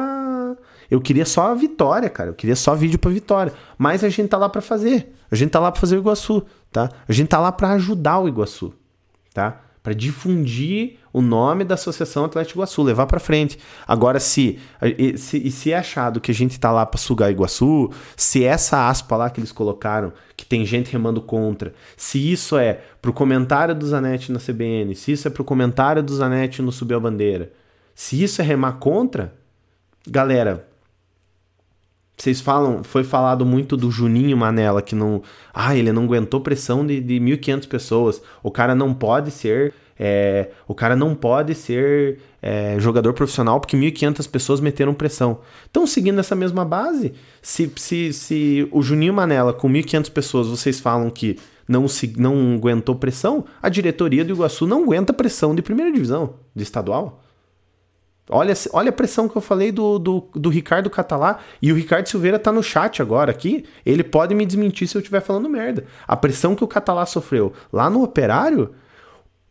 Eu 0.91 1.01
queria 1.01 1.25
só 1.25 1.47
a 1.47 1.55
vitória, 1.55 2.07
cara. 2.11 2.29
Eu 2.29 2.35
queria 2.35 2.55
só 2.55 2.75
vídeo 2.75 2.99
pra 2.99 3.09
vitória. 3.09 3.51
Mas 3.75 4.03
a 4.03 4.09
gente 4.09 4.27
tá 4.29 4.37
lá 4.37 4.47
para 4.47 4.61
fazer. 4.61 5.15
A 5.31 5.35
gente 5.35 5.49
tá 5.49 5.59
lá 5.59 5.71
pra 5.71 5.81
fazer 5.81 5.97
o 5.97 5.99
Iguaçu, 5.99 6.45
tá? 6.71 6.91
A 7.07 7.11
gente 7.11 7.29
tá 7.29 7.39
lá 7.39 7.51
para 7.51 7.71
ajudar 7.71 8.19
o 8.19 8.27
Iguaçu, 8.27 8.71
tá? 9.33 9.62
Para 9.83 9.93
difundir 9.93 10.95
o 11.11 11.21
nome 11.21 11.65
da 11.65 11.75
Associação 11.75 12.23
Atlético 12.23 12.59
Iguaçu, 12.59 12.81
levar 12.81 13.05
para 13.05 13.19
frente. 13.19 13.59
Agora, 13.85 14.17
se, 14.17 14.57
se, 15.17 15.51
se 15.51 15.71
é 15.73 15.77
achado 15.77 16.21
que 16.21 16.31
a 16.31 16.33
gente 16.33 16.57
tá 16.57 16.71
lá 16.71 16.85
para 16.85 16.97
sugar 16.97 17.29
Iguaçu, 17.29 17.91
se 18.15 18.45
essa 18.45 18.87
aspa 18.87 19.17
lá 19.17 19.29
que 19.29 19.41
eles 19.41 19.51
colocaram, 19.51 20.13
que 20.37 20.45
tem 20.45 20.65
gente 20.65 20.91
remando 20.91 21.21
contra, 21.21 21.73
se 21.97 22.31
isso 22.31 22.57
é 22.57 22.79
pro 23.01 23.11
comentário 23.11 23.75
do 23.75 23.85
Zanetti 23.85 24.31
na 24.31 24.39
CBN, 24.39 24.95
se 24.95 25.11
isso 25.11 25.27
é 25.27 25.31
pro 25.31 25.43
comentário 25.43 26.01
do 26.01 26.15
Zanetti 26.15 26.61
no 26.61 26.71
Subiu 26.71 26.97
a 26.97 27.01
Bandeira, 27.01 27.51
se 27.93 28.23
isso 28.23 28.41
é 28.41 28.45
remar 28.45 28.73
contra, 28.73 29.35
galera, 30.07 30.67
vocês 32.17 32.39
falam, 32.39 32.83
foi 32.83 33.03
falado 33.03 33.45
muito 33.45 33.75
do 33.75 33.89
Juninho 33.89 34.37
Manela, 34.37 34.81
que 34.81 34.95
não. 34.95 35.21
Ah, 35.53 35.75
ele 35.75 35.91
não 35.91 36.03
aguentou 36.03 36.41
pressão 36.41 36.85
de, 36.85 37.01
de 37.01 37.15
1.500 37.15 37.67
pessoas. 37.67 38.21
O 38.41 38.51
cara 38.51 38.75
não 38.75 38.93
pode 38.93 39.31
ser. 39.31 39.73
É, 39.97 40.49
o 40.67 40.73
cara 40.73 40.95
não 40.95 41.13
pode 41.13 41.53
ser 41.53 42.19
é, 42.41 42.75
jogador 42.79 43.13
profissional 43.13 43.59
porque 43.59 43.77
1.500 43.77 44.29
pessoas 44.29 44.59
meteram 44.59 44.93
pressão. 44.93 45.39
Então, 45.69 45.85
seguindo 45.85 46.19
essa 46.19 46.35
mesma 46.35 46.65
base, 46.65 47.13
se, 47.41 47.71
se, 47.75 48.11
se 48.11 48.67
o 48.71 48.81
Juninho 48.81 49.13
Manela, 49.13 49.53
com 49.53 49.69
1.500 49.69 50.11
pessoas, 50.11 50.47
vocês 50.47 50.79
falam 50.79 51.09
que 51.09 51.37
não, 51.67 51.87
se, 51.87 52.13
não 52.17 52.55
aguentou 52.55 52.95
pressão, 52.95 53.45
a 53.61 53.69
diretoria 53.69 54.25
do 54.25 54.33
Iguaçu 54.33 54.65
não 54.67 54.83
aguenta 54.83 55.13
pressão 55.13 55.53
de 55.55 55.61
primeira 55.61 55.91
divisão, 55.91 56.35
de 56.55 56.63
estadual. 56.63 57.22
Olha, 58.29 58.53
olha 58.71 58.89
a 58.89 58.93
pressão 58.93 59.27
que 59.27 59.35
eu 59.35 59.41
falei 59.41 59.71
do, 59.71 59.99
do, 59.99 60.29
do 60.33 60.49
Ricardo 60.49 60.89
Catalá. 60.89 61.39
E 61.61 61.71
o 61.71 61.75
Ricardo 61.75 62.07
Silveira 62.07 62.39
tá 62.39 62.51
no 62.51 62.63
chat 62.63 63.01
agora 63.01 63.31
aqui. 63.31 63.65
Ele 63.85 64.03
pode 64.03 64.33
me 64.33 64.45
desmentir 64.45 64.87
se 64.87 64.95
eu 64.95 65.01
estiver 65.01 65.21
falando 65.21 65.49
merda. 65.49 65.85
A 66.07 66.15
pressão 66.15 66.55
que 66.55 66.63
o 66.63 66.67
Catalá 66.67 67.05
sofreu 67.05 67.53
lá 67.71 67.89
no 67.89 68.01
Operário, 68.01 68.73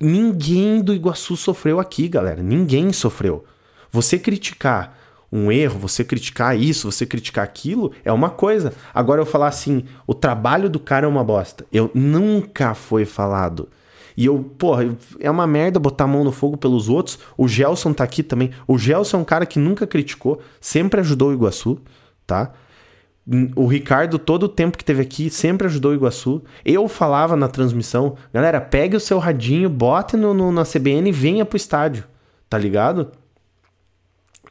ninguém 0.00 0.80
do 0.80 0.94
Iguaçu 0.94 1.36
sofreu 1.36 1.78
aqui, 1.78 2.08
galera. 2.08 2.42
Ninguém 2.42 2.92
sofreu. 2.92 3.44
Você 3.90 4.18
criticar 4.18 4.98
um 5.30 5.52
erro, 5.52 5.78
você 5.78 6.04
criticar 6.04 6.58
isso, 6.58 6.90
você 6.90 7.06
criticar 7.06 7.44
aquilo, 7.44 7.92
é 8.04 8.12
uma 8.12 8.30
coisa. 8.30 8.72
Agora 8.92 9.20
eu 9.20 9.26
falar 9.26 9.48
assim, 9.48 9.84
o 10.06 10.14
trabalho 10.14 10.68
do 10.68 10.78
cara 10.78 11.06
é 11.06 11.08
uma 11.08 11.24
bosta. 11.24 11.66
Eu 11.72 11.90
nunca 11.94 12.74
foi 12.74 13.04
falado 13.04 13.68
e 14.16 14.26
eu, 14.26 14.38
porra, 14.58 14.96
é 15.20 15.30
uma 15.30 15.46
merda 15.46 15.78
botar 15.78 16.04
a 16.04 16.06
mão 16.06 16.24
no 16.24 16.32
fogo 16.32 16.56
pelos 16.56 16.88
outros. 16.88 17.18
O 17.36 17.48
Gelson 17.48 17.92
tá 17.92 18.04
aqui 18.04 18.22
também. 18.22 18.50
O 18.66 18.78
Gelson 18.78 19.18
é 19.18 19.20
um 19.20 19.24
cara 19.24 19.46
que 19.46 19.58
nunca 19.58 19.86
criticou, 19.86 20.40
sempre 20.60 21.00
ajudou 21.00 21.30
o 21.30 21.32
Iguaçu, 21.32 21.78
tá? 22.26 22.52
O 23.54 23.66
Ricardo, 23.66 24.18
todo 24.18 24.44
o 24.44 24.48
tempo 24.48 24.76
que 24.76 24.84
teve 24.84 25.00
aqui, 25.00 25.30
sempre 25.30 25.66
ajudou 25.66 25.92
o 25.92 25.94
Iguaçu. 25.94 26.42
Eu 26.64 26.88
falava 26.88 27.36
na 27.36 27.48
transmissão, 27.48 28.16
galera, 28.32 28.60
pegue 28.60 28.96
o 28.96 29.00
seu 29.00 29.18
radinho, 29.18 29.70
bote 29.70 30.16
no, 30.16 30.34
no, 30.34 30.50
na 30.50 30.64
CBN 30.64 31.08
e 31.08 31.12
venha 31.12 31.44
pro 31.44 31.56
estádio, 31.56 32.04
tá 32.48 32.58
ligado? 32.58 33.12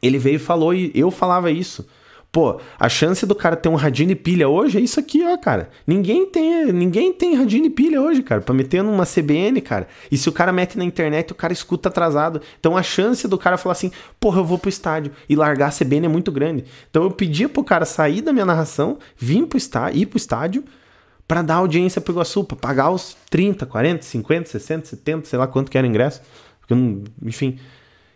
Ele 0.00 0.18
veio 0.18 0.36
e 0.36 0.38
falou, 0.38 0.74
e 0.74 0.90
eu 0.94 1.10
falava 1.10 1.50
isso. 1.50 1.86
Pô, 2.32 2.58
a 2.80 2.88
chance 2.88 3.26
do 3.26 3.34
cara 3.34 3.54
ter 3.54 3.68
um 3.68 3.74
radinho 3.74 4.08
de 4.08 4.14
pilha 4.14 4.48
hoje 4.48 4.78
é 4.78 4.80
isso 4.80 4.98
aqui, 4.98 5.22
ó, 5.22 5.36
cara. 5.36 5.68
Ninguém 5.86 6.24
tem, 6.24 6.72
ninguém 6.72 7.12
tem 7.12 7.34
radinho 7.34 7.64
de 7.64 7.68
pilha 7.68 8.00
hoje, 8.00 8.22
cara, 8.22 8.40
pra 8.40 8.54
meter 8.54 8.82
numa 8.82 9.04
CBN, 9.04 9.60
cara. 9.60 9.86
E 10.10 10.16
se 10.16 10.30
o 10.30 10.32
cara 10.32 10.50
mete 10.50 10.78
na 10.78 10.84
internet, 10.84 11.30
o 11.30 11.34
cara 11.34 11.52
escuta 11.52 11.90
atrasado. 11.90 12.40
Então 12.58 12.74
a 12.74 12.82
chance 12.82 13.28
do 13.28 13.36
cara 13.36 13.58
falar 13.58 13.72
assim, 13.72 13.92
porra, 14.18 14.40
eu 14.40 14.46
vou 14.46 14.58
pro 14.58 14.70
estádio 14.70 15.12
e 15.28 15.36
largar 15.36 15.68
a 15.68 15.70
CBN 15.70 16.06
é 16.06 16.08
muito 16.08 16.32
grande. 16.32 16.64
Então 16.88 17.02
eu 17.02 17.10
pedia 17.10 17.50
pro 17.50 17.62
cara 17.62 17.84
sair 17.84 18.22
da 18.22 18.32
minha 18.32 18.46
narração, 18.46 18.98
vir 19.14 19.46
pro 19.46 19.58
estádio, 19.58 20.00
ir 20.00 20.06
pro 20.06 20.16
estádio, 20.16 20.64
para 21.28 21.42
dar 21.42 21.56
audiência 21.56 22.00
pro 22.00 22.14
Iguaçu, 22.14 22.44
pra 22.44 22.56
pagar 22.56 22.90
os 22.90 23.14
30, 23.28 23.66
40, 23.66 24.02
50, 24.02 24.48
60, 24.48 24.86
70, 24.86 25.28
sei 25.28 25.38
lá 25.38 25.46
quanto 25.46 25.70
que 25.70 25.76
era 25.76 25.86
o 25.86 25.90
ingresso. 25.90 26.22
Porque, 26.60 26.74
enfim, 27.22 27.58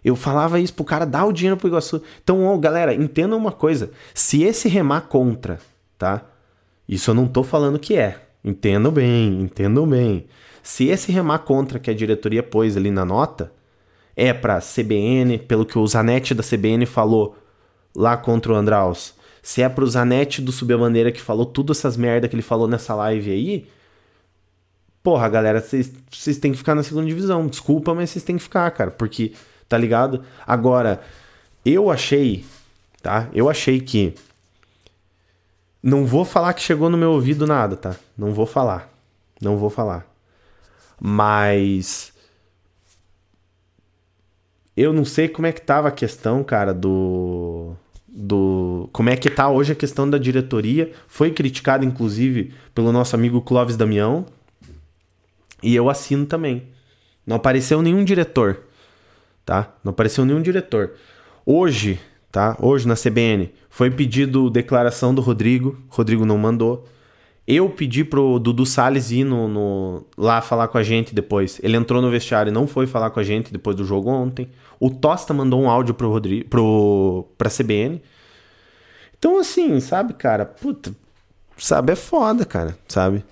Eu 0.07 0.15
falava 0.15 0.61
isso 0.61 0.73
pro 0.73 0.85
cara 0.85 1.05
dar 1.05 1.25
o 1.25 1.33
dinheiro 1.33 1.57
pro 1.57 1.67
Iguaçu. 1.67 2.01
Então, 2.23 2.45
ó, 2.45 2.57
galera, 2.57 2.95
entendam 2.95 3.37
uma 3.37 3.51
coisa. 3.51 3.91
Se 4.15 4.45
esse 4.45 4.69
remar 4.69 5.01
contra, 5.09 5.59
tá? 5.99 6.25
Isso 6.89 7.11
eu 7.11 7.15
não 7.17 7.27
tô 7.27 7.43
falando 7.43 7.77
que 7.77 7.97
é. 7.97 8.21
Entendam 8.45 8.93
bem, 8.93 9.43
entendam 9.43 9.85
bem. 9.85 10.29
Se 10.63 10.87
esse 10.87 11.11
remar 11.11 11.41
contra 11.41 11.81
que 11.81 11.91
a 11.91 11.95
diretoria 11.95 12.41
pôs 12.41 12.77
ali 12.77 12.93
na 12.93 13.05
nota 13.05 13.53
é 14.15 14.33
para 14.33 14.61
CBN, 14.61 15.39
pelo 15.39 15.67
que 15.67 15.77
o 15.77 15.85
Zanetti 15.85 16.35
da 16.35 16.43
CBN 16.45 16.87
falou 16.87 17.37
lá 17.93 18.17
contra 18.17 18.53
o 18.53 18.55
Andraus, 18.55 19.13
se 19.43 19.61
é 19.61 19.69
pro 19.69 19.89
Zanetti 19.89 20.41
do 20.41 20.53
Subir 20.53 20.75
a 20.75 20.79
Bandeira 20.79 21.11
que 21.11 21.21
falou 21.21 21.47
tudo 21.47 21.73
essas 21.73 21.97
merda 21.97 22.29
que 22.29 22.37
ele 22.37 22.43
falou 22.43 22.69
nessa 22.69 22.95
live 22.95 23.29
aí, 23.29 23.69
porra, 25.03 25.29
galera, 25.29 25.61
vocês 25.61 26.39
têm 26.39 26.53
que 26.53 26.59
ficar 26.59 26.77
na 26.77 26.85
segunda 26.85 27.07
divisão. 27.07 27.49
Desculpa, 27.49 27.93
mas 27.93 28.11
vocês 28.11 28.25
têm 28.25 28.37
que 28.37 28.43
ficar, 28.45 28.71
cara, 28.71 28.93
porque, 28.93 29.33
tá 29.69 29.77
ligado? 29.77 30.25
Agora, 30.47 31.01
eu 31.65 31.91
achei, 31.91 32.45
tá? 33.03 33.29
Eu 33.33 33.49
achei 33.49 33.81
que. 33.81 34.15
Não 35.83 36.05
vou 36.05 36.25
falar 36.25 36.53
que 36.53 36.63
chegou 36.63 36.91
no 36.91 36.97
meu 36.97 37.13
ouvido 37.13 37.47
nada, 37.47 37.77
tá? 37.77 37.97
Não 38.17 38.33
vou 38.33 38.47
falar. 38.47 38.93
Não 39.41 39.57
vou 39.57 39.71
falar. 39.71 40.07
Mas. 41.01 42.13
Eu 44.77 44.93
não 44.93 45.05
sei 45.05 45.29
como 45.29 45.47
é 45.47 45.53
que 45.53 45.61
tava 45.61 45.89
a 45.89 45.93
questão, 45.93 46.45
cara, 46.45 46.73
do. 46.73 47.75
Do. 48.09 48.89
Como 48.93 49.11
é 49.11 49.17
que 49.17 49.31
tá 49.31 49.49
hoje 49.49 49.73
a 49.73 49.77
questão 49.77 50.09
da 50.09 50.19
diretoria. 50.19 50.93
Foi 51.07 51.31
criticado, 51.31 51.85
inclusive, 51.85 52.53
pelo 52.75 52.93
nosso 52.93 53.15
amigo 53.15 53.41
Clóvis 53.41 53.77
Damião, 53.77 54.27
e 55.63 55.75
eu 55.75 55.89
assino 55.91 56.27
também. 56.27 56.69
Não 57.27 57.37
apareceu 57.37 57.83
nenhum 57.83 58.05
diretor, 58.05 58.66
tá? 59.47 59.73
Não 59.83 59.91
apareceu 59.91 60.25
nenhum 60.25 60.43
diretor. 60.43 60.95
Hoje, 61.47 62.01
tá? 62.33 62.57
Hoje 62.61 62.87
na 62.87 62.97
CBN 62.97 63.55
foi 63.71 63.91
pedido 63.91 64.51
declaração 64.51 65.15
do 65.15 65.23
Rodrigo. 65.23 65.79
Rodrigo 65.89 66.27
não 66.27 66.37
mandou. 66.37 66.85
Eu 67.47 67.71
pedi 67.71 68.03
pro 68.03 68.41
Dudu 68.41 68.67
Salles 68.67 69.13
ir 69.13 69.23
no, 69.23 69.47
no, 69.47 70.05
lá 70.19 70.43
falar 70.43 70.67
com 70.67 70.79
a 70.79 70.83
gente 70.83 71.15
depois. 71.15 71.61
Ele 71.63 71.77
entrou 71.77 72.03
no 72.03 72.11
vestiário 72.11 72.51
e 72.51 72.53
não 72.53 72.67
foi 72.67 72.89
falar 72.89 73.11
com 73.11 73.21
a 73.21 73.23
gente 73.23 73.53
depois 73.53 73.77
do 73.77 73.85
jogo 73.85 74.11
ontem. 74.11 74.49
O 74.81 74.91
Tosta 74.91 75.33
mandou 75.33 75.63
um 75.63 75.71
áudio 75.71 75.95
pro 75.95 76.11
Rodrigo, 76.11 76.49
pro, 76.49 77.29
pra 77.39 77.49
CBN. 77.49 78.03
Então, 79.17 79.39
assim, 79.39 79.79
sabe, 79.79 80.15
cara? 80.15 80.45
Puta, 80.45 80.93
sabe, 81.57 81.93
é 81.93 81.97
foda, 81.97 82.45
cara, 82.45 82.77
sabe? 82.89 83.25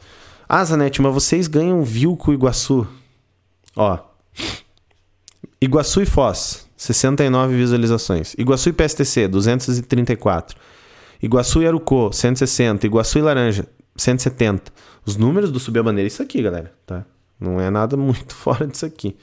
Ah, 0.49 0.65
Zanetti, 0.65 1.03
mas 1.03 1.13
vocês 1.13 1.49
ganham 1.49 1.83
view 1.83 2.17
com 2.17 2.31
o 2.31 2.35
Iguaçu. 2.35 2.87
Ó. 3.75 3.99
Iguaçu 5.65 6.03
e 6.03 6.05
Foz, 6.05 6.69
69 6.77 7.57
visualizações. 7.57 8.35
Iguaçu 8.37 8.69
e 8.69 8.73
PSTC, 8.75 9.27
234. 9.29 10.55
Iguaçu 11.23 11.63
e 11.63 11.67
Arucô, 11.67 12.13
160. 12.13 12.87
Iguaçu 12.87 13.19
e 13.19 13.23
Laranja, 13.23 13.65
170. 13.97 14.71
Os 15.07 15.17
números 15.17 15.51
do 15.51 15.59
Subir 15.59 15.79
a 15.79 15.83
Bandeira, 15.83 16.07
isso 16.07 16.23
aqui, 16.23 16.43
galera, 16.43 16.71
tá? 16.85 17.07
Não 17.41 17.59
é 17.59 17.71
nada 17.71 17.97
muito 17.97 18.35
fora 18.35 18.67
disso 18.67 18.85
aqui. 18.85 19.17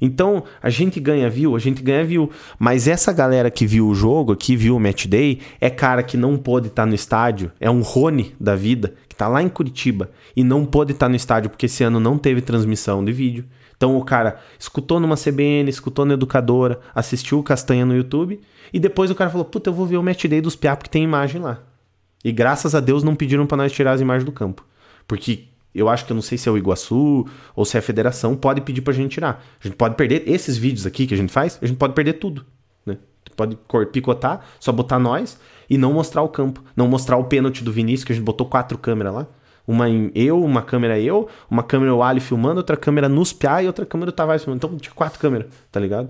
Então, 0.00 0.44
a 0.62 0.70
gente 0.70 0.98
ganha 0.98 1.28
view, 1.28 1.54
a 1.54 1.58
gente 1.58 1.82
ganha 1.82 2.06
view. 2.06 2.30
Mas 2.58 2.88
essa 2.88 3.12
galera 3.12 3.50
que 3.50 3.66
viu 3.66 3.86
o 3.86 3.94
jogo 3.94 4.32
aqui, 4.32 4.56
viu 4.56 4.76
o 4.76 4.80
match 4.80 5.04
day, 5.04 5.40
é 5.60 5.68
cara 5.68 6.02
que 6.02 6.16
não 6.16 6.38
pôde 6.38 6.68
estar 6.68 6.86
no 6.86 6.94
estádio. 6.94 7.52
É 7.60 7.70
um 7.70 7.82
Rony 7.82 8.34
da 8.40 8.56
vida, 8.56 8.94
que 9.06 9.14
tá 9.14 9.28
lá 9.28 9.42
em 9.42 9.48
Curitiba 9.50 10.10
e 10.34 10.42
não 10.42 10.64
pôde 10.64 10.92
estar 10.92 11.10
no 11.10 11.16
estádio 11.16 11.50
porque 11.50 11.66
esse 11.66 11.84
ano 11.84 12.00
não 12.00 12.16
teve 12.16 12.40
transmissão 12.40 13.04
de 13.04 13.12
vídeo. 13.12 13.44
Então 13.76 13.96
o 13.96 14.04
cara 14.04 14.38
escutou 14.58 14.98
numa 14.98 15.16
CBN, 15.16 15.68
escutou 15.68 16.04
na 16.04 16.14
educadora, 16.14 16.80
assistiu 16.94 17.38
o 17.38 17.42
Castanha 17.42 17.84
no 17.84 17.94
YouTube 17.94 18.40
e 18.72 18.80
depois 18.80 19.10
o 19.10 19.14
cara 19.14 19.30
falou: 19.30 19.44
Puta, 19.44 19.70
eu 19.70 19.74
vou 19.74 19.86
ver 19.86 19.96
o 19.98 20.02
match 20.02 20.24
day 20.24 20.40
dos 20.40 20.56
Piá 20.56 20.74
porque 20.74 20.90
tem 20.90 21.04
imagem 21.04 21.40
lá. 21.40 21.60
E 22.24 22.32
graças 22.32 22.74
a 22.74 22.80
Deus 22.80 23.02
não 23.02 23.14
pediram 23.14 23.46
para 23.46 23.58
nós 23.58 23.72
tirar 23.72 23.92
as 23.92 24.00
imagens 24.00 24.24
do 24.24 24.32
campo. 24.32 24.64
Porque 25.06 25.44
eu 25.74 25.88
acho 25.88 26.06
que 26.06 26.12
eu 26.12 26.14
não 26.14 26.22
sei 26.22 26.38
se 26.38 26.48
é 26.48 26.52
o 26.52 26.56
Iguaçu 26.56 27.26
ou 27.54 27.64
se 27.64 27.76
é 27.76 27.80
a 27.80 27.82
federação, 27.82 28.34
pode 28.34 28.62
pedir 28.62 28.80
pra 28.80 28.94
gente 28.94 29.12
tirar. 29.12 29.44
A 29.60 29.68
gente 29.68 29.76
pode 29.76 29.94
perder 29.94 30.24
esses 30.26 30.56
vídeos 30.56 30.86
aqui 30.86 31.06
que 31.06 31.14
a 31.14 31.16
gente 31.16 31.30
faz, 31.30 31.58
a 31.60 31.66
gente 31.66 31.76
pode 31.76 31.92
perder 31.92 32.14
tudo. 32.14 32.44
Né? 32.84 32.96
Pode 33.36 33.58
picotar, 33.92 34.44
só 34.58 34.72
botar 34.72 34.98
nós 34.98 35.38
e 35.68 35.76
não 35.76 35.92
mostrar 35.92 36.22
o 36.22 36.28
campo. 36.28 36.64
Não 36.74 36.88
mostrar 36.88 37.18
o 37.18 37.24
pênalti 37.24 37.62
do 37.62 37.70
Vinícius, 37.70 38.04
que 38.04 38.12
a 38.12 38.14
gente 38.14 38.24
botou 38.24 38.46
quatro 38.46 38.78
câmeras 38.78 39.14
lá. 39.14 39.26
Uma 39.66 39.86
eu, 40.14 40.42
uma 40.42 40.62
câmera 40.62 40.98
eu, 40.98 41.28
uma 41.50 41.62
câmera 41.62 41.94
o 41.94 42.02
Ali 42.02 42.20
filmando, 42.20 42.58
outra 42.58 42.76
câmera 42.76 43.08
nos 43.08 43.32
PA 43.32 43.62
e 43.62 43.66
outra 43.66 43.84
câmera 43.84 44.10
o 44.10 44.12
Tavares 44.12 44.44
filmando. 44.44 44.64
Então 44.64 44.78
tinha 44.78 44.94
quatro 44.94 45.18
câmeras, 45.18 45.48
tá 45.72 45.80
ligado? 45.80 46.08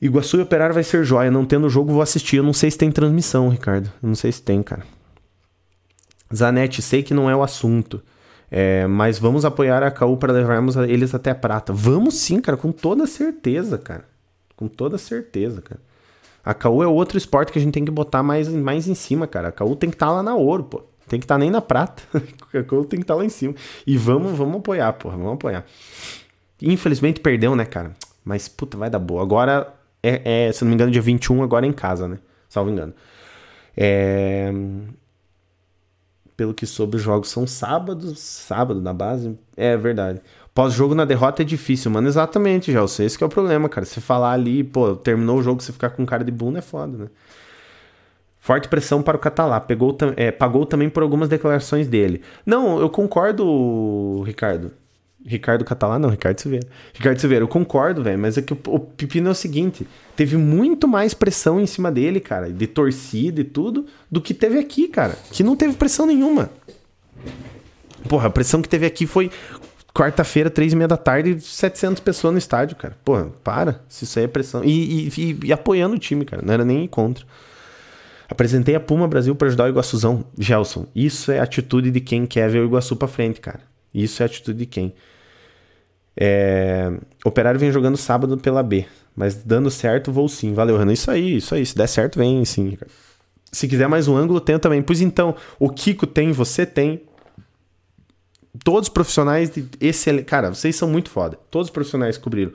Iguaçu 0.00 0.36
e 0.36 0.42
Operário 0.42 0.74
vai 0.74 0.84
ser 0.84 1.04
joia. 1.04 1.30
Não 1.30 1.46
tendo 1.46 1.68
jogo, 1.70 1.92
vou 1.92 2.02
assistir. 2.02 2.36
Eu 2.36 2.42
não 2.42 2.52
sei 2.52 2.70
se 2.70 2.76
tem 2.76 2.90
transmissão, 2.92 3.48
Ricardo. 3.48 3.90
Eu 4.02 4.08
não 4.08 4.14
sei 4.14 4.30
se 4.30 4.42
tem, 4.42 4.62
cara. 4.62 4.82
Zanetti, 6.34 6.82
sei 6.82 7.02
que 7.02 7.14
não 7.14 7.30
é 7.30 7.34
o 7.34 7.42
assunto. 7.42 8.02
É, 8.50 8.86
mas 8.86 9.18
vamos 9.18 9.44
apoiar 9.44 9.82
a 9.82 9.90
KU 9.90 10.16
para 10.16 10.32
levarmos 10.32 10.76
eles 10.76 11.14
até 11.14 11.30
a 11.30 11.34
prata. 11.34 11.72
Vamos 11.72 12.16
sim, 12.16 12.40
cara, 12.40 12.56
com 12.56 12.70
toda 12.70 13.06
certeza, 13.06 13.78
cara. 13.78 14.04
Com 14.56 14.68
toda 14.68 14.98
certeza, 14.98 15.62
cara. 15.62 15.80
A 16.44 16.54
KU 16.54 16.82
é 16.82 16.86
outro 16.86 17.18
esporte 17.18 17.50
que 17.50 17.58
a 17.58 17.62
gente 17.62 17.74
tem 17.74 17.84
que 17.84 17.90
botar 17.90 18.22
mais, 18.22 18.48
mais 18.48 18.86
em 18.86 18.94
cima, 18.94 19.26
cara. 19.26 19.48
A 19.48 19.52
KU 19.52 19.74
tem 19.74 19.90
que 19.90 19.96
estar 19.96 20.06
tá 20.06 20.12
lá 20.12 20.22
na 20.22 20.34
ouro, 20.34 20.64
pô. 20.64 20.84
Tem 21.08 21.20
que 21.20 21.24
estar 21.24 21.34
tá 21.34 21.38
nem 21.38 21.50
na 21.50 21.60
prata. 21.60 22.02
a 22.54 22.62
KU 22.62 22.84
tem 22.84 22.98
que 22.98 23.04
estar 23.04 23.14
tá 23.14 23.18
lá 23.18 23.24
em 23.24 23.28
cima. 23.28 23.54
E 23.86 23.96
vamos, 23.96 24.36
vamos 24.36 24.56
apoiar, 24.56 24.92
pô. 24.94 25.10
Vamos 25.10 25.34
apoiar. 25.34 25.64
Infelizmente 26.60 27.20
perdeu, 27.20 27.54
né, 27.54 27.64
cara? 27.64 27.92
Mas, 28.24 28.48
puta, 28.48 28.76
vai 28.76 28.90
dar 28.90 28.98
boa. 28.98 29.22
Agora, 29.22 29.72
é, 30.02 30.46
é, 30.48 30.52
se 30.52 30.64
não 30.64 30.70
me 30.70 30.74
engano, 30.74 30.90
dia 30.90 31.02
21, 31.02 31.42
agora 31.42 31.66
é 31.66 31.68
em 31.68 31.72
casa, 31.72 32.08
né? 32.08 32.18
Salvo 32.48 32.70
engano. 32.70 32.94
É 33.76 34.52
pelo 36.36 36.52
que 36.52 36.66
soube, 36.66 36.96
os 36.96 37.02
jogos 37.02 37.30
são 37.30 37.46
sábados, 37.46 38.18
sábado 38.18 38.80
na 38.80 38.92
base. 38.92 39.36
É 39.56 39.76
verdade. 39.76 40.20
Pós-jogo 40.54 40.94
na 40.94 41.04
derrota 41.04 41.42
é 41.42 41.44
difícil, 41.44 41.90
mano. 41.90 42.06
Exatamente, 42.06 42.70
já. 42.70 42.80
Eu 42.80 42.88
sei 42.88 43.06
esse 43.06 43.16
que 43.16 43.24
é 43.24 43.26
o 43.26 43.30
problema, 43.30 43.68
cara. 43.68 43.86
Você 43.86 44.00
falar 44.00 44.32
ali, 44.32 44.62
pô, 44.62 44.94
terminou 44.94 45.38
o 45.38 45.42
jogo, 45.42 45.62
você 45.62 45.72
ficar 45.72 45.90
com 45.90 46.04
cara 46.04 46.22
de 46.22 46.30
bunda 46.30 46.58
é 46.58 46.62
foda, 46.62 46.96
né? 46.98 47.06
Forte 48.46 48.68
pressão 48.68 49.02
para 49.02 49.16
o 49.16 49.18
Catalá. 49.18 49.58
Pegou, 49.58 49.98
é, 50.16 50.30
pagou 50.30 50.64
também 50.64 50.88
por 50.88 51.02
algumas 51.02 51.28
declarações 51.28 51.88
dele. 51.88 52.22
Não, 52.46 52.78
eu 52.78 52.88
concordo, 52.88 54.22
Ricardo. 54.22 54.70
Ricardo 55.24 55.64
Catalá, 55.64 55.98
não, 55.98 56.10
Ricardo 56.10 56.40
Silveira. 56.40 56.64
Ricardo 56.94 57.18
Silveira, 57.18 57.42
eu 57.42 57.48
concordo, 57.48 58.04
velho, 58.04 58.16
mas 58.16 58.38
é 58.38 58.42
que 58.42 58.52
o, 58.52 58.58
o 58.68 58.78
pepino 58.78 59.26
é 59.26 59.32
o 59.32 59.34
seguinte: 59.34 59.84
teve 60.14 60.36
muito 60.36 60.86
mais 60.86 61.12
pressão 61.12 61.58
em 61.58 61.66
cima 61.66 61.90
dele, 61.90 62.20
cara, 62.20 62.48
de 62.48 62.68
torcida 62.68 63.40
e 63.40 63.44
tudo, 63.44 63.84
do 64.08 64.20
que 64.20 64.32
teve 64.32 64.60
aqui, 64.60 64.86
cara. 64.86 65.18
Que 65.32 65.42
não 65.42 65.56
teve 65.56 65.74
pressão 65.74 66.06
nenhuma. 66.06 66.48
Porra, 68.08 68.28
a 68.28 68.30
pressão 68.30 68.62
que 68.62 68.68
teve 68.68 68.86
aqui 68.86 69.08
foi 69.08 69.28
quarta-feira, 69.92 70.48
três 70.48 70.72
e 70.72 70.76
meia 70.76 70.86
da 70.86 70.96
tarde, 70.96 71.40
700 71.40 71.98
pessoas 71.98 72.32
no 72.32 72.38
estádio, 72.38 72.76
cara. 72.76 72.96
Porra, 73.04 73.28
para. 73.42 73.80
Se 73.88 74.04
isso 74.04 74.20
aí 74.20 74.26
é 74.26 74.28
pressão. 74.28 74.62
E, 74.62 75.08
e, 75.08 75.20
e, 75.20 75.38
e 75.46 75.52
apoiando 75.52 75.96
o 75.96 75.98
time, 75.98 76.24
cara. 76.24 76.42
Não 76.46 76.54
era 76.54 76.64
nem 76.64 76.86
contra. 76.86 77.26
Apresentei 78.28 78.74
a 78.74 78.80
Puma 78.80 79.06
Brasil 79.06 79.34
para 79.34 79.48
ajudar 79.48 79.64
o 79.64 79.68
Iguaçuzão. 79.68 80.24
Gelson, 80.38 80.86
isso 80.94 81.30
é 81.30 81.38
atitude 81.38 81.90
de 81.90 82.00
quem 82.00 82.26
quer 82.26 82.50
ver 82.50 82.60
o 82.60 82.64
Iguaçu 82.64 82.96
pra 82.96 83.06
frente, 83.06 83.40
cara. 83.40 83.60
Isso 83.94 84.22
é 84.22 84.26
atitude 84.26 84.58
de 84.58 84.66
quem? 84.66 84.92
É... 86.16 86.92
Operário 87.24 87.60
vem 87.60 87.70
jogando 87.70 87.96
sábado 87.96 88.36
pela 88.38 88.62
B, 88.62 88.86
mas 89.14 89.34
dando 89.36 89.70
certo, 89.70 90.10
vou 90.10 90.28
sim. 90.28 90.54
Valeu, 90.54 90.76
Renan. 90.76 90.92
Isso 90.92 91.10
aí, 91.10 91.36
isso 91.36 91.54
aí. 91.54 91.64
Se 91.64 91.76
der 91.76 91.86
certo, 91.86 92.18
vem 92.18 92.44
sim. 92.44 92.76
Se 93.52 93.68
quiser 93.68 93.88
mais 93.88 94.08
um 94.08 94.16
ângulo, 94.16 94.40
tem 94.40 94.58
também. 94.58 94.82
Pois 94.82 95.00
então, 95.00 95.34
o 95.58 95.70
Kiko 95.70 96.06
tem, 96.06 96.32
você 96.32 96.66
tem. 96.66 97.02
Todos 98.64 98.88
os 98.88 98.92
profissionais 98.92 99.50
de 99.50 99.66
excelente. 99.80 100.24
Cara, 100.24 100.52
vocês 100.52 100.74
são 100.74 100.88
muito 100.88 101.10
foda. 101.10 101.38
Todos 101.50 101.68
os 101.68 101.72
profissionais 101.72 102.18
cobriram. 102.18 102.52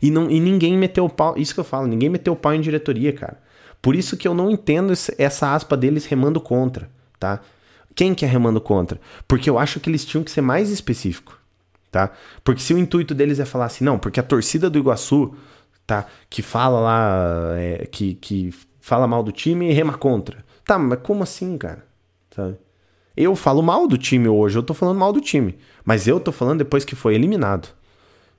E, 0.00 0.10
não, 0.10 0.30
e 0.30 0.40
ninguém 0.40 0.78
meteu 0.78 1.04
o 1.04 1.10
pau. 1.10 1.36
Isso 1.36 1.52
que 1.52 1.60
eu 1.60 1.64
falo, 1.64 1.86
ninguém 1.86 2.08
meteu 2.08 2.32
o 2.32 2.36
pau 2.36 2.54
em 2.54 2.60
diretoria, 2.60 3.12
cara. 3.12 3.38
Por 3.82 3.96
isso 3.96 4.16
que 4.16 4.28
eu 4.28 4.34
não 4.34 4.50
entendo 4.50 4.92
essa 5.18 5.54
aspa 5.54 5.76
deles 5.76 6.06
remando 6.06 6.40
contra, 6.40 6.90
tá? 7.18 7.40
Quem 7.94 8.14
que 8.14 8.24
é 8.24 8.28
remando 8.28 8.60
contra? 8.60 9.00
Porque 9.26 9.48
eu 9.48 9.58
acho 9.58 9.80
que 9.80 9.90
eles 9.90 10.04
tinham 10.04 10.22
que 10.22 10.30
ser 10.30 10.40
mais 10.40 10.70
específicos 10.70 11.40
tá? 11.90 12.10
Porque 12.44 12.60
se 12.60 12.72
o 12.72 12.78
intuito 12.78 13.14
deles 13.14 13.40
é 13.40 13.44
falar 13.44 13.66
assim, 13.66 13.84
não, 13.84 13.98
porque 13.98 14.20
a 14.20 14.22
torcida 14.22 14.70
do 14.70 14.78
Iguaçu, 14.78 15.34
tá? 15.86 16.06
Que 16.28 16.42
fala 16.42 16.80
lá, 16.80 17.54
é, 17.56 17.86
que, 17.90 18.14
que 18.14 18.54
fala 18.80 19.06
mal 19.06 19.22
do 19.22 19.32
time 19.32 19.68
e 19.68 19.72
rema 19.72 19.94
contra. 19.94 20.44
Tá, 20.64 20.78
mas 20.78 21.00
como 21.02 21.22
assim, 21.22 21.58
cara? 21.58 21.84
Sabe? 22.34 22.56
Eu 23.16 23.34
falo 23.34 23.62
mal 23.62 23.88
do 23.88 23.98
time 23.98 24.28
hoje, 24.28 24.56
eu 24.56 24.62
tô 24.62 24.72
falando 24.72 24.98
mal 24.98 25.12
do 25.12 25.20
time. 25.20 25.58
Mas 25.84 26.06
eu 26.06 26.20
tô 26.20 26.30
falando 26.30 26.58
depois 26.58 26.84
que 26.84 26.94
foi 26.94 27.14
eliminado. 27.14 27.68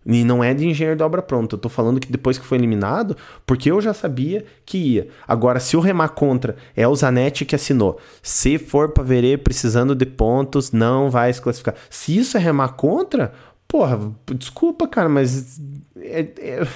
E 0.05 0.23
não 0.23 0.43
é 0.43 0.53
de 0.53 0.67
engenheiro 0.67 0.97
de 0.97 1.03
obra 1.03 1.21
pronta. 1.21 1.55
Eu 1.55 1.59
tô 1.59 1.69
falando 1.69 1.99
que 1.99 2.11
depois 2.11 2.37
que 2.37 2.45
foi 2.45 2.57
eliminado, 2.57 3.15
porque 3.45 3.69
eu 3.69 3.79
já 3.79 3.93
sabia 3.93 4.43
que 4.65 4.77
ia. 4.77 5.07
Agora, 5.27 5.59
se 5.59 5.77
o 5.77 5.79
remar 5.79 6.09
contra 6.09 6.55
é 6.75 6.87
o 6.87 6.95
Zanetti 6.95 7.45
que 7.45 7.55
assinou, 7.55 7.99
se 8.21 8.57
for 8.57 8.89
para 8.89 9.03
verê 9.03 9.37
precisando 9.37 9.93
de 9.95 10.05
pontos, 10.05 10.71
não 10.71 11.09
vai 11.09 11.31
se 11.31 11.41
classificar. 11.41 11.75
Se 11.89 12.17
isso 12.17 12.35
é 12.35 12.39
remar 12.39 12.69
contra, 12.69 13.33
porra, 13.67 13.99
desculpa, 14.35 14.87
cara, 14.87 15.07
mas 15.07 15.59
é, 15.95 16.27
é, 16.39 16.67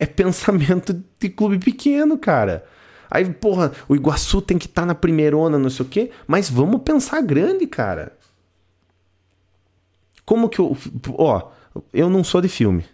É 0.00 0.06
pensamento 0.06 0.94
de 1.20 1.28
clube 1.28 1.58
pequeno, 1.58 2.16
cara. 2.16 2.64
Aí, 3.10 3.30
porra, 3.30 3.70
o 3.86 3.94
Iguaçu 3.94 4.40
tem 4.40 4.56
que 4.56 4.64
estar 4.64 4.82
tá 4.82 4.86
na 4.86 4.94
primeira 4.94 5.36
onda, 5.36 5.58
não 5.58 5.68
sei 5.68 5.84
o 5.84 5.88
quê, 5.88 6.10
mas 6.26 6.48
vamos 6.48 6.80
pensar 6.82 7.20
grande, 7.20 7.66
cara. 7.66 8.16
Como 10.24 10.48
que 10.48 10.58
eu. 10.58 10.74
Ó, 11.18 11.50
eu 11.92 12.08
não 12.08 12.22
sou 12.24 12.40
de 12.40 12.48
filme, 12.48 12.84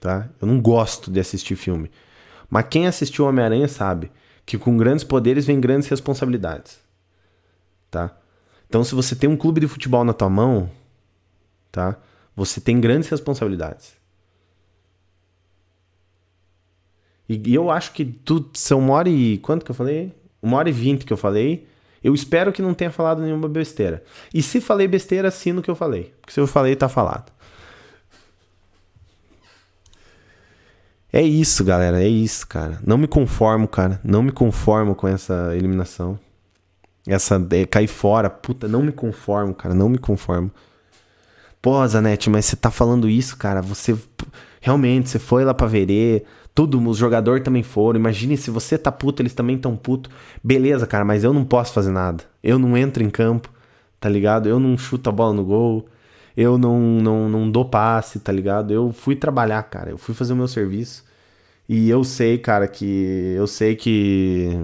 tá? 0.00 0.28
Eu 0.40 0.46
não 0.46 0.60
gosto 0.60 1.10
de 1.10 1.20
assistir 1.20 1.56
filme. 1.56 1.90
Mas 2.48 2.66
quem 2.70 2.86
assistiu 2.86 3.26
Homem-Aranha 3.26 3.68
sabe 3.68 4.10
que 4.46 4.56
com 4.56 4.76
grandes 4.76 5.04
poderes 5.04 5.44
vem 5.44 5.60
grandes 5.60 5.88
responsabilidades, 5.88 6.78
tá? 7.90 8.16
Então, 8.68 8.84
se 8.84 8.94
você 8.94 9.16
tem 9.16 9.28
um 9.28 9.36
clube 9.36 9.60
de 9.60 9.68
futebol 9.68 10.04
na 10.04 10.12
tua 10.12 10.28
mão, 10.28 10.70
tá? 11.72 11.96
Você 12.36 12.60
tem 12.60 12.80
grandes 12.80 13.08
responsabilidades. 13.08 13.96
E, 17.28 17.54
eu 17.54 17.70
acho 17.70 17.92
que 17.92 18.04
tu, 18.04 18.48
são 18.54 18.78
uma 18.78 18.94
hora 18.94 19.08
e. 19.08 19.38
Quanto 19.38 19.64
que 19.64 19.70
eu 19.70 19.74
falei? 19.74 20.14
Uma 20.40 20.56
hora 20.56 20.68
e 20.68 20.72
vinte 20.72 21.04
que 21.04 21.12
eu 21.12 21.16
falei. 21.16 21.66
Eu 22.02 22.14
espero 22.14 22.52
que 22.52 22.62
não 22.62 22.74
tenha 22.74 22.90
falado 22.90 23.20
nenhuma 23.20 23.48
besteira. 23.48 24.02
E 24.32 24.40
se 24.40 24.60
falei 24.60 24.86
besteira, 24.86 25.28
assino 25.28 25.60
o 25.60 25.62
que 25.62 25.70
eu 25.70 25.74
falei. 25.74 26.14
Porque 26.20 26.32
se 26.32 26.40
eu 26.40 26.46
falei, 26.46 26.76
tá 26.76 26.88
falado. 26.88 27.32
É 31.12 31.22
isso, 31.22 31.64
galera. 31.64 32.02
É 32.02 32.08
isso, 32.08 32.46
cara. 32.46 32.78
Não 32.84 32.98
me 32.98 33.06
conformo, 33.06 33.66
cara. 33.66 34.00
Não 34.04 34.22
me 34.22 34.32
conformo 34.32 34.94
com 34.94 35.08
essa 35.08 35.54
eliminação. 35.56 36.18
Essa 37.06 37.44
é, 37.50 37.64
cair 37.64 37.88
fora. 37.88 38.28
Puta, 38.28 38.68
não 38.68 38.82
me 38.82 38.92
conformo, 38.92 39.54
cara. 39.54 39.74
Não 39.74 39.88
me 39.88 39.98
conformo. 39.98 40.50
Pô, 41.62 41.86
Zanetti, 41.86 42.30
mas 42.30 42.44
você 42.44 42.56
tá 42.56 42.70
falando 42.70 43.08
isso, 43.08 43.36
cara. 43.36 43.62
Você. 43.62 43.96
Realmente, 44.60 45.08
você 45.08 45.18
foi 45.18 45.44
lá 45.44 45.54
pra 45.54 45.66
Verê. 45.66 46.24
Tudo, 46.54 46.80
os 46.88 46.98
jogadores 46.98 47.44
também 47.44 47.62
foram. 47.62 47.98
Imagine 47.98 48.36
se 48.36 48.50
você 48.50 48.76
tá 48.76 48.90
puto, 48.90 49.22
eles 49.22 49.32
também 49.32 49.56
tão 49.56 49.76
puto. 49.76 50.10
Beleza, 50.42 50.86
cara, 50.86 51.04
mas 51.04 51.24
eu 51.24 51.32
não 51.32 51.44
posso 51.44 51.72
fazer 51.72 51.92
nada. 51.92 52.24
Eu 52.42 52.58
não 52.58 52.76
entro 52.76 53.02
em 53.02 53.10
campo, 53.10 53.48
tá 54.00 54.08
ligado? 54.08 54.48
Eu 54.48 54.58
não 54.58 54.76
chuto 54.76 55.08
a 55.08 55.12
bola 55.12 55.32
no 55.32 55.44
gol. 55.44 55.88
Eu 56.40 56.56
não, 56.56 56.78
não, 56.78 57.28
não 57.28 57.50
dou 57.50 57.64
passe, 57.64 58.20
tá 58.20 58.30
ligado? 58.30 58.72
Eu 58.72 58.92
fui 58.92 59.16
trabalhar, 59.16 59.60
cara. 59.64 59.90
Eu 59.90 59.98
fui 59.98 60.14
fazer 60.14 60.34
o 60.34 60.36
meu 60.36 60.46
serviço. 60.46 61.04
E 61.68 61.90
eu 61.90 62.04
sei, 62.04 62.38
cara, 62.38 62.68
que. 62.68 63.34
Eu 63.36 63.48
sei 63.48 63.74
que. 63.74 64.56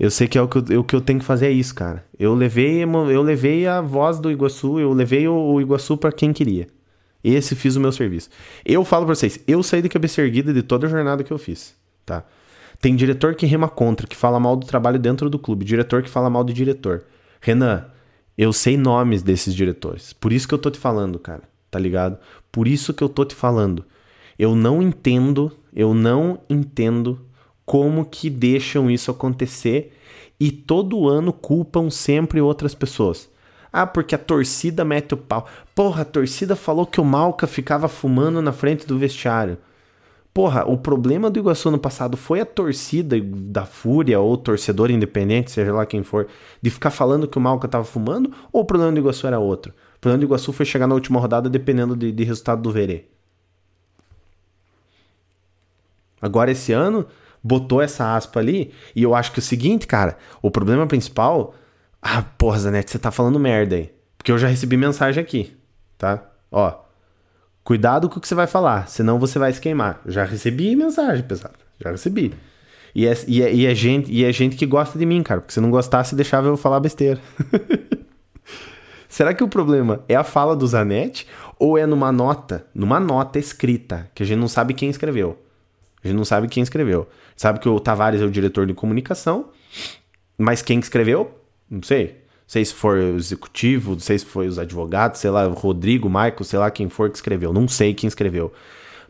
Eu 0.00 0.10
sei 0.10 0.26
que 0.26 0.36
é 0.36 0.42
o 0.42 0.48
que 0.48 0.56
eu, 0.58 0.80
o 0.80 0.84
que 0.84 0.96
eu 0.96 1.00
tenho 1.00 1.20
que 1.20 1.24
fazer 1.24 1.46
é 1.46 1.52
isso, 1.52 1.72
cara. 1.72 2.04
Eu 2.18 2.34
levei, 2.34 2.82
eu 2.82 3.22
levei 3.22 3.68
a 3.68 3.80
voz 3.80 4.18
do 4.18 4.32
Iguaçu, 4.32 4.80
eu 4.80 4.92
levei 4.92 5.28
o, 5.28 5.32
o 5.32 5.60
Iguaçu 5.60 5.96
para 5.96 6.10
quem 6.10 6.32
queria. 6.32 6.66
Esse 7.22 7.54
fiz 7.54 7.76
o 7.76 7.80
meu 7.80 7.92
serviço. 7.92 8.28
Eu 8.64 8.84
falo 8.84 9.06
pra 9.06 9.14
vocês, 9.14 9.38
eu 9.46 9.62
saí 9.62 9.80
de 9.80 9.88
cabeça 9.88 10.22
erguida 10.22 10.52
de 10.52 10.64
toda 10.64 10.88
a 10.88 10.90
jornada 10.90 11.22
que 11.22 11.32
eu 11.32 11.38
fiz, 11.38 11.76
tá? 12.04 12.24
Tem 12.80 12.96
diretor 12.96 13.36
que 13.36 13.46
rema 13.46 13.68
contra, 13.68 14.08
que 14.08 14.16
fala 14.16 14.40
mal 14.40 14.56
do 14.56 14.66
trabalho 14.66 14.98
dentro 14.98 15.30
do 15.30 15.38
clube, 15.38 15.64
diretor 15.64 16.02
que 16.02 16.10
fala 16.10 16.28
mal 16.28 16.42
do 16.42 16.52
diretor. 16.52 17.04
Renan, 17.40 17.84
eu 18.36 18.52
sei 18.52 18.76
nomes 18.76 19.22
desses 19.22 19.54
diretores. 19.54 20.12
Por 20.12 20.32
isso 20.32 20.48
que 20.48 20.54
eu 20.54 20.58
tô 20.58 20.70
te 20.70 20.78
falando, 20.78 21.18
cara, 21.18 21.42
tá 21.70 21.78
ligado? 21.78 22.18
Por 22.50 22.66
isso 22.66 22.94
que 22.94 23.02
eu 23.02 23.08
tô 23.08 23.24
te 23.24 23.34
falando. 23.34 23.84
Eu 24.38 24.54
não 24.56 24.82
entendo, 24.82 25.52
eu 25.74 25.94
não 25.94 26.40
entendo 26.48 27.20
como 27.64 28.04
que 28.04 28.28
deixam 28.28 28.90
isso 28.90 29.10
acontecer 29.10 29.96
e 30.40 30.50
todo 30.50 31.08
ano 31.08 31.32
culpam 31.32 31.88
sempre 31.90 32.40
outras 32.40 32.74
pessoas. 32.74 33.30
Ah, 33.72 33.86
porque 33.86 34.14
a 34.14 34.18
torcida 34.18 34.84
mete 34.84 35.14
o 35.14 35.16
pau. 35.16 35.46
Porra, 35.74 36.02
a 36.02 36.04
torcida 36.04 36.54
falou 36.54 36.84
que 36.84 37.00
o 37.00 37.04
Malca 37.04 37.46
ficava 37.46 37.88
fumando 37.88 38.42
na 38.42 38.52
frente 38.52 38.86
do 38.86 38.98
vestiário. 38.98 39.56
Porra, 40.32 40.64
o 40.64 40.78
problema 40.78 41.30
do 41.30 41.38
Iguaçu 41.38 41.70
no 41.70 41.78
passado 41.78 42.16
foi 42.16 42.40
a 42.40 42.46
torcida 42.46 43.20
da 43.20 43.66
Fúria 43.66 44.18
ou 44.18 44.36
torcedor 44.36 44.90
independente, 44.90 45.50
seja 45.50 45.72
lá 45.72 45.84
quem 45.84 46.02
for, 46.02 46.26
de 46.60 46.70
ficar 46.70 46.90
falando 46.90 47.28
que 47.28 47.36
o 47.36 47.40
Malca 47.40 47.68
tava 47.68 47.84
fumando, 47.84 48.32
ou 48.50 48.62
o 48.62 48.64
problema 48.64 48.92
do 48.92 48.98
Iguaçu 48.98 49.26
era 49.26 49.38
outro? 49.38 49.74
O 49.96 50.00
problema 50.00 50.18
do 50.20 50.24
Iguaçu 50.24 50.52
foi 50.52 50.64
chegar 50.64 50.86
na 50.86 50.94
última 50.94 51.20
rodada 51.20 51.50
dependendo 51.50 51.94
de, 51.94 52.10
de 52.10 52.24
resultado 52.24 52.62
do 52.62 52.72
Verê. 52.72 53.04
Agora 56.20 56.50
esse 56.50 56.72
ano, 56.72 57.06
botou 57.44 57.82
essa 57.82 58.16
aspa 58.16 58.40
ali, 58.40 58.72
e 58.96 59.02
eu 59.02 59.14
acho 59.14 59.32
que 59.32 59.40
é 59.40 59.42
o 59.42 59.44
seguinte, 59.44 59.86
cara, 59.86 60.16
o 60.40 60.50
problema 60.50 60.86
principal 60.86 61.54
ah, 62.02 62.22
porra, 62.36 62.58
Zanetti, 62.58 62.90
você 62.90 62.98
tá 62.98 63.12
falando 63.12 63.38
merda 63.38 63.76
aí. 63.76 63.94
Porque 64.18 64.32
eu 64.32 64.38
já 64.38 64.48
recebi 64.48 64.76
mensagem 64.76 65.22
aqui, 65.22 65.56
tá? 65.96 66.20
Ó, 66.50 66.81
cuidado 67.64 68.08
com 68.08 68.18
o 68.18 68.20
que 68.20 68.28
você 68.28 68.34
vai 68.34 68.46
falar, 68.46 68.88
senão 68.88 69.18
você 69.18 69.38
vai 69.38 69.52
se 69.52 69.60
queimar. 69.60 70.00
Já 70.06 70.24
recebi 70.24 70.74
mensagem, 70.76 71.24
pesado. 71.24 71.58
Já 71.80 71.90
recebi. 71.90 72.34
E 72.94 73.06
é, 73.06 73.14
e, 73.26 73.42
é, 73.42 73.54
e, 73.54 73.66
é 73.66 73.74
gente, 73.74 74.12
e 74.12 74.24
é 74.24 74.32
gente 74.32 74.56
que 74.56 74.66
gosta 74.66 74.98
de 74.98 75.06
mim, 75.06 75.22
cara. 75.22 75.40
Porque 75.40 75.54
se 75.54 75.60
não 75.60 75.70
gostasse, 75.70 76.14
deixava 76.14 76.48
eu 76.48 76.56
falar 76.56 76.80
besteira. 76.80 77.20
Será 79.08 79.34
que 79.34 79.44
o 79.44 79.48
problema 79.48 80.02
é 80.08 80.14
a 80.14 80.24
fala 80.24 80.56
do 80.56 80.66
Zanetti 80.66 81.26
ou 81.58 81.76
é 81.76 81.86
numa 81.86 82.10
nota, 82.10 82.66
numa 82.74 82.98
nota 82.98 83.38
escrita, 83.38 84.10
que 84.14 84.22
a 84.22 84.26
gente 84.26 84.38
não 84.38 84.48
sabe 84.48 84.74
quem 84.74 84.88
escreveu? 84.88 85.38
A 86.02 86.08
gente 86.08 86.16
não 86.16 86.24
sabe 86.24 86.48
quem 86.48 86.62
escreveu. 86.62 87.06
Sabe 87.36 87.60
que 87.60 87.68
o 87.68 87.78
Tavares 87.78 88.20
é 88.20 88.24
o 88.24 88.30
diretor 88.30 88.66
de 88.66 88.74
comunicação, 88.74 89.50
mas 90.36 90.62
quem 90.62 90.78
escreveu? 90.78 91.38
Não 91.70 91.82
sei. 91.82 92.21
Sei 92.52 92.66
se 92.66 92.74
foi 92.74 93.12
o 93.12 93.16
executivo, 93.16 93.92
não 93.92 93.98
sei 93.98 94.18
se 94.18 94.26
foi 94.26 94.46
os 94.46 94.58
advogados, 94.58 95.20
sei 95.20 95.30
lá, 95.30 95.46
Rodrigo, 95.46 96.06
Michael, 96.06 96.44
sei 96.44 96.58
lá 96.58 96.70
quem 96.70 96.86
for 96.86 97.08
que 97.08 97.16
escreveu. 97.16 97.50
Não 97.50 97.66
sei 97.66 97.94
quem 97.94 98.06
escreveu. 98.06 98.52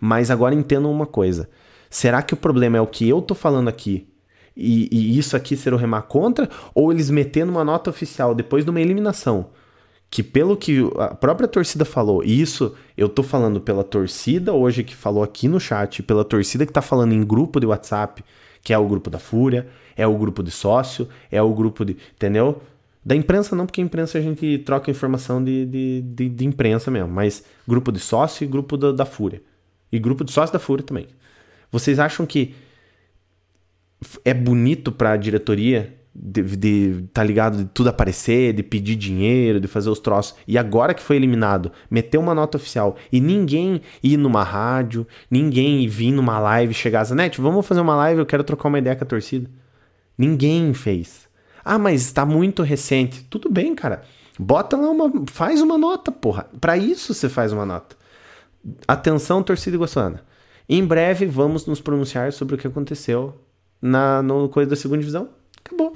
Mas 0.01 0.31
agora 0.31 0.55
entendam 0.55 0.93
uma 0.93 1.06
coisa. 1.06 1.51
Será 1.90 2.23
que 2.23 2.35
o 2.35 2.36
problema 2.36 2.78
é 2.78 2.81
o 2.81 2.86
que 2.86 3.09
eu 3.09 3.20
tô 3.20 3.35
falando 3.35 3.66
aqui 3.66 4.06
e, 4.56 4.89
e 4.93 5.19
isso 5.19 5.36
aqui 5.36 5.56
ser 5.56 5.74
o 5.74 5.77
remar 5.77 6.02
contra? 6.02 6.48
Ou 6.73 6.93
eles 6.93 7.10
metendo 7.10 7.51
uma 7.51 7.64
nota 7.64 7.90
oficial 7.90 8.32
depois 8.32 8.64
de 8.64 8.70
uma 8.70 8.81
eliminação? 8.81 9.51
que 10.09 10.23
pelo 10.23 10.56
que 10.59 10.78
a 10.98 11.14
própria 11.14 11.48
torcida 11.48 11.86
falou, 11.86 12.23
e 12.23 12.39
isso 12.39 12.74
eu 12.98 13.09
tô 13.09 13.23
falando 13.23 13.62
pela 13.62 13.82
torcida 13.82 14.52
hoje 14.52 14.85
que 14.85 14.94
falou 14.94 15.24
aqui 15.24 15.48
no 15.48 15.59
chat, 15.59 16.02
pela 16.02 16.23
torcida 16.23 16.66
que 16.66 16.73
tá 16.73 16.82
falando 16.82 17.14
em 17.14 17.24
grupo 17.24 17.59
de 17.59 17.64
WhatsApp, 17.64 18.23
que 18.62 18.74
é 18.74 18.78
o 18.78 18.86
grupo 18.86 19.09
da 19.09 19.19
Fúria, 19.19 19.66
é 19.97 20.06
o 20.06 20.16
grupo 20.16 20.43
de 20.43 20.51
sócio, 20.51 21.09
é 21.31 21.43
o 21.43 21.52
grupo 21.55 21.85
de. 21.85 21.97
Entendeu? 22.14 22.60
Da 23.04 23.16
imprensa 23.16 23.56
não, 23.56 23.66
porque 23.66 23.80
a 23.80 23.84
imprensa 23.84 24.18
a 24.18 24.20
gente 24.20 24.58
troca 24.58 24.90
informação 24.90 25.42
de, 25.42 25.66
de, 25.66 26.02
de, 26.02 26.28
de 26.28 26.44
imprensa 26.46 26.90
mesmo, 26.90 27.08
mas 27.08 27.44
grupo 27.66 27.90
de 27.90 27.98
sócio 27.98 28.44
e 28.44 28.46
grupo 28.46 28.76
da, 28.76 28.92
da 28.92 29.04
Fúria. 29.04 29.42
E 29.90 29.98
grupo 29.98 30.24
de 30.24 30.30
sócio 30.32 30.52
da 30.52 30.58
Fúria 30.58 30.84
também. 30.84 31.06
Vocês 31.70 31.98
acham 31.98 32.24
que 32.24 32.54
é 34.24 34.32
bonito 34.32 34.92
para 34.92 35.12
a 35.12 35.16
diretoria 35.16 35.94
de, 36.14 36.42
de, 36.56 37.04
tá 37.12 37.24
ligado, 37.24 37.58
de 37.58 37.64
tudo 37.66 37.88
aparecer, 37.88 38.52
de 38.52 38.62
pedir 38.62 38.96
dinheiro, 38.96 39.60
de 39.60 39.66
fazer 39.66 39.90
os 39.90 39.98
troços. 39.98 40.36
E 40.46 40.58
agora 40.58 40.94
que 40.94 41.02
foi 41.02 41.16
eliminado, 41.16 41.72
meter 41.90 42.18
uma 42.18 42.34
nota 42.34 42.56
oficial 42.56 42.96
e 43.10 43.20
ninguém 43.20 43.80
ir 44.02 44.16
numa 44.16 44.44
rádio, 44.44 45.06
ninguém 45.30 45.88
vir 45.88 46.12
numa 46.12 46.38
live 46.38 46.74
chegar, 46.74 47.04
Zanetti, 47.04 47.40
vamos 47.40 47.66
fazer 47.66 47.80
uma 47.80 47.96
live, 47.96 48.20
eu 48.20 48.26
quero 48.26 48.44
trocar 48.44 48.68
uma 48.68 48.78
ideia 48.78 48.94
com 48.94 49.04
a 49.04 49.06
torcida. 49.06 49.50
Ninguém 50.16 50.74
fez. 50.74 51.21
Ah, 51.64 51.78
mas 51.78 52.02
está 52.02 52.26
muito 52.26 52.62
recente. 52.62 53.24
Tudo 53.30 53.51
bem, 53.51 53.74
cara. 53.74 54.02
Bota 54.39 54.76
lá 54.76 54.90
uma. 54.90 55.10
Faz 55.26 55.60
uma 55.60 55.78
nota, 55.78 56.10
porra. 56.10 56.47
Para 56.60 56.76
isso 56.76 57.14
você 57.14 57.28
faz 57.28 57.52
uma 57.52 57.66
nota. 57.66 57.97
Atenção, 58.86 59.43
torcida 59.43 59.76
iguaçuana. 59.76 60.22
Em 60.68 60.84
breve 60.84 61.26
vamos 61.26 61.66
nos 61.66 61.80
pronunciar 61.80 62.32
sobre 62.32 62.55
o 62.55 62.59
que 62.59 62.66
aconteceu 62.66 63.34
na 63.80 64.22
no 64.22 64.48
coisa 64.48 64.70
da 64.70 64.76
segunda 64.76 65.01
divisão. 65.01 65.28
Acabou. 65.64 65.93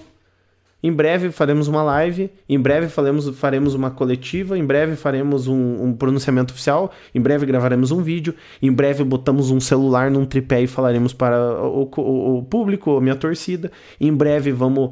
Em 0.82 0.92
breve 0.92 1.30
faremos 1.32 1.66
uma 1.66 1.82
live, 1.82 2.30
em 2.48 2.60
breve 2.60 2.88
faremos, 2.88 3.28
faremos 3.36 3.74
uma 3.74 3.90
coletiva, 3.90 4.56
em 4.58 4.64
breve 4.64 4.94
faremos 4.94 5.48
um, 5.48 5.82
um, 5.82 5.92
pronunciamento 5.92 6.52
oficial, 6.52 6.92
em 7.14 7.20
breve 7.20 7.46
gravaremos 7.46 7.90
um 7.90 8.02
vídeo, 8.02 8.34
em 8.62 8.70
breve 8.70 9.02
botamos 9.02 9.50
um 9.50 9.58
celular 9.58 10.10
num 10.10 10.24
tripé 10.24 10.62
e 10.62 10.66
falaremos 10.66 11.12
para 11.12 11.60
o, 11.60 11.90
o, 11.96 12.38
o 12.38 12.44
público, 12.44 12.96
a 12.96 13.00
minha 13.00 13.16
torcida, 13.16 13.72
em 14.00 14.12
breve 14.12 14.52
vamos 14.52 14.90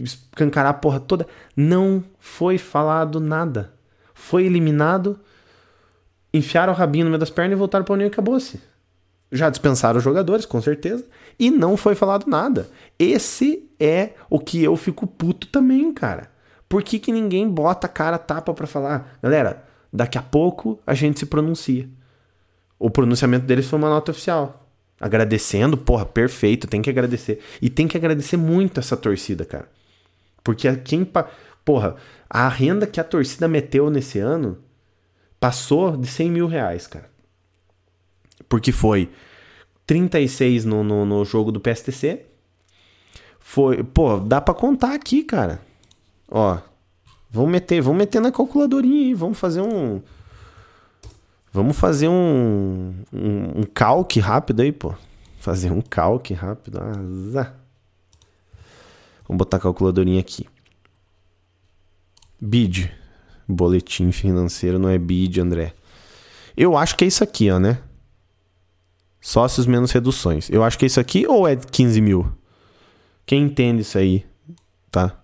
escancarar 0.00 0.70
a 0.70 0.74
porra 0.74 1.00
toda. 1.00 1.26
Não 1.56 2.02
foi 2.18 2.58
falado 2.58 3.20
nada. 3.20 3.72
Foi 4.14 4.44
eliminado, 4.44 5.18
enfiaram 6.32 6.72
o 6.72 6.76
rabinho 6.76 7.04
no 7.04 7.10
meio 7.10 7.20
das 7.20 7.30
pernas 7.30 7.56
e 7.56 7.58
voltaram 7.58 7.84
para 7.84 7.94
a 7.94 7.96
União 7.96 8.06
e 8.06 8.10
acabou-se. 8.10 8.60
Já 9.30 9.48
dispensaram 9.48 9.98
os 9.98 10.04
jogadores, 10.04 10.44
com 10.44 10.60
certeza, 10.60 11.04
e 11.38 11.50
não 11.50 11.76
foi 11.76 11.94
falado 11.94 12.26
nada. 12.26 12.68
Esse 12.98 13.68
é 13.80 14.10
o 14.28 14.38
que 14.38 14.62
eu 14.62 14.76
fico 14.76 15.06
puto 15.06 15.46
também, 15.46 15.92
cara. 15.92 16.30
Por 16.68 16.82
que, 16.82 16.98
que 16.98 17.12
ninguém 17.12 17.48
bota 17.48 17.86
a 17.86 17.90
cara 17.90 18.18
tapa 18.18 18.52
para 18.54 18.66
falar, 18.66 19.18
galera, 19.22 19.64
daqui 19.92 20.16
a 20.16 20.22
pouco 20.22 20.80
a 20.86 20.94
gente 20.94 21.18
se 21.18 21.26
pronuncia. 21.26 21.88
O 22.78 22.90
pronunciamento 22.90 23.46
deles 23.46 23.66
foi 23.66 23.78
uma 23.78 23.88
nota 23.88 24.10
oficial. 24.10 24.61
Agradecendo, 25.02 25.76
porra, 25.76 26.06
perfeito, 26.06 26.68
tem 26.68 26.80
que 26.80 26.88
agradecer. 26.88 27.40
E 27.60 27.68
tem 27.68 27.88
que 27.88 27.96
agradecer 27.96 28.36
muito 28.36 28.78
essa 28.78 28.96
torcida, 28.96 29.44
cara. 29.44 29.68
Porque 30.44 30.72
quem. 30.76 31.04
Porra, 31.64 31.96
a 32.30 32.48
renda 32.48 32.86
que 32.86 33.00
a 33.00 33.04
torcida 33.04 33.48
meteu 33.48 33.90
nesse 33.90 34.20
ano 34.20 34.58
passou 35.40 35.96
de 35.96 36.06
100 36.06 36.30
mil 36.30 36.46
reais, 36.46 36.86
cara. 36.86 37.10
Porque 38.48 38.70
foi 38.70 39.10
36 39.88 40.64
no, 40.64 40.84
no, 40.84 41.04
no 41.04 41.24
jogo 41.24 41.50
do 41.50 41.58
PSTC. 41.58 42.24
Foi, 43.40 43.82
pô, 43.82 44.20
dá 44.20 44.40
pra 44.40 44.54
contar 44.54 44.94
aqui, 44.94 45.24
cara. 45.24 45.60
Ó, 46.30 46.58
vamos 47.28 47.50
meter, 47.50 47.80
vamos 47.80 47.98
meter 47.98 48.20
na 48.20 48.30
calculadorinha 48.30 49.08
aí, 49.08 49.14
vamos 49.14 49.36
fazer 49.36 49.62
um 49.62 50.00
Vamos 51.52 51.78
fazer 51.78 52.08
um, 52.08 52.94
um, 53.12 53.60
um 53.60 53.62
calque 53.74 54.18
rápido 54.18 54.62
aí, 54.62 54.72
pô. 54.72 54.94
Fazer 55.38 55.70
um 55.70 55.82
calque 55.82 56.32
rápido. 56.32 56.78
Ah, 56.80 57.52
Vamos 59.28 59.38
botar 59.38 59.58
a 59.58 59.60
calculadorinha 59.60 60.20
aqui. 60.20 60.46
BID. 62.40 62.90
Boletim 63.46 64.10
financeiro 64.12 64.78
não 64.78 64.88
é 64.88 64.96
BID, 64.96 65.40
André. 65.40 65.74
Eu 66.56 66.76
acho 66.76 66.96
que 66.96 67.04
é 67.04 67.08
isso 67.08 67.22
aqui, 67.22 67.50
ó, 67.50 67.58
né? 67.58 67.82
Sócios 69.20 69.66
menos 69.66 69.90
reduções. 69.90 70.48
Eu 70.48 70.64
acho 70.64 70.78
que 70.78 70.84
é 70.84 70.86
isso 70.86 71.00
aqui 71.00 71.26
ou 71.26 71.46
é 71.46 71.54
15 71.54 72.00
mil? 72.00 72.32
Quem 73.26 73.42
entende 73.44 73.82
isso 73.82 73.98
aí? 73.98 74.24
Tá? 74.90 75.18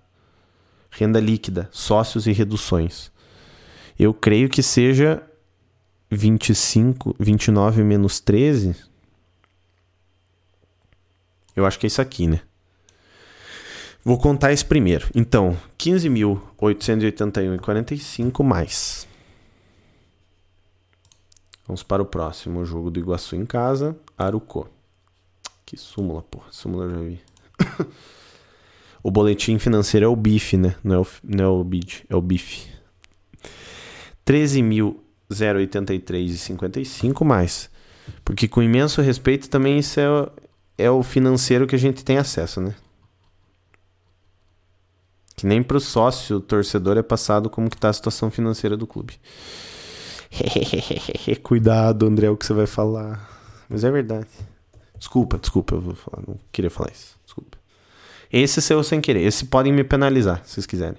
Renda 0.90 1.20
líquida, 1.20 1.68
sócios 1.72 2.26
e 2.26 2.32
reduções. 2.32 3.10
Eu 3.98 4.12
creio 4.12 4.48
que 4.48 4.62
seja 4.62 5.22
25, 6.10 7.14
29 7.18 7.84
menos 7.84 8.18
13. 8.20 8.74
Eu 11.54 11.66
acho 11.66 11.78
que 11.78 11.84
é 11.86 11.88
isso 11.88 12.00
aqui, 12.00 12.26
né? 12.26 12.40
Vou 14.04 14.16
contar 14.16 14.52
esse 14.52 14.64
primeiro. 14.64 15.10
Então, 15.14 15.54
15.881,45 15.78 18.42
mais. 18.42 19.06
Vamos 21.66 21.82
para 21.82 22.02
o 22.02 22.06
próximo 22.06 22.64
jogo 22.64 22.90
do 22.90 22.98
Iguaçu 22.98 23.36
em 23.36 23.44
casa, 23.44 23.94
Arucó. 24.16 24.66
Que 25.66 25.76
súmula, 25.76 26.22
porra. 26.22 26.46
Súmula 26.50 26.86
eu 26.86 26.90
já 26.90 27.00
vi. 27.00 27.20
o 29.02 29.10
boletim 29.10 29.58
financeiro 29.58 30.06
é 30.06 30.08
o 30.08 30.16
BIF, 30.16 30.56
né? 30.56 30.74
Não 30.82 30.94
é 30.94 31.00
o, 31.00 31.06
não 31.22 31.44
é 31.44 31.48
o 31.48 31.62
BID, 31.62 32.06
é 32.08 32.16
o 32.16 32.22
BIF. 32.22 32.66
13.083,55 35.30 37.24
mais. 37.24 37.70
Porque 38.24 38.48
com 38.48 38.62
imenso 38.62 39.02
respeito 39.02 39.48
também 39.48 39.78
isso 39.78 40.00
é, 40.00 40.28
é 40.78 40.90
o 40.90 41.02
financeiro 41.02 41.66
que 41.66 41.74
a 41.74 41.78
gente 41.78 42.04
tem 42.04 42.18
acesso, 42.18 42.60
né? 42.60 42.74
Que 45.36 45.46
nem 45.46 45.62
pro 45.62 45.78
sócio, 45.78 46.40
torcedor 46.40 46.96
é 46.96 47.02
passado 47.02 47.48
como 47.48 47.70
que 47.70 47.76
tá 47.76 47.88
a 47.88 47.92
situação 47.92 48.30
financeira 48.30 48.76
do 48.76 48.86
clube. 48.86 49.14
Cuidado, 51.42 52.06
André, 52.06 52.26
é 52.26 52.30
o 52.30 52.36
que 52.36 52.44
você 52.44 52.52
vai 52.52 52.66
falar. 52.66 53.28
Mas 53.68 53.84
é 53.84 53.90
verdade. 53.90 54.26
Desculpa, 54.98 55.38
desculpa, 55.38 55.76
eu 55.76 55.80
vou 55.80 55.94
falar. 55.94 56.24
Não 56.26 56.36
queria 56.50 56.70
falar 56.70 56.90
isso. 56.90 57.16
Desculpa. 57.24 57.56
Esse 58.32 58.60
seu 58.60 58.82
sem 58.82 59.00
querer. 59.00 59.22
Esse 59.22 59.44
podem 59.44 59.72
me 59.72 59.84
penalizar, 59.84 60.42
se 60.44 60.54
vocês 60.54 60.66
quiserem. 60.66 60.98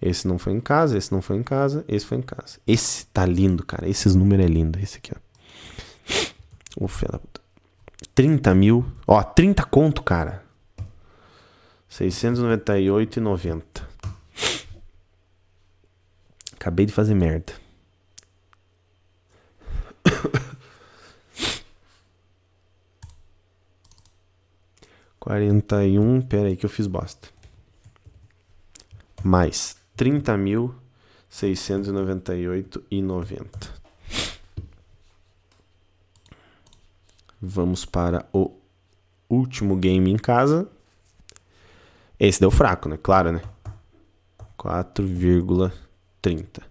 Esse 0.00 0.28
não 0.28 0.38
foi 0.38 0.52
em 0.52 0.60
casa, 0.60 0.96
esse 0.98 1.10
não 1.10 1.20
foi 1.22 1.36
em 1.36 1.42
casa, 1.42 1.84
esse 1.88 2.06
foi 2.06 2.18
em 2.18 2.22
casa. 2.22 2.58
Esse 2.66 3.06
tá 3.06 3.24
lindo, 3.24 3.64
cara. 3.64 3.88
Esses 3.88 4.14
números 4.14 4.44
é 4.44 4.48
lindo. 4.48 4.78
Esse 4.78 4.98
aqui, 4.98 5.12
ó. 5.14 5.18
Ô, 6.78 6.86
da 7.10 7.18
puta. 7.18 7.40
30 8.14 8.54
mil. 8.54 8.84
Ó, 9.06 9.22
30 9.22 9.64
conto, 9.64 10.02
cara. 10.02 10.44
698,90. 11.90 13.62
Acabei 16.54 16.84
de 16.84 16.92
fazer 16.92 17.14
merda. 17.14 17.54
Quarenta 25.18 25.84
e 25.84 25.98
um, 25.98 26.20
pera 26.20 26.48
aí 26.48 26.56
que 26.56 26.66
eu 26.66 26.70
fiz 26.70 26.86
bosta. 26.86 27.28
Mais 29.24 29.75
trinta 29.96 30.36
mil 30.36 30.74
seiscentos 31.28 31.88
e 31.88 31.92
noventa 31.92 32.36
e 32.36 32.46
oito 32.46 32.84
e 32.90 33.00
noventa. 33.00 33.74
Vamos 37.40 37.84
para 37.84 38.26
o 38.32 38.50
último 39.28 39.76
game 39.76 40.10
em 40.10 40.16
casa. 40.16 40.68
Esse 42.18 42.40
deu 42.40 42.50
fraco, 42.50 42.88
né? 42.88 42.98
Claro, 43.02 43.32
né? 43.32 43.42
4,30. 44.58 46.62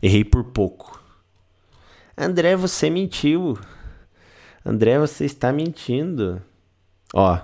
Errei 0.00 0.24
por 0.24 0.44
pouco. 0.44 1.02
André, 2.16 2.56
você 2.56 2.88
mentiu. 2.88 3.58
André, 4.64 4.98
você 4.98 5.24
está 5.24 5.52
mentindo. 5.52 6.40
Ó. 7.12 7.38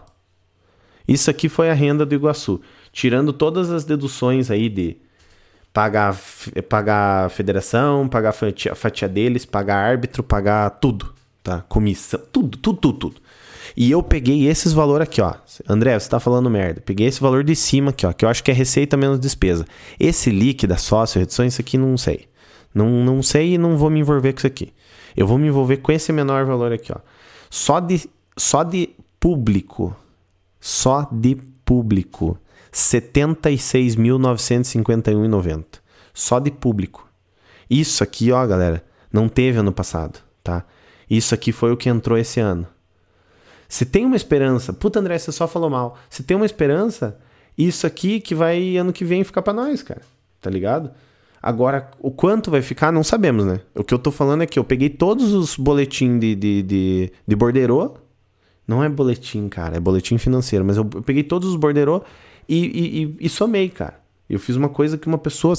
Isso 1.07 1.31
aqui 1.31 1.49
foi 1.49 1.69
a 1.69 1.75
renda 1.75 2.07
do 2.07 2.15
Iguaçu. 2.15 2.61
Tirando 2.93 3.33
todas 3.33 3.71
as 3.71 3.85
deduções 3.85 4.51
aí 4.51 4.69
de 4.69 4.97
pagar, 5.73 6.17
pagar 6.69 7.27
a 7.27 7.29
federação, 7.29 8.09
pagar 8.09 8.31
a 8.31 8.33
fatia, 8.33 8.73
a 8.73 8.75
fatia 8.75 9.09
deles, 9.09 9.45
pagar 9.45 9.77
árbitro, 9.77 10.23
pagar 10.23 10.69
tudo, 10.71 11.15
tá? 11.43 11.63
Comissão, 11.69 12.21
tudo, 12.31 12.59
tudo, 12.59 12.79
tudo, 12.79 12.99
tudo. 12.99 13.17
E 13.77 13.91
eu 13.91 14.03
peguei 14.03 14.47
esses 14.49 14.73
valores 14.73 15.09
aqui, 15.09 15.21
ó. 15.21 15.35
André, 15.69 15.99
você 15.99 16.09
tá 16.09 16.21
falando 16.21 16.51
merda. 16.51 16.83
Peguei 16.85 17.07
esse 17.07 17.21
valor 17.21 17.43
de 17.43 17.57
cima 17.57 17.91
aqui, 17.91 18.05
ó, 18.05 18.13
que 18.13 18.25
eu 18.25 18.29
acho 18.29 18.45
que 18.45 18.51
é 18.51 18.55
receita 18.55 18.97
menos 18.97 19.19
despesa. 19.19 19.65
Esse 19.99 20.31
líquido, 20.31 20.79
sócio, 20.79 21.19
reduções, 21.19 21.55
isso 21.55 21.63
aqui 21.63 21.79
não 21.79 21.97
sei. 21.97 22.29
Não, 22.75 22.89
não 23.05 23.23
sei 23.23 23.55
e 23.55 23.59
não 23.59 23.77
vou 23.77 23.89
me 23.89 24.01
envolver 24.01 24.33
com 24.33 24.39
isso 24.39 24.47
aqui. 24.47 24.73
Eu 25.17 25.27
vou 25.27 25.39
me 25.39 25.49
envolver 25.49 25.79
com 25.79 25.93
esse 25.93 26.13
menor 26.13 26.45
valor 26.45 26.73
aqui, 26.73 26.93
ó. 26.93 26.99
Só 27.49 27.81
de, 27.81 28.09
só 28.37 28.63
de 28.63 28.91
público. 29.19 29.97
Só 30.61 31.09
de 31.11 31.37
público. 31.65 32.39
76.951,90. 32.73 35.65
Só 36.15 36.39
de 36.39 36.51
público. 36.51 37.07
Isso 37.69 38.03
aqui, 38.03 38.33
ó, 38.33 38.47
galera, 38.47 38.83
não 39.13 39.29
teve 39.29 39.59
ano 39.59 39.73
passado, 39.73 40.21
tá? 40.43 40.65
Isso 41.09 41.35
aqui 41.35 41.53
foi 41.53 41.73
o 41.73 41.77
que 41.77 41.89
entrou 41.89 42.19
esse 42.19 42.41
ano. 42.41 42.67
Se 43.69 43.87
tem 43.87 44.05
uma 44.05 44.17
esperança, 44.17 44.73
puta 44.73 44.99
André, 45.01 45.19
você 45.19 45.33
só 45.33 45.49
falou 45.49 45.71
mal. 45.71 45.99
Se 46.11 46.23
tem 46.23 46.37
uma 46.37 46.45
esperança, 46.45 47.19
isso 47.57 47.87
aqui 47.87 48.21
que 48.21 48.35
vai 48.35 48.77
ano 48.77 48.93
que 48.93 49.05
vem 49.05 49.25
ficar 49.25 49.43
para 49.43 49.53
nós, 49.53 49.83
cara. 49.83 50.03
Tá 50.41 50.51
ligado? 50.51 50.91
Agora, 51.43 51.91
o 51.99 52.11
quanto 52.11 52.51
vai 52.51 52.63
ficar, 52.63 52.93
não 52.93 53.03
sabemos, 53.03 53.45
né? 53.45 53.61
O 53.75 53.83
que 53.83 53.93
eu 53.93 53.99
tô 53.99 54.11
falando 54.11 54.43
é 54.43 54.47
que 54.47 54.59
eu 54.59 54.65
peguei 54.65 54.89
todos 54.89 55.33
os 55.33 55.57
boletins 55.57 56.21
de, 56.21 56.35
de, 56.35 56.63
de, 56.63 57.13
de 57.27 57.37
borderô. 57.37 57.97
Não 58.67 58.85
é 58.85 58.89
boletim, 58.89 59.49
cara, 59.49 59.77
é 59.77 59.81
boletim 59.81 60.19
financeiro, 60.19 60.65
mas 60.65 60.77
eu, 60.77 60.85
peguei 60.85 61.25
todos 61.25 61.49
os 61.49 61.57
borderô 61.57 62.03
e, 62.49 63.13
e, 63.21 63.27
e, 63.27 63.29
somei, 63.29 63.69
cara. 63.69 64.01
Eu 64.29 64.39
fiz 64.39 64.57
uma 64.57 64.69
coisa 64.69 64.97
que 64.97 65.07
uma 65.07 65.19
pessoa, 65.19 65.55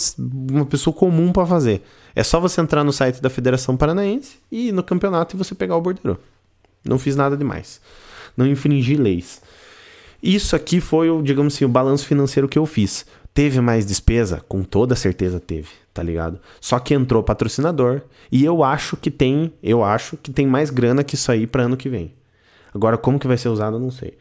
uma 0.51 0.65
pessoa 0.65 0.93
comum 0.93 1.31
para 1.31 1.45
fazer. 1.45 1.83
É 2.15 2.23
só 2.23 2.39
você 2.39 2.59
entrar 2.59 2.83
no 2.83 2.91
site 2.91 3.21
da 3.21 3.29
Federação 3.29 3.77
Paranaense 3.77 4.37
e 4.51 4.69
ir 4.69 4.71
no 4.71 4.83
campeonato 4.83 5.35
e 5.35 5.37
você 5.37 5.53
pegar 5.53 5.75
o 5.75 5.81
borderô. 5.81 6.17
Não 6.83 6.97
fiz 6.97 7.15
nada 7.15 7.37
demais. 7.37 7.79
Não 8.35 8.47
infringi 8.47 8.95
leis. 8.95 9.41
Isso 10.21 10.55
aqui 10.55 10.79
foi, 10.79 11.09
o, 11.09 11.21
digamos 11.21 11.55
assim, 11.55 11.65
o 11.65 11.69
balanço 11.69 12.05
financeiro 12.05 12.47
que 12.47 12.57
eu 12.57 12.65
fiz. 12.65 13.05
Teve 13.33 13.59
mais 13.61 13.85
despesa? 13.85 14.43
Com 14.47 14.63
toda 14.63 14.95
certeza 14.95 15.39
teve, 15.39 15.69
tá 15.93 16.03
ligado? 16.03 16.39
Só 16.61 16.79
que 16.79 16.93
entrou 16.93 17.23
patrocinador 17.23 18.01
e 18.31 18.45
eu 18.45 18.63
acho 18.63 18.95
que 18.95 19.09
tem, 19.09 19.51
eu 19.61 19.83
acho 19.83 20.17
que 20.17 20.31
tem 20.31 20.45
mais 20.45 20.69
grana 20.69 21.03
que 21.03 21.15
isso 21.15 21.31
aí 21.31 21.47
para 21.47 21.63
ano 21.63 21.75
que 21.75 21.89
vem. 21.89 22.13
Agora 22.73 22.97
como 22.97 23.19
que 23.19 23.27
vai 23.27 23.37
ser 23.37 23.49
usado, 23.49 23.77
eu 23.77 23.79
não 23.79 23.91
sei. 23.91 24.17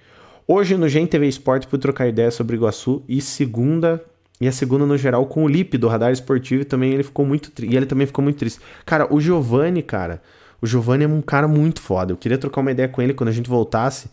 Hoje 0.47 0.77
no 0.77 0.89
Gen 0.89 1.07
TV 1.07 1.29
Esporte 1.29 1.69
fui 1.69 1.79
trocar 1.79 2.09
ideia 2.09 2.31
sobre 2.31 2.57
Iguaçu 2.57 3.03
e 3.09 3.21
segunda 3.21 4.05
e 4.41 4.49
a 4.49 4.53
segunda 4.53 4.85
no 4.85 4.99
geral 4.99 5.25
com 5.27 5.45
o 5.45 5.49
Lipe 5.49 5.79
do 5.79 5.87
Radar 5.87 6.11
Esportivo 6.11 6.63
e 6.63 6.65
também 6.65 6.93
ele 6.93 7.05
ficou 7.05 7.25
muito 7.25 7.53
e 7.63 7.77
ele 7.77 7.87
também 7.87 8.09
ficou 8.09 8.25
muito 8.25 8.39
triste. 8.39 8.61
Cara, 8.85 9.07
o 9.13 9.21
Giovanni, 9.21 9.83
cara, 9.83 10.21
o 10.61 10.67
Giovanni 10.67 11.05
é 11.05 11.09
um 11.09 11.23
cara 11.23 11.47
muito 11.47 11.81
foda. 11.81 12.13
Eu 12.13 12.17
queria 12.17 12.37
trocar 12.37 12.61
uma 12.61 12.73
ideia 12.73 12.89
com 12.89 13.01
ele 13.01 13.15
quando 13.15 13.29
a 13.29 13.33
gente 13.33 13.49
voltasse. 13.49 14.11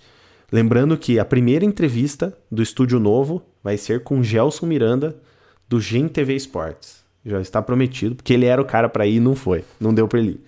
Lembrando 0.51 0.97
que 0.97 1.17
a 1.17 1.25
primeira 1.25 1.65
entrevista 1.65 2.37
do 2.51 2.61
estúdio 2.61 2.99
novo 2.99 3.41
vai 3.63 3.75
ser 3.75 4.03
com 4.03 4.21
Gelson 4.21 4.67
Miranda, 4.67 5.15
do 5.67 5.81
Gen 5.81 6.07
TV 6.07 6.35
Esportes. 6.35 7.03
Já 7.25 7.41
está 7.41 7.61
prometido, 7.61 8.15
porque 8.15 8.33
ele 8.33 8.45
era 8.45 8.61
o 8.61 8.65
cara 8.65 8.87
para 8.87 9.05
ir 9.05 9.15
e 9.15 9.19
não 9.19 9.35
foi. 9.35 9.63
Não 9.79 9.93
deu 9.93 10.07
para 10.07 10.19
ele 10.19 10.29
ir. 10.29 10.41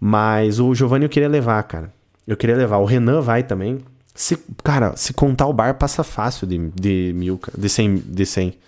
Mas 0.00 0.60
o 0.60 0.72
Giovanni 0.72 1.04
eu 1.04 1.08
queria 1.08 1.28
levar, 1.28 1.62
cara. 1.64 1.92
Eu 2.26 2.36
queria 2.36 2.56
levar. 2.56 2.78
O 2.78 2.84
Renan 2.84 3.20
vai 3.20 3.42
também. 3.42 3.78
Se, 4.18 4.36
cara, 4.64 4.96
se 4.96 5.14
contar 5.14 5.46
o 5.46 5.52
bar, 5.52 5.74
passa 5.74 6.02
fácil 6.02 6.44
de, 6.44 6.58
de 6.74 7.12
mil, 7.14 7.40
de 7.56 7.68
100, 7.68 7.98
de 7.98 8.26
100. 8.26 8.58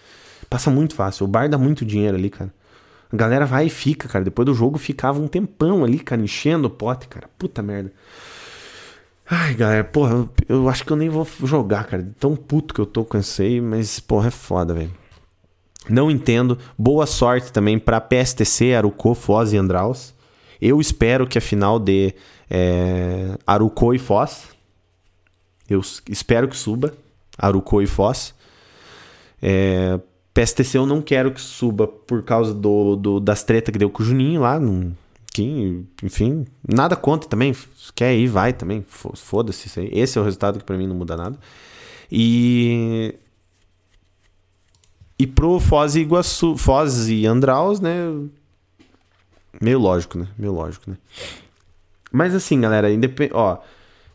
Passa 0.49 0.71
muito 0.71 0.95
fácil. 0.95 1.25
O 1.25 1.29
bar 1.29 1.49
dá 1.49 1.59
muito 1.59 1.85
dinheiro 1.85 2.17
ali, 2.17 2.31
cara. 2.31 2.55
A 3.13 3.17
galera 3.17 3.45
vai 3.45 3.67
e 3.67 3.69
fica, 3.69 4.07
cara. 4.07 4.25
Depois 4.25 4.47
do 4.47 4.55
jogo 4.55 4.79
ficava 4.79 5.21
um 5.21 5.27
tempão 5.27 5.83
ali, 5.83 5.99
cara, 5.99 6.23
enchendo 6.23 6.69
o 6.69 6.71
pote, 6.71 7.09
cara. 7.09 7.29
Puta 7.37 7.65
merda. 7.65 7.93
Ai, 9.29 9.55
galera, 9.55 9.83
porra, 9.83 10.13
eu, 10.13 10.31
eu 10.49 10.69
acho 10.69 10.85
que 10.85 10.93
eu 10.93 10.97
nem 10.97 11.09
vou 11.09 11.27
jogar, 11.43 11.83
cara. 11.83 12.09
Tão 12.21 12.37
puto 12.37 12.73
que 12.73 12.81
eu 12.81 12.87
tô 12.87 13.05
com 13.05 13.19
esse 13.19 13.61
mas, 13.61 13.99
porra, 13.99 14.29
é 14.29 14.31
foda, 14.31 14.73
velho. 14.73 14.93
Não 15.89 16.09
entendo. 16.13 16.59
Boa 16.79 17.07
sorte 17.07 17.53
também 17.53 17.77
pra 17.77 18.01
PSTC, 18.01 18.73
Arucô, 18.73 19.17
Foz 19.17 19.53
e 19.53 19.57
Andraus. 19.57 20.15
Eu 20.63 20.81
espero 20.81 21.27
que 21.27 21.39
a 21.39 21.41
final 21.41 21.81
dê 21.81 22.15
é, 22.49 23.37
Arucô 23.45 23.93
e 23.93 23.99
Foz. 23.99 24.60
Eu 25.71 25.81
espero 26.09 26.49
que 26.49 26.57
suba 26.57 26.93
Arucô 27.39 27.81
e 27.81 27.87
Foz. 27.87 28.35
É, 29.41 29.99
PSTC 30.35 30.77
eu 30.77 30.87
não 30.87 31.01
quero 31.01 31.33
que 31.33 31.41
suba 31.41 31.87
por 31.87 32.23
causa 32.25 32.53
do, 32.53 32.97
do 32.97 33.21
das 33.21 33.45
tretas 33.45 33.73
que 33.73 33.79
deu 33.79 33.89
com 33.89 34.03
o 34.03 34.07
Juninho 34.07 34.41
lá. 34.41 34.59
Não, 34.59 34.93
que, 35.33 35.85
enfim, 36.03 36.45
nada 36.67 36.97
contra 36.97 37.29
também. 37.29 37.55
Quer 37.95 38.15
ir, 38.17 38.27
vai 38.27 38.53
também. 38.53 38.85
Foda-se 38.89 39.69
isso 39.69 39.81
aí. 39.81 39.89
Esse 39.93 40.19
é 40.19 40.21
o 40.21 40.25
resultado 40.25 40.59
que 40.59 40.65
para 40.65 40.77
mim 40.77 40.87
não 40.87 40.97
muda 40.97 41.17
nada. 41.17 41.39
E. 42.11 43.15
E 45.19 45.27
pro 45.27 45.61
Foz 45.61 45.95
e 45.95 46.01
Iguaçu, 46.01 46.57
Foz 46.57 47.09
e 47.09 47.27
Andraus, 47.27 47.79
né? 47.79 47.93
Meio 49.61 49.79
lógico, 49.79 50.19
né? 50.19 50.27
Meio 50.39 50.53
lógico, 50.53 50.91
né? 50.91 50.97
Mas 52.11 52.35
assim, 52.35 52.61
galera, 52.61 52.91
independ... 52.91 53.31
ó, 53.35 53.59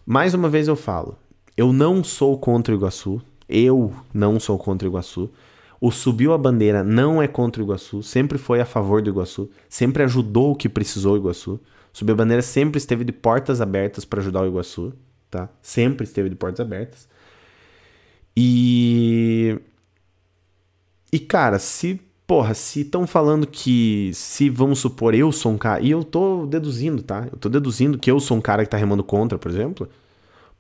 mais 0.06 0.34
uma 0.34 0.50
vez 0.50 0.68
eu 0.68 0.76
falo, 0.76 1.16
eu 1.58 1.72
não 1.72 2.04
sou 2.04 2.38
contra 2.38 2.74
o 2.74 2.78
Iguaçu. 2.78 3.22
Eu 3.48 3.94
não 4.14 4.40
sou 4.40 4.58
contra 4.58 4.88
o 4.88 4.92
Iguaçu. 4.92 5.30
O 5.80 5.92
Subiu 5.92 6.34
a 6.34 6.38
Bandeira 6.38 6.84
não 6.84 7.22
é 7.22 7.28
contra 7.28 7.62
o 7.62 7.66
Iguaçu, 7.66 8.02
sempre 8.02 8.38
foi 8.38 8.62
a 8.62 8.66
favor 8.66 9.02
do 9.02 9.10
Iguaçu, 9.10 9.52
sempre 9.70 10.04
ajudou 10.04 10.52
o 10.52 10.56
que 10.56 10.70
precisou 10.70 11.14
o 11.14 11.18
Iguaçu. 11.18 11.60
Subiu 11.94 12.14
a 12.14 12.18
Bandeira 12.18 12.42
sempre 12.42 12.78
esteve 12.78 13.04
de 13.04 13.12
portas 13.12 13.62
abertas 13.62 14.04
para 14.04 14.20
ajudar 14.20 14.42
o 14.42 14.48
Iguaçu, 14.48 14.94
tá? 15.30 15.50
Sempre 15.62 16.06
esteve 16.06 16.30
de 16.30 16.36
portas 16.36 16.60
abertas. 16.60 17.08
E. 18.36 19.60
E, 21.12 21.20
cara, 21.20 21.60
se. 21.60 22.02
Porra, 22.28 22.54
se 22.54 22.82
estão 22.82 23.06
falando 23.06 23.46
que. 23.46 24.12
Se 24.14 24.50
vamos 24.50 24.80
supor, 24.80 25.14
eu 25.14 25.32
sou 25.32 25.52
um 25.52 25.58
cara. 25.58 25.82
E 25.82 25.92
eu 25.92 26.04
tô 26.04 26.46
deduzindo, 26.46 27.04
tá? 27.04 27.28
Eu 27.32 27.38
tô 27.38 27.48
deduzindo 27.48 27.98
que 27.98 28.10
eu 28.10 28.20
sou 28.20 28.38
um 28.38 28.42
cara 28.42 28.64
que 28.64 28.72
tá 28.72 28.78
remando 28.78 29.04
contra, 29.04 29.38
por 29.38 29.50
exemplo. 29.52 29.88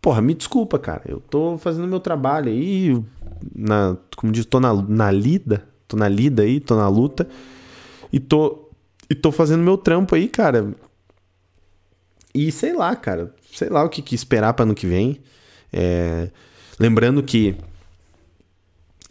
Porra, 0.05 0.21
me 0.21 0.35
desculpa, 0.35 0.77
cara. 0.77 1.01
Eu 1.07 1.19
tô 1.19 1.57
fazendo 1.57 1.87
meu 1.87 1.99
trabalho 1.99 2.51
aí. 2.51 3.03
Na, 3.55 3.97
como 4.15 4.31
diz, 4.31 4.45
tô 4.45 4.59
na, 4.59 4.71
na 4.71 5.09
lida. 5.09 5.67
Tô 5.87 5.97
na 5.97 6.07
lida 6.07 6.43
aí, 6.43 6.59
tô 6.59 6.75
na 6.75 6.87
luta. 6.87 7.27
E 8.13 8.19
tô. 8.19 8.69
E 9.09 9.15
tô 9.15 9.31
fazendo 9.31 9.63
meu 9.63 9.79
trampo 9.79 10.13
aí, 10.13 10.27
cara. 10.27 10.75
E 12.35 12.51
sei 12.51 12.71
lá, 12.73 12.95
cara. 12.95 13.33
Sei 13.51 13.67
lá 13.67 13.83
o 13.83 13.89
que, 13.89 14.03
que 14.03 14.13
esperar 14.13 14.53
para 14.53 14.61
ano 14.61 14.75
que 14.75 14.85
vem. 14.85 15.23
É, 15.73 16.29
Lembrando 16.79 17.23
que 17.23 17.55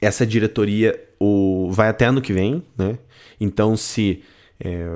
essa 0.01 0.25
diretoria 0.25 0.97
o, 1.19 1.71
vai 1.73 1.89
até 1.89 2.05
ano 2.05 2.23
que 2.23 2.33
vem, 2.33 2.63
né? 2.79 3.01
Então, 3.41 3.77
se 3.77 4.23
é, 4.61 4.87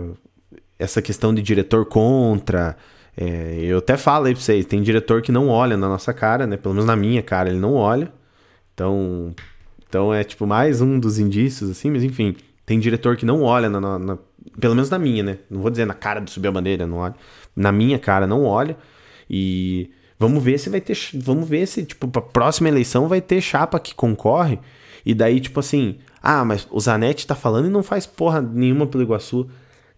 essa 0.78 1.02
questão 1.02 1.34
de 1.34 1.42
diretor 1.42 1.86
contra. 1.86 2.76
É, 3.20 3.58
eu 3.62 3.78
até 3.78 3.96
falo 3.96 4.26
aí 4.26 4.34
pra 4.34 4.42
vocês: 4.42 4.64
tem 4.64 4.82
diretor 4.82 5.22
que 5.22 5.32
não 5.32 5.48
olha 5.48 5.76
na 5.76 5.88
nossa 5.88 6.12
cara, 6.12 6.46
né? 6.46 6.56
Pelo 6.56 6.74
menos 6.74 6.86
na 6.86 6.96
minha 6.96 7.22
cara, 7.22 7.48
ele 7.48 7.58
não 7.58 7.74
olha. 7.74 8.12
Então, 8.74 9.34
então 9.88 10.14
é 10.14 10.22
tipo 10.22 10.46
mais 10.46 10.80
um 10.80 11.00
dos 11.00 11.18
indícios, 11.18 11.70
assim, 11.70 11.90
mas 11.90 12.04
enfim. 12.04 12.36
Tem 12.64 12.78
diretor 12.78 13.16
que 13.16 13.24
não 13.24 13.42
olha, 13.42 13.70
na, 13.70 13.80
na, 13.80 13.98
na, 13.98 14.18
pelo 14.60 14.74
menos 14.74 14.90
na 14.90 14.98
minha, 14.98 15.22
né? 15.22 15.38
Não 15.50 15.62
vou 15.62 15.70
dizer 15.70 15.86
na 15.86 15.94
cara 15.94 16.20
de 16.20 16.30
subir 16.30 16.48
a 16.48 16.52
bandeira, 16.52 16.86
não 16.86 16.98
olha. 16.98 17.14
Na 17.56 17.72
minha 17.72 17.98
cara, 17.98 18.26
não 18.26 18.44
olha. 18.44 18.76
E 19.28 19.90
Vamos 20.18 20.42
ver 20.42 20.58
se 20.58 20.68
vai 20.68 20.80
ter. 20.80 20.98
Vamos 21.14 21.48
ver 21.48 21.66
se, 21.66 21.84
tipo, 21.84 22.08
pra 22.08 22.20
próxima 22.20 22.68
eleição 22.68 23.06
vai 23.06 23.20
ter 23.20 23.40
chapa 23.40 23.78
que 23.78 23.94
concorre. 23.94 24.58
E 25.06 25.14
daí, 25.14 25.40
tipo 25.40 25.60
assim, 25.60 25.98
ah, 26.20 26.44
mas 26.44 26.66
o 26.70 26.80
Zanetti 26.80 27.26
tá 27.26 27.36
falando 27.36 27.66
e 27.66 27.70
não 27.70 27.82
faz 27.82 28.04
porra 28.04 28.42
nenhuma 28.42 28.86
pelo 28.86 29.04
Iguaçu. 29.04 29.48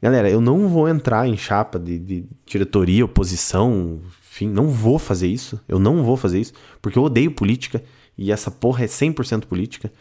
Galera, 0.03 0.31
eu 0.31 0.41
não 0.41 0.67
vou 0.69 0.89
entrar 0.89 1.27
em 1.27 1.37
chapa 1.37 1.79
de, 1.79 1.99
de 1.99 2.25
diretoria, 2.47 3.05
oposição, 3.05 4.01
enfim, 4.23 4.49
não 4.49 4.69
vou 4.69 4.99
fazer 4.99 5.29
isso. 5.29 5.61
Eu 5.69 5.79
não 5.79 6.03
vou 6.03 6.17
fazer 6.17 6.41
isso, 6.41 6.55
porque 6.81 6.99
eu 6.99 7.03
odeio 7.03 7.31
política 7.33 7.83
e 8.17 8.33
essa 8.33 8.51
porra 8.51 8.85
é 8.85 8.87
100% 8.87 9.45
política. 9.45 9.93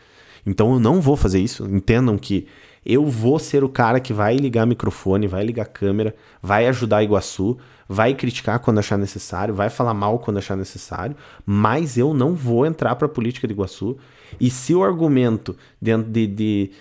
Então 0.46 0.74
eu 0.74 0.80
não 0.80 1.02
vou 1.02 1.18
fazer 1.18 1.40
isso. 1.40 1.66
Entendam 1.66 2.18
que 2.18 2.48
eu 2.86 3.06
vou 3.06 3.38
ser 3.40 3.64
o 3.64 3.70
cara 3.70 4.00
que 4.00 4.14
vai 4.14 4.38
ligar 4.38 4.66
microfone, 4.66 5.28
vai 5.28 5.44
ligar 5.44 5.66
câmera, 5.66 6.16
vai 6.42 6.68
ajudar 6.68 7.04
Iguaçu, 7.04 7.58
vai 7.88 8.14
criticar 8.14 8.60
quando 8.60 8.80
achar 8.80 8.98
necessário, 8.98 9.54
vai 9.54 9.70
falar 9.70 9.94
mal 9.94 10.20
quando 10.20 10.38
achar 10.38 10.56
necessário, 10.56 11.16
mas 11.46 11.98
eu 11.98 12.14
não 12.14 12.34
vou 12.34 12.66
entrar 12.66 12.96
para 12.96 13.10
política 13.10 13.48
de 13.48 13.54
Iguaçu. 13.54 13.98
E 14.40 14.50
se 14.50 14.74
o 14.74 14.84
argumento 14.84 15.58
dentro 15.82 16.10
de, 16.10 16.28
de 16.28 16.72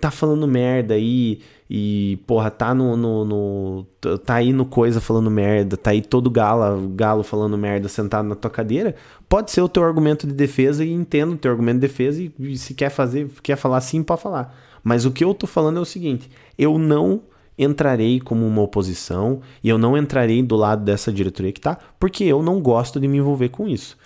tá 0.00 0.10
falando 0.10 0.46
merda 0.46 0.94
aí 0.94 1.40
e, 1.70 2.18
porra, 2.26 2.50
tá 2.50 2.74
no, 2.74 2.96
no, 2.96 3.24
no, 3.24 3.86
tá 4.24 4.36
aí 4.36 4.52
no 4.52 4.64
coisa 4.64 5.00
falando 5.00 5.30
merda, 5.30 5.76
tá 5.76 5.90
aí 5.90 6.00
todo 6.00 6.30
galo, 6.30 6.88
galo 6.88 7.22
falando 7.22 7.58
merda 7.58 7.88
sentado 7.88 8.26
na 8.26 8.34
tua 8.34 8.50
cadeira, 8.50 8.94
pode 9.28 9.50
ser 9.50 9.60
o 9.60 9.68
teu 9.68 9.84
argumento 9.84 10.26
de 10.26 10.32
defesa 10.32 10.84
e 10.84 10.90
entendo 10.90 11.34
o 11.34 11.36
teu 11.36 11.50
argumento 11.50 11.76
de 11.76 11.86
defesa 11.86 12.22
e, 12.22 12.32
e 12.38 12.56
se 12.56 12.72
quer 12.72 12.88
fazer, 12.88 13.28
quer 13.42 13.56
falar 13.56 13.80
sim, 13.82 14.02
pode 14.02 14.22
falar. 14.22 14.56
Mas 14.82 15.04
o 15.04 15.10
que 15.10 15.22
eu 15.22 15.34
tô 15.34 15.46
falando 15.46 15.78
é 15.78 15.82
o 15.82 15.84
seguinte, 15.84 16.30
eu 16.56 16.78
não 16.78 17.22
entrarei 17.58 18.20
como 18.20 18.46
uma 18.46 18.62
oposição 18.62 19.40
e 19.62 19.68
eu 19.68 19.76
não 19.76 19.96
entrarei 19.96 20.42
do 20.42 20.56
lado 20.56 20.84
dessa 20.84 21.12
diretoria 21.12 21.52
que 21.52 21.60
tá, 21.60 21.76
porque 21.98 22.24
eu 22.24 22.42
não 22.42 22.60
gosto 22.60 22.98
de 22.98 23.08
me 23.08 23.18
envolver 23.18 23.50
com 23.50 23.68
isso. 23.68 23.98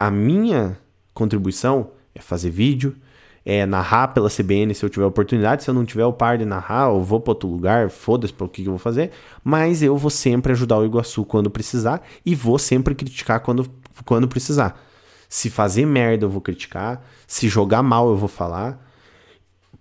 A 0.00 0.10
minha 0.10 0.76
contribuição 1.12 1.90
é 2.14 2.20
fazer 2.20 2.50
vídeo, 2.50 2.96
é 3.44 3.66
narrar 3.66 4.08
pela 4.08 4.30
CBN 4.30 4.74
se 4.74 4.84
eu 4.84 4.88
tiver 4.88 5.04
oportunidade, 5.04 5.64
se 5.64 5.70
eu 5.70 5.74
não 5.74 5.84
tiver 5.84 6.06
o 6.06 6.12
par 6.12 6.38
de 6.38 6.44
narrar, 6.44 6.88
eu 6.88 7.02
vou 7.02 7.20
para 7.20 7.32
outro 7.32 7.48
lugar, 7.48 7.90
foda-se 7.90 8.32
para 8.32 8.46
o 8.46 8.48
que, 8.48 8.62
que 8.62 8.68
eu 8.68 8.72
vou 8.72 8.78
fazer, 8.78 9.10
mas 9.42 9.82
eu 9.82 9.96
vou 9.96 10.10
sempre 10.10 10.52
ajudar 10.52 10.78
o 10.78 10.84
Iguaçu 10.84 11.24
quando 11.24 11.50
precisar 11.50 12.02
e 12.24 12.34
vou 12.34 12.58
sempre 12.58 12.94
criticar 12.94 13.40
quando, 13.40 13.70
quando 14.04 14.26
precisar. 14.26 14.80
Se 15.28 15.50
fazer 15.50 15.84
merda 15.84 16.24
eu 16.24 16.30
vou 16.30 16.40
criticar, 16.40 17.04
se 17.26 17.48
jogar 17.48 17.82
mal 17.82 18.08
eu 18.08 18.16
vou 18.16 18.28
falar, 18.28 18.80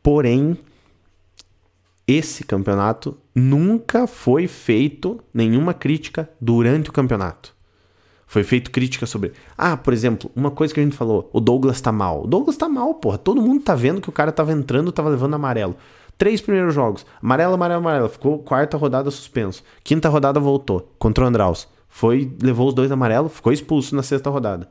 porém 0.01 0.57
esse 2.05 2.43
campeonato 2.43 3.17
nunca 3.33 4.07
foi 4.07 4.45
feito 4.47 5.21
nenhuma 5.33 5.73
crítica 5.73 6.29
durante 6.39 6.89
o 6.89 6.93
campeonato. 6.93 7.52
Foi 8.33 8.43
feito 8.43 8.71
crítica 8.71 9.05
sobre. 9.05 9.31
Ah, 9.55 9.77
por 9.77 9.93
exemplo, 9.93 10.31
uma 10.35 10.49
coisa 10.49 10.73
que 10.73 10.79
a 10.79 10.83
gente 10.83 10.97
falou: 10.97 11.29
o 11.31 11.39
Douglas 11.39 11.79
tá 11.79 11.91
mal. 11.91 12.23
O 12.23 12.27
Douglas 12.27 12.57
tá 12.57 12.67
mal, 12.67 12.95
porra. 12.95 13.15
Todo 13.15 13.39
mundo 13.39 13.61
tá 13.61 13.75
vendo 13.75 14.01
que 14.01 14.09
o 14.09 14.11
cara 14.11 14.31
tava 14.31 14.51
entrando, 14.51 14.91
tava 14.91 15.09
levando 15.09 15.35
amarelo. 15.35 15.75
Três 16.17 16.41
primeiros 16.41 16.73
jogos: 16.73 17.05
amarelo, 17.21 17.53
amarelo, 17.53 17.81
amarelo. 17.81 18.09
Ficou 18.09 18.39
quarta 18.39 18.75
rodada 18.75 19.11
suspenso. 19.11 19.63
Quinta 19.83 20.09
rodada 20.09 20.39
voltou 20.39 20.91
contra 20.97 21.23
o 21.23 21.27
Andraus. 21.27 21.67
Foi, 21.87 22.35
levou 22.41 22.69
os 22.69 22.73
dois 22.73 22.91
amarelos, 22.91 23.31
ficou 23.31 23.53
expulso 23.53 23.95
na 23.95 24.01
sexta 24.01 24.31
rodada. 24.31 24.67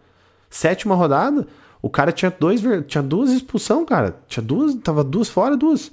Sétima 0.50 0.96
rodada, 0.96 1.46
o 1.80 1.88
cara 1.88 2.10
tinha 2.10 2.34
dois, 2.36 2.60
tinha 2.88 3.00
duas 3.00 3.30
expulsão, 3.30 3.86
cara. 3.86 4.16
Tinha 4.26 4.42
duas, 4.42 4.74
tava 4.74 5.04
duas 5.04 5.28
fora, 5.28 5.56
duas. 5.56 5.92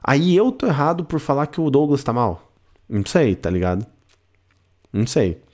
Aí 0.00 0.36
eu 0.36 0.52
tô 0.52 0.66
errado 0.66 1.04
por 1.04 1.18
falar 1.18 1.48
que 1.48 1.60
o 1.60 1.68
Douglas 1.68 2.04
tá 2.04 2.12
mal? 2.12 2.52
Não 2.88 3.04
sei, 3.04 3.34
tá 3.34 3.50
ligado? 3.50 3.84
Não 4.92 5.04
sei. 5.04 5.44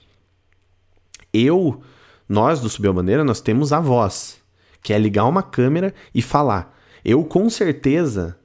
Eu, 1.33 1.81
nós 2.29 2.59
do 2.59 2.69
Subiu 2.69 2.91
a 2.91 2.93
Bandeira, 2.93 3.23
nós 3.23 3.41
temos 3.41 3.73
a 3.73 3.79
voz, 3.79 4.41
que 4.81 4.93
é 4.93 4.99
ligar 4.99 5.25
uma 5.25 5.41
câmera 5.41 5.93
e 6.13 6.21
falar. 6.21 6.77
Eu 7.03 7.23
com 7.23 7.49
certeza 7.49 8.37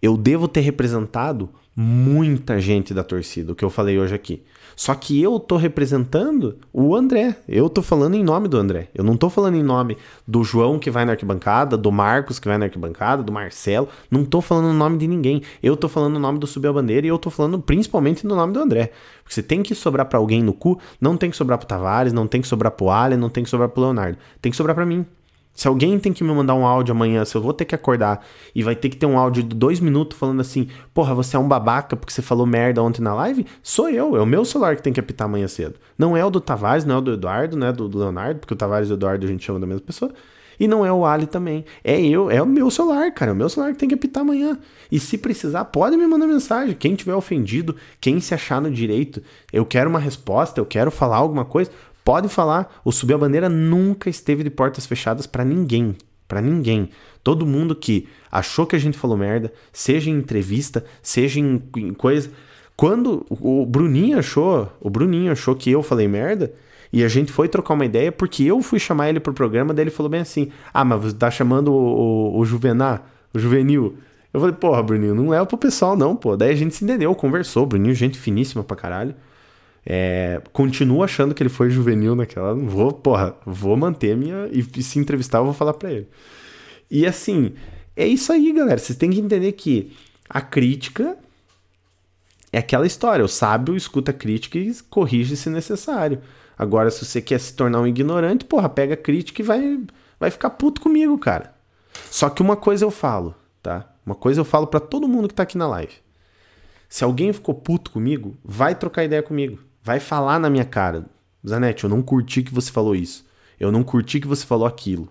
eu 0.00 0.16
devo 0.16 0.46
ter 0.46 0.60
representado 0.60 1.50
muita 1.74 2.60
gente 2.60 2.94
da 2.94 3.02
torcida, 3.02 3.52
o 3.52 3.54
que 3.54 3.64
eu 3.64 3.70
falei 3.70 3.98
hoje 3.98 4.14
aqui. 4.14 4.42
Só 4.76 4.94
que 4.94 5.20
eu 5.20 5.40
tô 5.40 5.56
representando 5.56 6.58
o 6.70 6.94
André. 6.94 7.34
Eu 7.48 7.70
tô 7.70 7.80
falando 7.80 8.14
em 8.14 8.22
nome 8.22 8.46
do 8.46 8.58
André. 8.58 8.90
Eu 8.94 9.02
não 9.02 9.16
tô 9.16 9.30
falando 9.30 9.54
em 9.54 9.62
nome 9.62 9.96
do 10.28 10.44
João 10.44 10.78
que 10.78 10.90
vai 10.90 11.06
na 11.06 11.12
arquibancada, 11.12 11.78
do 11.78 11.90
Marcos 11.90 12.38
que 12.38 12.46
vai 12.46 12.58
na 12.58 12.66
arquibancada, 12.66 13.22
do 13.22 13.32
Marcelo. 13.32 13.88
Não 14.10 14.22
tô 14.22 14.42
falando 14.42 14.74
em 14.74 14.76
nome 14.76 14.98
de 14.98 15.08
ninguém. 15.08 15.40
Eu 15.62 15.78
tô 15.78 15.88
falando 15.88 16.12
no 16.12 16.20
nome 16.20 16.38
do 16.38 16.46
Subir 16.46 16.68
a 16.68 16.72
Bandeira 16.74 17.06
e 17.06 17.08
eu 17.08 17.18
tô 17.18 17.30
falando 17.30 17.58
principalmente 17.58 18.26
no 18.26 18.36
nome 18.36 18.52
do 18.52 18.60
André. 18.60 18.92
Porque 19.22 19.34
você 19.34 19.42
tem 19.42 19.62
que 19.62 19.74
sobrar 19.74 20.06
para 20.06 20.18
alguém 20.18 20.42
no 20.42 20.52
cu, 20.52 20.78
não 21.00 21.16
tem 21.16 21.30
que 21.30 21.36
sobrar 21.36 21.58
pro 21.58 21.66
Tavares, 21.66 22.12
não 22.12 22.26
tem 22.26 22.42
que 22.42 22.46
sobrar 22.46 22.70
pro 22.70 22.90
Allen, 22.90 23.18
não 23.18 23.30
tem 23.30 23.42
que 23.42 23.48
sobrar 23.48 23.70
pro 23.70 23.82
Leonardo. 23.82 24.18
Tem 24.42 24.50
que 24.50 24.56
sobrar 24.58 24.74
para 24.76 24.84
mim. 24.84 25.06
Se 25.56 25.66
alguém 25.66 25.98
tem 25.98 26.12
que 26.12 26.22
me 26.22 26.32
mandar 26.32 26.54
um 26.54 26.66
áudio 26.66 26.92
amanhã, 26.92 27.24
se 27.24 27.34
eu 27.34 27.40
vou 27.40 27.54
ter 27.54 27.64
que 27.64 27.74
acordar 27.74 28.24
e 28.54 28.62
vai 28.62 28.76
ter 28.76 28.90
que 28.90 28.96
ter 28.96 29.06
um 29.06 29.18
áudio 29.18 29.42
de 29.42 29.56
dois 29.56 29.80
minutos 29.80 30.18
falando 30.18 30.40
assim, 30.40 30.68
porra, 30.92 31.14
você 31.14 31.34
é 31.34 31.38
um 31.38 31.48
babaca 31.48 31.96
porque 31.96 32.12
você 32.12 32.20
falou 32.20 32.46
merda 32.46 32.82
ontem 32.82 33.00
na 33.00 33.14
live, 33.14 33.46
sou 33.62 33.88
eu, 33.88 34.14
é 34.14 34.20
o 34.20 34.26
meu 34.26 34.44
celular 34.44 34.76
que 34.76 34.82
tem 34.82 34.92
que 34.92 35.00
apitar 35.00 35.24
amanhã 35.24 35.48
cedo. 35.48 35.76
Não 35.96 36.14
é 36.14 36.22
o 36.22 36.28
do 36.28 36.42
Tavares, 36.42 36.84
não 36.84 36.96
é 36.96 36.98
o 36.98 37.00
do 37.00 37.14
Eduardo, 37.14 37.56
não 37.56 37.66
é 37.66 37.72
do, 37.72 37.88
Leonardo, 37.98 38.38
porque 38.40 38.52
o 38.52 38.56
Tavares 38.56 38.90
e 38.90 38.92
o 38.92 38.94
Eduardo 38.94 39.24
a 39.24 39.28
gente 39.28 39.44
chama 39.44 39.58
da 39.58 39.66
mesma 39.66 39.80
pessoa. 39.80 40.12
E 40.58 40.66
não 40.66 40.84
é 40.84 40.92
o 40.92 41.04
Ali 41.04 41.26
também. 41.26 41.64
É 41.84 42.00
eu, 42.00 42.30
é 42.30 42.40
o 42.40 42.46
meu 42.46 42.70
celular, 42.70 43.12
cara. 43.12 43.30
É 43.30 43.34
o 43.34 43.36
meu 43.36 43.48
celular 43.48 43.72
que 43.72 43.78
tem 43.78 43.88
que 43.88 43.94
apitar 43.94 44.22
amanhã. 44.22 44.58
E 44.90 44.98
se 44.98 45.18
precisar, 45.18 45.66
pode 45.66 45.96
me 45.96 46.06
mandar 46.06 46.26
mensagem. 46.26 46.74
Quem 46.74 46.94
tiver 46.94 47.14
ofendido, 47.14 47.76
quem 48.00 48.20
se 48.20 48.34
achar 48.34 48.60
no 48.60 48.70
direito, 48.70 49.22
eu 49.52 49.66
quero 49.66 49.90
uma 49.90 49.98
resposta, 49.98 50.58
eu 50.58 50.64
quero 50.64 50.90
falar 50.90 51.16
alguma 51.16 51.44
coisa, 51.44 51.70
Pode 52.06 52.28
falar, 52.28 52.80
o 52.84 52.92
Subir 52.92 53.14
a 53.14 53.18
Bandeira 53.18 53.48
nunca 53.48 54.08
esteve 54.08 54.44
de 54.44 54.50
portas 54.50 54.86
fechadas 54.86 55.26
para 55.26 55.44
ninguém. 55.44 55.96
para 56.28 56.40
ninguém. 56.40 56.90
Todo 57.24 57.44
mundo 57.44 57.74
que 57.74 58.06
achou 58.30 58.64
que 58.64 58.76
a 58.76 58.78
gente 58.78 58.96
falou 58.96 59.16
merda, 59.16 59.52
seja 59.72 60.08
em 60.08 60.14
entrevista, 60.14 60.84
seja 61.02 61.40
em, 61.40 61.60
em 61.76 61.92
coisa. 61.92 62.30
Quando 62.76 63.26
o 63.28 63.66
Bruninho 63.66 64.20
achou, 64.20 64.72
o 64.80 64.88
Bruninho 64.88 65.32
achou 65.32 65.56
que 65.56 65.68
eu 65.68 65.82
falei 65.82 66.06
merda, 66.06 66.54
e 66.92 67.02
a 67.02 67.08
gente 67.08 67.32
foi 67.32 67.48
trocar 67.48 67.74
uma 67.74 67.84
ideia 67.84 68.12
porque 68.12 68.44
eu 68.44 68.62
fui 68.62 68.78
chamar 68.78 69.08
ele 69.08 69.18
pro 69.18 69.34
programa, 69.34 69.74
daí 69.74 69.82
ele 69.82 69.90
falou 69.90 70.08
bem 70.08 70.20
assim: 70.20 70.52
Ah, 70.72 70.84
mas 70.84 71.02
você 71.02 71.16
tá 71.16 71.28
chamando 71.28 71.72
o, 71.72 72.36
o, 72.36 72.38
o 72.38 72.40
o 72.40 72.44
Juvenil. 73.38 73.96
Eu 74.32 74.38
falei, 74.38 74.54
porra, 74.54 74.80
Bruninho, 74.80 75.12
não 75.12 75.34
é 75.34 75.44
pro 75.44 75.58
pessoal, 75.58 75.96
não, 75.96 76.14
pô. 76.14 76.36
Daí 76.36 76.52
a 76.52 76.54
gente 76.54 76.72
se 76.72 76.84
entendeu, 76.84 77.12
conversou. 77.16 77.66
Bruninho, 77.66 77.94
gente 77.94 78.16
finíssima 78.16 78.62
pra 78.62 78.76
caralho. 78.76 79.12
É, 79.88 80.42
continuo 80.52 81.04
achando 81.04 81.32
que 81.32 81.40
ele 81.40 81.48
foi 81.48 81.70
juvenil 81.70 82.16
naquela. 82.16 82.54
Vou, 82.54 82.92
porra, 82.92 83.36
vou 83.46 83.76
manter 83.76 84.16
minha. 84.16 84.48
E 84.50 84.82
se 84.82 84.98
entrevistar, 84.98 85.38
eu 85.38 85.44
vou 85.44 85.54
falar 85.54 85.74
pra 85.74 85.92
ele. 85.92 86.08
E 86.90 87.06
assim, 87.06 87.54
é 87.94 88.06
isso 88.06 88.32
aí, 88.32 88.52
galera. 88.52 88.78
Vocês 88.78 88.98
têm 88.98 89.10
que 89.10 89.20
entender 89.20 89.52
que 89.52 89.96
a 90.28 90.40
crítica 90.40 91.16
é 92.52 92.58
aquela 92.58 92.86
história. 92.86 93.24
O 93.24 93.28
sábio 93.28 93.76
escuta 93.76 94.10
a 94.10 94.14
crítica 94.14 94.58
e 94.58 94.74
corrige 94.90 95.36
se 95.36 95.48
necessário. 95.48 96.20
Agora, 96.58 96.90
se 96.90 97.04
você 97.04 97.22
quer 97.22 97.38
se 97.38 97.54
tornar 97.54 97.80
um 97.80 97.86
ignorante, 97.86 98.44
porra, 98.44 98.68
pega 98.68 98.94
a 98.94 98.96
crítica 98.96 99.40
e 99.40 99.44
vai, 99.44 99.80
vai 100.18 100.30
ficar 100.30 100.50
puto 100.50 100.80
comigo, 100.80 101.16
cara. 101.18 101.54
Só 102.10 102.28
que 102.28 102.42
uma 102.42 102.56
coisa 102.56 102.84
eu 102.84 102.90
falo, 102.90 103.34
tá? 103.62 103.88
Uma 104.04 104.14
coisa 104.14 104.40
eu 104.40 104.44
falo 104.44 104.66
para 104.66 104.80
todo 104.80 105.08
mundo 105.08 105.28
que 105.28 105.34
tá 105.34 105.42
aqui 105.44 105.56
na 105.56 105.68
live. 105.68 105.92
Se 106.88 107.04
alguém 107.04 107.32
ficou 107.32 107.54
puto 107.54 107.90
comigo, 107.90 108.36
vai 108.44 108.74
trocar 108.74 109.04
ideia 109.04 109.22
comigo. 109.22 109.65
Vai 109.86 110.00
falar 110.00 110.40
na 110.40 110.50
minha 110.50 110.64
cara. 110.64 111.04
Zanetti, 111.48 111.84
eu 111.84 111.90
não 111.90 112.02
curti 112.02 112.42
que 112.42 112.52
você 112.52 112.72
falou 112.72 112.96
isso. 112.96 113.24
Eu 113.58 113.70
não 113.70 113.84
curti 113.84 114.18
que 114.18 114.26
você 114.26 114.44
falou 114.44 114.66
aquilo. 114.66 115.08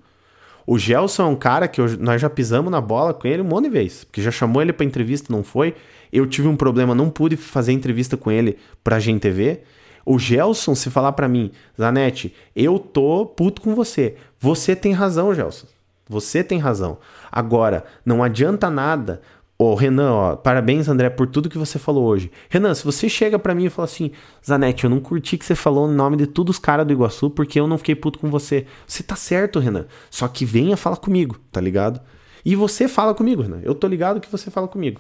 O 0.68 0.78
Gelson 0.78 1.24
é 1.24 1.26
um 1.28 1.36
cara 1.38 1.66
que 1.66 1.80
eu, 1.80 1.98
nós 1.98 2.20
já 2.20 2.30
pisamos 2.30 2.70
na 2.70 2.82
bola 2.82 3.14
com 3.14 3.26
ele 3.26 3.42
um 3.42 3.46
monte 3.46 3.64
de 3.64 3.70
vezes. 3.70 4.04
Porque 4.04 4.22
já 4.22 4.32
chamou 4.32 4.62
ele 4.62 4.74
pra 4.74 4.86
entrevista, 4.86 5.32
não 5.32 5.46
foi. 5.46 5.76
Eu 6.12 6.28
tive 6.28 6.50
um 6.50 6.58
problema, 6.58 6.94
não 6.94 7.10
pude 7.10 7.38
fazer 7.38 7.72
entrevista 7.72 8.18
com 8.18 8.30
ele 8.30 8.58
pra 8.84 9.00
GNTV. 9.00 9.62
O 10.06 10.20
Gelson, 10.20 10.76
se 10.76 10.90
falar 10.90 11.14
para 11.14 11.30
mim, 11.30 11.54
Zanetti, 11.80 12.36
eu 12.54 12.78
tô 12.78 13.26
puto 13.26 13.62
com 13.62 13.74
você. 13.74 14.18
Você 14.42 14.76
tem 14.76 14.92
razão, 14.92 15.34
Gelson. 15.34 15.68
Você 16.10 16.44
tem 16.44 16.60
razão. 16.60 16.98
Agora, 17.32 17.86
não 18.06 18.22
adianta 18.22 18.70
nada. 18.70 19.22
Ô, 19.58 19.72
oh, 19.72 19.76
Renan, 19.76 20.12
ó, 20.12 20.36
parabéns, 20.36 20.90
André, 20.90 21.10
por 21.10 21.28
tudo 21.28 21.50
que 21.50 21.58
você 21.58 21.80
falou 21.80 22.04
hoje. 22.04 22.30
Renan, 22.50 22.74
se 22.74 22.84
você 22.84 23.08
chega 23.08 23.40
para 23.40 23.56
mim 23.56 23.66
e 23.66 23.70
fala 23.70 23.86
assim, 23.86 24.12
Zanetti, 24.46 24.84
eu 24.84 24.90
não 24.90 25.00
curti 25.00 25.38
que 25.38 25.46
você 25.46 25.56
falou 25.56 25.88
o 25.88 25.92
nome 25.92 26.18
de 26.18 26.28
todos 26.28 26.58
os 26.58 26.60
caras 26.60 26.86
do 26.86 26.92
Iguaçu 26.92 27.30
porque 27.30 27.58
eu 27.58 27.66
não 27.66 27.78
fiquei 27.78 27.96
puto 27.96 28.20
com 28.20 28.30
você. 28.30 28.66
Você 28.86 29.02
tá 29.02 29.16
certo, 29.16 29.58
Renan. 29.58 29.86
Só 30.12 30.28
que 30.28 30.44
venha 30.44 30.76
falar 30.76 30.98
comigo, 30.98 31.40
tá 31.54 31.62
ligado? 31.62 32.02
E 32.44 32.54
você 32.54 32.90
fala 32.90 33.14
comigo, 33.16 33.44
Renan. 33.44 33.62
Eu 33.64 33.74
tô 33.74 33.88
ligado 33.88 34.20
que 34.20 34.30
você 34.30 34.52
fala 34.52 34.68
comigo, 34.68 35.00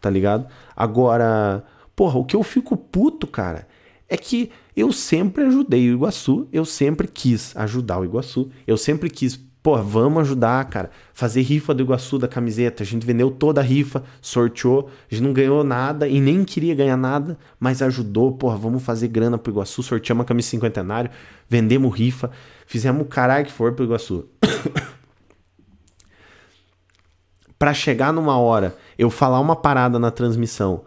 tá 0.00 0.08
ligado? 0.08 0.46
Agora, 0.76 1.64
porra, 1.96 2.16
o 2.16 2.24
que 2.24 2.36
eu 2.36 2.44
fico 2.44 2.76
puto, 2.76 3.26
cara, 3.26 3.66
é 4.08 4.16
que 4.16 4.52
eu 4.76 4.92
sempre 4.92 5.44
ajudei 5.44 5.90
o 5.90 5.94
Iguaçu, 5.94 6.46
eu 6.52 6.64
sempre 6.64 7.08
quis 7.08 7.56
ajudar 7.56 7.98
o 7.98 8.04
Iguaçu, 8.04 8.50
eu 8.68 8.76
sempre 8.76 9.10
quis 9.10 9.36
Pô, 9.66 9.76
vamos 9.82 10.20
ajudar, 10.20 10.64
cara. 10.66 10.92
Fazer 11.12 11.42
rifa 11.42 11.74
do 11.74 11.82
Iguaçu 11.82 12.20
da 12.20 12.28
camiseta. 12.28 12.84
A 12.84 12.86
gente 12.86 13.04
vendeu 13.04 13.32
toda 13.32 13.60
a 13.60 13.64
rifa, 13.64 14.04
sorteou. 14.22 14.88
A 15.10 15.12
gente 15.12 15.24
não 15.24 15.32
ganhou 15.32 15.64
nada 15.64 16.06
e 16.06 16.20
nem 16.20 16.44
queria 16.44 16.72
ganhar 16.72 16.96
nada, 16.96 17.36
mas 17.58 17.82
ajudou. 17.82 18.30
Porra, 18.30 18.56
vamos 18.56 18.84
fazer 18.84 19.08
grana 19.08 19.36
pro 19.36 19.50
Iguaçu. 19.50 19.82
Sorteamos 19.82 20.22
a 20.22 20.24
camisa 20.24 20.50
cinquentenário, 20.50 21.10
vendemos 21.48 21.92
rifa, 21.92 22.30
fizemos 22.64 23.02
o 23.02 23.06
caralho 23.06 23.44
que 23.44 23.50
for 23.50 23.72
pro 23.72 23.84
Iguaçu. 23.84 24.28
para 27.58 27.74
chegar 27.74 28.12
numa 28.12 28.38
hora, 28.38 28.76
eu 28.96 29.10
falar 29.10 29.40
uma 29.40 29.56
parada 29.56 29.98
na 29.98 30.12
transmissão 30.12 30.84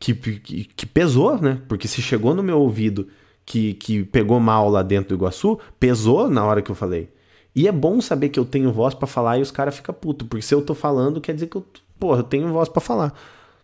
que, 0.00 0.12
que, 0.12 0.64
que, 0.64 0.84
pesou, 0.84 1.40
né? 1.40 1.62
Porque 1.68 1.86
se 1.86 2.02
chegou 2.02 2.34
no 2.34 2.42
meu 2.42 2.58
ouvido 2.58 3.06
que, 3.46 3.74
que 3.74 4.02
pegou 4.02 4.40
mal 4.40 4.68
lá 4.68 4.82
dentro 4.82 5.16
do 5.16 5.20
Iguaçu, 5.20 5.60
pesou 5.78 6.28
na 6.28 6.44
hora 6.44 6.60
que 6.60 6.72
eu 6.72 6.74
falei. 6.74 7.14
E 7.54 7.68
é 7.68 7.72
bom 7.72 8.00
saber 8.00 8.30
que 8.30 8.38
eu 8.38 8.44
tenho 8.44 8.72
voz 8.72 8.94
para 8.94 9.06
falar 9.06 9.38
e 9.38 9.42
os 9.42 9.50
caras 9.50 9.76
ficam 9.76 9.94
putos, 9.94 10.26
porque 10.26 10.42
se 10.42 10.54
eu 10.54 10.60
tô 10.60 10.74
falando, 10.74 11.20
quer 11.20 11.34
dizer 11.34 11.46
que 11.46 11.56
eu, 11.56 11.64
porra, 11.98 12.20
eu 12.20 12.24
tenho 12.24 12.52
voz 12.52 12.68
para 12.68 12.80
falar. 12.80 13.14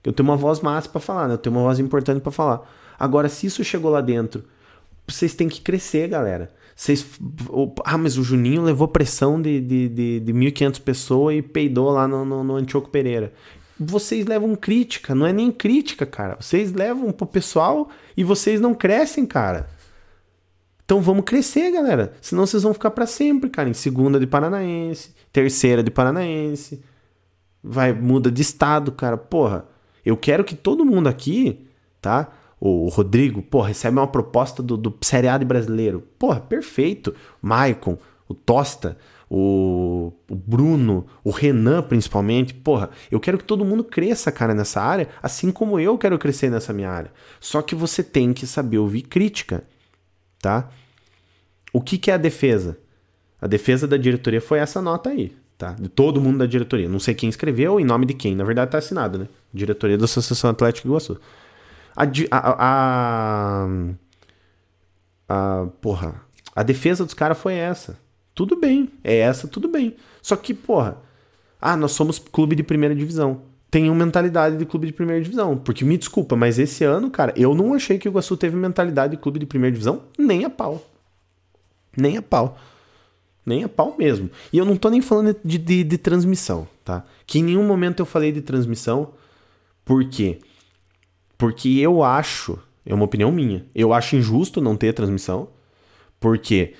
Eu 0.05 0.13
tenho 0.13 0.29
uma 0.29 0.37
voz 0.37 0.61
massa 0.61 0.89
para 0.89 1.01
falar, 1.01 1.29
né? 1.29 1.35
Eu 1.35 1.39
tenho 1.39 1.55
uma 1.55 1.63
voz 1.63 1.79
importante 1.79 2.21
para 2.21 2.33
falar. 2.33 2.63
Agora, 2.99 3.29
se 3.29 3.47
isso 3.47 3.65
chegou 3.65 3.91
lá 3.91 4.01
dentro, 4.01 4.45
vocês 5.07 5.35
têm 5.35 5.49
que 5.49 5.61
crescer, 5.61 6.09
galera. 6.09 6.51
Vocês. 6.75 7.07
Ah, 7.85 7.99
mas 7.99 8.17
o 8.17 8.23
Juninho 8.23 8.63
levou 8.63 8.89
pressão 8.89 9.41
de, 9.41 9.61
de, 9.61 9.89
de, 9.89 10.21
de 10.21 10.33
1.500 10.33 10.81
pessoas 10.81 11.37
e 11.37 11.43
peidou 11.43 11.91
lá 11.91 12.09
no, 12.09 12.25
no, 12.25 12.43
no 12.43 12.57
Antioco 12.57 12.89
Pereira. 12.89 13.33
Vocês 13.79 14.27
levam 14.27 14.55
crítica, 14.55 15.15
não 15.15 15.27
é 15.27 15.33
nem 15.33 15.51
crítica, 15.51 16.07
cara. 16.07 16.37
Vocês 16.41 16.73
levam 16.73 17.13
pro 17.13 17.27
pessoal 17.27 17.91
e 18.17 18.25
vocês 18.25 18.61
não 18.61 18.75
crescem, 18.75 19.27
cara. 19.27 19.69
Então 20.91 21.01
vamos 21.01 21.25
crescer, 21.25 21.71
galera. 21.71 22.15
Senão 22.21 22.45
vocês 22.45 22.65
vão 22.65 22.75
ficar 22.75 22.91
para 22.91 23.07
sempre, 23.07 23.49
cara. 23.49 23.69
Em 23.69 23.73
segunda 23.73 24.19
de 24.19 24.27
Paranaense, 24.27 25.15
terceira 25.33 25.85
de 25.85 25.91
Paranaense. 25.93 26.83
Vai, 27.63 27.93
muda 27.93 28.29
de 28.29 28.43
estado, 28.43 28.91
cara. 28.91 29.17
Porra, 29.17 29.67
eu 30.05 30.17
quero 30.17 30.43
que 30.43 30.57
todo 30.57 30.85
mundo 30.85 31.07
aqui, 31.07 31.65
tá? 32.03 32.33
O 32.59 32.89
Rodrigo, 32.89 33.41
porra, 33.41 33.69
recebe 33.69 34.01
uma 34.01 34.09
proposta 34.09 34.65
do, 34.65 34.77
do 34.77 34.93
Série 35.01 35.29
A 35.29 35.39
de 35.39 35.45
brasileiro. 35.45 36.03
Porra, 36.19 36.41
perfeito. 36.41 37.15
Maicon, 37.41 37.97
o 38.27 38.35
Tosta, 38.35 38.99
o, 39.31 40.13
o, 40.29 40.35
Bruno, 40.35 41.07
o 41.23 41.31
Renan 41.31 41.83
principalmente. 41.83 42.53
Porra, 42.53 42.91
eu 43.13 43.21
quero 43.21 43.39
que 43.39 43.45
todo 43.45 43.65
mundo 43.65 43.85
cresça, 43.85 44.33
cara, 44.33 44.55
nessa 44.55 44.83
área, 44.83 45.09
assim 45.23 45.53
como 45.53 45.79
eu 45.79 45.97
quero 45.97 46.19
crescer 46.19 46.51
nessa 46.51 46.73
minha 46.73 46.91
área. 46.91 47.13
Só 47.39 47.63
que 47.63 47.77
você 47.77 48.03
tem 48.03 48.33
que 48.33 48.45
saber 48.45 48.79
ouvir 48.79 49.03
crítica, 49.03 49.63
tá? 50.43 50.69
O 51.73 51.81
que, 51.81 51.99
que 51.99 52.11
é 52.11 52.15
a 52.15 52.19
defesa? 52.19 52.79
A 53.41 53.47
defesa 53.47 53.87
da 53.87 53.97
diretoria 53.97 54.41
foi 54.41 54.59
essa 54.59 54.83
nota 54.83 55.11
aí, 55.11 55.35
tá? 55.57 55.73
De 55.73 55.89
todo 55.89 56.21
mundo 56.21 56.39
da 56.39 56.47
diretoria. 56.47 56.89
Não 56.89 57.01
sei 57.01 57.15
quem 57.15 57.29
escreveu, 57.29 57.81
em 57.81 57.85
nome 57.85 58.05
de 58.07 58.15
quem. 58.15 58.35
Na 58.35 58.45
verdade, 58.45 58.71
tá 58.71 58.79
assinado, 58.79 59.19
né? 59.19 59.29
Diretoria 59.53 59.97
da 59.97 60.05
Associação 60.05 60.51
Atlética 60.51 60.87
Iguaçu. 60.87 61.19
A, 61.97 62.05
a, 62.31 63.67
a, 63.69 63.69
a, 65.29 65.67
porra, 65.81 66.15
a 66.55 66.63
defesa 66.63 67.05
dos 67.05 67.15
caras 67.15 67.39
foi 67.39 67.55
essa. 67.55 67.99
Tudo 68.35 68.57
bem, 68.57 68.91
é 69.03 69.19
essa, 69.19 69.49
tudo 69.49 69.69
bem. 69.69 69.97
Só 70.23 70.37
que, 70.37 70.55
porra, 70.55 70.99
ah, 71.61 71.77
nós 71.77 71.93
somos 71.93 72.19
clube 72.19 72.55
de 72.55 72.63
primeira 72.63 72.95
divisão. 72.95 73.43
Tenham 73.71 73.95
mentalidade 73.95 74.57
de 74.57 74.65
clube 74.67 74.87
de 74.87 74.93
primeira 74.93 75.23
divisão. 75.23 75.57
Porque 75.57 75.85
me 75.85 75.97
desculpa, 75.97 76.37
mas 76.37 76.59
esse 76.59 76.85
ano, 76.85 77.11
cara, 77.11 77.33
eu 77.37 77.55
não 77.55 77.75
achei 77.75 77.99
que 77.99 78.09
o 78.09 78.11
Iguaçu 78.11 78.37
teve 78.37 78.57
mentalidade 78.57 79.17
de 79.17 79.23
clube 79.23 79.39
de 79.39 79.47
primeira 79.47 79.73
divisão, 79.73 80.03
nem 80.19 80.45
a 80.45 80.51
pau. 80.51 80.90
Nem 81.97 82.17
a 82.17 82.23
pau. 82.23 82.59
Nem 83.45 83.65
a 83.65 83.69
pau 83.69 83.95
mesmo. 83.99 84.31
E 84.53 84.59
eu 84.59 84.65
não 84.65 84.77
tô 84.77 84.91
nem 84.91 85.01
falando 85.01 85.37
de, 85.45 85.59
de, 85.59 85.85
de 85.85 85.99
transmissão, 85.99 86.69
tá? 86.85 87.05
Que 87.27 87.39
em 87.39 87.43
nenhum 87.43 87.67
momento 87.67 88.01
eu 88.01 88.07
falei 88.07 88.33
de 88.33 88.41
transmissão. 88.41 89.13
Por 89.85 90.05
quê? 90.09 90.39
Porque 91.37 91.69
eu 91.69 92.03
acho, 92.03 92.59
é 92.85 92.95
uma 92.95 93.05
opinião 93.05 93.33
minha, 93.33 93.67
eu 93.75 93.93
acho 93.93 94.15
injusto 94.15 94.61
não 94.61 94.77
ter 94.77 94.93
transmissão. 94.93 95.49
Porque, 96.21 96.75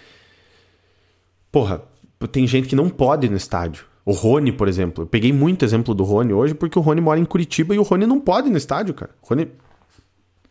porra, 1.51 1.83
tem 2.31 2.47
gente 2.47 2.69
que 2.69 2.77
não 2.77 2.91
pode 2.91 3.27
ir 3.27 3.31
no 3.31 3.37
estádio. 3.37 3.87
O 4.05 4.13
Rony, 4.13 4.53
por 4.53 4.69
exemplo. 4.69 5.05
Eu 5.05 5.09
peguei 5.09 5.33
muito 5.33 5.65
exemplo 5.65 5.95
do 5.95 6.05
Rony 6.05 6.33
hoje 6.33 6.55
porque 6.55 6.79
o 6.79 6.83
Rony 6.83 7.01
mora 7.01 7.19
em 7.19 7.25
Curitiba 7.25 7.75
e 7.75 7.79
o 7.79 7.83
Rony 7.83 8.07
não 8.07 8.21
pode 8.21 8.49
ir 8.49 8.51
no 8.51 8.59
estádio, 8.59 8.93
cara. 8.93 9.13
O 9.23 9.29
Rony 9.29 9.49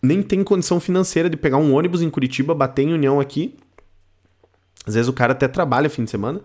nem 0.01 0.23
tem 0.23 0.43
condição 0.43 0.79
financeira 0.79 1.29
de 1.29 1.37
pegar 1.37 1.57
um 1.57 1.75
ônibus 1.75 2.01
em 2.01 2.09
Curitiba, 2.09 2.55
bater 2.55 2.83
em 2.83 2.93
União 2.93 3.19
aqui 3.19 3.55
às 4.85 4.95
vezes 4.95 5.07
o 5.07 5.13
cara 5.13 5.33
até 5.33 5.47
trabalha 5.47 5.89
fim 5.89 6.03
de 6.03 6.11
semana, 6.11 6.41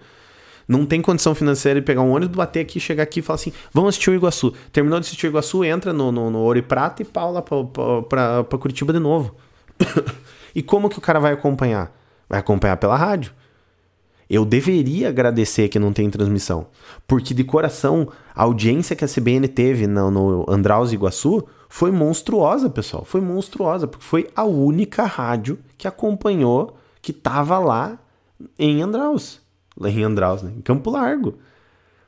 não 0.66 0.86
tem 0.86 1.00
condição 1.00 1.34
financeira 1.34 1.80
de 1.80 1.86
pegar 1.86 2.02
um 2.02 2.12
ônibus, 2.12 2.36
bater 2.36 2.60
aqui, 2.60 2.80
chegar 2.80 3.02
aqui 3.02 3.20
e 3.20 3.22
falar 3.22 3.36
assim: 3.36 3.52
vamos 3.72 3.90
assistir 3.90 4.10
o 4.10 4.14
Iguaçu. 4.14 4.52
Terminou 4.72 4.98
de 4.98 5.06
assistir 5.06 5.26
o 5.26 5.30
Iguaçu, 5.30 5.64
entra 5.64 5.92
no, 5.92 6.10
no, 6.10 6.30
no 6.30 6.38
Ouro 6.38 6.58
e 6.58 6.62
Prata 6.62 7.02
e 7.02 7.04
pau 7.04 7.32
lá 7.32 7.42
pra, 7.42 8.44
Curitiba 8.58 8.92
de 8.92 8.98
novo. 8.98 9.34
e 10.54 10.62
como 10.62 10.88
que 10.88 10.98
o 10.98 11.02
cara 11.02 11.20
vai 11.20 11.32
acompanhar? 11.32 11.94
Vai 12.28 12.40
acompanhar 12.40 12.76
pela 12.78 12.96
rádio. 12.96 13.32
Eu 14.28 14.46
deveria 14.46 15.10
agradecer 15.10 15.68
que 15.68 15.78
não 15.78 15.92
tem 15.92 16.08
transmissão. 16.08 16.68
Porque 17.06 17.34
de 17.34 17.44
coração, 17.44 18.08
a 18.34 18.44
audiência 18.44 18.96
que 18.96 19.04
a 19.04 19.08
CBN 19.08 19.46
teve 19.48 19.86
no, 19.86 20.10
no 20.10 20.46
Andraus 20.48 20.94
Iguaçu 20.94 21.46
foi 21.68 21.90
monstruosa, 21.90 22.70
pessoal. 22.70 23.04
Foi 23.04 23.20
monstruosa, 23.20 23.86
porque 23.86 24.04
foi 24.04 24.30
a 24.34 24.44
única 24.44 25.04
rádio 25.04 25.58
que 25.76 25.86
acompanhou, 25.86 26.78
que 27.02 27.12
tava 27.12 27.58
lá 27.58 27.98
em 28.58 28.82
Andraus. 28.82 29.40
Em 29.80 30.02
Andraus, 30.02 30.42
né? 30.42 30.52
Em 30.56 30.60
Campo 30.60 30.90
Largo. 30.90 31.38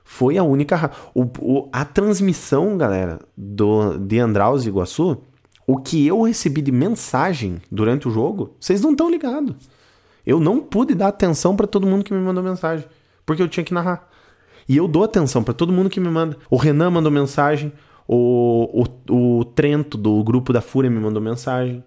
Foi 0.05 0.39
a 0.39 0.45
única. 0.45 0.91
O, 1.15 1.23
o, 1.41 1.69
a 1.73 1.85
transmissão, 1.85 2.77
galera, 2.77 3.19
do, 3.37 3.99
de 3.99 4.19
Andraus 4.19 4.65
e 4.65 4.69
Iguaçu, 4.69 5.19
o 5.67 5.79
que 5.79 6.07
eu 6.07 6.23
recebi 6.23 6.63
de 6.63 6.71
mensagem 6.71 7.61
durante 7.71 8.07
o 8.07 8.11
jogo, 8.11 8.55
vocês 8.61 8.81
não 8.81 8.93
estão 8.93 9.11
ligados. 9.11 9.57
Eu 10.25 10.39
não 10.39 10.61
pude 10.61 10.95
dar 10.95 11.09
atenção 11.09 11.57
para 11.57 11.67
todo 11.67 11.87
mundo 11.87 12.05
que 12.05 12.15
me 12.15 12.21
mandou 12.21 12.43
mensagem, 12.43 12.87
porque 13.25 13.43
eu 13.43 13.49
tinha 13.49 13.65
que 13.65 13.75
narrar. 13.75 14.09
E 14.69 14.77
eu 14.77 14.87
dou 14.87 15.05
atenção 15.05 15.43
para 15.43 15.55
todo 15.55 15.73
mundo 15.73 15.91
que 15.91 16.01
me 16.01 16.09
manda. 16.09 16.37
O 16.51 16.57
Renan 16.57 16.91
mandou 16.91 17.11
mensagem, 17.11 17.73
O, 18.09 18.85
o, 19.09 19.41
o 19.41 19.45
Trento, 19.45 19.99
do 19.99 20.23
grupo 20.23 20.53
da 20.53 20.61
Fúria, 20.61 20.91
me 20.91 21.01
mandou 21.01 21.21
mensagem. 21.21 21.83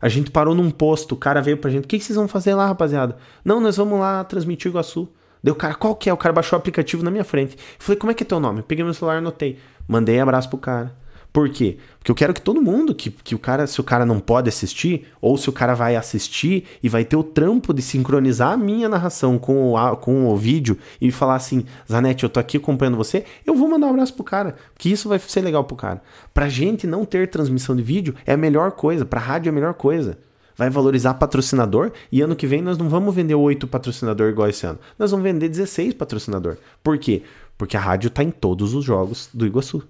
A 0.00 0.08
gente 0.08 0.30
parou 0.30 0.54
num 0.54 0.70
posto, 0.70 1.12
o 1.12 1.18
cara 1.18 1.40
veio 1.40 1.56
pra 1.56 1.70
gente. 1.70 1.84
O 1.84 1.88
que, 1.88 1.98
vocês 1.98 2.16
vão 2.16 2.28
fazer 2.28 2.54
lá, 2.54 2.66
rapaziada? 2.66 3.16
Não, 3.44 3.60
nós 3.60 3.76
vamos 3.76 3.98
lá 3.98 4.22
transmitir 4.24 4.70
Iguaçu. 4.70 5.08
Deu 5.42 5.54
cara, 5.54 5.74
qual 5.74 5.94
que 5.94 6.08
é? 6.10 6.12
O 6.12 6.16
cara 6.16 6.32
baixou 6.32 6.56
o 6.56 6.60
aplicativo 6.60 7.02
na 7.02 7.10
minha 7.10 7.24
frente. 7.24 7.56
Falei, 7.78 7.98
como 7.98 8.10
é 8.10 8.14
que 8.14 8.22
é 8.22 8.26
teu 8.26 8.40
nome? 8.40 8.62
Peguei 8.62 8.84
meu 8.84 8.94
celular 8.94 9.18
anotei. 9.18 9.58
Mandei 9.86 10.20
abraço 10.20 10.48
pro 10.48 10.58
cara. 10.58 10.94
Por 11.38 11.48
quê? 11.50 11.78
Porque 12.00 12.10
eu 12.10 12.16
quero 12.16 12.34
que 12.34 12.42
todo 12.42 12.60
mundo, 12.60 12.92
que, 12.92 13.12
que 13.12 13.32
o 13.32 13.38
cara, 13.38 13.64
se 13.68 13.80
o 13.80 13.84
cara 13.84 14.04
não 14.04 14.18
pode 14.18 14.48
assistir, 14.48 15.06
ou 15.20 15.38
se 15.38 15.48
o 15.48 15.52
cara 15.52 15.72
vai 15.72 15.94
assistir 15.94 16.64
e 16.82 16.88
vai 16.88 17.04
ter 17.04 17.14
o 17.14 17.22
trampo 17.22 17.72
de 17.72 17.80
sincronizar 17.80 18.54
a 18.54 18.56
minha 18.56 18.88
narração 18.88 19.38
com 19.38 19.72
o, 19.72 19.96
com 19.98 20.26
o 20.26 20.36
vídeo 20.36 20.76
e 21.00 21.12
falar 21.12 21.36
assim, 21.36 21.64
Zanetti, 21.88 22.24
eu 22.24 22.28
tô 22.28 22.40
aqui 22.40 22.56
acompanhando 22.56 22.96
você, 22.96 23.24
eu 23.46 23.54
vou 23.54 23.68
mandar 23.68 23.86
um 23.86 23.90
abraço 23.90 24.14
pro 24.14 24.24
cara, 24.24 24.56
que 24.76 24.90
isso 24.90 25.08
vai 25.08 25.16
ser 25.20 25.42
legal 25.42 25.62
pro 25.62 25.76
cara. 25.76 26.02
Pra 26.34 26.48
gente 26.48 26.88
não 26.88 27.04
ter 27.04 27.30
transmissão 27.30 27.76
de 27.76 27.84
vídeo 27.84 28.16
é 28.26 28.32
a 28.32 28.36
melhor 28.36 28.72
coisa, 28.72 29.04
pra 29.04 29.20
rádio 29.20 29.48
é 29.48 29.52
a 29.52 29.54
melhor 29.54 29.74
coisa 29.74 30.18
vai 30.56 30.68
valorizar 30.68 31.14
patrocinador 31.14 31.92
e 32.10 32.20
ano 32.20 32.34
que 32.34 32.48
vem 32.48 32.60
nós 32.60 32.76
não 32.76 32.88
vamos 32.88 33.14
vender 33.14 33.36
oito 33.36 33.68
patrocinador 33.68 34.28
igual 34.28 34.48
esse 34.48 34.66
ano. 34.66 34.80
Nós 34.98 35.12
vamos 35.12 35.22
vender 35.22 35.48
16 35.48 35.94
patrocinador. 35.94 36.56
Por 36.82 36.98
quê? 36.98 37.22
Porque 37.56 37.76
a 37.76 37.80
rádio 37.80 38.10
tá 38.10 38.24
em 38.24 38.30
todos 38.32 38.74
os 38.74 38.84
jogos 38.84 39.30
do 39.32 39.46
Iguaçu. 39.46 39.84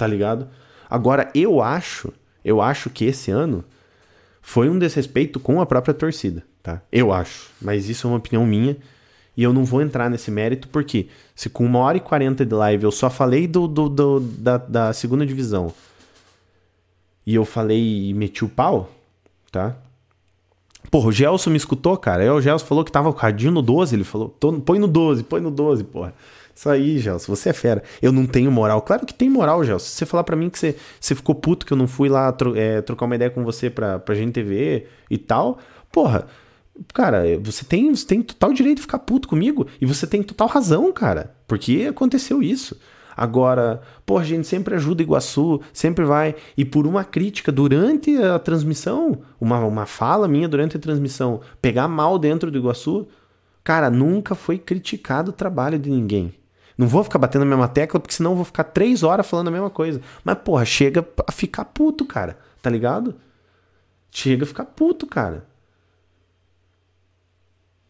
Tá 0.00 0.06
ligado? 0.06 0.48
Agora 0.90 1.30
eu 1.34 1.62
acho, 1.62 2.12
eu 2.44 2.60
acho 2.60 2.90
que 2.90 3.04
esse 3.04 3.30
ano 3.30 3.64
foi 4.42 4.68
um 4.68 4.78
desrespeito 4.78 5.38
com 5.38 5.60
a 5.60 5.66
própria 5.66 5.94
torcida, 5.94 6.42
tá? 6.62 6.82
Eu 6.90 7.12
acho, 7.12 7.50
mas 7.62 7.88
isso 7.88 8.06
é 8.06 8.10
uma 8.10 8.16
opinião 8.16 8.44
minha 8.44 8.76
e 9.36 9.42
eu 9.42 9.52
não 9.52 9.64
vou 9.64 9.80
entrar 9.80 10.10
nesse 10.10 10.30
mérito 10.30 10.66
porque 10.68 11.08
se 11.34 11.48
com 11.48 11.64
uma 11.64 11.78
hora 11.78 11.98
e 11.98 12.00
quarenta 12.00 12.44
de 12.44 12.54
live 12.54 12.84
eu 12.84 12.90
só 12.90 13.08
falei 13.08 13.46
do, 13.46 13.68
do, 13.68 13.88
do 13.88 14.20
da, 14.20 14.56
da 14.56 14.92
segunda 14.92 15.24
divisão 15.24 15.72
e 17.24 17.34
eu 17.34 17.44
falei 17.44 18.08
e 18.08 18.14
meti 18.14 18.44
o 18.44 18.48
pau, 18.48 18.90
tá? 19.52 19.76
Porra, 20.90 21.08
o 21.08 21.12
Gelson 21.12 21.50
me 21.50 21.56
escutou, 21.56 21.96
cara. 21.96 22.22
Aí 22.22 22.30
o 22.30 22.40
Gelson 22.40 22.66
falou 22.66 22.84
que 22.84 22.90
tava 22.90 23.12
com 23.12 23.18
o 23.18 23.22
radinho 23.22 23.52
no 23.52 23.62
12. 23.62 23.94
Ele 23.94 24.02
falou, 24.02 24.28
põe 24.64 24.78
no 24.78 24.88
12, 24.88 25.22
põe 25.22 25.40
no 25.40 25.50
12, 25.50 25.84
porra. 25.84 26.14
Isso 26.60 26.68
aí, 26.68 26.98
Gelson, 26.98 27.34
você 27.34 27.48
é 27.48 27.52
fera. 27.54 27.82
Eu 28.02 28.12
não 28.12 28.26
tenho 28.26 28.52
moral. 28.52 28.82
Claro 28.82 29.06
que 29.06 29.14
tem 29.14 29.30
moral, 29.30 29.64
Gelson. 29.64 29.86
Se 29.86 29.92
você 29.92 30.04
falar 30.04 30.24
para 30.24 30.36
mim 30.36 30.50
que 30.50 30.58
você, 30.58 30.76
você 31.00 31.14
ficou 31.14 31.34
puto 31.34 31.64
que 31.64 31.72
eu 31.72 31.76
não 31.76 31.86
fui 31.86 32.10
lá 32.10 32.30
tro, 32.32 32.54
é, 32.54 32.82
trocar 32.82 33.06
uma 33.06 33.14
ideia 33.14 33.30
com 33.30 33.42
você 33.42 33.70
pra, 33.70 33.98
pra 33.98 34.14
gente 34.14 34.34
TV 34.34 34.86
e 35.08 35.16
tal, 35.16 35.58
porra, 35.90 36.26
cara, 36.92 37.22
você 37.42 37.64
tem, 37.64 37.94
você 37.94 38.06
tem 38.06 38.20
total 38.20 38.52
direito 38.52 38.76
de 38.76 38.82
ficar 38.82 38.98
puto 38.98 39.26
comigo 39.26 39.66
e 39.80 39.86
você 39.86 40.06
tem 40.06 40.22
total 40.22 40.48
razão, 40.48 40.92
cara. 40.92 41.34
Porque 41.48 41.86
aconteceu 41.88 42.42
isso. 42.42 42.78
Agora, 43.16 43.80
pô, 44.04 44.18
a 44.18 44.22
gente 44.22 44.46
sempre 44.46 44.74
ajuda 44.74 45.02
Iguaçu, 45.02 45.62
sempre 45.72 46.04
vai. 46.04 46.34
E 46.58 46.64
por 46.66 46.86
uma 46.86 47.04
crítica 47.04 47.50
durante 47.50 48.14
a 48.18 48.38
transmissão, 48.38 49.22
uma, 49.40 49.64
uma 49.64 49.86
fala 49.86 50.28
minha 50.28 50.46
durante 50.46 50.76
a 50.76 50.80
transmissão, 50.80 51.40
pegar 51.62 51.88
mal 51.88 52.18
dentro 52.18 52.50
do 52.50 52.58
Iguaçu, 52.58 53.08
cara, 53.64 53.88
nunca 53.88 54.34
foi 54.34 54.58
criticado 54.58 55.30
o 55.30 55.34
trabalho 55.34 55.78
de 55.78 55.88
ninguém. 55.88 56.34
Não 56.80 56.88
vou 56.88 57.04
ficar 57.04 57.18
batendo 57.18 57.42
a 57.42 57.44
mesma 57.44 57.68
tecla, 57.68 58.00
porque 58.00 58.14
senão 58.14 58.30
eu 58.30 58.36
vou 58.36 58.44
ficar 58.46 58.64
três 58.64 59.02
horas 59.02 59.28
falando 59.28 59.48
a 59.48 59.50
mesma 59.50 59.68
coisa. 59.68 60.00
Mas, 60.24 60.38
porra, 60.38 60.64
chega 60.64 61.06
a 61.26 61.30
ficar 61.30 61.66
puto, 61.66 62.06
cara. 62.06 62.38
Tá 62.62 62.70
ligado? 62.70 63.16
Chega 64.10 64.44
a 64.44 64.46
ficar 64.46 64.64
puto, 64.64 65.06
cara. 65.06 65.44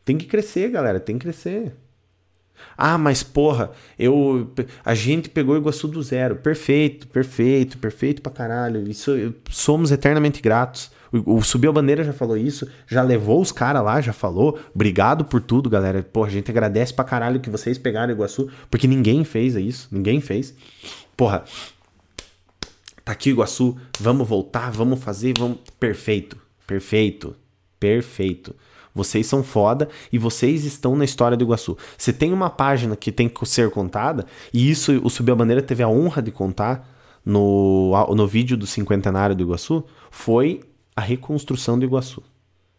Tem 0.04 0.18
que 0.18 0.26
crescer, 0.26 0.70
galera. 0.70 0.98
Tem 0.98 1.16
que 1.16 1.22
crescer. 1.22 1.72
Ah, 2.76 2.98
mas 2.98 3.22
porra, 3.22 3.70
eu 3.96 4.52
a 4.84 4.92
gente 4.92 5.28
pegou 5.28 5.56
Iguaçu 5.56 5.86
do 5.86 6.02
zero. 6.02 6.34
Perfeito, 6.34 7.06
perfeito, 7.06 7.78
perfeito 7.78 8.20
pra 8.20 8.32
caralho. 8.32 8.90
Isso 8.90 9.12
somos 9.48 9.92
eternamente 9.92 10.42
gratos. 10.42 10.90
O, 11.12 11.36
o 11.36 11.42
Subiu 11.42 11.70
a 11.70 11.72
Bandeira 11.72 12.04
já 12.04 12.12
falou 12.12 12.36
isso, 12.36 12.68
já 12.86 13.02
levou 13.02 13.40
os 13.40 13.52
caras 13.52 13.82
lá, 13.82 14.00
já 14.00 14.12
falou. 14.12 14.58
Obrigado 14.74 15.24
por 15.24 15.40
tudo, 15.40 15.68
galera. 15.68 16.02
Porra, 16.02 16.28
a 16.28 16.32
gente 16.32 16.50
agradece 16.50 16.92
pra 16.94 17.04
caralho 17.04 17.40
que 17.40 17.50
vocês 17.50 17.78
pegaram 17.78 18.12
Iguaçu, 18.12 18.48
porque 18.70 18.86
ninguém 18.86 19.24
fez 19.24 19.54
isso, 19.56 19.88
ninguém 19.90 20.20
fez. 20.20 20.54
Porra, 21.16 21.44
tá 23.04 23.12
aqui 23.12 23.30
Iguaçu, 23.30 23.76
vamos 23.98 24.26
voltar, 24.26 24.70
vamos 24.70 25.02
fazer, 25.02 25.34
vamos. 25.38 25.58
Perfeito, 25.78 26.36
perfeito, 26.66 27.34
perfeito. 27.78 28.54
Vocês 28.94 29.26
são 29.26 29.42
foda 29.42 29.88
e 30.12 30.18
vocês 30.18 30.64
estão 30.64 30.96
na 30.96 31.04
história 31.04 31.36
do 31.36 31.44
Iguaçu. 31.44 31.76
Você 31.96 32.12
tem 32.12 32.32
uma 32.32 32.50
página 32.50 32.96
que 32.96 33.12
tem 33.12 33.28
que 33.28 33.46
ser 33.46 33.70
contada, 33.70 34.26
e 34.52 34.70
isso 34.70 35.00
o 35.04 35.08
Subir 35.08 35.32
a 35.32 35.36
Bandeira 35.36 35.62
teve 35.62 35.82
a 35.82 35.88
honra 35.88 36.20
de 36.20 36.30
contar 36.30 36.88
no, 37.24 37.92
no 38.14 38.26
vídeo 38.26 38.56
do 38.56 38.66
cinquentenário 38.66 39.36
do 39.36 39.42
Iguaçu, 39.42 39.84
foi 40.10 40.60
a 41.00 41.04
reconstrução 41.04 41.78
do 41.78 41.84
Iguaçu. 41.84 42.22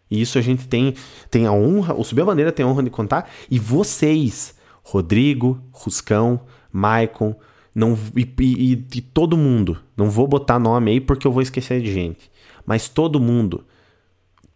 E 0.10 0.22
isso 0.22 0.38
a 0.38 0.42
gente 0.42 0.68
tem, 0.68 0.94
tem 1.30 1.46
a 1.46 1.52
honra, 1.52 1.94
o 1.94 2.04
Subir 2.04 2.22
a 2.22 2.26
Bandeira 2.26 2.52
tem 2.52 2.66
a 2.66 2.70
honra 2.70 2.84
de 2.84 2.90
contar, 2.90 3.30
e 3.50 3.58
vocês, 3.58 4.56
Rodrigo, 4.84 5.62
Ruscão, 5.72 6.42
Maicon, 6.72 7.36
não, 7.74 7.98
e, 8.16 8.30
e, 8.40 8.72
e 8.74 9.02
todo 9.02 9.38
mundo, 9.38 9.80
não 9.96 10.10
vou 10.10 10.28
botar 10.28 10.60
nome 10.60 10.92
aí 10.92 11.00
porque 11.00 11.26
eu 11.26 11.32
vou 11.32 11.42
esquecer 11.42 11.82
de 11.82 11.94
gente, 11.94 12.30
mas 12.66 12.90
todo 12.90 13.20
mundo 13.20 13.66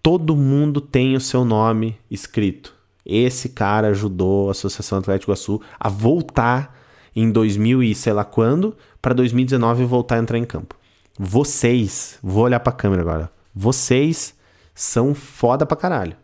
todo 0.06 0.36
mundo 0.36 0.80
tem 0.80 1.16
o 1.16 1.20
seu 1.20 1.44
nome 1.44 1.98
escrito. 2.12 2.76
Esse 3.04 3.50
cara 3.50 3.88
ajudou 3.88 4.50
a 4.50 4.52
Associação 4.52 5.00
Atlético 5.00 5.32
Iguaçu 5.32 5.60
a 5.80 5.90
voltar 5.90 6.78
em 7.16 7.32
2000 7.32 7.82
e 7.82 7.96
sei 7.96 8.14
lá 8.14 8.24
quando, 8.24 8.78
para 9.02 9.16
2019 9.16 9.84
voltar 9.84 10.18
a 10.18 10.20
entrar 10.20 10.38
em 10.38 10.46
campo. 10.46 10.76
Vocês, 11.18 12.20
vou 12.22 12.44
olhar 12.44 12.60
para 12.60 12.72
a 12.72 12.76
câmera 12.76 13.02
agora. 13.02 13.35
Vocês 13.56 14.36
são 14.74 15.16
foda 15.16 15.66
pra 15.66 15.78
caralho. 15.78 16.18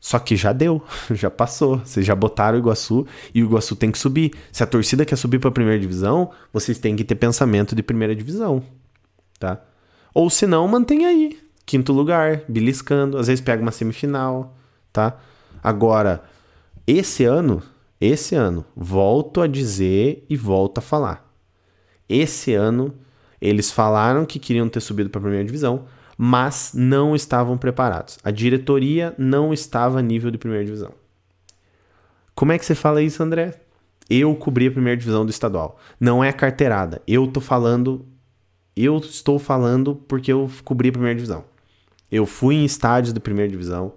Só 0.00 0.18
que 0.18 0.36
já 0.36 0.52
deu, 0.52 0.82
já 1.10 1.30
passou. 1.30 1.78
Vocês 1.78 2.06
já 2.06 2.14
botaram 2.14 2.56
o 2.56 2.60
Iguaçu 2.60 3.06
e 3.34 3.42
o 3.42 3.46
Iguaçu 3.46 3.76
tem 3.76 3.90
que 3.90 3.98
subir. 3.98 4.32
Se 4.50 4.62
a 4.62 4.66
torcida 4.66 5.04
quer 5.04 5.16
subir 5.16 5.38
para 5.38 5.48
a 5.48 5.52
primeira 5.52 5.78
divisão, 5.78 6.30
vocês 6.52 6.78
têm 6.78 6.96
que 6.96 7.04
ter 7.04 7.16
pensamento 7.16 7.74
de 7.74 7.82
primeira 7.82 8.14
divisão, 8.16 8.62
tá? 9.38 9.60
Ou 10.14 10.30
se 10.30 10.46
não, 10.46 10.66
mantém 10.66 11.04
aí 11.04 11.48
quinto 11.68 11.92
lugar, 11.92 12.44
beliscando, 12.48 13.18
às 13.18 13.26
vezes 13.26 13.44
pega 13.44 13.60
uma 13.60 13.70
semifinal, 13.70 14.56
tá? 14.90 15.18
Agora, 15.62 16.24
esse 16.86 17.24
ano, 17.24 17.62
esse 18.00 18.34
ano, 18.34 18.64
volto 18.74 19.42
a 19.42 19.46
dizer 19.46 20.24
e 20.30 20.34
volto 20.36 20.78
a 20.78 20.80
falar. 20.80 21.30
Esse 22.08 22.54
ano, 22.54 22.94
eles 23.38 23.70
falaram 23.70 24.24
que 24.24 24.38
queriam 24.38 24.66
ter 24.66 24.80
subido 24.80 25.10
para 25.10 25.18
a 25.18 25.22
primeira 25.22 25.44
divisão, 25.44 25.84
mas 26.20 26.72
não 26.74 27.14
estavam 27.14 27.56
preparados. 27.56 28.18
A 28.24 28.32
diretoria 28.32 29.14
não 29.16 29.52
estava 29.52 30.00
a 30.00 30.02
nível 30.02 30.32
de 30.32 30.38
primeira 30.38 30.64
divisão. 30.64 30.92
Como 32.34 32.50
é 32.50 32.58
que 32.58 32.66
você 32.66 32.74
fala 32.74 33.00
isso, 33.00 33.22
André? 33.22 33.60
Eu 34.10 34.34
cobri 34.34 34.66
a 34.66 34.70
primeira 34.70 34.96
divisão 34.96 35.24
do 35.24 35.30
estadual. 35.30 35.78
Não 36.00 36.24
é 36.24 36.32
carteirada. 36.32 37.00
Eu 37.06 37.28
tô 37.28 37.40
falando. 37.40 38.04
Eu 38.74 38.98
estou 38.98 39.38
falando 39.38 39.94
porque 39.94 40.32
eu 40.32 40.50
cobri 40.64 40.88
a 40.88 40.92
primeira 40.92 41.14
divisão. 41.14 41.44
Eu 42.10 42.26
fui 42.26 42.56
em 42.56 42.64
estádios 42.64 43.12
da 43.12 43.20
primeira 43.20 43.50
divisão. 43.50 43.92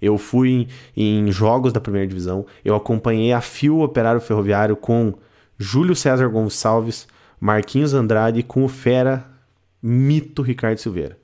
Eu 0.00 0.16
fui 0.16 0.68
em, 0.96 1.26
em 1.26 1.32
jogos 1.32 1.72
da 1.72 1.80
primeira 1.80 2.06
divisão. 2.06 2.46
Eu 2.64 2.74
acompanhei 2.76 3.32
a 3.32 3.40
Fio 3.40 3.80
Operário 3.80 4.20
Ferroviário 4.20 4.76
com 4.76 5.14
Júlio 5.58 5.96
César 5.96 6.28
Gonçalves, 6.28 7.08
Marquinhos 7.40 7.92
Andrade 7.92 8.42
com 8.42 8.64
o 8.64 8.68
fera 8.68 9.28
mito 9.82 10.40
Ricardo 10.40 10.78
Silveira. 10.78 11.17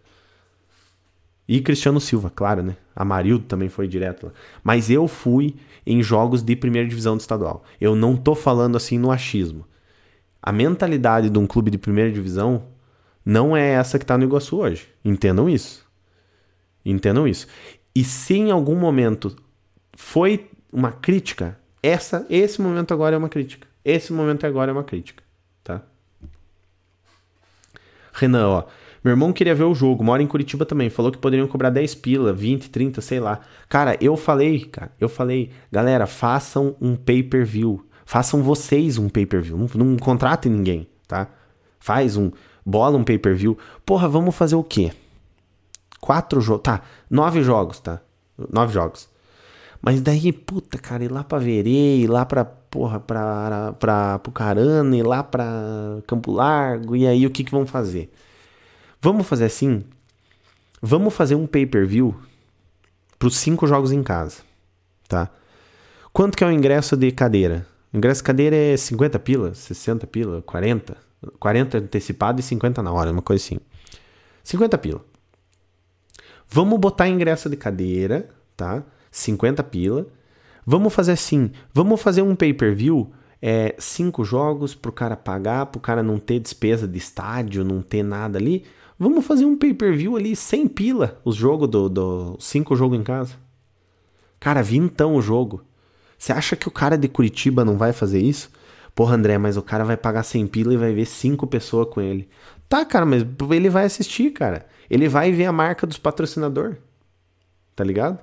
E 1.46 1.60
Cristiano 1.60 2.00
Silva, 2.00 2.30
claro, 2.34 2.62
né? 2.62 2.76
Amarildo 2.96 3.44
também 3.44 3.68
foi 3.68 3.86
direto 3.86 4.26
lá. 4.26 4.32
Mas 4.62 4.90
eu 4.90 5.06
fui 5.06 5.56
em 5.86 6.02
jogos 6.02 6.42
de 6.42 6.56
primeira 6.56 6.88
divisão 6.88 7.16
do 7.16 7.20
estadual. 7.20 7.64
Eu 7.80 7.94
não 7.94 8.16
tô 8.16 8.34
falando 8.34 8.76
assim 8.76 8.98
no 8.98 9.10
achismo. 9.10 9.66
A 10.42 10.52
mentalidade 10.52 11.28
de 11.28 11.38
um 11.38 11.46
clube 11.46 11.70
de 11.70 11.78
primeira 11.78 12.10
divisão 12.10 12.64
não 13.24 13.56
é 13.56 13.72
essa 13.72 13.98
que 13.98 14.06
tá 14.06 14.16
no 14.16 14.24
Iguaçu 14.24 14.56
hoje. 14.58 14.88
Entendam 15.04 15.48
isso. 15.48 15.84
Entendam 16.84 17.26
isso. 17.26 17.46
E 17.94 18.04
se 18.04 18.34
em 18.34 18.50
algum 18.50 18.76
momento 18.76 19.36
foi 19.94 20.50
uma 20.72 20.92
crítica, 20.92 21.58
essa, 21.82 22.26
esse 22.28 22.60
momento 22.60 22.92
agora 22.92 23.14
é 23.14 23.18
uma 23.18 23.28
crítica. 23.28 23.66
Esse 23.84 24.12
momento 24.12 24.46
agora 24.46 24.70
é 24.70 24.72
uma 24.72 24.84
crítica, 24.84 25.22
tá? 25.62 25.82
Renan, 28.12 28.48
ó. 28.48 28.64
Meu 29.04 29.12
irmão 29.12 29.34
queria 29.34 29.54
ver 29.54 29.64
o 29.64 29.74
jogo, 29.74 30.02
mora 30.02 30.22
em 30.22 30.26
Curitiba 30.26 30.64
também. 30.64 30.88
Falou 30.88 31.12
que 31.12 31.18
poderiam 31.18 31.46
cobrar 31.46 31.68
10 31.68 31.94
pila, 31.96 32.32
20, 32.32 32.70
30, 32.70 33.02
sei 33.02 33.20
lá. 33.20 33.40
Cara, 33.68 33.98
eu 34.00 34.16
falei, 34.16 34.64
cara, 34.64 34.90
eu 34.98 35.10
falei, 35.10 35.50
galera, 35.70 36.06
façam 36.06 36.74
um 36.80 36.96
pay-per-view. 36.96 37.84
Façam 38.06 38.42
vocês 38.42 38.96
um 38.96 39.10
pay-per-view. 39.10 39.58
Não, 39.58 39.84
não 39.84 39.98
contratem 39.98 40.50
ninguém, 40.50 40.88
tá? 41.06 41.28
Faz 41.78 42.16
um, 42.16 42.30
bola 42.64 42.96
um 42.96 43.04
pay-per-view. 43.04 43.58
Porra, 43.84 44.08
vamos 44.08 44.34
fazer 44.34 44.56
o 44.56 44.64
quê? 44.64 44.90
Quatro 46.00 46.40
jogos. 46.40 46.62
Tá, 46.62 46.80
nove 47.10 47.42
jogos, 47.42 47.80
tá? 47.80 48.00
Nove 48.50 48.72
jogos. 48.72 49.08
Mas 49.82 50.00
daí, 50.00 50.32
puta, 50.32 50.78
cara, 50.78 51.04
ir 51.04 51.12
lá 51.12 51.22
pra 51.22 51.38
Verê, 51.38 51.98
ir 51.98 52.06
lá 52.06 52.24
pra, 52.24 52.42
porra, 52.42 52.98
pra, 53.00 53.74
pra 53.78 54.18
Pucarana 54.20 54.96
e 54.96 55.02
lá 55.02 55.22
pra 55.22 55.44
Campo 56.06 56.32
Largo. 56.32 56.96
E 56.96 57.06
aí 57.06 57.26
o 57.26 57.30
que 57.30 57.44
que 57.44 57.50
vão 57.50 57.66
fazer? 57.66 58.10
Vamos 59.04 59.26
fazer 59.26 59.44
assim? 59.44 59.84
Vamos 60.80 61.12
fazer 61.12 61.34
um 61.34 61.46
pay-per-view 61.46 62.18
pros 63.18 63.36
cinco 63.36 63.66
jogos 63.66 63.92
em 63.92 64.02
casa, 64.02 64.40
tá? 65.06 65.28
Quanto 66.10 66.38
que 66.38 66.42
é 66.42 66.46
o 66.46 66.50
ingresso 66.50 66.96
de 66.96 67.12
cadeira? 67.12 67.66
O 67.92 67.98
ingresso 67.98 68.22
de 68.22 68.24
cadeira 68.24 68.56
é 68.56 68.74
50 68.74 69.18
pila, 69.18 69.52
60 69.52 70.06
pila, 70.06 70.40
40. 70.40 70.96
40 71.38 71.76
antecipado 71.76 72.40
e 72.40 72.42
50 72.42 72.82
na 72.82 72.92
hora, 72.92 73.12
uma 73.12 73.20
coisa 73.20 73.44
assim. 73.44 73.58
50 74.42 74.78
pila. 74.78 75.04
Vamos 76.48 76.80
botar 76.80 77.06
ingresso 77.06 77.50
de 77.50 77.58
cadeira, 77.58 78.30
tá? 78.56 78.82
50 79.10 79.62
pila. 79.64 80.06
Vamos 80.64 80.94
fazer 80.94 81.12
assim, 81.12 81.50
vamos 81.74 82.00
fazer 82.00 82.22
um 82.22 82.34
pay-per-view, 82.34 83.12
é, 83.42 83.74
cinco 83.78 84.24
jogos 84.24 84.74
pro 84.74 84.90
cara 84.90 85.14
pagar, 85.14 85.66
pro 85.66 85.78
cara 85.78 86.02
não 86.02 86.18
ter 86.18 86.40
despesa 86.40 86.88
de 86.88 86.96
estádio, 86.96 87.62
não 87.62 87.82
ter 87.82 88.02
nada 88.02 88.38
ali. 88.38 88.64
Vamos 88.98 89.26
fazer 89.26 89.44
um 89.44 89.56
pay-per-view 89.56 90.16
ali, 90.16 90.36
sem 90.36 90.68
pila, 90.68 91.20
os 91.24 91.36
jogos 91.36 91.68
do, 91.68 91.88
do 91.88 92.36
cinco 92.38 92.76
jogos 92.76 92.98
em 92.98 93.02
casa. 93.02 93.34
Cara, 94.38 94.62
vintão 94.62 95.14
o 95.14 95.22
jogo. 95.22 95.64
Você 96.16 96.32
acha 96.32 96.54
que 96.56 96.68
o 96.68 96.70
cara 96.70 96.96
de 96.96 97.08
Curitiba 97.08 97.64
não 97.64 97.76
vai 97.76 97.92
fazer 97.92 98.20
isso? 98.20 98.50
Porra, 98.94 99.16
André, 99.16 99.36
mas 99.38 99.56
o 99.56 99.62
cara 99.62 99.84
vai 99.84 99.96
pagar 99.96 100.22
100 100.22 100.46
pila 100.46 100.74
e 100.74 100.76
vai 100.76 100.92
ver 100.92 101.06
cinco 101.06 101.46
pessoas 101.46 101.88
com 101.88 102.00
ele. 102.00 102.28
Tá, 102.68 102.84
cara, 102.84 103.04
mas 103.04 103.26
ele 103.50 103.68
vai 103.68 103.84
assistir, 103.84 104.30
cara. 104.30 104.66
Ele 104.88 105.08
vai 105.08 105.32
ver 105.32 105.46
a 105.46 105.52
marca 105.52 105.86
dos 105.86 105.98
patrocinador. 105.98 106.76
Tá 107.74 107.82
ligado? 107.82 108.20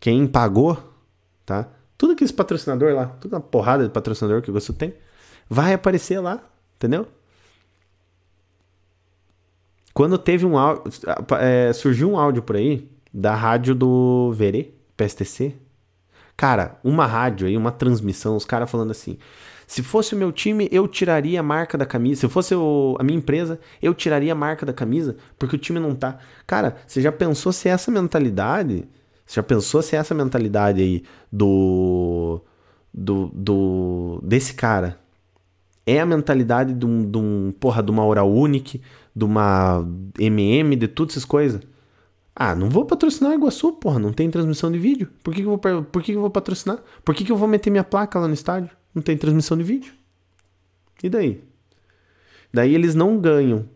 Quem 0.00 0.26
pagou 0.26 0.92
tá? 1.44 1.68
Tudo 1.96 2.16
que 2.16 2.24
esse 2.24 2.32
patrocinador 2.32 2.94
lá, 2.94 3.06
toda 3.06 3.36
a 3.36 3.40
porrada 3.40 3.84
de 3.84 3.90
patrocinador 3.90 4.42
que 4.42 4.50
você 4.50 4.72
tem, 4.72 4.94
vai 5.48 5.72
aparecer 5.74 6.18
lá, 6.18 6.42
entendeu? 6.76 7.06
Quando 9.94 10.16
teve 10.18 10.46
um 10.46 10.56
áudio, 10.56 10.84
é, 11.38 11.72
surgiu 11.72 12.10
um 12.10 12.18
áudio 12.18 12.42
por 12.42 12.56
aí 12.56 12.88
da 13.12 13.34
rádio 13.34 13.74
do 13.74 14.32
Verê, 14.32 14.70
PSTC. 14.96 15.54
Cara, 16.36 16.78
uma 16.82 17.06
rádio 17.06 17.46
aí, 17.46 17.56
uma 17.56 17.70
transmissão, 17.70 18.36
os 18.36 18.44
caras 18.44 18.70
falando 18.70 18.90
assim: 18.90 19.18
se 19.66 19.82
fosse 19.82 20.14
o 20.14 20.18
meu 20.18 20.32
time, 20.32 20.68
eu 20.72 20.88
tiraria 20.88 21.40
a 21.40 21.42
marca 21.42 21.76
da 21.76 21.84
camisa. 21.84 22.22
Se 22.22 22.28
fosse 22.28 22.54
o, 22.54 22.96
a 22.98 23.02
minha 23.02 23.18
empresa, 23.18 23.60
eu 23.82 23.92
tiraria 23.92 24.32
a 24.32 24.36
marca 24.36 24.64
da 24.64 24.72
camisa, 24.72 25.16
porque 25.38 25.56
o 25.56 25.58
time 25.58 25.78
não 25.78 25.94
tá. 25.94 26.18
Cara, 26.46 26.76
você 26.86 27.02
já 27.02 27.12
pensou 27.12 27.52
se 27.52 27.68
essa 27.68 27.90
mentalidade 27.90 28.88
você 29.32 29.36
já 29.36 29.42
pensou 29.42 29.80
se 29.80 29.96
essa 29.96 30.14
mentalidade 30.14 30.82
aí 30.82 31.04
do, 31.32 32.40
do, 32.92 33.30
do 33.32 34.20
desse 34.22 34.52
cara 34.52 34.98
é 35.86 36.00
a 36.00 36.06
mentalidade 36.06 36.74
de 36.74 36.84
um, 36.84 37.10
de 37.10 37.18
um 37.18 37.54
porra, 37.58 37.82
de 37.82 37.90
uma 37.90 38.04
Oral 38.04 38.30
Unique, 38.30 38.82
de 39.14 39.24
uma 39.24 39.86
MM, 40.18 40.76
de 40.76 40.88
todas 40.88 41.14
essas 41.14 41.24
coisas? 41.24 41.60
Ah, 42.34 42.54
não 42.54 42.70
vou 42.70 42.86
patrocinar 42.86 43.34
Iguaçu, 43.34 43.72
porra, 43.72 43.98
não 43.98 44.12
tem 44.12 44.30
transmissão 44.30 44.70
de 44.72 44.78
vídeo. 44.78 45.08
Por 45.22 45.34
que, 45.34 45.42
que, 45.42 45.46
eu, 45.46 45.58
vou, 45.58 45.82
por 45.84 46.02
que, 46.02 46.12
que 46.12 46.16
eu 46.16 46.22
vou 46.22 46.30
patrocinar? 46.30 46.78
Por 47.04 47.14
que, 47.14 47.24
que 47.24 47.32
eu 47.32 47.36
vou 47.36 47.46
meter 47.46 47.70
minha 47.70 47.84
placa 47.84 48.18
lá 48.18 48.26
no 48.26 48.34
estádio? 48.34 48.70
Não 48.94 49.02
tem 49.02 49.16
transmissão 49.16 49.56
de 49.56 49.62
vídeo. 49.62 49.92
E 51.02 51.10
daí? 51.10 51.42
Daí 52.52 52.74
eles 52.74 52.94
não 52.94 53.18
ganham 53.18 53.66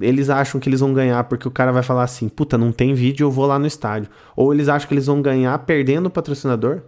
eles 0.00 0.28
acham 0.28 0.60
que 0.60 0.68
eles 0.68 0.80
vão 0.80 0.92
ganhar 0.92 1.24
porque 1.24 1.48
o 1.48 1.50
cara 1.50 1.72
vai 1.72 1.82
falar 1.82 2.02
assim: 2.02 2.28
puta, 2.28 2.58
não 2.58 2.70
tem 2.70 2.92
vídeo, 2.94 3.24
eu 3.24 3.30
vou 3.30 3.46
lá 3.46 3.58
no 3.58 3.66
estádio. 3.66 4.10
Ou 4.36 4.52
eles 4.52 4.68
acham 4.68 4.86
que 4.86 4.94
eles 4.94 5.06
vão 5.06 5.22
ganhar 5.22 5.58
perdendo 5.60 6.06
o 6.06 6.10
patrocinador. 6.10 6.82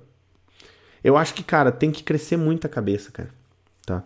Eu 1.02 1.16
acho 1.16 1.32
que, 1.32 1.42
cara, 1.42 1.72
tem 1.72 1.90
que 1.90 2.02
crescer 2.02 2.36
muito 2.36 2.66
a 2.66 2.70
cabeça, 2.70 3.10
cara. 3.10 3.30
Tá? 3.86 4.04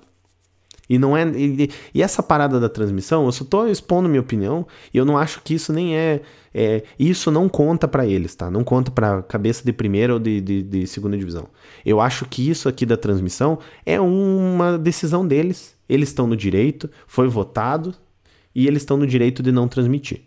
E 0.89 0.98
não 0.98 1.16
é. 1.16 1.27
E, 1.31 1.70
e, 1.94 2.02
essa 2.02 2.23
parada 2.23 2.61
da 2.61 2.69
transmissão, 2.69 3.24
eu 3.24 3.32
só 3.32 3.44
tô 3.44 3.66
expondo 3.66 4.09
minha 4.09 4.20
opinião, 4.20 4.66
e 4.93 4.98
eu 4.98 5.05
não 5.05 5.16
acho 5.16 5.40
que 5.43 5.55
isso 5.55 5.73
nem 5.73 5.97
é. 5.97 6.20
é 6.52 6.82
isso 6.98 7.31
não 7.31 7.48
conta 7.48 7.89
para 7.89 8.06
eles, 8.06 8.35
tá? 8.35 8.51
Não 8.51 8.62
conta 8.62 8.90
pra 8.90 9.23
cabeça 9.23 9.65
de 9.65 9.73
primeira 9.73 10.12
ou 10.12 10.19
de, 10.19 10.40
de, 10.40 10.62
de, 10.62 10.86
segunda 10.86 11.16
divisão. 11.16 11.48
Eu 11.85 12.01
acho 12.01 12.27
que 12.27 12.48
isso 12.48 12.69
aqui 12.69 12.85
da 12.85 12.97
transmissão 12.97 13.59
é 13.86 14.01
uma 14.01 14.78
decisão 14.78 15.27
deles. 15.27 15.74
Eles 15.89 16.11
estão 16.11 16.27
no 16.27 16.36
direito, 16.36 16.90
foi 17.06 17.28
votado, 17.28 17.94
e 18.55 18.66
eles 18.66 18.82
estão 18.82 18.97
no 18.97 19.06
direito 19.06 19.43
de 19.43 19.51
não 19.51 19.66
transmitir. 19.66 20.23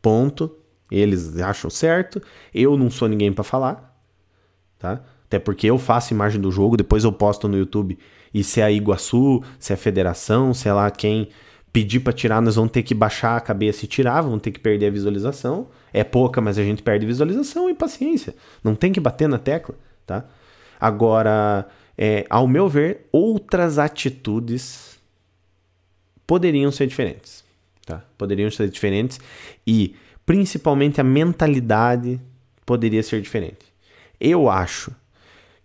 Ponto. 0.00 0.58
Eles 0.90 1.38
acham 1.38 1.70
certo. 1.70 2.22
Eu 2.54 2.76
não 2.76 2.90
sou 2.90 3.08
ninguém 3.08 3.32
para 3.32 3.42
falar, 3.42 3.98
tá? 4.78 5.02
Até 5.26 5.38
porque 5.38 5.66
eu 5.66 5.78
faço 5.78 6.12
imagem 6.12 6.40
do 6.40 6.50
jogo, 6.50 6.76
depois 6.76 7.04
eu 7.04 7.12
posto 7.12 7.48
no 7.48 7.56
YouTube. 7.56 7.98
E 8.34 8.42
se 8.42 8.60
é 8.60 8.64
a 8.64 8.70
Iguaçu, 8.70 9.42
se 9.58 9.72
é 9.72 9.74
a 9.74 9.78
Federação, 9.78 10.52
sei 10.52 10.72
lá 10.72 10.90
quem 10.90 11.28
pedir 11.72 12.00
para 12.00 12.12
tirar, 12.12 12.42
nós 12.42 12.56
vamos 12.56 12.72
ter 12.72 12.82
que 12.82 12.94
baixar 12.94 13.36
a 13.36 13.40
cabeça 13.40 13.84
e 13.84 13.88
tirar, 13.88 14.20
vamos 14.20 14.42
ter 14.42 14.50
que 14.50 14.60
perder 14.60 14.88
a 14.88 14.90
visualização. 14.90 15.68
É 15.92 16.04
pouca, 16.04 16.40
mas 16.40 16.58
a 16.58 16.62
gente 16.62 16.82
perde 16.82 17.06
visualização 17.06 17.70
e 17.70 17.74
paciência. 17.74 18.34
Não 18.62 18.74
tem 18.74 18.92
que 18.92 19.00
bater 19.00 19.28
na 19.28 19.38
tecla, 19.38 19.74
tá? 20.06 20.24
Agora, 20.80 21.66
é, 21.96 22.26
ao 22.28 22.46
meu 22.46 22.68
ver, 22.68 23.06
outras 23.10 23.78
atitudes 23.78 24.98
poderiam 26.26 26.70
ser 26.70 26.86
diferentes. 26.86 27.44
Tá? 27.86 28.02
Poderiam 28.16 28.50
ser 28.50 28.68
diferentes 28.68 29.20
e 29.66 29.94
principalmente 30.24 31.00
a 31.00 31.04
mentalidade 31.04 32.20
poderia 32.64 33.02
ser 33.02 33.20
diferente. 33.20 33.72
Eu 34.20 34.48
acho 34.48 34.92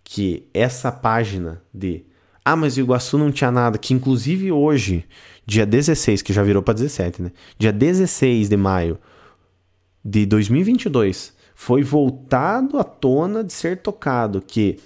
que 0.03 0.47
essa 0.53 0.91
página 0.91 1.61
de 1.73 2.03
ah, 2.43 2.55
mas 2.55 2.77
o 2.77 2.79
Iguaçu 2.79 3.17
não 3.17 3.31
tinha 3.31 3.51
nada, 3.51 3.77
que 3.77 3.93
inclusive 3.93 4.51
hoje, 4.51 5.05
dia 5.45 5.65
16, 5.65 6.21
que 6.21 6.33
já 6.33 6.43
virou 6.43 6.61
para 6.61 6.73
17, 6.73 7.21
né? 7.21 7.31
Dia 7.57 7.71
16 7.71 8.49
de 8.49 8.57
maio 8.57 8.97
de 10.03 10.25
2022, 10.25 11.33
foi 11.53 11.83
voltado 11.83 12.79
à 12.79 12.83
tona 12.83 13.43
de 13.43 13.51
ser 13.51 13.81
tocado 13.81 14.41
que 14.41 14.79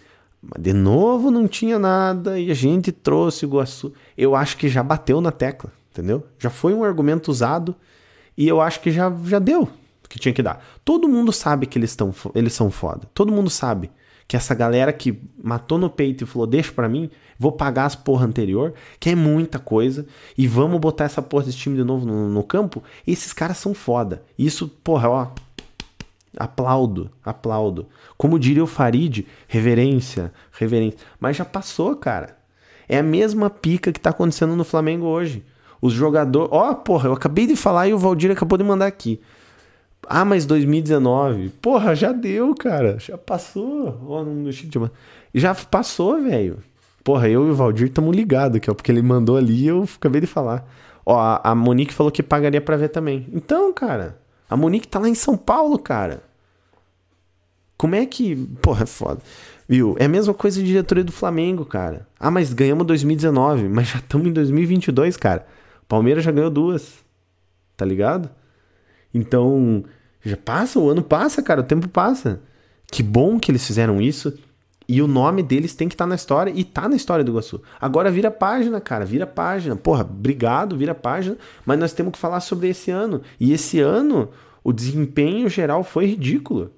de 0.59 0.73
novo 0.73 1.31
não 1.31 1.47
tinha 1.47 1.79
nada 1.79 2.37
e 2.37 2.51
a 2.51 2.53
gente 2.53 2.91
trouxe 2.91 3.45
Iguaçu. 3.45 3.93
Eu 4.17 4.35
acho 4.35 4.57
que 4.57 4.67
já 4.67 4.83
bateu 4.83 5.21
na 5.21 5.31
tecla, 5.31 5.71
entendeu? 5.91 6.25
Já 6.37 6.49
foi 6.49 6.73
um 6.73 6.83
argumento 6.83 7.29
usado 7.29 7.75
e 8.37 8.47
eu 8.47 8.59
acho 8.59 8.81
que 8.81 8.91
já, 8.91 9.13
já 9.25 9.39
deu 9.39 9.69
que 10.09 10.19
tinha 10.19 10.33
que 10.33 10.43
dar. 10.43 10.63
Todo 10.85 11.07
mundo 11.07 11.31
sabe 11.31 11.65
que 11.65 11.77
eles, 11.79 11.89
estão 11.89 12.13
eles 12.35 12.53
são 12.53 12.69
foda. 12.69 13.09
Todo 13.13 13.31
mundo 13.31 13.49
sabe 13.49 13.89
que 14.27 14.35
essa 14.35 14.53
galera 14.55 14.91
que 14.91 15.19
matou 15.41 15.77
no 15.77 15.89
peito 15.89 16.23
e 16.23 16.27
falou: 16.27 16.47
deixa 16.47 16.71
pra 16.71 16.89
mim, 16.89 17.09
vou 17.37 17.51
pagar 17.51 17.85
as 17.85 17.95
porra 17.95 18.25
anterior, 18.25 18.73
que 18.99 19.09
é 19.09 19.15
muita 19.15 19.59
coisa, 19.59 20.05
e 20.37 20.47
vamos 20.47 20.79
botar 20.79 21.05
essa 21.05 21.21
porra 21.21 21.45
desse 21.45 21.57
time 21.57 21.75
de 21.75 21.83
novo 21.83 22.05
no, 22.05 22.29
no 22.29 22.43
campo. 22.43 22.83
esses 23.05 23.33
caras 23.33 23.57
são 23.57 23.73
foda. 23.73 24.23
Isso, 24.37 24.67
porra, 24.67 25.09
ó, 25.09 25.27
Aplaudo, 26.37 27.11
aplaudo. 27.23 27.87
Como 28.17 28.39
diria 28.39 28.63
o 28.63 28.67
Farid, 28.67 29.27
reverência, 29.47 30.33
reverência. 30.51 30.99
Mas 31.19 31.37
já 31.37 31.45
passou, 31.45 31.95
cara. 31.95 32.37
É 32.89 32.97
a 32.97 33.03
mesma 33.03 33.49
pica 33.49 33.91
que 33.91 33.99
tá 33.99 34.09
acontecendo 34.09 34.55
no 34.55 34.63
Flamengo 34.63 35.05
hoje. 35.05 35.45
Os 35.81 35.93
jogadores. 35.93 36.49
Ó, 36.51 36.71
oh, 36.71 36.75
porra, 36.75 37.09
eu 37.09 37.13
acabei 37.13 37.45
de 37.45 37.55
falar 37.55 37.87
e 37.87 37.93
o 37.93 37.99
Valdir 37.99 38.31
acabou 38.31 38.57
de 38.57 38.63
mandar 38.63 38.87
aqui. 38.87 39.21
Ah, 40.07 40.25
mas 40.25 40.45
2019. 40.45 41.49
Porra, 41.61 41.95
já 41.95 42.11
deu, 42.11 42.53
cara. 42.55 42.97
Já 42.99 43.17
passou. 43.17 43.99
Oh, 44.07 44.23
não 44.23 44.51
Já 45.33 45.55
passou, 45.55 46.21
velho. 46.21 46.59
Porra, 47.03 47.29
eu 47.29 47.47
e 47.47 47.51
o 47.51 47.55
Valdir 47.55 47.87
estamos 47.87 48.15
ligados 48.15 48.57
aqui, 48.57 48.69
ó. 48.69 48.73
Porque 48.73 48.91
ele 48.91 49.01
mandou 49.01 49.37
ali 49.37 49.63
e 49.63 49.67
eu 49.67 49.87
acabei 49.95 50.21
de 50.21 50.27
falar. 50.27 50.67
Ó, 51.05 51.39
a 51.43 51.53
Monique 51.53 51.93
falou 51.93 52.11
que 52.11 52.23
pagaria 52.23 52.61
pra 52.61 52.77
ver 52.77 52.89
também. 52.89 53.27
Então, 53.33 53.73
cara. 53.73 54.17
A 54.49 54.55
Monique 54.55 54.87
tá 54.87 54.99
lá 54.99 55.09
em 55.09 55.15
São 55.15 55.35
Paulo, 55.35 55.77
cara. 55.77 56.23
Como 57.77 57.95
é 57.95 58.05
que. 58.05 58.35
Porra, 58.61 58.83
é 58.83 58.85
foda. 58.85 59.21
Viu? 59.67 59.95
É 59.99 60.05
a 60.05 60.09
mesma 60.09 60.33
coisa 60.33 60.59
de 60.59 60.67
diretoria 60.67 61.03
do 61.03 61.11
Flamengo, 61.11 61.65
cara. 61.65 62.07
Ah, 62.19 62.31
mas 62.31 62.53
ganhamos 62.53 62.85
2019, 62.85 63.67
mas 63.67 63.87
já 63.89 63.99
estamos 63.99 64.27
em 64.27 64.31
2022, 64.31 65.17
cara. 65.17 65.45
Palmeiras 65.87 66.23
já 66.23 66.31
ganhou 66.31 66.49
duas. 66.49 67.03
Tá 67.75 67.85
ligado? 67.85 68.29
Então, 69.13 69.83
já 70.23 70.37
passa, 70.37 70.79
o 70.79 70.89
ano 70.89 71.03
passa, 71.03 71.41
cara, 71.41 71.61
o 71.61 71.65
tempo 71.65 71.87
passa. 71.87 72.41
Que 72.87 73.03
bom 73.03 73.39
que 73.39 73.51
eles 73.51 73.65
fizeram 73.65 74.01
isso. 74.01 74.33
E 74.87 75.01
o 75.01 75.07
nome 75.07 75.41
deles 75.41 75.73
tem 75.73 75.87
que 75.87 75.95
estar 75.95 76.05
tá 76.05 76.09
na 76.09 76.15
história 76.15 76.51
e 76.53 76.63
tá 76.63 76.89
na 76.89 76.95
história 76.95 77.23
do 77.23 77.31
Iguaçu. 77.31 77.61
Agora 77.79 78.11
vira 78.11 78.29
página, 78.29 78.81
cara, 78.81 79.05
vira 79.05 79.25
página. 79.25 79.75
Porra, 79.75 80.01
obrigado, 80.01 80.77
vira 80.77 80.93
página. 80.93 81.37
Mas 81.65 81.79
nós 81.79 81.93
temos 81.93 82.13
que 82.13 82.19
falar 82.19 82.41
sobre 82.41 82.69
esse 82.69 82.91
ano. 82.91 83.21
E 83.39 83.53
esse 83.53 83.79
ano, 83.79 84.29
o 84.63 84.73
desempenho 84.73 85.49
geral 85.49 85.83
foi 85.83 86.05
ridículo. 86.05 86.71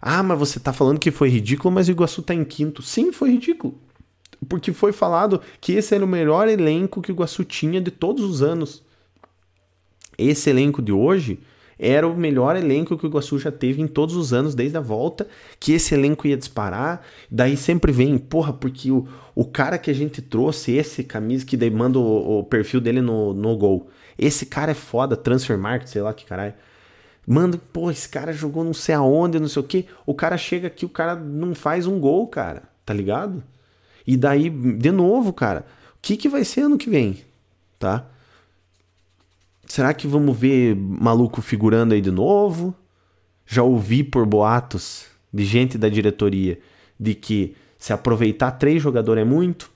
Ah, 0.00 0.22
mas 0.22 0.38
você 0.38 0.58
tá 0.58 0.72
falando 0.72 0.98
que 0.98 1.10
foi 1.10 1.28
ridículo, 1.28 1.72
mas 1.74 1.88
o 1.88 1.90
Iguaçu 1.90 2.22
tá 2.22 2.34
em 2.34 2.44
quinto. 2.44 2.82
Sim, 2.82 3.12
foi 3.12 3.32
ridículo. 3.32 3.78
Porque 4.48 4.72
foi 4.72 4.92
falado 4.92 5.42
que 5.60 5.72
esse 5.72 5.94
era 5.94 6.04
o 6.04 6.08
melhor 6.08 6.48
elenco 6.48 7.02
que 7.02 7.10
o 7.10 7.14
Iguaçu 7.14 7.44
tinha 7.44 7.80
de 7.80 7.90
todos 7.90 8.24
os 8.24 8.42
anos. 8.42 8.82
Esse 10.20 10.50
elenco 10.50 10.82
de 10.82 10.92
hoje 10.92 11.40
era 11.82 12.06
o 12.06 12.14
melhor 12.14 12.56
elenco 12.56 12.98
que 12.98 13.06
o 13.06 13.08
Iguaçu 13.08 13.38
já 13.38 13.50
teve 13.50 13.80
em 13.80 13.86
todos 13.86 14.14
os 14.14 14.34
anos, 14.34 14.54
desde 14.54 14.76
a 14.76 14.82
volta, 14.82 15.26
que 15.58 15.72
esse 15.72 15.94
elenco 15.94 16.26
ia 16.26 16.36
disparar. 16.36 17.00
Daí 17.30 17.56
sempre 17.56 17.90
vem, 17.90 18.18
porra, 18.18 18.52
porque 18.52 18.90
o, 18.90 19.08
o 19.34 19.46
cara 19.46 19.78
que 19.78 19.90
a 19.90 19.94
gente 19.94 20.20
trouxe, 20.20 20.72
esse 20.72 21.02
camisa 21.02 21.46
que 21.46 21.56
daí 21.56 21.70
manda 21.70 21.98
o, 21.98 22.40
o 22.40 22.44
perfil 22.44 22.82
dele 22.82 23.00
no, 23.00 23.32
no 23.32 23.56
gol. 23.56 23.88
Esse 24.18 24.44
cara 24.44 24.72
é 24.72 24.74
foda, 24.74 25.16
transfer 25.16 25.56
market, 25.56 25.88
sei 25.88 26.02
lá 26.02 26.12
que 26.12 26.26
caralho. 26.26 26.52
Manda, 27.26 27.58
pô, 27.72 27.90
esse 27.90 28.08
cara 28.08 28.32
jogou 28.32 28.62
não 28.62 28.74
sei 28.74 28.94
aonde, 28.94 29.40
não 29.40 29.48
sei 29.48 29.62
o 29.62 29.64
que. 29.64 29.86
O 30.04 30.14
cara 30.14 30.36
chega 30.36 30.66
aqui, 30.66 30.84
o 30.84 30.90
cara 30.90 31.14
não 31.16 31.54
faz 31.54 31.86
um 31.86 31.98
gol, 31.98 32.26
cara, 32.26 32.64
tá 32.84 32.92
ligado? 32.92 33.42
E 34.06 34.18
daí, 34.18 34.50
de 34.50 34.90
novo, 34.90 35.32
cara, 35.32 35.64
o 35.94 35.98
que, 36.02 36.16
que 36.16 36.28
vai 36.28 36.44
ser 36.44 36.62
ano 36.62 36.76
que 36.76 36.90
vem, 36.90 37.18
tá? 37.78 38.06
Será 39.70 39.94
que 39.94 40.08
vamos 40.08 40.36
ver 40.36 40.74
maluco 40.74 41.40
figurando 41.40 41.94
aí 41.94 42.00
de 42.00 42.10
novo? 42.10 42.74
Já 43.46 43.62
ouvi 43.62 44.02
por 44.02 44.26
boatos 44.26 45.06
de 45.32 45.44
gente 45.44 45.78
da 45.78 45.88
diretoria 45.88 46.58
de 46.98 47.14
que 47.14 47.56
se 47.78 47.92
aproveitar 47.92 48.50
três 48.50 48.82
jogadores 48.82 49.22
é 49.22 49.24
muito 49.24 49.70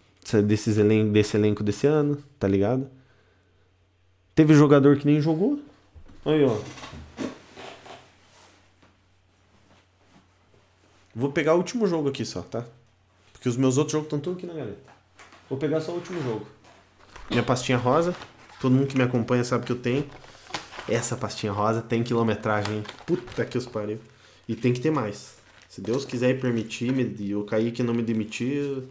desses 0.44 0.78
elen 0.78 1.12
desse 1.12 1.36
elenco 1.36 1.62
desse 1.62 1.86
ano, 1.86 2.18
tá 2.40 2.48
ligado? 2.48 2.90
Teve 4.34 4.52
jogador 4.54 4.98
que 4.98 5.06
nem 5.06 5.20
jogou. 5.20 5.60
Aí, 6.26 6.44
ó. 6.44 6.58
Vou 11.14 11.30
pegar 11.30 11.54
o 11.54 11.58
último 11.58 11.86
jogo 11.86 12.08
aqui 12.08 12.24
só, 12.24 12.42
tá? 12.42 12.64
Porque 13.32 13.48
os 13.48 13.56
meus 13.56 13.78
outros 13.78 13.92
jogos 13.92 14.06
estão 14.06 14.18
todos 14.18 14.38
aqui 14.38 14.46
na 14.48 14.54
galera. 14.54 14.78
Vou 15.48 15.56
pegar 15.56 15.80
só 15.80 15.92
o 15.92 15.94
último 15.94 16.20
jogo. 16.20 16.48
Minha 17.30 17.44
pastinha 17.44 17.78
rosa. 17.78 18.12
Todo 18.64 18.72
mundo 18.72 18.86
que 18.86 18.96
me 18.96 19.02
acompanha 19.02 19.44
sabe 19.44 19.66
que 19.66 19.72
eu 19.72 19.76
tenho. 19.76 20.08
Essa 20.88 21.14
pastinha 21.18 21.52
rosa 21.52 21.82
tem 21.82 22.02
quilometragem. 22.02 22.82
Puta 23.04 23.44
que 23.44 23.58
os 23.58 23.66
pariu. 23.66 24.00
E 24.48 24.56
tem 24.56 24.72
que 24.72 24.80
ter 24.80 24.90
mais. 24.90 25.34
Se 25.68 25.82
Deus 25.82 26.06
quiser 26.06 26.30
e 26.30 26.40
permitir, 26.40 26.90
me, 26.90 27.34
o 27.34 27.44
Kaique 27.44 27.82
não 27.82 27.92
me 27.92 28.02
demitir, 28.02 28.84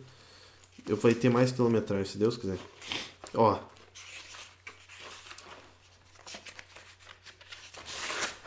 eu 0.88 0.96
vou 0.96 1.12
ter 1.16 1.32
mais 1.32 1.52
quilometragem, 1.52 2.06
se 2.06 2.20
Deus 2.20 2.38
quiser. 2.38 2.60
Ó. 3.34 3.60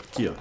Aqui, 0.05 0.29
ó. 0.29 0.35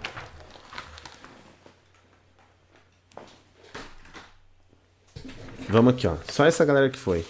Vamos 5.67 5.95
aqui, 5.95 6.05
ó. 6.05 6.15
Só 6.31 6.45
essa 6.45 6.63
galera 6.63 6.91
que 6.91 6.99
foi. 6.99 7.25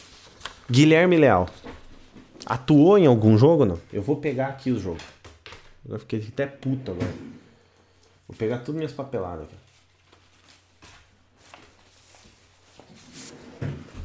Guilherme 0.70 1.16
Leal. 1.16 1.50
Atuou 2.46 2.98
em 2.98 3.08
algum 3.08 3.38
jogo, 3.38 3.66
não? 3.66 3.80
Eu 3.92 4.04
vou 4.04 4.18
pegar 4.18 4.48
aqui 4.48 4.72
o 4.72 4.80
jogo. 4.80 5.00
Eu 5.88 6.00
fiquei 6.00 6.24
até 6.28 6.46
puto 6.46 6.92
agora. 6.92 7.14
Vou 8.28 8.38
pegar 8.38 8.60
tudo 8.60 8.76
minhas 8.76 8.92
papeladas 8.92 9.46
aqui. 9.46 9.56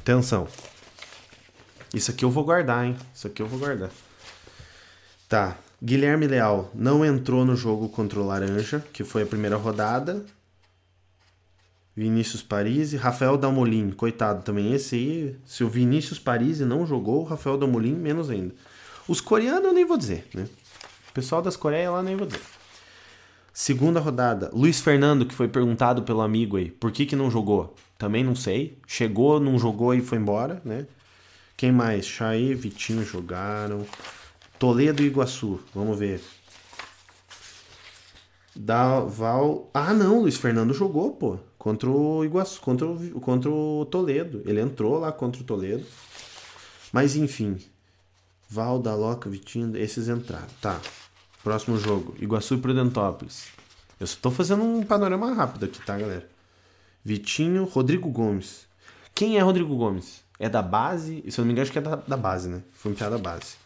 Atenção. 0.00 0.48
Isso 1.92 2.10
aqui 2.10 2.24
eu 2.24 2.30
vou 2.30 2.44
guardar, 2.44 2.86
hein? 2.86 2.96
Isso 3.14 3.26
aqui 3.26 3.42
eu 3.42 3.46
vou 3.46 3.58
guardar. 3.58 3.90
Tá. 5.28 5.56
Guilherme 5.82 6.26
Leal 6.26 6.70
não 6.74 7.04
entrou 7.04 7.44
no 7.44 7.56
jogo 7.56 7.88
contra 7.88 8.20
o 8.20 8.26
Laranja, 8.26 8.84
que 8.92 9.02
foi 9.02 9.22
a 9.22 9.26
primeira 9.26 9.56
rodada. 9.56 10.24
Vinícius 11.96 12.42
Parisi, 12.42 12.96
Rafael 12.96 13.36
Dalmolin, 13.36 13.90
coitado 13.90 14.42
também. 14.42 14.72
Esse 14.72 14.94
aí, 14.94 15.36
se 15.44 15.64
o 15.64 15.68
Vinícius 15.68 16.18
Parisi 16.18 16.64
não 16.64 16.86
jogou, 16.86 17.20
o 17.20 17.24
Rafael 17.24 17.58
Dalmolin 17.58 17.94
menos 17.94 18.30
ainda. 18.30 18.54
Os 19.08 19.20
coreanos 19.20 19.64
eu 19.64 19.72
nem 19.72 19.84
vou 19.84 19.96
dizer, 19.96 20.26
né? 20.34 20.46
O 21.10 21.12
pessoal 21.12 21.42
das 21.42 21.56
Coreias 21.56 21.92
lá 21.92 22.02
nem 22.02 22.16
vou 22.16 22.26
dizer. 22.26 22.40
Segunda 23.52 23.98
rodada, 23.98 24.48
Luiz 24.52 24.80
Fernando, 24.80 25.26
que 25.26 25.34
foi 25.34 25.48
perguntado 25.48 26.02
pelo 26.04 26.20
amigo 26.20 26.56
aí, 26.56 26.70
por 26.70 26.92
que 26.92 27.04
que 27.04 27.16
não 27.16 27.30
jogou? 27.30 27.74
Também 27.98 28.22
não 28.22 28.34
sei. 28.34 28.78
Chegou, 28.86 29.40
não 29.40 29.58
jogou 29.58 29.92
e 29.92 30.00
foi 30.00 30.18
embora, 30.18 30.62
né? 30.64 30.86
Quem 31.56 31.72
mais? 31.72 32.06
Chay, 32.06 32.54
Vitinho 32.54 33.04
jogaram. 33.04 33.84
Toledo 34.58 35.02
e 35.02 35.06
Iguaçu, 35.06 35.60
vamos 35.74 35.98
ver. 35.98 36.22
Da 38.54 39.00
Val. 39.00 39.68
Ah, 39.74 39.92
não, 39.92 40.20
Luiz 40.20 40.36
Fernando 40.36 40.72
jogou, 40.72 41.12
pô. 41.12 41.38
Contra 41.60 41.90
o 41.90 42.24
Iguaçu, 42.24 42.58
contra 42.58 42.86
o, 42.86 43.20
contra 43.20 43.50
o 43.50 43.84
Toledo. 43.84 44.42
Ele 44.46 44.62
entrou 44.62 44.98
lá 44.98 45.12
contra 45.12 45.42
o 45.42 45.44
Toledo. 45.44 45.84
Mas 46.90 47.16
enfim. 47.16 47.58
Val, 48.48 48.78
Daloca, 48.78 49.28
Vitinho, 49.28 49.76
esses 49.76 50.08
entraram. 50.08 50.46
Tá. 50.58 50.80
Próximo 51.44 51.76
jogo. 51.76 52.14
Iguaçu 52.18 52.54
e 52.54 52.58
Prudentópolis. 52.58 53.48
Eu 54.00 54.06
só 54.06 54.16
tô 54.22 54.30
fazendo 54.30 54.64
um 54.64 54.82
panorama 54.82 55.34
rápido 55.34 55.66
aqui, 55.66 55.84
tá, 55.84 55.98
galera? 55.98 56.26
Vitinho, 57.04 57.64
Rodrigo 57.64 58.08
Gomes. 58.08 58.66
Quem 59.14 59.36
é 59.36 59.40
Rodrigo 59.42 59.76
Gomes? 59.76 60.24
É 60.38 60.48
da 60.48 60.62
base? 60.62 61.22
Se 61.28 61.38
eu 61.38 61.42
não 61.42 61.48
me 61.48 61.52
engano, 61.52 61.64
acho 61.64 61.72
que 61.72 61.78
é 61.78 61.82
da, 61.82 61.96
da 61.96 62.16
base, 62.16 62.48
né? 62.48 62.62
Foi 62.72 62.90
um 62.90 62.94
da 62.94 63.18
base. 63.18 63.56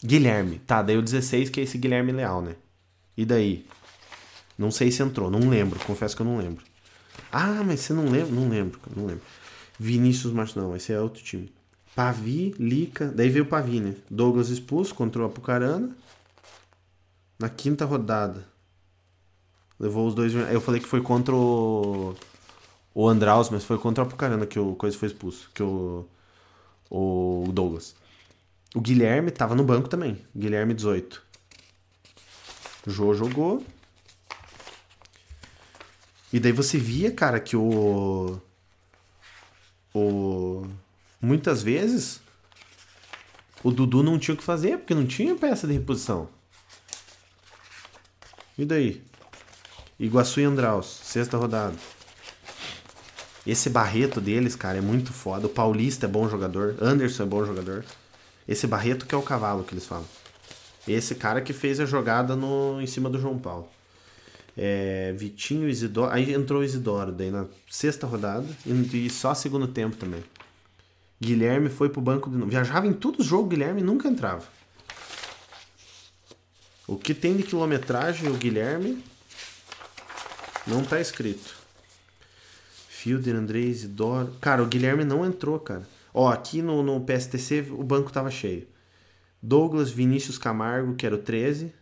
Guilherme. 0.00 0.60
Tá, 0.60 0.80
daí 0.80 0.96
o 0.96 1.02
16 1.02 1.50
que 1.50 1.58
é 1.58 1.64
esse 1.64 1.76
Guilherme 1.76 2.12
Leal, 2.12 2.40
né? 2.40 2.54
E 3.16 3.24
daí? 3.24 3.66
Não 4.60 4.70
sei 4.70 4.90
se 4.90 5.02
entrou, 5.02 5.30
não 5.30 5.48
lembro, 5.48 5.80
confesso 5.86 6.14
que 6.14 6.20
eu 6.20 6.26
não 6.26 6.36
lembro. 6.36 6.62
Ah, 7.32 7.62
mas 7.64 7.80
você 7.80 7.94
não 7.94 8.04
lembra? 8.04 8.30
Não 8.30 8.46
lembro, 8.46 8.78
não 8.94 9.06
lembro. 9.06 9.24
Vinícius 9.78 10.34
Martins, 10.34 10.56
não, 10.56 10.76
esse 10.76 10.92
é 10.92 11.00
outro 11.00 11.22
time. 11.22 11.50
Pavi, 11.96 12.54
Lica, 12.58 13.06
daí 13.06 13.30
veio 13.30 13.46
o 13.46 13.48
Pavi, 13.48 13.80
né? 13.80 13.96
Douglas 14.10 14.50
expulso 14.50 14.94
contra 14.94 15.22
o 15.22 15.24
Apucarana. 15.24 15.96
Na 17.38 17.48
quinta 17.48 17.86
rodada. 17.86 18.46
Levou 19.78 20.06
os 20.06 20.14
dois. 20.14 20.34
Eu 20.34 20.60
falei 20.60 20.78
que 20.78 20.86
foi 20.86 21.00
contra 21.00 21.34
o. 21.34 22.14
O 22.94 23.08
Andraus, 23.08 23.48
mas 23.48 23.64
foi 23.64 23.78
contra 23.78 24.04
o 24.04 24.06
Apucarana 24.06 24.44
que 24.44 24.58
o 24.58 24.74
Coisa 24.74 24.98
foi 24.98 25.08
expulso. 25.08 25.50
Que 25.54 25.62
o. 25.62 26.06
O 26.90 27.46
Douglas. 27.50 27.94
O 28.74 28.80
Guilherme 28.80 29.30
tava 29.30 29.54
no 29.54 29.64
banco 29.64 29.88
também. 29.88 30.18
Guilherme 30.36 30.74
18. 30.74 31.22
O 32.86 32.90
Jô 32.90 33.14
jogou. 33.14 33.64
E 36.32 36.38
daí 36.38 36.52
você 36.52 36.78
via, 36.78 37.10
cara, 37.10 37.40
que 37.40 37.56
o. 37.56 38.40
O. 39.94 40.66
Muitas 41.20 41.62
vezes. 41.62 42.20
O 43.62 43.70
Dudu 43.70 44.02
não 44.02 44.18
tinha 44.18 44.34
o 44.34 44.38
que 44.38 44.44
fazer, 44.44 44.78
porque 44.78 44.94
não 44.94 45.06
tinha 45.06 45.34
peça 45.34 45.66
de 45.66 45.74
reposição. 45.74 46.28
E 48.56 48.64
daí? 48.64 49.02
Iguaçu 49.98 50.40
e 50.40 50.44
Andraus, 50.44 50.86
sexta 50.86 51.36
rodada. 51.36 51.76
Esse 53.46 53.68
Barreto 53.68 54.20
deles, 54.20 54.54
cara, 54.54 54.78
é 54.78 54.80
muito 54.80 55.12
foda. 55.12 55.46
O 55.46 55.50
Paulista 55.50 56.06
é 56.06 56.08
bom 56.08 56.28
jogador. 56.28 56.76
Anderson 56.80 57.24
é 57.24 57.26
bom 57.26 57.44
jogador. 57.44 57.84
Esse 58.46 58.66
Barreto 58.66 59.06
que 59.06 59.14
é 59.14 59.18
o 59.18 59.22
cavalo 59.22 59.64
que 59.64 59.74
eles 59.74 59.86
falam. 59.86 60.06
Esse 60.86 61.14
cara 61.14 61.40
que 61.40 61.52
fez 61.52 61.80
a 61.80 61.86
jogada 61.86 62.34
no, 62.34 62.80
em 62.80 62.86
cima 62.86 63.10
do 63.10 63.18
João 63.18 63.38
Paulo. 63.38 63.68
É, 64.62 65.14
Vitinho, 65.16 65.70
Isidoro. 65.70 66.12
Aí 66.12 66.34
entrou 66.34 66.60
o 66.60 66.64
Isidoro, 66.64 67.12
daí 67.12 67.30
na 67.30 67.46
sexta 67.66 68.06
rodada. 68.06 68.46
E, 68.66 69.08
só 69.08 69.32
segundo 69.32 69.66
tempo 69.66 69.96
também. 69.96 70.22
Guilherme 71.18 71.70
foi 71.70 71.88
pro 71.88 72.02
banco 72.02 72.28
de 72.28 72.36
novo. 72.36 72.50
Viajava 72.50 72.86
em 72.86 72.92
todos 72.92 73.20
os 73.20 73.26
jogos, 73.26 73.48
Guilherme 73.48 73.80
nunca 73.80 74.06
entrava. 74.06 74.46
O 76.86 76.98
que 76.98 77.14
tem 77.14 77.38
de 77.38 77.42
quilometragem, 77.42 78.28
o 78.28 78.34
Guilherme. 78.34 79.02
Não 80.66 80.84
tá 80.84 81.00
escrito. 81.00 81.56
Fielder, 82.86 83.36
André, 83.36 83.60
Isidoro. 83.60 84.36
Cara, 84.42 84.62
o 84.62 84.66
Guilherme 84.66 85.04
não 85.04 85.24
entrou, 85.24 85.58
cara. 85.58 85.88
Ó, 86.12 86.28
aqui 86.28 86.60
no, 86.60 86.82
no 86.82 87.00
PSTC 87.00 87.68
o 87.70 87.82
banco 87.82 88.12
tava 88.12 88.30
cheio. 88.30 88.68
Douglas 89.42 89.90
Vinícius 89.90 90.36
Camargo, 90.36 90.94
que 90.96 91.06
era 91.06 91.14
o 91.14 91.18
13. 91.18 91.72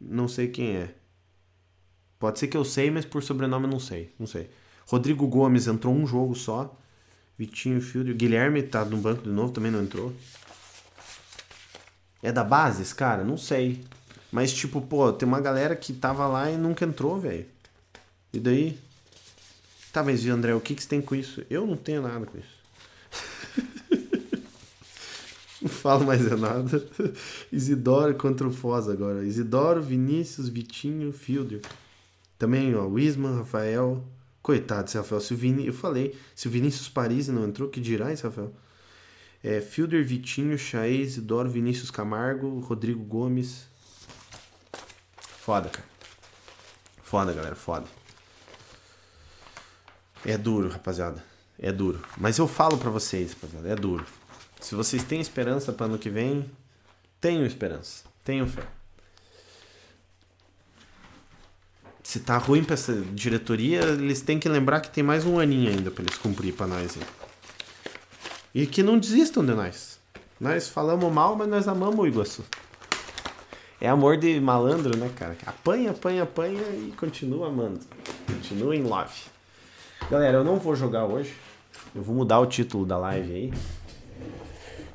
Não 0.00 0.26
sei 0.26 0.48
quem 0.48 0.76
é. 0.76 0.94
Pode 2.18 2.38
ser 2.38 2.48
que 2.48 2.56
eu 2.56 2.64
sei, 2.64 2.90
mas 2.90 3.04
por 3.04 3.22
sobrenome 3.22 3.66
eu 3.66 3.70
não 3.70 3.80
sei. 3.80 4.12
Não 4.18 4.26
sei. 4.26 4.48
Rodrigo 4.86 5.26
Gomes 5.26 5.66
entrou 5.66 5.94
um 5.94 6.06
jogo 6.06 6.34
só. 6.34 6.74
Vitinho 7.38 7.80
Fielder. 7.80 8.14
Guilherme 8.14 8.62
tá 8.62 8.84
no 8.84 8.96
banco 8.96 9.22
de 9.22 9.30
novo, 9.30 9.52
também 9.52 9.70
não 9.70 9.82
entrou. 9.82 10.12
É 12.22 12.32
da 12.32 12.44
Bases, 12.44 12.92
cara? 12.92 13.24
Não 13.24 13.36
sei. 13.36 13.84
Mas, 14.32 14.52
tipo, 14.52 14.80
pô, 14.80 15.12
tem 15.12 15.28
uma 15.28 15.40
galera 15.40 15.76
que 15.76 15.92
tava 15.92 16.26
lá 16.26 16.50
e 16.50 16.56
nunca 16.56 16.84
entrou, 16.84 17.20
velho. 17.20 17.46
E 18.32 18.40
daí? 18.40 18.78
Tá, 19.92 20.02
mas 20.02 20.26
André, 20.26 20.54
o 20.54 20.60
que, 20.60 20.74
que 20.74 20.82
você 20.82 20.88
tem 20.88 21.00
com 21.00 21.14
isso? 21.14 21.44
Eu 21.48 21.66
não 21.66 21.76
tenho 21.76 22.02
nada 22.02 22.26
com 22.26 22.36
isso. 22.36 22.54
não 25.62 25.68
falo 25.68 26.04
mais 26.04 26.26
é 26.26 26.34
nada. 26.34 26.84
Isidoro 27.52 28.12
contra 28.16 28.48
o 28.48 28.52
Foz 28.52 28.88
agora. 28.88 29.24
Isidoro, 29.24 29.80
Vinícius, 29.80 30.48
Vitinho, 30.48 31.12
Fielder. 31.12 31.60
Também, 32.44 32.74
ó, 32.74 32.84
Wisman, 32.84 33.38
Rafael. 33.38 34.04
Coitado 34.42 34.84
desse 34.84 34.98
Rafael. 34.98 35.18
Se 35.18 35.32
o 35.32 35.36
Vini, 35.36 35.66
eu 35.66 35.72
falei, 35.72 36.14
se 36.34 36.46
o 36.46 36.50
Vinícius 36.50 36.90
Paris 36.90 37.26
não 37.28 37.46
entrou, 37.46 37.70
que 37.70 37.80
dirá 37.80 38.12
esse 38.12 38.22
Rafael? 38.22 38.52
É, 39.42 39.62
Fielder, 39.62 40.04
Vitinho, 40.04 40.58
Chaez, 40.58 41.12
Isidoro, 41.12 41.48
Vinícius 41.48 41.90
Camargo, 41.90 42.60
Rodrigo 42.60 43.02
Gomes. 43.02 43.66
Foda, 45.40 45.70
cara. 45.70 45.88
Foda, 47.02 47.32
galera, 47.32 47.56
foda. 47.56 47.86
É 50.22 50.36
duro, 50.36 50.68
rapaziada. 50.68 51.24
É 51.58 51.72
duro. 51.72 52.04
Mas 52.18 52.36
eu 52.36 52.46
falo 52.46 52.76
para 52.76 52.90
vocês, 52.90 53.32
rapaziada, 53.32 53.70
é 53.70 53.74
duro. 53.74 54.04
Se 54.60 54.74
vocês 54.74 55.02
têm 55.02 55.18
esperança 55.18 55.72
para 55.72 55.86
ano 55.86 55.96
que 55.96 56.10
vem, 56.10 56.50
tenham 57.22 57.46
esperança. 57.46 58.04
Tenham 58.22 58.46
fé. 58.46 58.83
Se 62.04 62.20
tá 62.20 62.36
ruim 62.36 62.62
pra 62.62 62.74
essa 62.74 62.92
diretoria, 63.12 63.80
eles 63.80 64.20
têm 64.20 64.38
que 64.38 64.48
lembrar 64.48 64.80
que 64.80 64.90
tem 64.90 65.02
mais 65.02 65.24
um 65.24 65.40
aninho 65.40 65.70
ainda 65.70 65.90
para 65.90 66.04
eles 66.04 66.18
cumprir 66.18 66.52
pra 66.52 66.66
nós. 66.66 66.96
Hein? 66.96 67.02
E 68.54 68.66
que 68.66 68.82
não 68.82 68.98
desistam 68.98 69.44
de 69.44 69.54
nós. 69.54 69.98
Nós 70.38 70.68
falamos 70.68 71.10
mal, 71.10 71.34
mas 71.34 71.48
nós 71.48 71.66
amamos 71.66 71.98
o 71.98 72.06
Iguaçu. 72.06 72.44
É 73.80 73.88
amor 73.88 74.18
de 74.18 74.38
malandro, 74.38 74.96
né, 74.96 75.10
cara? 75.16 75.34
Apanha, 75.46 75.90
apanha, 75.92 76.22
apanha 76.24 76.62
e 76.76 76.92
continua 76.96 77.48
amando. 77.48 77.80
Continua 78.26 78.76
em 78.76 78.82
love. 78.82 79.22
Galera, 80.10 80.38
eu 80.38 80.44
não 80.44 80.58
vou 80.58 80.76
jogar 80.76 81.06
hoje. 81.06 81.32
Eu 81.94 82.02
vou 82.02 82.14
mudar 82.14 82.38
o 82.38 82.46
título 82.46 82.84
da 82.84 82.98
live 82.98 83.32
aí. 83.32 83.52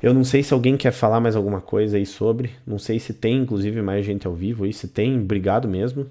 Eu 0.00 0.14
não 0.14 0.22
sei 0.22 0.44
se 0.44 0.54
alguém 0.54 0.76
quer 0.76 0.92
falar 0.92 1.20
mais 1.20 1.34
alguma 1.34 1.60
coisa 1.60 1.96
aí 1.96 2.06
sobre. 2.06 2.52
Não 2.64 2.78
sei 2.78 3.00
se 3.00 3.12
tem, 3.12 3.38
inclusive, 3.38 3.82
mais 3.82 4.06
gente 4.06 4.28
ao 4.28 4.34
vivo 4.34 4.64
aí. 4.64 4.72
Se 4.72 4.86
tem, 4.86 5.20
obrigado 5.20 5.66
mesmo. 5.68 6.08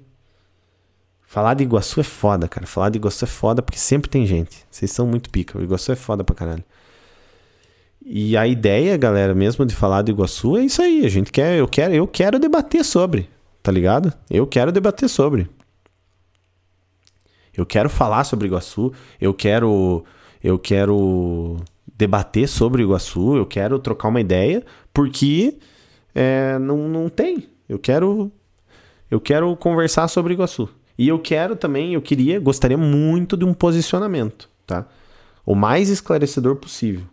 Falar 1.30 1.53
de 1.53 1.64
Iguaçu 1.64 1.99
é 1.99 2.03
foda, 2.03 2.47
cara. 2.47 2.65
Falar 2.65 2.89
de 2.89 2.97
Iguaçu 2.97 3.23
é 3.23 3.27
foda 3.27 3.61
porque 3.61 3.77
sempre 3.77 4.10
tem 4.10 4.26
gente. 4.26 4.65
Vocês 4.72 4.89
são 4.89 5.06
muito 5.06 5.30
pica. 5.30 5.61
Iguaçu 5.61 5.91
é 5.91 5.95
foda 5.95 6.23
pra 6.23 6.34
caralho. 6.35 6.64
E 8.03 8.35
a 8.35 8.47
ideia, 8.47 8.97
galera, 8.97 9.35
mesmo 9.35 9.64
de 9.64 9.76
falar 9.76 10.01
de 10.01 10.11
Iguaçu 10.11 10.57
é 10.57 10.64
isso 10.64 10.81
aí. 10.81 11.06
A 11.06 11.07
gente 11.07 11.31
quer, 11.31 11.60
eu 11.60 11.68
quero, 11.68 11.93
eu 11.93 12.07
quero 12.07 12.39
debater 12.39 12.84
sobre, 12.84 13.30
tá 13.61 13.72
ligado? 13.72 14.11
Eu 14.27 14.47
quero 14.47 14.72
debater 14.72 15.07
sobre. 15.07 15.47
Eu 17.56 17.64
quero 17.64 17.91
falar 17.91 18.23
sobre 18.23 18.47
Iguaçu, 18.47 18.91
eu 19.22 19.31
quero 19.31 20.03
eu 20.43 20.57
quero 20.57 21.57
debater 21.95 22.47
sobre 22.47 22.81
Iguaçu, 22.81 23.38
eu 23.38 23.45
quero 23.45 23.77
trocar 23.77 24.07
uma 24.07 24.19
ideia, 24.19 24.65
porque 24.91 25.60
é, 26.15 26.57
não, 26.57 26.89
não 26.89 27.07
tem. 27.07 27.47
Eu 27.69 27.77
quero 27.77 28.31
eu 29.11 29.22
quero 29.22 29.56
conversar 29.57 30.07
sobre 30.07 30.34
Iguaçu. 30.34 30.68
E 31.00 31.08
eu 31.08 31.18
quero 31.18 31.56
também, 31.56 31.94
eu 31.94 32.02
queria, 32.02 32.42
gostaria 32.42 32.78
muito 32.78 33.38
de 33.38 33.46
um 33.46 33.54
posicionamento, 33.54 34.50
tá? 34.68 34.86
O 35.46 35.56
mais 35.56 35.88
esclarecedor 35.88 36.58
possível. 36.58 37.06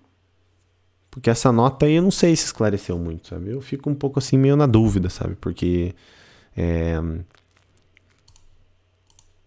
Porque 1.09 1.31
essa 1.31 1.53
nota 1.53 1.87
aí 1.87 1.95
eu 1.95 2.03
não 2.03 2.11
sei 2.11 2.35
se 2.35 2.47
esclareceu 2.47 2.99
muito, 2.99 3.29
sabe? 3.29 3.49
Eu 3.49 3.61
fico 3.61 3.89
um 3.89 3.95
pouco 3.95 4.19
assim 4.19 4.37
meio 4.37 4.57
na 4.57 4.67
dúvida, 4.67 5.09
sabe? 5.09 5.37
Porque 5.37 5.95
é, 6.57 7.01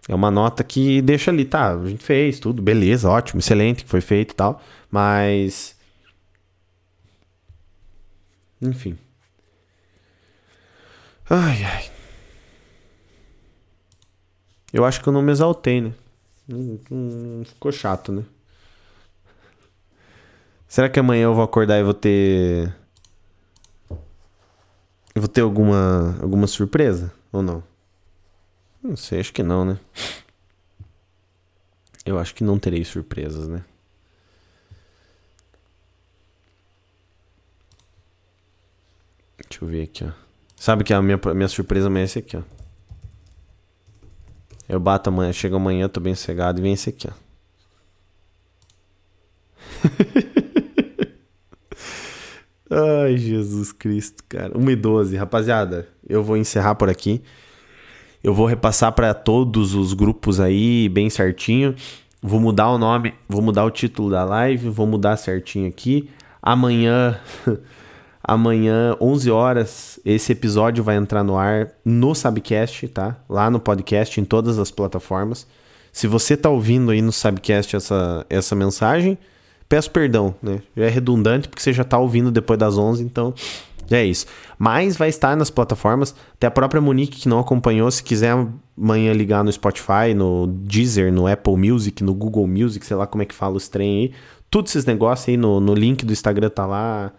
é 0.07 0.15
uma 0.15 0.31
nota 0.31 0.63
que 0.63 1.01
deixa 1.01 1.31
ali, 1.31 1.43
tá? 1.43 1.73
A 1.73 1.85
gente 1.85 2.01
fez 2.01 2.39
tudo, 2.39 2.61
beleza, 2.61 3.09
ótimo, 3.09 3.41
excelente 3.41 3.83
que 3.83 3.89
foi 3.89 3.99
feito 3.99 4.31
e 4.31 4.35
tal, 4.35 4.61
mas. 4.89 5.75
Enfim. 8.61 8.97
Ai, 11.29 11.61
ai. 11.61 11.98
Eu 14.71 14.85
acho 14.85 15.01
que 15.01 15.07
eu 15.07 15.13
não 15.13 15.21
me 15.21 15.31
exaltei, 15.31 15.81
né? 15.81 15.93
Hum, 16.49 16.79
hum, 16.91 17.43
ficou 17.45 17.71
chato, 17.71 18.11
né? 18.11 18.23
Será 20.67 20.87
que 20.87 20.99
amanhã 20.99 21.23
eu 21.23 21.33
vou 21.33 21.43
acordar 21.43 21.79
e 21.79 21.83
vou 21.83 21.93
ter. 21.93 22.73
Eu 25.15 25.21
vou 25.21 25.27
ter 25.27 25.41
alguma, 25.41 26.15
alguma 26.21 26.45
surpresa? 26.45 27.11
Ou 27.31 27.41
não? 27.41 27.63
Não 28.81 28.95
sei, 28.95 29.19
acho 29.19 29.33
que 29.33 29.43
não, 29.43 29.65
né? 29.65 29.79
Eu 32.05 32.17
acho 32.17 32.33
que 32.35 32.43
não 32.43 32.59
terei 32.59 32.85
surpresas, 32.85 33.47
né? 33.47 33.63
Deixa 39.49 39.63
eu 39.63 39.67
ver 39.67 39.83
aqui, 39.83 40.03
ó. 40.05 40.11
Sabe 40.55 40.83
que 40.83 40.93
a 40.93 41.01
minha, 41.01 41.19
minha 41.33 41.47
surpresa 41.47 41.87
amanhã 41.87 42.03
é 42.03 42.05
esse 42.05 42.19
aqui, 42.19 42.37
ó. 42.37 42.58
Eu 44.69 44.79
bato 44.79 45.09
amanhã, 45.09 45.33
chego 45.33 45.55
amanhã, 45.55 45.89
tô 45.89 45.99
bem 45.99 46.13
cegado 46.13 46.59
e 46.59 46.61
vem 46.61 46.73
esse 46.73 46.89
aqui, 46.89 47.07
ó. 47.09 47.13
Ai, 53.03 53.17
Jesus 53.17 53.71
Cristo, 53.71 54.23
cara. 54.29 54.55
1 54.55 54.69
e 54.69 54.75
12. 54.75 55.17
Rapaziada, 55.17 55.87
eu 56.07 56.23
vou 56.23 56.37
encerrar 56.37 56.75
por 56.75 56.87
aqui. 56.87 57.23
Eu 58.23 58.31
vou 58.31 58.45
repassar 58.45 58.91
para 58.91 59.11
todos 59.15 59.73
os 59.73 59.93
grupos 59.93 60.39
aí, 60.39 60.87
bem 60.87 61.09
certinho. 61.09 61.73
Vou 62.21 62.39
mudar 62.39 62.69
o 62.69 62.77
nome, 62.77 63.15
vou 63.27 63.41
mudar 63.41 63.65
o 63.65 63.71
título 63.71 64.11
da 64.11 64.23
live, 64.23 64.69
vou 64.69 64.85
mudar 64.85 65.17
certinho 65.17 65.67
aqui. 65.67 66.11
Amanhã, 66.41 67.19
amanhã, 68.33 68.95
11 68.99 69.31
horas, 69.31 69.99
esse 70.05 70.31
episódio 70.31 70.83
vai 70.83 70.95
entrar 70.95 71.23
no 71.23 71.37
ar 71.37 71.71
no 71.83 72.13
Sabcast, 72.13 72.87
tá? 72.89 73.17
Lá 73.27 73.49
no 73.49 73.59
podcast, 73.59 74.19
em 74.19 74.25
todas 74.25 74.59
as 74.59 74.71
plataformas. 74.71 75.47
Se 75.91 76.07
você 76.07 76.37
tá 76.37 76.49
ouvindo 76.49 76.91
aí 76.91 77.01
no 77.01 77.11
Sabcast 77.11 77.75
essa, 77.75 78.25
essa 78.29 78.55
mensagem, 78.55 79.17
Peço 79.69 79.91
perdão, 79.91 80.33
né? 80.41 80.63
Já 80.75 80.85
é 80.85 80.89
redundante 80.89 81.47
porque 81.47 81.61
você 81.61 81.71
já 81.71 81.83
tá 81.83 81.99
ouvindo 81.99 82.31
depois 82.31 82.57
das 82.57 82.75
11, 82.75 83.03
então 83.03 83.35
é 83.91 84.03
isso. 84.03 84.25
Mas 84.57 84.97
vai 84.97 85.09
estar 85.09 85.37
nas 85.37 85.51
plataformas. 85.51 86.15
Até 86.33 86.47
a 86.47 86.51
própria 86.51 86.81
Monique 86.81 87.19
que 87.19 87.29
não 87.29 87.37
acompanhou, 87.37 87.89
se 87.91 88.01
quiser 88.01 88.35
amanhã 88.75 89.13
ligar 89.13 89.43
no 89.43 89.51
Spotify, 89.51 90.15
no 90.15 90.47
Deezer, 90.47 91.13
no 91.13 91.27
Apple 91.27 91.55
Music, 91.55 92.03
no 92.03 92.15
Google 92.15 92.47
Music, 92.47 92.83
sei 92.83 92.97
lá 92.97 93.05
como 93.05 93.21
é 93.21 93.25
que 93.27 93.35
fala 93.35 93.57
os 93.57 93.67
trem 93.67 93.99
aí. 93.99 94.11
Todos 94.49 94.71
esses 94.71 94.85
negócios 94.85 95.29
aí 95.29 95.37
no, 95.37 95.59
no 95.59 95.75
link 95.75 96.03
do 96.03 96.11
Instagram 96.11 96.49
tá 96.49 96.65
lá. 96.65 97.13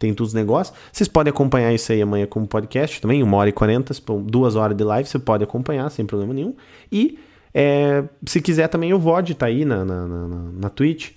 Tem 0.00 0.12
todos 0.12 0.30
os 0.30 0.34
negócios. 0.34 0.76
Vocês 0.90 1.06
podem 1.06 1.30
acompanhar 1.30 1.72
isso 1.72 1.92
aí 1.92 2.02
amanhã 2.02 2.26
como 2.26 2.46
podcast 2.46 3.00
também, 3.00 3.22
uma 3.22 3.36
hora 3.36 3.50
e 3.50 3.52
quarenta, 3.52 3.94
duas 4.24 4.56
horas 4.56 4.76
de 4.76 4.82
live, 4.82 5.08
você 5.08 5.18
pode 5.18 5.44
acompanhar 5.44 5.88
sem 5.90 6.04
problema 6.04 6.34
nenhum. 6.34 6.56
E 6.90 7.18
é, 7.54 8.02
se 8.26 8.40
quiser 8.40 8.66
também 8.68 8.94
o 8.94 8.98
VOD 8.98 9.34
tá 9.34 9.46
aí 9.46 9.64
na, 9.64 9.84
na, 9.84 10.06
na, 10.06 10.28
na 10.28 10.70
Twitch 10.70 11.12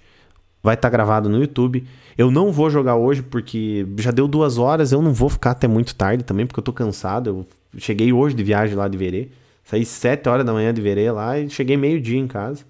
vai 0.63 0.75
estar 0.75 0.89
tá 0.89 0.91
gravado 0.91 1.29
no 1.29 1.39
YouTube. 1.39 1.85
Eu 2.17 2.31
não 2.31 2.51
vou 2.51 2.69
jogar 2.69 2.95
hoje 2.95 3.21
porque 3.21 3.85
já 3.97 4.11
deu 4.11 4.27
duas 4.27 4.57
horas, 4.57 4.91
eu 4.91 5.01
não 5.01 5.13
vou 5.13 5.29
ficar 5.29 5.51
até 5.51 5.67
muito 5.67 5.93
tarde 5.93 6.23
também, 6.23 6.45
porque 6.45 6.59
eu 6.59 6.63
tô 6.63 6.71
cansado. 6.71 7.29
Eu 7.29 7.45
cheguei 7.79 8.13
hoje 8.13 8.33
de 8.33 8.43
viagem 8.43 8.75
lá 8.75 8.87
de 8.87 8.97
Verê. 8.97 9.29
Saí 9.65 9.85
sete 9.85 10.29
horas 10.29 10.45
da 10.45 10.53
manhã 10.53 10.73
de 10.73 10.81
Verê 10.81 11.11
lá 11.11 11.37
e 11.37 11.49
cheguei 11.49 11.75
meio-dia 11.75 12.17
em 12.17 12.27
casa. 12.27 12.63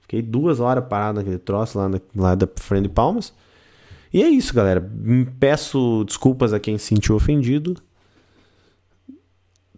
Fiquei 0.00 0.22
duas 0.22 0.60
horas 0.60 0.84
parado 0.88 1.18
naquele 1.18 1.38
troço 1.38 1.78
lá, 1.78 1.88
na, 1.88 2.00
lá 2.14 2.34
da 2.34 2.48
frente 2.56 2.84
de 2.84 2.88
Palmas. 2.88 3.34
E 4.12 4.22
é 4.22 4.28
isso, 4.28 4.54
galera. 4.54 4.88
Peço 5.38 6.04
desculpas 6.04 6.52
a 6.52 6.60
quem 6.60 6.78
se 6.78 6.86
sentiu 6.86 7.14
ofendido. 7.14 7.76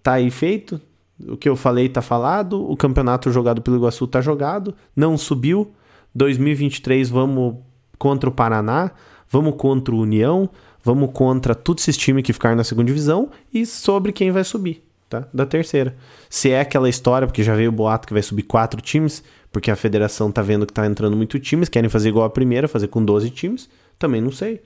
Tá 0.03 0.15
aí 0.15 0.31
feito. 0.31 0.81
O 1.27 1.37
que 1.37 1.49
eu 1.49 1.57
falei 1.57 1.89
tá 1.89 2.01
falado. 2.01 2.71
O 2.71 2.77
campeonato 2.77 3.31
jogado 3.33 3.63
pelo 3.63 3.77
Iguaçu 3.77 4.07
tá 4.07 4.21
jogado. 4.21 4.75
Não 4.95 5.19
subiu 5.19 5.73
2023 6.15 7.09
vamos 7.11 7.57
contra 7.99 8.29
o 8.29 8.33
Paraná, 8.33 8.91
vamos 9.29 9.55
contra 9.57 9.95
o 9.95 10.01
União, 10.01 10.49
vamos 10.83 11.11
contra 11.13 11.55
todos 11.55 11.85
esses 11.85 11.97
times 11.97 12.23
que 12.23 12.33
ficaram 12.33 12.57
na 12.57 12.65
segunda 12.65 12.87
divisão 12.87 13.31
e 13.53 13.67
sobre 13.67 14.13
quem 14.13 14.31
vai 14.31 14.45
subir, 14.45 14.83
tá? 15.09 15.27
Da 15.33 15.45
terceira. 15.45 15.97
Se 16.29 16.51
é 16.51 16.61
aquela 16.61 16.89
história, 16.89 17.27
porque 17.27 17.43
já 17.43 17.55
veio 17.55 17.71
o 17.71 17.73
boato 17.73 18.07
que 18.07 18.13
vai 18.13 18.23
subir 18.23 18.43
quatro 18.43 18.81
times, 18.81 19.23
porque 19.53 19.71
a 19.71 19.77
federação 19.77 20.31
tá 20.31 20.43
vendo 20.43 20.67
que 20.67 20.73
tá 20.73 20.87
entrando 20.87 21.17
muito 21.17 21.39
times, 21.39 21.69
querem 21.69 21.91
fazer 21.91 22.09
igual 22.11 22.27
a 22.27 22.31
primeira, 22.31 22.69
fazer 22.69 22.89
com 22.89 23.05
12 23.05 23.31
times, 23.31 23.69
também 23.99 24.21
não 24.21 24.33
sei. 24.33 24.63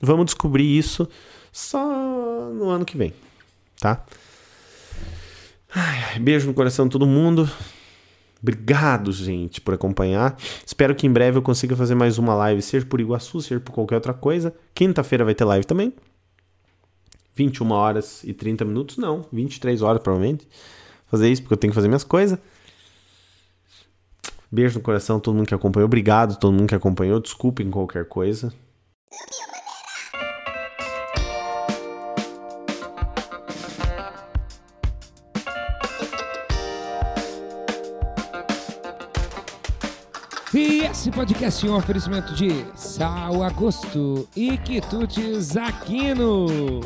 Vamos 0.00 0.26
descobrir 0.26 0.76
isso 0.76 1.08
só 1.52 2.50
no 2.52 2.68
ano 2.68 2.84
que 2.84 2.96
vem, 2.96 3.12
tá? 3.80 4.04
Ai, 5.74 6.18
beijo 6.18 6.46
no 6.46 6.54
coração 6.54 6.86
de 6.86 6.92
todo 6.92 7.06
mundo. 7.06 7.50
Obrigado, 8.40 9.10
gente, 9.10 9.60
por 9.60 9.72
acompanhar. 9.72 10.36
Espero 10.66 10.94
que 10.94 11.06
em 11.06 11.10
breve 11.10 11.38
eu 11.38 11.42
consiga 11.42 11.74
fazer 11.74 11.94
mais 11.94 12.18
uma 12.18 12.34
live, 12.34 12.60
seja 12.60 12.84
por 12.84 13.00
Iguaçu, 13.00 13.40
seja 13.40 13.58
por 13.58 13.72
qualquer 13.72 13.94
outra 13.94 14.12
coisa. 14.12 14.54
Quinta-feira 14.74 15.24
vai 15.24 15.34
ter 15.34 15.44
live 15.44 15.64
também. 15.64 15.94
21 17.34 17.70
horas 17.72 18.22
e 18.22 18.32
30 18.32 18.64
minutos, 18.64 18.98
não, 18.98 19.24
23 19.32 19.80
horas 19.82 20.02
provavelmente. 20.02 20.46
Fazer 21.06 21.30
isso 21.30 21.42
porque 21.42 21.54
eu 21.54 21.58
tenho 21.58 21.70
que 21.72 21.74
fazer 21.74 21.88
minhas 21.88 22.04
coisas. 22.04 22.38
Beijo 24.52 24.78
no 24.78 24.84
coração, 24.84 25.18
todo 25.18 25.34
mundo 25.34 25.46
que 25.46 25.54
acompanhou. 25.54 25.86
Obrigado, 25.86 26.38
todo 26.38 26.52
mundo 26.52 26.68
que 26.68 26.74
acompanhou. 26.74 27.18
Desculpem 27.20 27.70
qualquer 27.70 28.04
coisa. 28.04 28.52
E 40.56 40.84
esse 40.84 41.10
podcast 41.10 41.66
é 41.66 41.70
um 41.70 41.76
oferecimento 41.76 42.32
de 42.32 42.64
Sal 42.76 43.42
Agosto 43.42 44.28
e 44.36 44.56
Quitutes 44.56 45.56
Aquino. 45.56 46.80